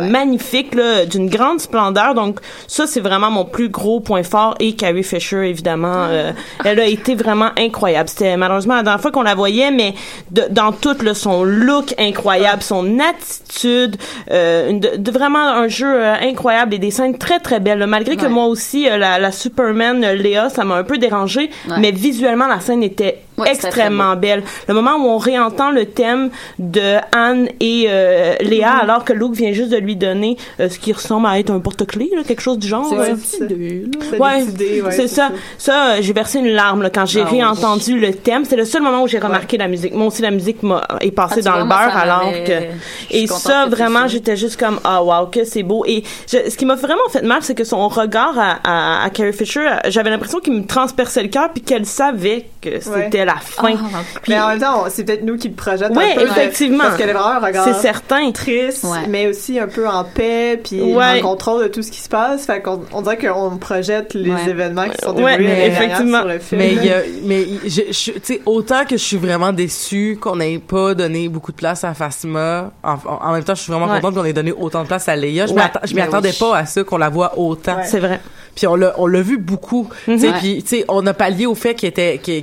magnifique 0.01 0.75
d'une 1.11 1.29
grande 1.29 1.61
splendeur. 1.61 2.15
Donc 2.15 2.41
ça 2.67 2.87
c'est 2.87 3.01
vraiment 3.01 3.31
mon 3.31 3.45
plus 3.45 3.69
gros 3.69 4.01
point 4.01 4.23
fort. 4.23 4.55
Et 4.61 4.75
Carrie 4.75 5.03
Fisher 5.03 5.49
évidemment 5.49 6.07
euh, 6.09 6.33
elle 6.65 6.81
a 6.81 6.87
été 6.87 7.15
vraiment 7.15 7.51
incroyable. 7.59 8.09
C'était 8.09 8.37
malheureusement 8.37 8.77
la 8.77 8.83
dernière 8.83 9.01
fois 9.01 9.11
qu'on 9.11 9.23
la 9.23 9.35
voyait 9.35 9.71
mais 9.71 9.95
de- 10.31 10.47
dans 10.51 10.73
tout 10.73 10.97
là, 11.03 11.15
son 11.15 11.45
look 11.45 11.95
incroyable 11.99 12.63
son 12.63 12.99
attitude 13.01 13.97
euh, 14.31 14.71
une- 14.71 14.81
de, 14.81 14.97
de 14.97 15.11
vraiment 15.11 15.39
un 15.49 15.69
jeu 15.69 15.87
euh, 15.97 16.15
incroyable 16.23 16.75
et 16.75 16.79
des 16.79 16.91
scènes 16.91 17.19
très 17.19 17.39
très 17.41 17.61
belles 17.61 17.79
là. 17.79 17.87
malgré 17.87 18.17
que 18.17 18.27
moi 18.27 18.47
aussi 18.47 18.89
euh, 18.89 18.97
la, 18.97 19.19
la 19.19 19.33
Superman 19.33 20.05
euh, 20.05 20.15
Léa 20.15 20.49
ça 20.51 20.65
m'a 20.65 20.77
un 20.77 20.85
peu 20.85 20.99
dérangé 20.99 21.51
Ouais. 21.69 21.77
mais 21.81 21.91
visuellement 21.91 22.47
la 22.47 22.61
scène 22.61 22.83
était 22.83 23.19
Ouais, 23.39 23.51
extrêmement 23.53 24.17
belle 24.17 24.43
le 24.69 24.75
moment 24.75 24.97
où 24.97 25.09
on 25.09 25.19
réentend 25.19 25.71
le 25.71 25.85
thème 25.87 26.31
de 26.59 26.97
Anne 27.15 27.49
et 27.61 27.87
euh, 27.89 28.35
Léa 28.41 28.67
Mm-hmm. 28.67 28.81
alors 28.83 29.05
que 29.05 29.13
Luke 29.13 29.35
vient 29.35 29.53
juste 29.53 29.71
de 29.71 29.77
lui 29.77 29.95
donner 29.97 30.37
euh, 30.61 30.69
ce 30.69 30.79
qui 30.79 30.93
ressemble 30.93 31.27
à 31.27 31.39
être 31.39 31.51
un 31.51 31.61
porte-clés 31.61 32.11
là, 32.17 32.23
quelque 32.25 32.41
chose 32.41 32.59
du 32.59 32.67
genre 32.67 32.87
C'est 32.89 32.97
ouais, 32.97 34.19
Ouais, 34.19 34.45
c'est 34.91 35.09
ça. 35.09 35.31
Ça, 35.59 35.93
euh, 35.93 35.99
j'ai 36.01 36.13
versé 36.13 36.39
une 36.39 36.49
larme 36.49 36.83
là, 36.83 36.91
quand 36.91 37.07
j'ai 37.07 37.21
Ah 37.21 37.25
oui. 37.31 37.37
réentendu 37.39 37.99
le 37.99 38.13
thème. 38.15 38.45
C'est 38.45 38.57
le 38.57 38.65
seul 38.65 38.83
moment 38.83 39.03
où 39.03 39.09
j'ai 39.09 39.19
remarqué 39.19 39.57
la 39.59 39.69
musique. 39.69 39.95
Moi 39.95 40.07
aussi, 40.07 40.23
la 40.23 40.31
musique 40.31 40.59
est 41.01 41.11
passée 41.11 41.41
Ah, 41.41 41.43
dans 41.43 41.51
vois, 41.53 41.63
le 41.63 41.69
beurre 41.69 41.97
alors 41.97 42.33
que 42.45 43.15
et 43.15 43.27
ça 43.27 43.65
que 43.67 43.71
vraiment 43.71 44.09
j'étais 44.09 44.37
juste 44.37 44.59
comme 44.59 44.81
ah 44.85 45.03
wow 45.03 45.27
que 45.27 45.45
c'est 45.45 45.63
beau 45.63 45.85
et 45.87 46.03
je- 46.31 46.49
ce 46.51 46.57
qui 46.57 46.65
m'a 46.65 46.75
vraiment 46.75 47.09
fait 47.11 47.23
mal 47.23 47.39
c'est 47.43 47.55
que 47.55 47.65
son 47.65 47.87
regard 47.89 48.39
à, 48.39 48.59
à, 48.65 49.05
à 49.05 49.11
Carrie 49.11 49.33
Fisher 49.33 49.69
j'avais 49.89 50.11
l'impression 50.11 50.41
qu'il 50.41 50.53
me 50.55 50.65
transperçait 50.67 51.23
le 51.23 51.29
cœur 51.29 51.51
puis 51.53 51.63
qu'elle 51.63 51.87
savait 51.87 52.47
que 52.61 52.81
c'était 52.81 53.25
la 53.27 53.37
fin. 53.37 53.75
Ah, 53.75 53.99
Puis- 54.23 54.33
Mais 54.33 54.41
en 54.41 54.49
même 54.49 54.61
temps, 54.61 54.85
c'est 54.89 55.05
peut-être 55.05 55.23
nous 55.25 55.37
qui 55.37 55.49
le 55.49 55.55
Ouais, 55.97 56.13
un 56.13 56.15
peu. 56.15 56.23
effectivement. 56.27 56.85
Parce 56.85 56.97
qu'elle 56.97 57.11
a 57.11 57.13
vraiment 57.15 57.29
un 57.43 57.47
regard 57.47 57.65
c'est 57.65 57.75
certain. 57.75 58.31
triste, 58.33 58.85
Ouais. 58.85 59.07
mais 59.09 59.27
aussi 59.27 59.59
un 59.59 59.67
peu 59.69 59.87
en 59.89 60.05
paix, 60.05 60.61
puis 60.63 60.81
Ouais. 60.81 61.21
en 61.23 61.29
contrôle 61.29 61.63
de 61.65 61.69
tout 61.69 61.83
ce 61.83 61.91
qui 61.91 62.01
se 62.01 62.09
passe. 62.09 62.47
Fait 62.47 62.61
qu'on 62.63 62.81
on 62.93 63.03
dirait 63.03 63.19
qu'on 63.19 63.57
projette 63.59 64.15
les 64.15 64.31
Ouais. 64.31 64.49
événements 64.49 64.89
qui 64.89 64.99
sont 65.05 65.15
Ouais, 65.17 65.37
déroulés 65.39 65.67
effectivement. 65.67 66.21
sur 66.21 66.29
le 66.29 66.39
film. 66.39 66.61
Mais 66.61 66.73
il 66.75 66.85
y 66.85 66.91
a, 66.91 66.99
mais 67.25 67.47
je, 67.65 67.83
je- 67.93 68.13
tu 68.13 68.21
sais, 68.23 68.43
autant 68.47 68.85
que 68.85 68.97
je 68.97 69.03
suis 69.03 69.17
vraiment 69.17 69.53
déçue 69.53 70.19
qu'on 70.21 70.37
n'ait 70.37 70.59
pas 70.59 70.95
donné 70.95 71.29
beaucoup 71.29 71.53
de 71.53 71.57
place 71.57 71.85
à 71.85 71.95
Phasma, 71.95 72.71
en, 72.83 73.33
même 73.33 73.45
temps, 73.45 73.55
je 73.55 73.63
suis 73.63 73.73
vraiment 73.73 73.87
Ouais. 73.93 74.01
contente 74.01 74.15
qu'on 74.15 74.25
ait 74.25 74.33
donné 74.33 74.53
autant 74.53 74.83
de 74.83 74.89
place 74.89 75.09
à 75.09 75.17
Leia. 75.17 75.47
Je 75.47 75.55
ben 75.55 75.71
attendais 76.03 76.31
oui. 76.31 76.37
pas 76.39 76.57
à 76.59 76.67
ça, 76.67 76.85
qu'on 76.85 76.99
la 76.99 77.09
voit 77.09 77.39
autant. 77.39 77.79
C'est 77.85 78.01
vrai. 78.01 78.21
Puis 78.57 78.67
on 78.67 78.75
l'a, 78.75 78.95
on 78.99 79.07
l'a 79.07 79.21
vu 79.21 79.37
beaucoup. 79.39 79.89
Tu 80.07 80.19
sais, 80.19 80.33
puis 80.41 80.63
tu 80.63 80.69
sais, 80.79 80.85
on 80.89 81.07
a 81.07 81.13
pallié 81.15 81.47
au 81.47 81.55
fait 81.55 81.75
qu'il 81.75 81.89
était, 81.91 82.19
qu'il, 82.19 82.43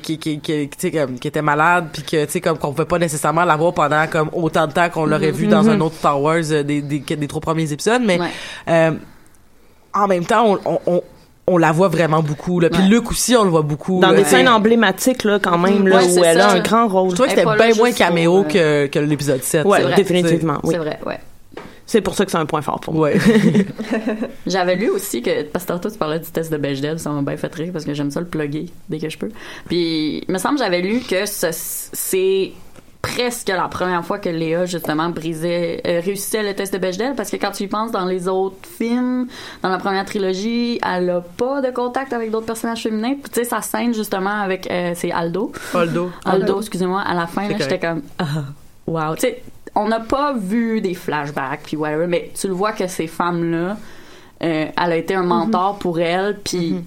était 1.24 1.42
malade, 1.42 1.88
puis 1.92 2.04
que, 2.04 2.24
tu 2.26 2.32
sais, 2.32 2.40
comme, 2.40 2.58
qu'on 2.58 2.72
pouvait 2.72 2.86
pas 2.88 3.00
nécessairement 3.00 3.44
la 3.44 3.56
voir 3.58 3.74
pendant, 3.74 4.06
comme, 4.08 4.30
autant 4.32 4.68
de 4.68 4.72
temps 4.74 4.90
qu'on 4.90 5.06
l'aurait 5.06 5.32
vu 5.32 5.48
dans 5.48 5.68
un 5.70 5.82
autre 5.82 5.96
Star 5.96 6.22
Wars 6.22 6.36
euh, 6.52 6.64
des, 6.64 6.82
des, 6.82 7.00
des 7.00 7.28
trois 7.28 7.42
premiers 7.42 7.72
épisodes, 7.74 8.02
mais, 8.06 8.20
Ouais. 8.20 8.28
euh, 8.70 8.92
en 9.94 10.08
même 10.08 10.24
temps, 10.26 10.46
on, 10.46 10.60
on, 10.66 10.80
on, 10.86 11.02
on 11.48 11.58
la 11.58 11.72
voit 11.72 11.88
vraiment 11.90 12.22
beaucoup, 12.22 12.60
là. 12.60 12.70
Puis 12.70 12.82
Ouais. 12.84 12.88
Luke 12.90 13.10
aussi, 13.12 13.36
on 13.36 13.44
le 13.44 13.50
voit 13.50 13.62
beaucoup. 13.64 14.00
Dans 14.00 14.12
là, 14.12 14.18
des 14.18 14.24
sais. 14.24 14.38
scènes 14.38 14.48
emblématiques, 14.50 15.24
là, 15.24 15.40
quand 15.40 15.58
même, 15.58 15.88
là, 15.88 15.98
Ouais, 15.98 16.06
où 16.06 16.10
c'est 16.14 16.22
elle 16.22 16.42
a 16.42 16.50
ça. 16.50 16.56
un 16.56 16.60
grand 16.62 16.88
rôle. 16.88 17.10
Je 17.10 17.16
trouvais 17.16 17.30
que 17.34 17.40
c'était 17.40 17.56
bien 17.58 17.76
moins 17.76 17.92
caméo 17.92 18.44
que, 18.44 18.86
que 18.88 19.00
l'épisode 19.00 19.42
7. 19.44 19.66
Ouais, 19.66 19.94
définitivement, 19.96 20.60
oui. 20.64 20.70
C'est 20.74 20.80
vrai, 20.80 21.00
ouais. 21.06 21.20
C'est 21.86 22.02
pour 22.02 22.16
ça 22.16 22.24
que 22.26 22.32
c'est 22.32 22.38
un 22.38 22.46
point 22.46 22.62
fort 22.62 22.80
pour 22.80 22.94
moi. 22.94 23.10
Ouais. 23.10 23.18
J'avais 24.48 24.76
lu 24.76 24.90
aussi 24.90 25.22
que, 25.22 25.44
parce 25.44 25.66
que 25.66 25.70
tantôt 25.74 25.90
tu 25.90 25.98
parlais 25.98 26.20
du 26.20 26.30
test 26.30 26.52
de 26.52 26.58
Bechdel, 26.58 27.00
ça 27.00 27.10
m'a 27.10 27.22
bien 27.22 27.38
fait 27.38 27.54
rire 27.54 27.70
parce 27.74 27.86
que 27.86 27.94
j'aime 27.94 28.12
ça 28.12 28.20
le 28.20 28.26
plugger 28.28 28.68
dès 28.90 29.00
que 29.00 29.10
je 29.10 29.18
peux. 29.18 29.30
Puis, 29.68 30.24
il 30.28 30.32
me 30.32 30.38
semble 30.38 30.56
que 30.58 30.64
j'avais 30.64 30.82
lu 30.82 31.00
que 31.02 31.26
ce- 31.26 31.48
c'est 31.52 32.52
presque 33.02 33.50
la 33.50 33.68
première 33.68 34.06
fois 34.06 34.18
que 34.18 34.30
Léa, 34.30 34.66
justement, 34.66 35.10
brisait, 35.10 35.82
euh, 35.86 36.00
réussissait 36.04 36.42
le 36.42 36.54
test 36.56 36.72
de 36.74 36.78
Bechdel 36.78 37.16
parce 37.16 37.30
que 37.30 37.36
quand 37.36 37.52
tu 37.52 37.64
y 37.64 37.68
penses 37.68 37.92
dans 37.92 38.06
les 38.06 38.30
autres 38.30 38.66
films, 38.66 39.28
dans 39.62 39.68
la 39.70 39.78
première 39.78 40.06
trilogie, 40.06 40.80
elle 40.90 41.10
a 41.10 41.20
pas 41.20 41.62
de 41.62 41.70
contact 41.72 42.14
avec 42.14 42.32
d'autres 42.32 42.46
personnages 42.46 42.84
féminins. 42.84 43.16
Puis, 43.22 43.30
tu 43.30 43.42
sais, 43.42 43.44
sa 43.44 43.62
scène, 43.62 43.94
justement, 43.94 44.42
avec, 44.42 44.72
euh, 44.72 44.94
c'est 44.96 45.12
Aldo. 45.12 45.52
Aldo. 45.74 46.12
Aldo, 46.24 46.60
excusez-moi, 46.62 47.02
à 47.02 47.14
la 47.14 47.28
fin, 47.28 47.50
j'étais 47.58 47.78
comme, 47.80 48.04
ah, 48.20 48.24
wow. 48.88 49.16
Tu 49.16 49.22
sais, 49.22 49.44
on 49.76 49.88
n'a 49.88 50.00
pas 50.00 50.34
vu 50.34 50.82
des 50.82 50.94
flashbacks, 50.94 51.62
puis 51.64 51.78
whatever, 51.78 52.08
mais 52.08 52.32
tu 52.40 52.48
le 52.48 52.54
vois 52.54 52.74
que 52.74 52.88
ces 52.88 53.08
femmes-là, 53.08 53.78
euh, 54.44 54.66
elle 54.82 54.92
a 54.92 54.96
été 54.96 55.16
un 55.16 55.24
mentor 55.24 55.80
pour 55.80 56.00
elle, 56.00 56.40
puis 56.44 56.84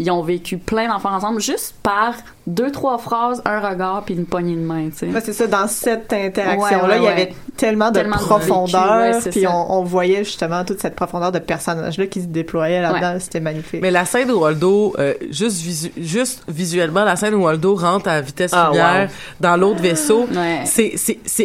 ils 0.00 0.10
ont 0.12 0.22
vécu 0.22 0.58
plein 0.58 0.88
d'enfants 0.88 1.12
ensemble 1.14 1.40
juste 1.40 1.74
par 1.82 2.14
deux, 2.46 2.70
trois 2.70 2.96
phrases, 2.98 3.42
un 3.44 3.60
regard, 3.60 4.04
puis 4.04 4.14
une 4.14 4.24
poignée 4.24 4.54
de 4.54 4.60
main, 4.60 4.88
tu 4.90 4.98
sais. 4.98 5.06
Ouais, 5.08 5.20
c'est 5.22 5.32
ça, 5.34 5.46
dans 5.48 5.66
cette 5.68 6.10
interaction-là, 6.12 6.84
Ouais, 6.86 6.90
ouais, 6.92 6.98
il 6.98 7.02
y 7.04 7.08
avait 7.08 7.34
tellement 7.56 7.90
de 7.90 7.96
Tellement 7.96 8.16
de 8.16 8.22
profondeur, 8.22 8.98
vécu, 9.02 9.14
ouais, 9.16 9.20
c'est 9.20 9.30
puis 9.30 9.46
on, 9.46 9.72
on 9.78 9.82
voyait 9.82 10.24
justement 10.24 10.64
toute 10.64 10.80
cette 10.80 10.94
profondeur 10.94 11.30
de 11.32 11.40
personnage-là 11.40 12.06
qui 12.06 12.22
se 12.22 12.26
déployait 12.26 12.80
là-dedans, 12.80 13.16
c'était 13.18 13.40
magnifique. 13.40 13.82
Mais 13.82 13.90
la 13.90 14.04
scène 14.04 14.30
où 14.30 14.38
Waldo, 14.38 14.94
euh, 14.98 15.12
juste, 15.30 15.60
visu- 15.62 15.92
juste 15.98 16.42
visuellement, 16.48 17.04
la 17.04 17.16
scène 17.16 17.34
où 17.34 17.42
Waldo 17.44 17.74
rentre 17.74 18.08
à 18.08 18.20
vitesse 18.20 18.52
Ah, 18.54 18.68
lumière 18.70 19.10
dans 19.40 19.56
l'autre 19.56 19.82
vaisseau, 19.82 20.26
Ouais. 20.32 20.62
c'est, 20.64 20.94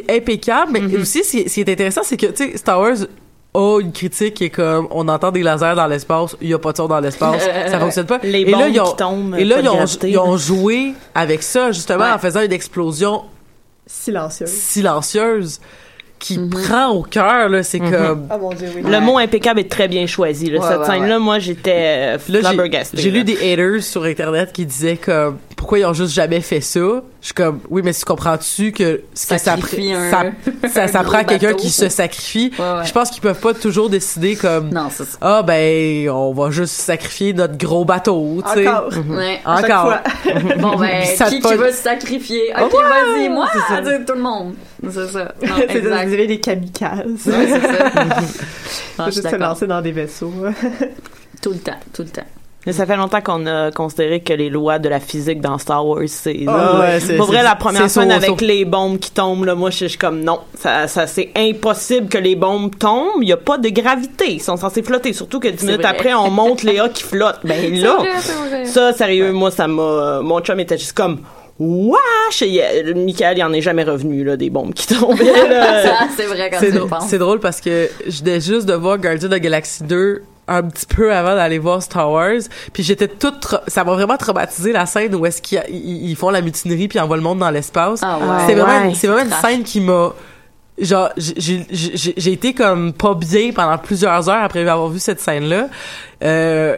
impeccable. 0.10 0.72
Mais 0.74 0.80
Mm-hmm. 0.82 1.02
aussi, 1.02 1.24
ce 1.24 1.32
qui 1.32 1.38
est- 1.40 1.48
ce 1.50 1.54
qui 1.56 1.62
est 1.62 1.70
intéressant, 1.70 2.02
c'est 2.04 2.18
que, 2.18 2.28
tu 2.28 2.52
sais, 2.52 2.58
Star 2.58 2.80
Wars 2.80 2.96
a 3.54 3.80
une 3.82 3.92
critique 3.92 4.34
qui 4.36 4.46
est 4.46 4.50
comme, 4.50 4.88
on 4.92 5.08
entend 5.08 5.32
des 5.32 5.44
lasers 5.44 5.76
dans 5.76 5.86
l'espace, 5.88 6.36
il 6.42 6.50
y 6.50 6.54
a 6.54 6.60
pas 6.60 6.72
de 6.72 6.78
son 6.78 6.88
dans 6.88 7.00
l'espace, 7.00 7.44
ça 7.70 7.80
fonctionne 7.80 8.06
pas. 8.08 8.20
Les 8.24 8.42
et 8.42 8.52
là, 8.52 8.68
ils 8.68 8.80
ont, 8.82 8.86
qui 8.86 8.96
tombent, 8.96 9.36
et 9.38 9.46
là, 9.46 9.60
ils 9.62 9.70
ont, 9.70 9.86
ils 10.04 10.18
ont 10.18 10.38
joué 10.38 10.94
avec 11.14 11.44
ça, 11.44 11.72
justement, 11.72 12.04
Ouais. 12.06 12.12
en 12.12 12.18
faisant 12.20 12.42
une 12.42 12.52
explosion 12.54 13.24
Silencieuse. 13.86 14.50
silencieuse 14.50 15.60
qui 16.24 16.38
Mm-hmm. 16.40 16.64
prend 16.68 16.88
au 16.90 17.04
cœur, 17.04 17.50
là. 17.50 17.64
C'est 17.64 17.80
comme, 17.80 18.28
Oh 18.34 18.38
mon 18.40 18.50
dieu, 18.54 18.68
oui. 18.76 18.82
Le 18.90 19.00
mot 19.02 19.18
impeccable 19.18 19.60
est 19.60 19.70
très 19.70 19.88
bien 19.90 20.08
choisi. 20.08 20.50
Là. 20.50 20.60
Ouais, 20.60 20.68
Cette 20.68 20.80
ouais, 20.80 20.86
scène-là, 20.86 21.20
moi, 21.20 21.40
j'étais 21.40 21.72
euh, 21.76 22.18
j'ai- 22.30 22.40
flabbergastée. 22.40 22.98
j'ai 23.02 23.12
là. 23.12 23.18
lu 23.18 23.24
des 23.26 23.36
haters 23.54 23.84
sur 23.84 24.04
internet 24.04 24.52
qui 24.54 24.66
disaient 24.66 24.96
comme 24.98 25.38
pourquoi 25.58 25.80
ils 25.80 25.86
ont 25.86 25.94
juste 25.94 26.14
jamais 26.14 26.42
fait 26.42 26.62
ça? 26.62 26.80
Je 27.22 27.28
suis 27.28 27.34
comme 27.34 27.60
oui 27.70 27.82
mais 27.86 27.94
tu 27.94 28.04
comprends-tu 28.04 28.74
que 28.74 29.02
ce 29.14 29.28
que 29.28 29.38
ça, 29.38 29.54
un- 29.54 30.68
ça, 30.68 30.88
ça, 30.90 31.04
prend 31.04 31.24
quelqu'un 31.24 31.54
qui 31.54 31.70
se 31.70 31.88
sacrifie? 31.88 32.52
Ouais, 32.60 32.66
ouais. 32.66 32.86
Je 32.86 32.92
pense 32.92 33.10
qu'ils 33.12 33.22
peuvent 33.22 33.40
pas 33.40 33.54
toujours 33.54 33.90
décider 33.90 34.36
comme 34.36 34.70
Non, 34.74 34.90
ah 35.22 35.42
ben 35.42 36.10
on 36.10 36.34
va 36.34 36.52
juste 36.52 36.74
sacrifier 36.74 37.32
notre 37.34 37.58
gros 37.58 37.86
bateau, 37.86 38.42
tu 38.46 38.54
sais. 38.62 38.68
Encore. 38.68 38.90
Chaque 38.92 39.64
Encore. 39.70 39.84
fois. 39.86 40.02
Bon, 40.60 40.76
ben, 40.78 41.04
qui, 41.30 41.40
qui 41.40 41.54
veut 41.56 41.72
se 41.72 41.78
sacrifier? 41.84 42.54
Ok, 42.62 42.74
Ouais, 42.74 42.84
vas-y, 42.84 43.30
moi! 43.30 43.48
Tout 44.06 44.14
le 44.16 44.22
monde. 44.22 44.54
C'est 44.90 45.08
ça. 45.08 45.34
Non, 45.48 45.56
exact. 45.70 46.13
Vous 46.14 46.20
avez 46.20 46.28
des 46.28 46.40
kamikazes. 46.40 47.26
Ouais, 47.28 47.48
c'est 47.48 47.62
ça. 47.62 48.22
Suis 49.12 49.16
juste 49.22 49.30
se 49.30 49.36
lancer 49.36 49.68
dans 49.68 49.82
des 49.82 49.92
vaisseaux. 49.92 50.32
Tout 51.42 51.50
le 51.52 51.58
temps, 51.60 51.72
tout 51.94 52.04
le 52.04 52.10
temps. 52.10 52.22
Mais 52.66 52.72
ça 52.72 52.86
fait 52.86 52.96
longtemps 52.96 53.20
qu'on 53.20 53.46
a 53.46 53.72
considéré 53.72 54.22
que 54.22 54.32
les 54.32 54.50
lois 54.50 54.80
de 54.80 54.88
la 54.88 55.02
physique 55.02 55.42
dans 55.42 55.58
Star 55.58 55.86
Wars, 55.86 56.00
c'est... 56.08 56.46
Ah, 56.48 56.80
ouais, 56.80 57.00
c'est- 57.02 57.18
Pour 57.18 57.26
vrai, 57.26 57.44
la 57.44 57.56
première 57.56 57.90
scène 57.90 58.10
so- 58.10 58.16
avec 58.16 58.40
les 58.40 58.64
bombes 58.64 59.00
qui 59.00 59.12
tombent, 59.12 59.44
là, 59.44 59.54
moi, 59.54 59.70
je 59.70 59.86
suis 59.88 59.98
comme, 59.98 60.22
non, 60.22 60.40
ça, 60.58 60.88
ça 60.88 61.06
c'est 61.06 61.32
impossible 61.36 62.08
que 62.08 62.18
les 62.18 62.38
bombes 62.38 62.74
tombent. 62.78 63.22
Il 63.22 63.26
n'y 63.26 63.34
a 63.34 63.38
pas 63.38 63.58
de 63.58 63.68
gravité. 63.68 64.36
Ils 64.36 64.42
sont 64.42 64.56
censés 64.56 64.82
flotter. 64.82 65.12
Surtout 65.12 65.42
que 65.42 65.50
dix 65.50 65.58
C'est 65.60 65.66
minutes 65.66 65.82
vrai. 65.82 65.90
après, 65.92 66.14
on 66.14 66.30
monte 66.30 66.64
Léa 66.64 66.88
qui 66.88 67.04
flotte. 67.04 67.40
Ben 67.44 67.76
là, 67.82 67.98
vrai, 67.98 68.64
ça, 68.66 68.94
sérieux, 68.94 69.34
moi, 69.34 69.52
ça 69.52 69.68
m'a... 69.68 70.22
Mon 70.22 70.40
chum 70.40 70.58
était 70.62 70.78
juste 70.78 70.94
comme... 70.94 71.20
Wesh! 71.60 72.42
Et, 72.42 72.62
euh, 72.64 72.94
Michael, 72.96 73.38
il 73.38 73.44
en 73.44 73.54
est 73.54 73.62
jamais 73.62 73.84
revenu, 73.84 74.24
là, 74.24 74.36
des 74.38 74.50
bombes 74.50 74.74
qui 74.74 74.88
tombaient, 74.88 75.48
là. 75.50 76.08
C'est 76.18 76.26
vrai 76.26 76.50
quand 76.50 76.58
C'est 76.60 76.68
tu 76.68 76.72
le 76.74 76.78
drôle, 76.80 76.90
penses. 76.90 77.08
c'est 77.10 77.18
drôle 77.20 77.40
parce 77.40 77.62
que 77.62 77.90
je 78.08 78.24
venais 78.24 78.42
juste 78.42 78.66
de 78.68 78.74
voir 78.74 78.98
Guardian 78.98 79.30
of 79.32 79.38
the 79.38 79.42
Galaxy 79.42 79.84
2 79.84 80.24
un 80.48 80.64
petit 80.64 80.86
peu 80.86 81.14
avant 81.14 81.36
d'aller 81.36 81.58
voir 81.60 81.82
Star 81.82 82.12
Wars 82.12 82.42
puis 82.74 82.84
j'étais 82.84 83.08
toute 83.08 83.42
tra- 83.46 83.62
ça 83.68 83.86
m'a 83.86 83.94
vraiment 83.94 84.18
traumatisé 84.18 84.74
la 84.74 84.86
scène 84.86 85.16
où 85.16 85.26
est-ce 85.26 85.42
qu'ils 85.42 85.62
ils- 85.70 86.16
font 86.18 86.32
la 86.32 86.42
mutinerie 86.42 86.90
puis 86.90 87.00
envoient 87.00 87.16
le 87.16 87.24
monde 87.24 87.40
dans 87.40 87.50
l'espace 87.50 88.02
Ah 88.04 88.20
c'est 88.46 88.54
vraiment 88.56 88.82
ouais. 88.82 88.90
une- 88.90 88.96
c'est 88.96 89.08
vraiment 89.08 89.24
une 89.24 89.42
scène 89.42 89.64
qui 89.64 89.80
m'a 89.80 90.12
genre 90.80 91.12
j'ai- 91.16 91.34
j'ai 91.38 91.66
j'ai 91.72 92.14
j'ai 92.18 92.32
été 92.34 92.54
comme 92.54 92.92
pas 92.92 93.14
bien 93.14 93.52
pendant 93.56 93.78
plusieurs 93.78 94.28
heures 94.28 94.44
après 94.44 94.68
avoir 94.68 94.90
vu 94.90 95.00
cette 95.00 95.22
scène 95.22 95.46
là 95.46 95.68
euh, 96.24 96.76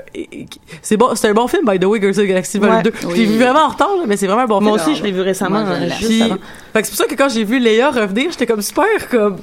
c'est 0.82 0.98
bon 0.98 1.14
c'est 1.16 1.28
un 1.30 1.34
bon 1.34 1.48
film 1.48 1.64
by 1.66 1.80
the 1.80 1.86
way 1.86 2.00
Guardians 2.00 2.22
of 2.22 2.26
the 2.26 2.30
Galaxy 2.30 2.58
Volume 2.58 2.76
Ouais. 2.78 2.84
2 2.84 2.92
je 3.02 3.08
l'ai 3.08 3.14
Oui. 3.14 3.26
vu 3.26 3.38
vraiment 3.38 3.66
en 3.66 3.70
retard 3.70 3.90
là, 3.98 4.04
mais 4.08 4.18
c'est 4.18 4.26
vraiment 4.28 4.42
un 4.44 4.48
bon 4.48 4.62
Moi 4.62 4.78
film 4.80 4.90
aussi, 4.92 5.00
je 5.00 5.04
l'ai 5.04 5.12
vu 5.12 5.22
récemment, 5.22 5.64
Moi, 5.64 5.76
juste 5.88 6.06
puis, 6.06 6.22
avant. 6.24 6.36
fait 6.74 6.82
que 6.82 6.88
c'est 6.88 6.92
pour 6.92 6.98
ça 6.98 7.06
que 7.06 7.16
quand 7.16 7.30
j'ai 7.30 7.44
vu 7.44 7.60
Léa 7.60 7.92
revenir, 7.92 8.32
j'étais 8.32 8.46
comme 8.48 8.62
super 8.62 8.86
comme 9.10 9.38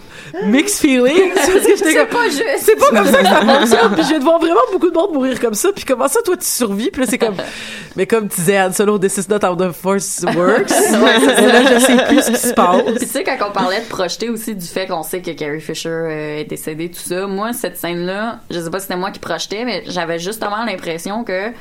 mixed 0.46 0.78
feelings 0.80 1.32
comme 1.94 2.06
pas 2.08 2.28
juste. 2.28 2.42
c'est 2.60 2.76
pas 2.76 2.86
comme 2.90 3.06
ça 3.06 3.18
que 3.22 3.26
ça 3.26 3.40
fonctionne. 3.58 3.92
Puis 3.94 4.02
je 4.02 4.08
viens 4.08 4.18
de 4.18 4.24
voir 4.24 4.38
vraiment 4.40 4.60
beaucoup 4.72 4.90
de 4.90 4.94
monde 4.94 5.12
mourir 5.14 5.40
comme 5.40 5.54
ça. 5.54 5.70
Puis 5.74 5.84
comment 5.84 6.08
ça, 6.08 6.20
toi, 6.24 6.36
tu 6.36 6.46
survis? 6.46 6.90
Puis 6.90 7.02
là, 7.02 7.06
c'est 7.08 7.18
comme... 7.18 7.34
Mais 7.96 8.06
comme 8.06 8.28
tu 8.28 8.36
disais, 8.40 8.58
Han 8.60 8.72
Solo, 8.72 8.98
this 8.98 9.18
is 9.18 9.26
not 9.28 9.44
how 9.46 9.54
the 9.54 9.70
force 9.72 10.24
works. 10.34 10.70
Et 10.70 11.46
là, 11.46 11.62
je 11.74 11.78
sais 11.78 11.96
plus 12.08 12.22
ce 12.22 12.30
qui 12.30 12.36
se 12.38 12.54
passe. 12.54 12.82
Puis 12.96 12.98
tu 13.00 13.06
sais, 13.06 13.22
quand 13.22 13.36
on 13.48 13.52
parlait 13.52 13.80
de 13.80 13.86
projeter 13.88 14.30
aussi 14.30 14.54
du 14.54 14.66
fait 14.66 14.86
qu'on 14.86 15.02
sait 15.02 15.20
que 15.20 15.30
Carrie 15.32 15.60
Fisher 15.60 15.88
euh, 15.90 16.38
est 16.40 16.44
décédée, 16.44 16.90
tout 16.90 17.00
ça, 17.02 17.26
moi, 17.26 17.52
cette 17.52 17.76
scène-là, 17.76 18.40
je 18.50 18.60
sais 18.60 18.70
pas 18.70 18.78
si 18.78 18.86
c'était 18.86 18.96
moi 18.98 19.10
qui 19.10 19.18
projetais, 19.18 19.64
mais 19.66 19.82
j'avais 19.92 20.18
justement 20.18 20.64
l'impression 20.64 21.24
que 21.24 21.52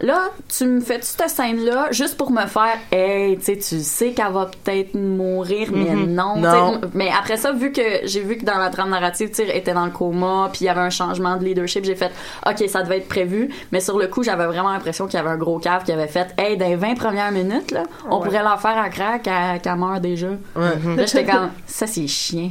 là, 0.00 0.30
tu 0.48 0.64
me 0.66 0.80
fais 0.80 0.98
cette 1.02 1.30
scène-là 1.30 1.88
juste 1.90 2.16
pour 2.16 2.30
me 2.30 2.46
faire, 2.46 2.76
hey, 2.92 3.36
tu 3.38 3.44
sais, 3.44 3.56
tu 3.56 3.80
sais 3.80 4.12
qu'elle 4.12 4.32
va 4.32 4.46
peut-être 4.46 4.94
mourir, 4.94 5.68
mais 5.72 5.86
sais, 5.86 5.94
Non. 5.94 6.80
Mais 6.94 7.10
après 7.16 7.36
ça, 7.36 7.52
vu 7.52 7.72
que 7.72 7.82
j'ai 8.04 8.20
vu 8.20 8.36
que 8.36 8.44
dans 8.44 8.58
la 8.58 8.70
trame 8.70 8.90
narrative, 8.90 9.30
tu 9.34 9.42
était 9.42 9.72
dans 9.72 9.86
le 9.86 9.90
coma, 9.90 10.50
puis 10.52 10.62
il 10.62 10.66
y 10.66 10.68
avait 10.68 10.80
un 10.80 10.90
changement 10.90 11.36
de 11.36 11.44
leadership, 11.44 11.84
j'ai 11.84 11.94
fait, 11.94 12.12
ok, 12.46 12.68
ça 12.68 12.82
devait 12.82 12.98
être 12.98 13.08
prévu. 13.08 13.50
Mais 13.72 13.80
sur 13.80 13.98
le 13.98 14.08
coup, 14.08 14.22
j'avais 14.22 14.46
vraiment 14.46 14.72
l'impression 14.72 15.06
qu'il 15.06 15.16
y 15.18 15.20
avait 15.20 15.30
un 15.30 15.38
gros 15.38 15.58
cave 15.58 15.84
qui 15.84 15.92
avait 15.92 16.08
fait, 16.08 16.28
hey, 16.38 16.56
dans 16.56 16.68
les 16.68 16.76
20 16.76 16.94
premières 16.94 17.32
minutes, 17.32 17.70
là, 17.70 17.84
on 18.10 18.20
pourrait 18.20 18.42
leur 18.42 18.60
faire 18.60 18.78
à 18.78 18.88
crack 18.88 19.22
qu'elle 19.62 19.76
meurt 19.76 20.00
déjà. 20.00 20.28
Ouais. 20.28 20.96
Là, 20.96 21.06
j'étais 21.06 21.24
comme, 21.24 21.50
ça, 21.66 21.86
c'est 21.86 22.06
chien. 22.06 22.50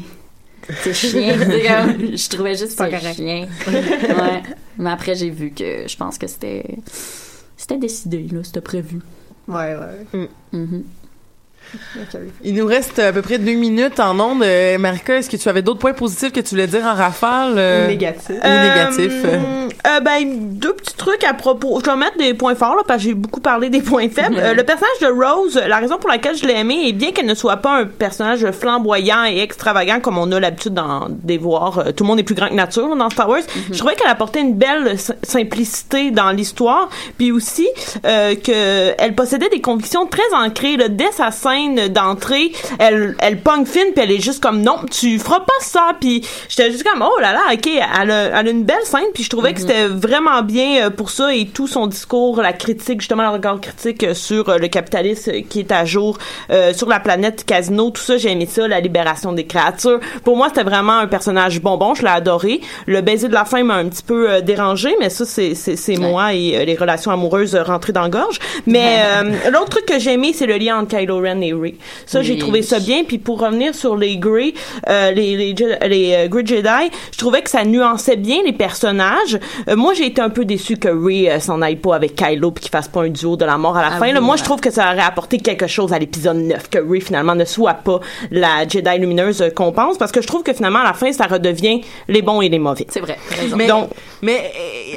C'est 0.82 0.93
chien. 0.93 1.36
Je 1.38 2.30
trouvais 2.30 2.56
juste 2.56 2.72
c'est 2.78 3.14
chien. 3.14 3.48
Ouais. 3.68 4.41
Mais 4.78 4.89
après, 4.89 5.15
j'ai 5.15 5.30
vu 5.30 5.51
que 5.51 5.88
je 5.88 5.97
pense 5.97 6.17
que 6.17 6.28
c'était. 6.28 6.78
C'était 7.57 7.78
décidé, 7.78 8.28
là. 8.28 8.43
C'était 8.43 8.61
prévu. 8.61 8.99
Ouais, 9.47 9.76
ouais. 9.76 10.30
Mhm. 10.51 10.84
Il 12.43 12.55
nous 12.55 12.66
reste 12.66 12.99
à 12.99 13.11
peu 13.11 13.22
près 13.22 13.38
deux 13.38 13.53
minutes 13.53 13.99
en 13.99 14.20
ondes. 14.20 14.43
Euh, 14.43 14.78
Marika, 14.78 15.16
est-ce 15.18 15.30
que 15.30 15.38
tu 15.38 15.49
avais 15.49 15.61
d'autres 15.61 15.80
points 15.80 15.93
positifs 15.93 16.32
que 16.32 16.39
tu 16.39 16.51
voulais 16.51 16.68
dire 16.68 16.84
en 16.86 16.93
rafale? 16.93 17.55
euh, 17.57 17.88
Négatif. 17.88 18.30
Ou 18.30 18.47
négatif. 18.47 19.13
Euh, 19.26 19.38
euh, 19.88 19.99
ben, 20.01 20.24
deux 20.57 20.74
petits 20.74 20.95
trucs 20.95 21.24
à 21.24 21.34
propos. 21.34 21.80
Je 21.84 21.89
vais 21.89 21.97
mettre 21.97 22.18
des 22.18 22.34
points 22.34 22.55
forts, 22.55 22.76
là, 22.76 22.84
parce 22.88 23.01
que 23.03 23.09
j'ai 23.09 23.13
beaucoup 23.13 23.41
parlé 23.41 23.70
des 23.70 23.82
points 23.82 24.09
faibles. 24.09 24.38
Euh, 24.39 24.53
le 24.53 24.63
personnage 24.63 24.99
de 25.01 25.07
Rose, 25.07 25.61
la 25.68 25.78
raison 25.78 25.97
pour 25.97 26.09
laquelle 26.09 26.36
je 26.36 26.45
l'ai 26.45 26.55
aimé 26.55 26.88
est 26.88 26.93
bien 26.93 27.11
qu'elle 27.11 27.26
ne 27.26 27.36
soit 27.36 27.57
pas 27.57 27.80
un 27.80 27.86
personnage 27.86 28.45
flamboyant 28.51 29.26
et 29.26 29.39
extravagant 29.39 29.99
comme 29.99 30.18
on 30.18 30.32
a 30.32 30.39
l'habitude 30.39 30.74
d'en 30.74 31.07
des 31.09 31.38
voir. 31.38 31.80
Euh, 31.80 31.91
tout 31.91 32.03
le 32.03 32.07
monde 32.07 32.20
est 32.20 32.24
plus 32.24 32.36
grand 32.36 32.49
que 32.49 32.53
nature 32.53 32.95
dans 32.95 33.09
Star 33.09 33.30
Wars. 33.30 33.41
Je 33.72 33.78
trouvais 33.78 33.95
qu'elle 33.95 34.09
apportait 34.11 34.41
une 34.41 34.53
belle 34.55 34.95
simplicité 35.24 36.11
dans 36.11 36.32
l'histoire, 36.32 36.89
puis 37.18 37.32
aussi 37.32 37.68
euh, 38.05 38.36
que 38.36 38.93
elle 38.97 39.16
possédait 39.16 39.49
des 39.49 39.61
convictions 39.61 40.05
très 40.05 40.34
ancrées 40.34 40.78
là, 40.78 40.88
dès 40.89 41.11
sa 41.11 41.32
scène 41.32 41.55
scène 41.56 41.88
d'entrée, 41.89 42.51
elle, 42.80 43.16
elle 43.20 43.39
pogne 43.39 43.66
Finn, 43.66 43.91
puis 43.93 44.03
elle 44.03 44.12
est 44.12 44.22
juste 44.22 44.41
comme, 44.41 44.62
non, 44.62 44.78
tu 44.91 45.20
feras 45.20 45.39
pas 45.39 45.53
ça, 45.62 45.91
puis 45.99 46.26
j'étais 46.49 46.72
juste 46.72 46.84
comme, 46.84 47.01
oh 47.01 47.20
là 47.20 47.34
là, 47.34 47.41
ok, 47.53 47.68
elle 47.68 48.12
a, 48.12 48.39
elle 48.39 48.47
a 48.47 48.51
une 48.51 48.64
belle 48.64 48.84
scène, 48.84 49.06
puis 49.14 49.24
je 49.24 49.30
trouvais 49.30 49.53
que 49.53 49.62
c'était 49.62 49.88
vraiment 49.88 50.41
bien 50.41 50.86
euh, 50.86 50.89
pour 50.89 51.10
ça, 51.10 51.34
et 51.34 51.47
tout 51.47 51.68
son 51.68 51.88
discours, 51.88 52.41
la 52.41 52.53
critique, 52.53 53.01
justement, 53.01 53.24
le 53.24 53.30
regard 53.30 53.60
critique 53.60 54.03
euh, 54.03 54.14
sur 54.14 54.49
euh, 54.49 54.58
le 54.58 54.68
capitalisme 54.68 55.32
qui 55.49 55.60
est 55.60 55.72
à 55.72 55.86
jour 55.86 56.18
euh, 56.49 56.74
sur 56.74 56.88
la 56.88 56.99
planète 56.99 57.45
Casino, 57.45 57.89
tout 57.91 58.01
ça, 58.01 58.18
j'ai 58.18 58.32
aimé 58.32 58.45
ça, 58.45 58.68
la 58.68 58.80
libération 58.80 59.34
des 59.34 59.45
créatures. 59.45 59.99
Pour 60.24 60.38
moi, 60.38 60.49
c'était 60.49 60.64
vraiment 60.64 60.99
un 60.99 61.08
personnage 61.08 61.62
bonbon, 61.62 61.93
je 61.93 62.03
l'ai 62.03 62.10
adoré. 62.10 62.62
Le 62.86 63.01
baiser 63.01 63.28
de 63.28 63.34
la 63.34 63.45
fin 63.45 63.64
m'a 63.64 63.76
un 63.76 63.88
petit 63.88 64.03
peu 64.03 64.30
euh, 64.30 64.41
dérangé, 64.41 64.95
mais 64.99 65.10
ça, 65.10 65.26
c'est, 65.26 65.97
moi 65.97 66.34
et 66.34 66.58
euh, 66.58 66.66
les 66.66 66.76
relations 66.76 67.12
amoureuses 67.12 67.56
rentrées 67.56 67.93
dans 67.93 68.01
la 68.01 68.10
gorge. 68.10 68.39
Mais 68.66 68.99
l'autre 69.51 69.70
truc 69.70 69.86
que 69.86 69.99
j'ai 69.99 70.14
aimé, 70.14 70.34
c'est 70.34 70.45
le 70.45 70.58
lien 70.58 70.80
entre 70.80 70.97
Kylo 70.97 71.20
Ren 71.20 71.41
et 71.41 71.45
Rey. 71.54 71.76
Ça, 72.06 72.22
j'ai 72.22 72.38
trouvé 72.38 72.62
ça 72.62 72.80
bien. 72.80 73.04
Puis 73.04 73.18
pour 73.18 73.39
revenir 73.41 73.74
sur 73.76 73.96
les 73.98 74.18
Grey, 74.18 74.54
euh, 74.89 75.12
les 75.12 75.36
les, 75.38 75.54
les 75.88 76.14
euh, 76.14 76.28
Grey 76.28 76.46
Jedi, 76.46 76.91
je 77.12 77.18
trouvais 77.18 77.41
que 77.41 77.50
ça 77.50 77.64
nuançait 77.66 78.16
bien 78.16 78.38
les 78.46 78.54
personnages. 78.54 79.39
Euh, 79.70 79.76
moi, 79.76 79.93
j'ai 79.93 80.06
été 80.06 80.22
un 80.22 80.30
peu 80.30 80.46
déçu 80.46 80.78
que 80.78 80.88
Rey 80.89 81.30
euh, 81.30 81.39
s'en 81.39 81.62
aille 81.62 81.76
pas 81.78 81.96
avec 81.96 82.16
Kylo 82.16 82.52
puis 82.52 82.64
qu'il 82.64 82.72
fasse 82.72 82.88
pas 82.88 83.02
un 83.04 83.10
duo 83.10 83.36
de 83.36 83.46
la 83.46 83.58
mort 83.58 83.78
à 83.78 83.82
la 83.82 83.88
Ah 83.93 83.98
fin. 84.00 84.06
oui, 84.08 84.14
Là, 84.14 84.22
moi, 84.22 84.32
ouais. 84.36 84.38
je 84.39 84.43
trouve 84.43 84.60
que 84.62 84.72
ça 84.72 84.91
aurait 84.91 85.02
apporté 85.04 85.38
quelque 85.39 85.68
chose 85.68 85.93
à 85.93 86.00
l'épisode 86.00 86.38
9, 86.38 86.70
que 86.70 86.80
Rey 86.80 87.00
finalement 87.00 87.36
ne 87.36 87.46
soit 87.46 87.74
pas 87.76 88.00
la 88.32 88.68
Jedi 88.68 88.98
lumineuse 89.00 89.41
euh, 89.41 89.50
qu'on 89.50 89.72
pense, 89.72 89.98
parce 89.98 90.12
que 90.12 90.22
je 90.22 90.28
trouve 90.28 90.43
que 90.43 90.54
finalement 90.54 90.80
à 90.80 90.84
la 90.86 90.93
fin, 90.93 91.12
ça 91.12 91.26
redevient 91.26 91.82
les 92.08 92.22
bons 92.22 92.41
et 92.41 92.50
les 92.50 92.60
mauvais. 92.60 92.86
C'est 92.89 93.00
vrai. 93.02 93.18
Mais, 93.56 93.68
Donc- 93.68 93.89
mais 94.22 94.52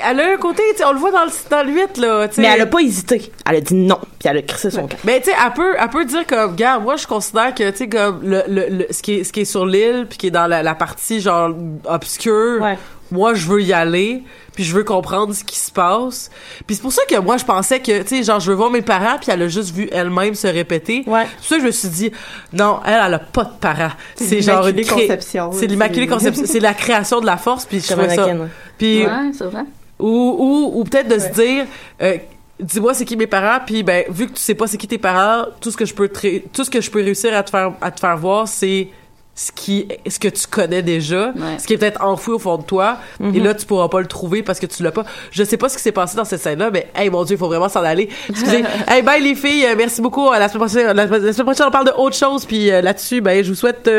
elle 0.09 0.20
a 0.20 0.32
un 0.32 0.36
côté, 0.36 0.62
tu 0.72 0.78
sais, 0.78 0.84
on 0.84 0.92
le 0.92 0.99
voit 0.99 1.11
dans 1.11 1.24
le, 1.24 1.30
dans 1.51 1.62
le 1.62 1.72
8, 1.72 1.96
là. 1.99 2.28
Mais 2.38 2.49
elle 2.55 2.61
a 2.62 2.66
pas 2.66 2.80
hésité. 2.80 3.30
Elle 3.49 3.57
a 3.57 3.61
dit 3.61 3.74
non, 3.74 3.99
puis 4.18 4.28
elle 4.28 4.38
a 4.38 4.42
crissé 4.42 4.70
son 4.70 4.82
camp. 4.86 4.96
Mais 5.05 5.20
tu 5.20 5.30
sais, 5.30 5.36
elle 5.44 5.53
peut, 5.53 5.74
elle 5.80 5.88
peut 5.88 6.05
dire 6.05 6.26
comme, 6.47 6.57
gars, 6.57 6.78
moi 6.78 6.97
je 6.97 7.07
considère 7.07 7.55
que 7.55 7.70
tu 7.70 7.76
sais 7.78 7.89
comme 7.89 8.20
le, 8.22 8.43
le, 8.49 8.66
le- 8.68 8.86
ce 8.91 9.03
qui 9.03 9.14
est 9.14 9.24
ce 9.24 9.32
qui 9.32 9.41
est 9.41 9.45
sur 9.45 9.66
l'île 9.66 10.07
puis 10.09 10.18
qui 10.18 10.26
est 10.28 10.30
dans 10.30 10.47
la, 10.47 10.62
la 10.62 10.74
partie 10.74 11.20
genre 11.20 11.51
obscure. 11.84 12.61
Ouais. 12.62 12.78
Moi, 13.11 13.32
je 13.32 13.47
veux 13.47 13.62
y 13.62 13.72
aller, 13.72 14.22
puis 14.55 14.64
je 14.64 14.74
veux 14.76 14.84
comprendre 14.84 15.32
ce 15.34 15.43
qui 15.43 15.57
se 15.57 15.70
passe. 15.72 16.30
Puis 16.66 16.76
c'est 16.76 16.82
pour 16.82 16.93
ça 16.93 17.01
que 17.09 17.18
moi 17.18 17.39
je 17.39 17.45
pensais 17.47 17.80
que 17.80 18.03
tu 18.03 18.09
sais 18.18 18.22
genre 18.22 18.39
je 18.39 18.51
veux 18.51 18.57
voir 18.57 18.70
mes 18.70 18.82
parents 18.82 19.16
puis 19.18 19.30
elle 19.32 19.41
a 19.41 19.49
juste 19.49 19.74
vu 19.74 19.89
elle-même 19.91 20.34
se 20.34 20.47
répéter. 20.47 21.05
Ouais. 21.07 21.22
C'est 21.24 21.36
pour 21.39 21.47
ça 21.47 21.55
que 21.57 21.62
je 21.62 21.66
me 21.68 21.70
suis 21.72 21.89
dit 21.89 22.12
non, 22.53 22.80
elle 22.84 23.01
elle 23.07 23.14
a 23.14 23.18
pas 23.18 23.45
de 23.45 23.55
parents. 23.59 23.93
C'est 24.14 24.43
genre 24.43 24.66
une 24.68 24.76
cré- 24.82 25.07
conception, 25.07 25.53
C'est 25.53 25.66
l'immaculée 25.66 26.07
conception, 26.07 26.45
c'est 26.47 26.61
la 26.61 26.74
création 26.74 27.20
de 27.22 27.26
la 27.26 27.39
force 27.39 27.64
puis 27.64 27.80
je 27.80 27.86
trouvais 27.93 28.14
ça. 28.14 28.26
Puis 28.76 29.07
Ouais, 29.07 29.12
c'est 29.32 29.45
vrai. 29.45 29.62
ou 29.99 30.36
ou, 30.39 30.80
ou 30.80 30.84
peut-être 30.84 31.09
de 31.09 31.18
se 31.18 31.28
dire 31.28 31.64
euh, 32.03 32.18
dis-moi 32.61 32.94
c'est 32.94 33.04
qui 33.04 33.16
mes 33.16 33.26
parents 33.26 33.59
puis 33.64 33.82
ben 33.82 34.04
vu 34.09 34.26
que 34.26 34.32
tu 34.32 34.40
sais 34.42 34.54
pas 34.54 34.66
c'est 34.66 34.76
qui 34.78 34.88
tes 34.88 34.98
parents 34.98 35.46
tout 35.61 35.70
ce 35.70 35.76
que 35.76 35.84
je 35.84 35.94
peux 35.94 36.09
te 36.09 36.38
tout 36.52 36.64
ce 36.64 36.70
que 36.70 36.80
je 36.80 36.90
peux 36.90 37.02
réussir 37.02 37.34
à 37.36 37.42
te 37.42 37.50
faire 37.50 37.72
à 37.80 37.90
te 37.90 38.00
faire 38.00 38.16
voir 38.16 38.48
c'est 38.48 38.88
ce 39.36 39.52
qui 39.52 39.86
ce 40.09 40.18
que 40.18 40.26
tu 40.26 40.48
connais 40.48 40.82
déjà 40.82 41.26
Ouais. 41.28 41.59
ce 41.61 41.66
qui 41.68 41.74
est 41.74 41.78
peut-être 41.78 42.02
enfoui 42.02 42.34
au 42.34 42.38
fond 42.40 42.56
de 42.59 42.64
toi 42.64 42.98
et 43.32 43.38
là 43.38 43.54
tu 43.54 43.64
pourras 43.66 43.86
pas 43.88 44.00
le 44.00 44.09
trouver 44.09 44.42
parce 44.42 44.59
que 44.59 44.66
tu 44.66 44.82
l'as 44.82 44.90
pas. 44.90 45.04
Je 45.30 45.44
sais 45.44 45.56
pas 45.56 45.68
ce 45.68 45.76
qui 45.76 45.82
s'est 45.84 45.92
passé 45.92 46.16
dans 46.16 46.24
cette 46.24 46.40
scène 46.40 46.59
là 46.59 46.70
mais 46.72 46.88
hey 46.96 47.09
mon 47.09 47.22
dieu 47.22 47.36
il 47.36 47.38
faut 47.38 47.46
vraiment 47.46 47.68
s'en 47.68 47.84
aller. 47.84 48.09
Excusez. 48.28 48.64
Hey 48.88 49.02
bye 49.02 49.22
les 49.22 49.36
filles 49.36 49.64
merci 49.76 50.00
beaucoup. 50.02 50.28
La 50.32 50.48
semaine 50.48 50.66
prochaine 50.66 50.86
la, 50.96 51.06
la 51.06 51.32
semaine 51.32 51.44
prochaine 51.46 51.66
on 51.68 51.70
parle 51.70 51.86
de 51.86 51.92
autre 51.96 52.16
chose 52.16 52.44
puis 52.46 52.68
euh, 52.72 52.80
là-dessus 52.82 53.20
ben 53.20 53.44
je 53.44 53.50
vous 53.50 53.54
souhaite 53.54 53.86
euh, 53.86 53.96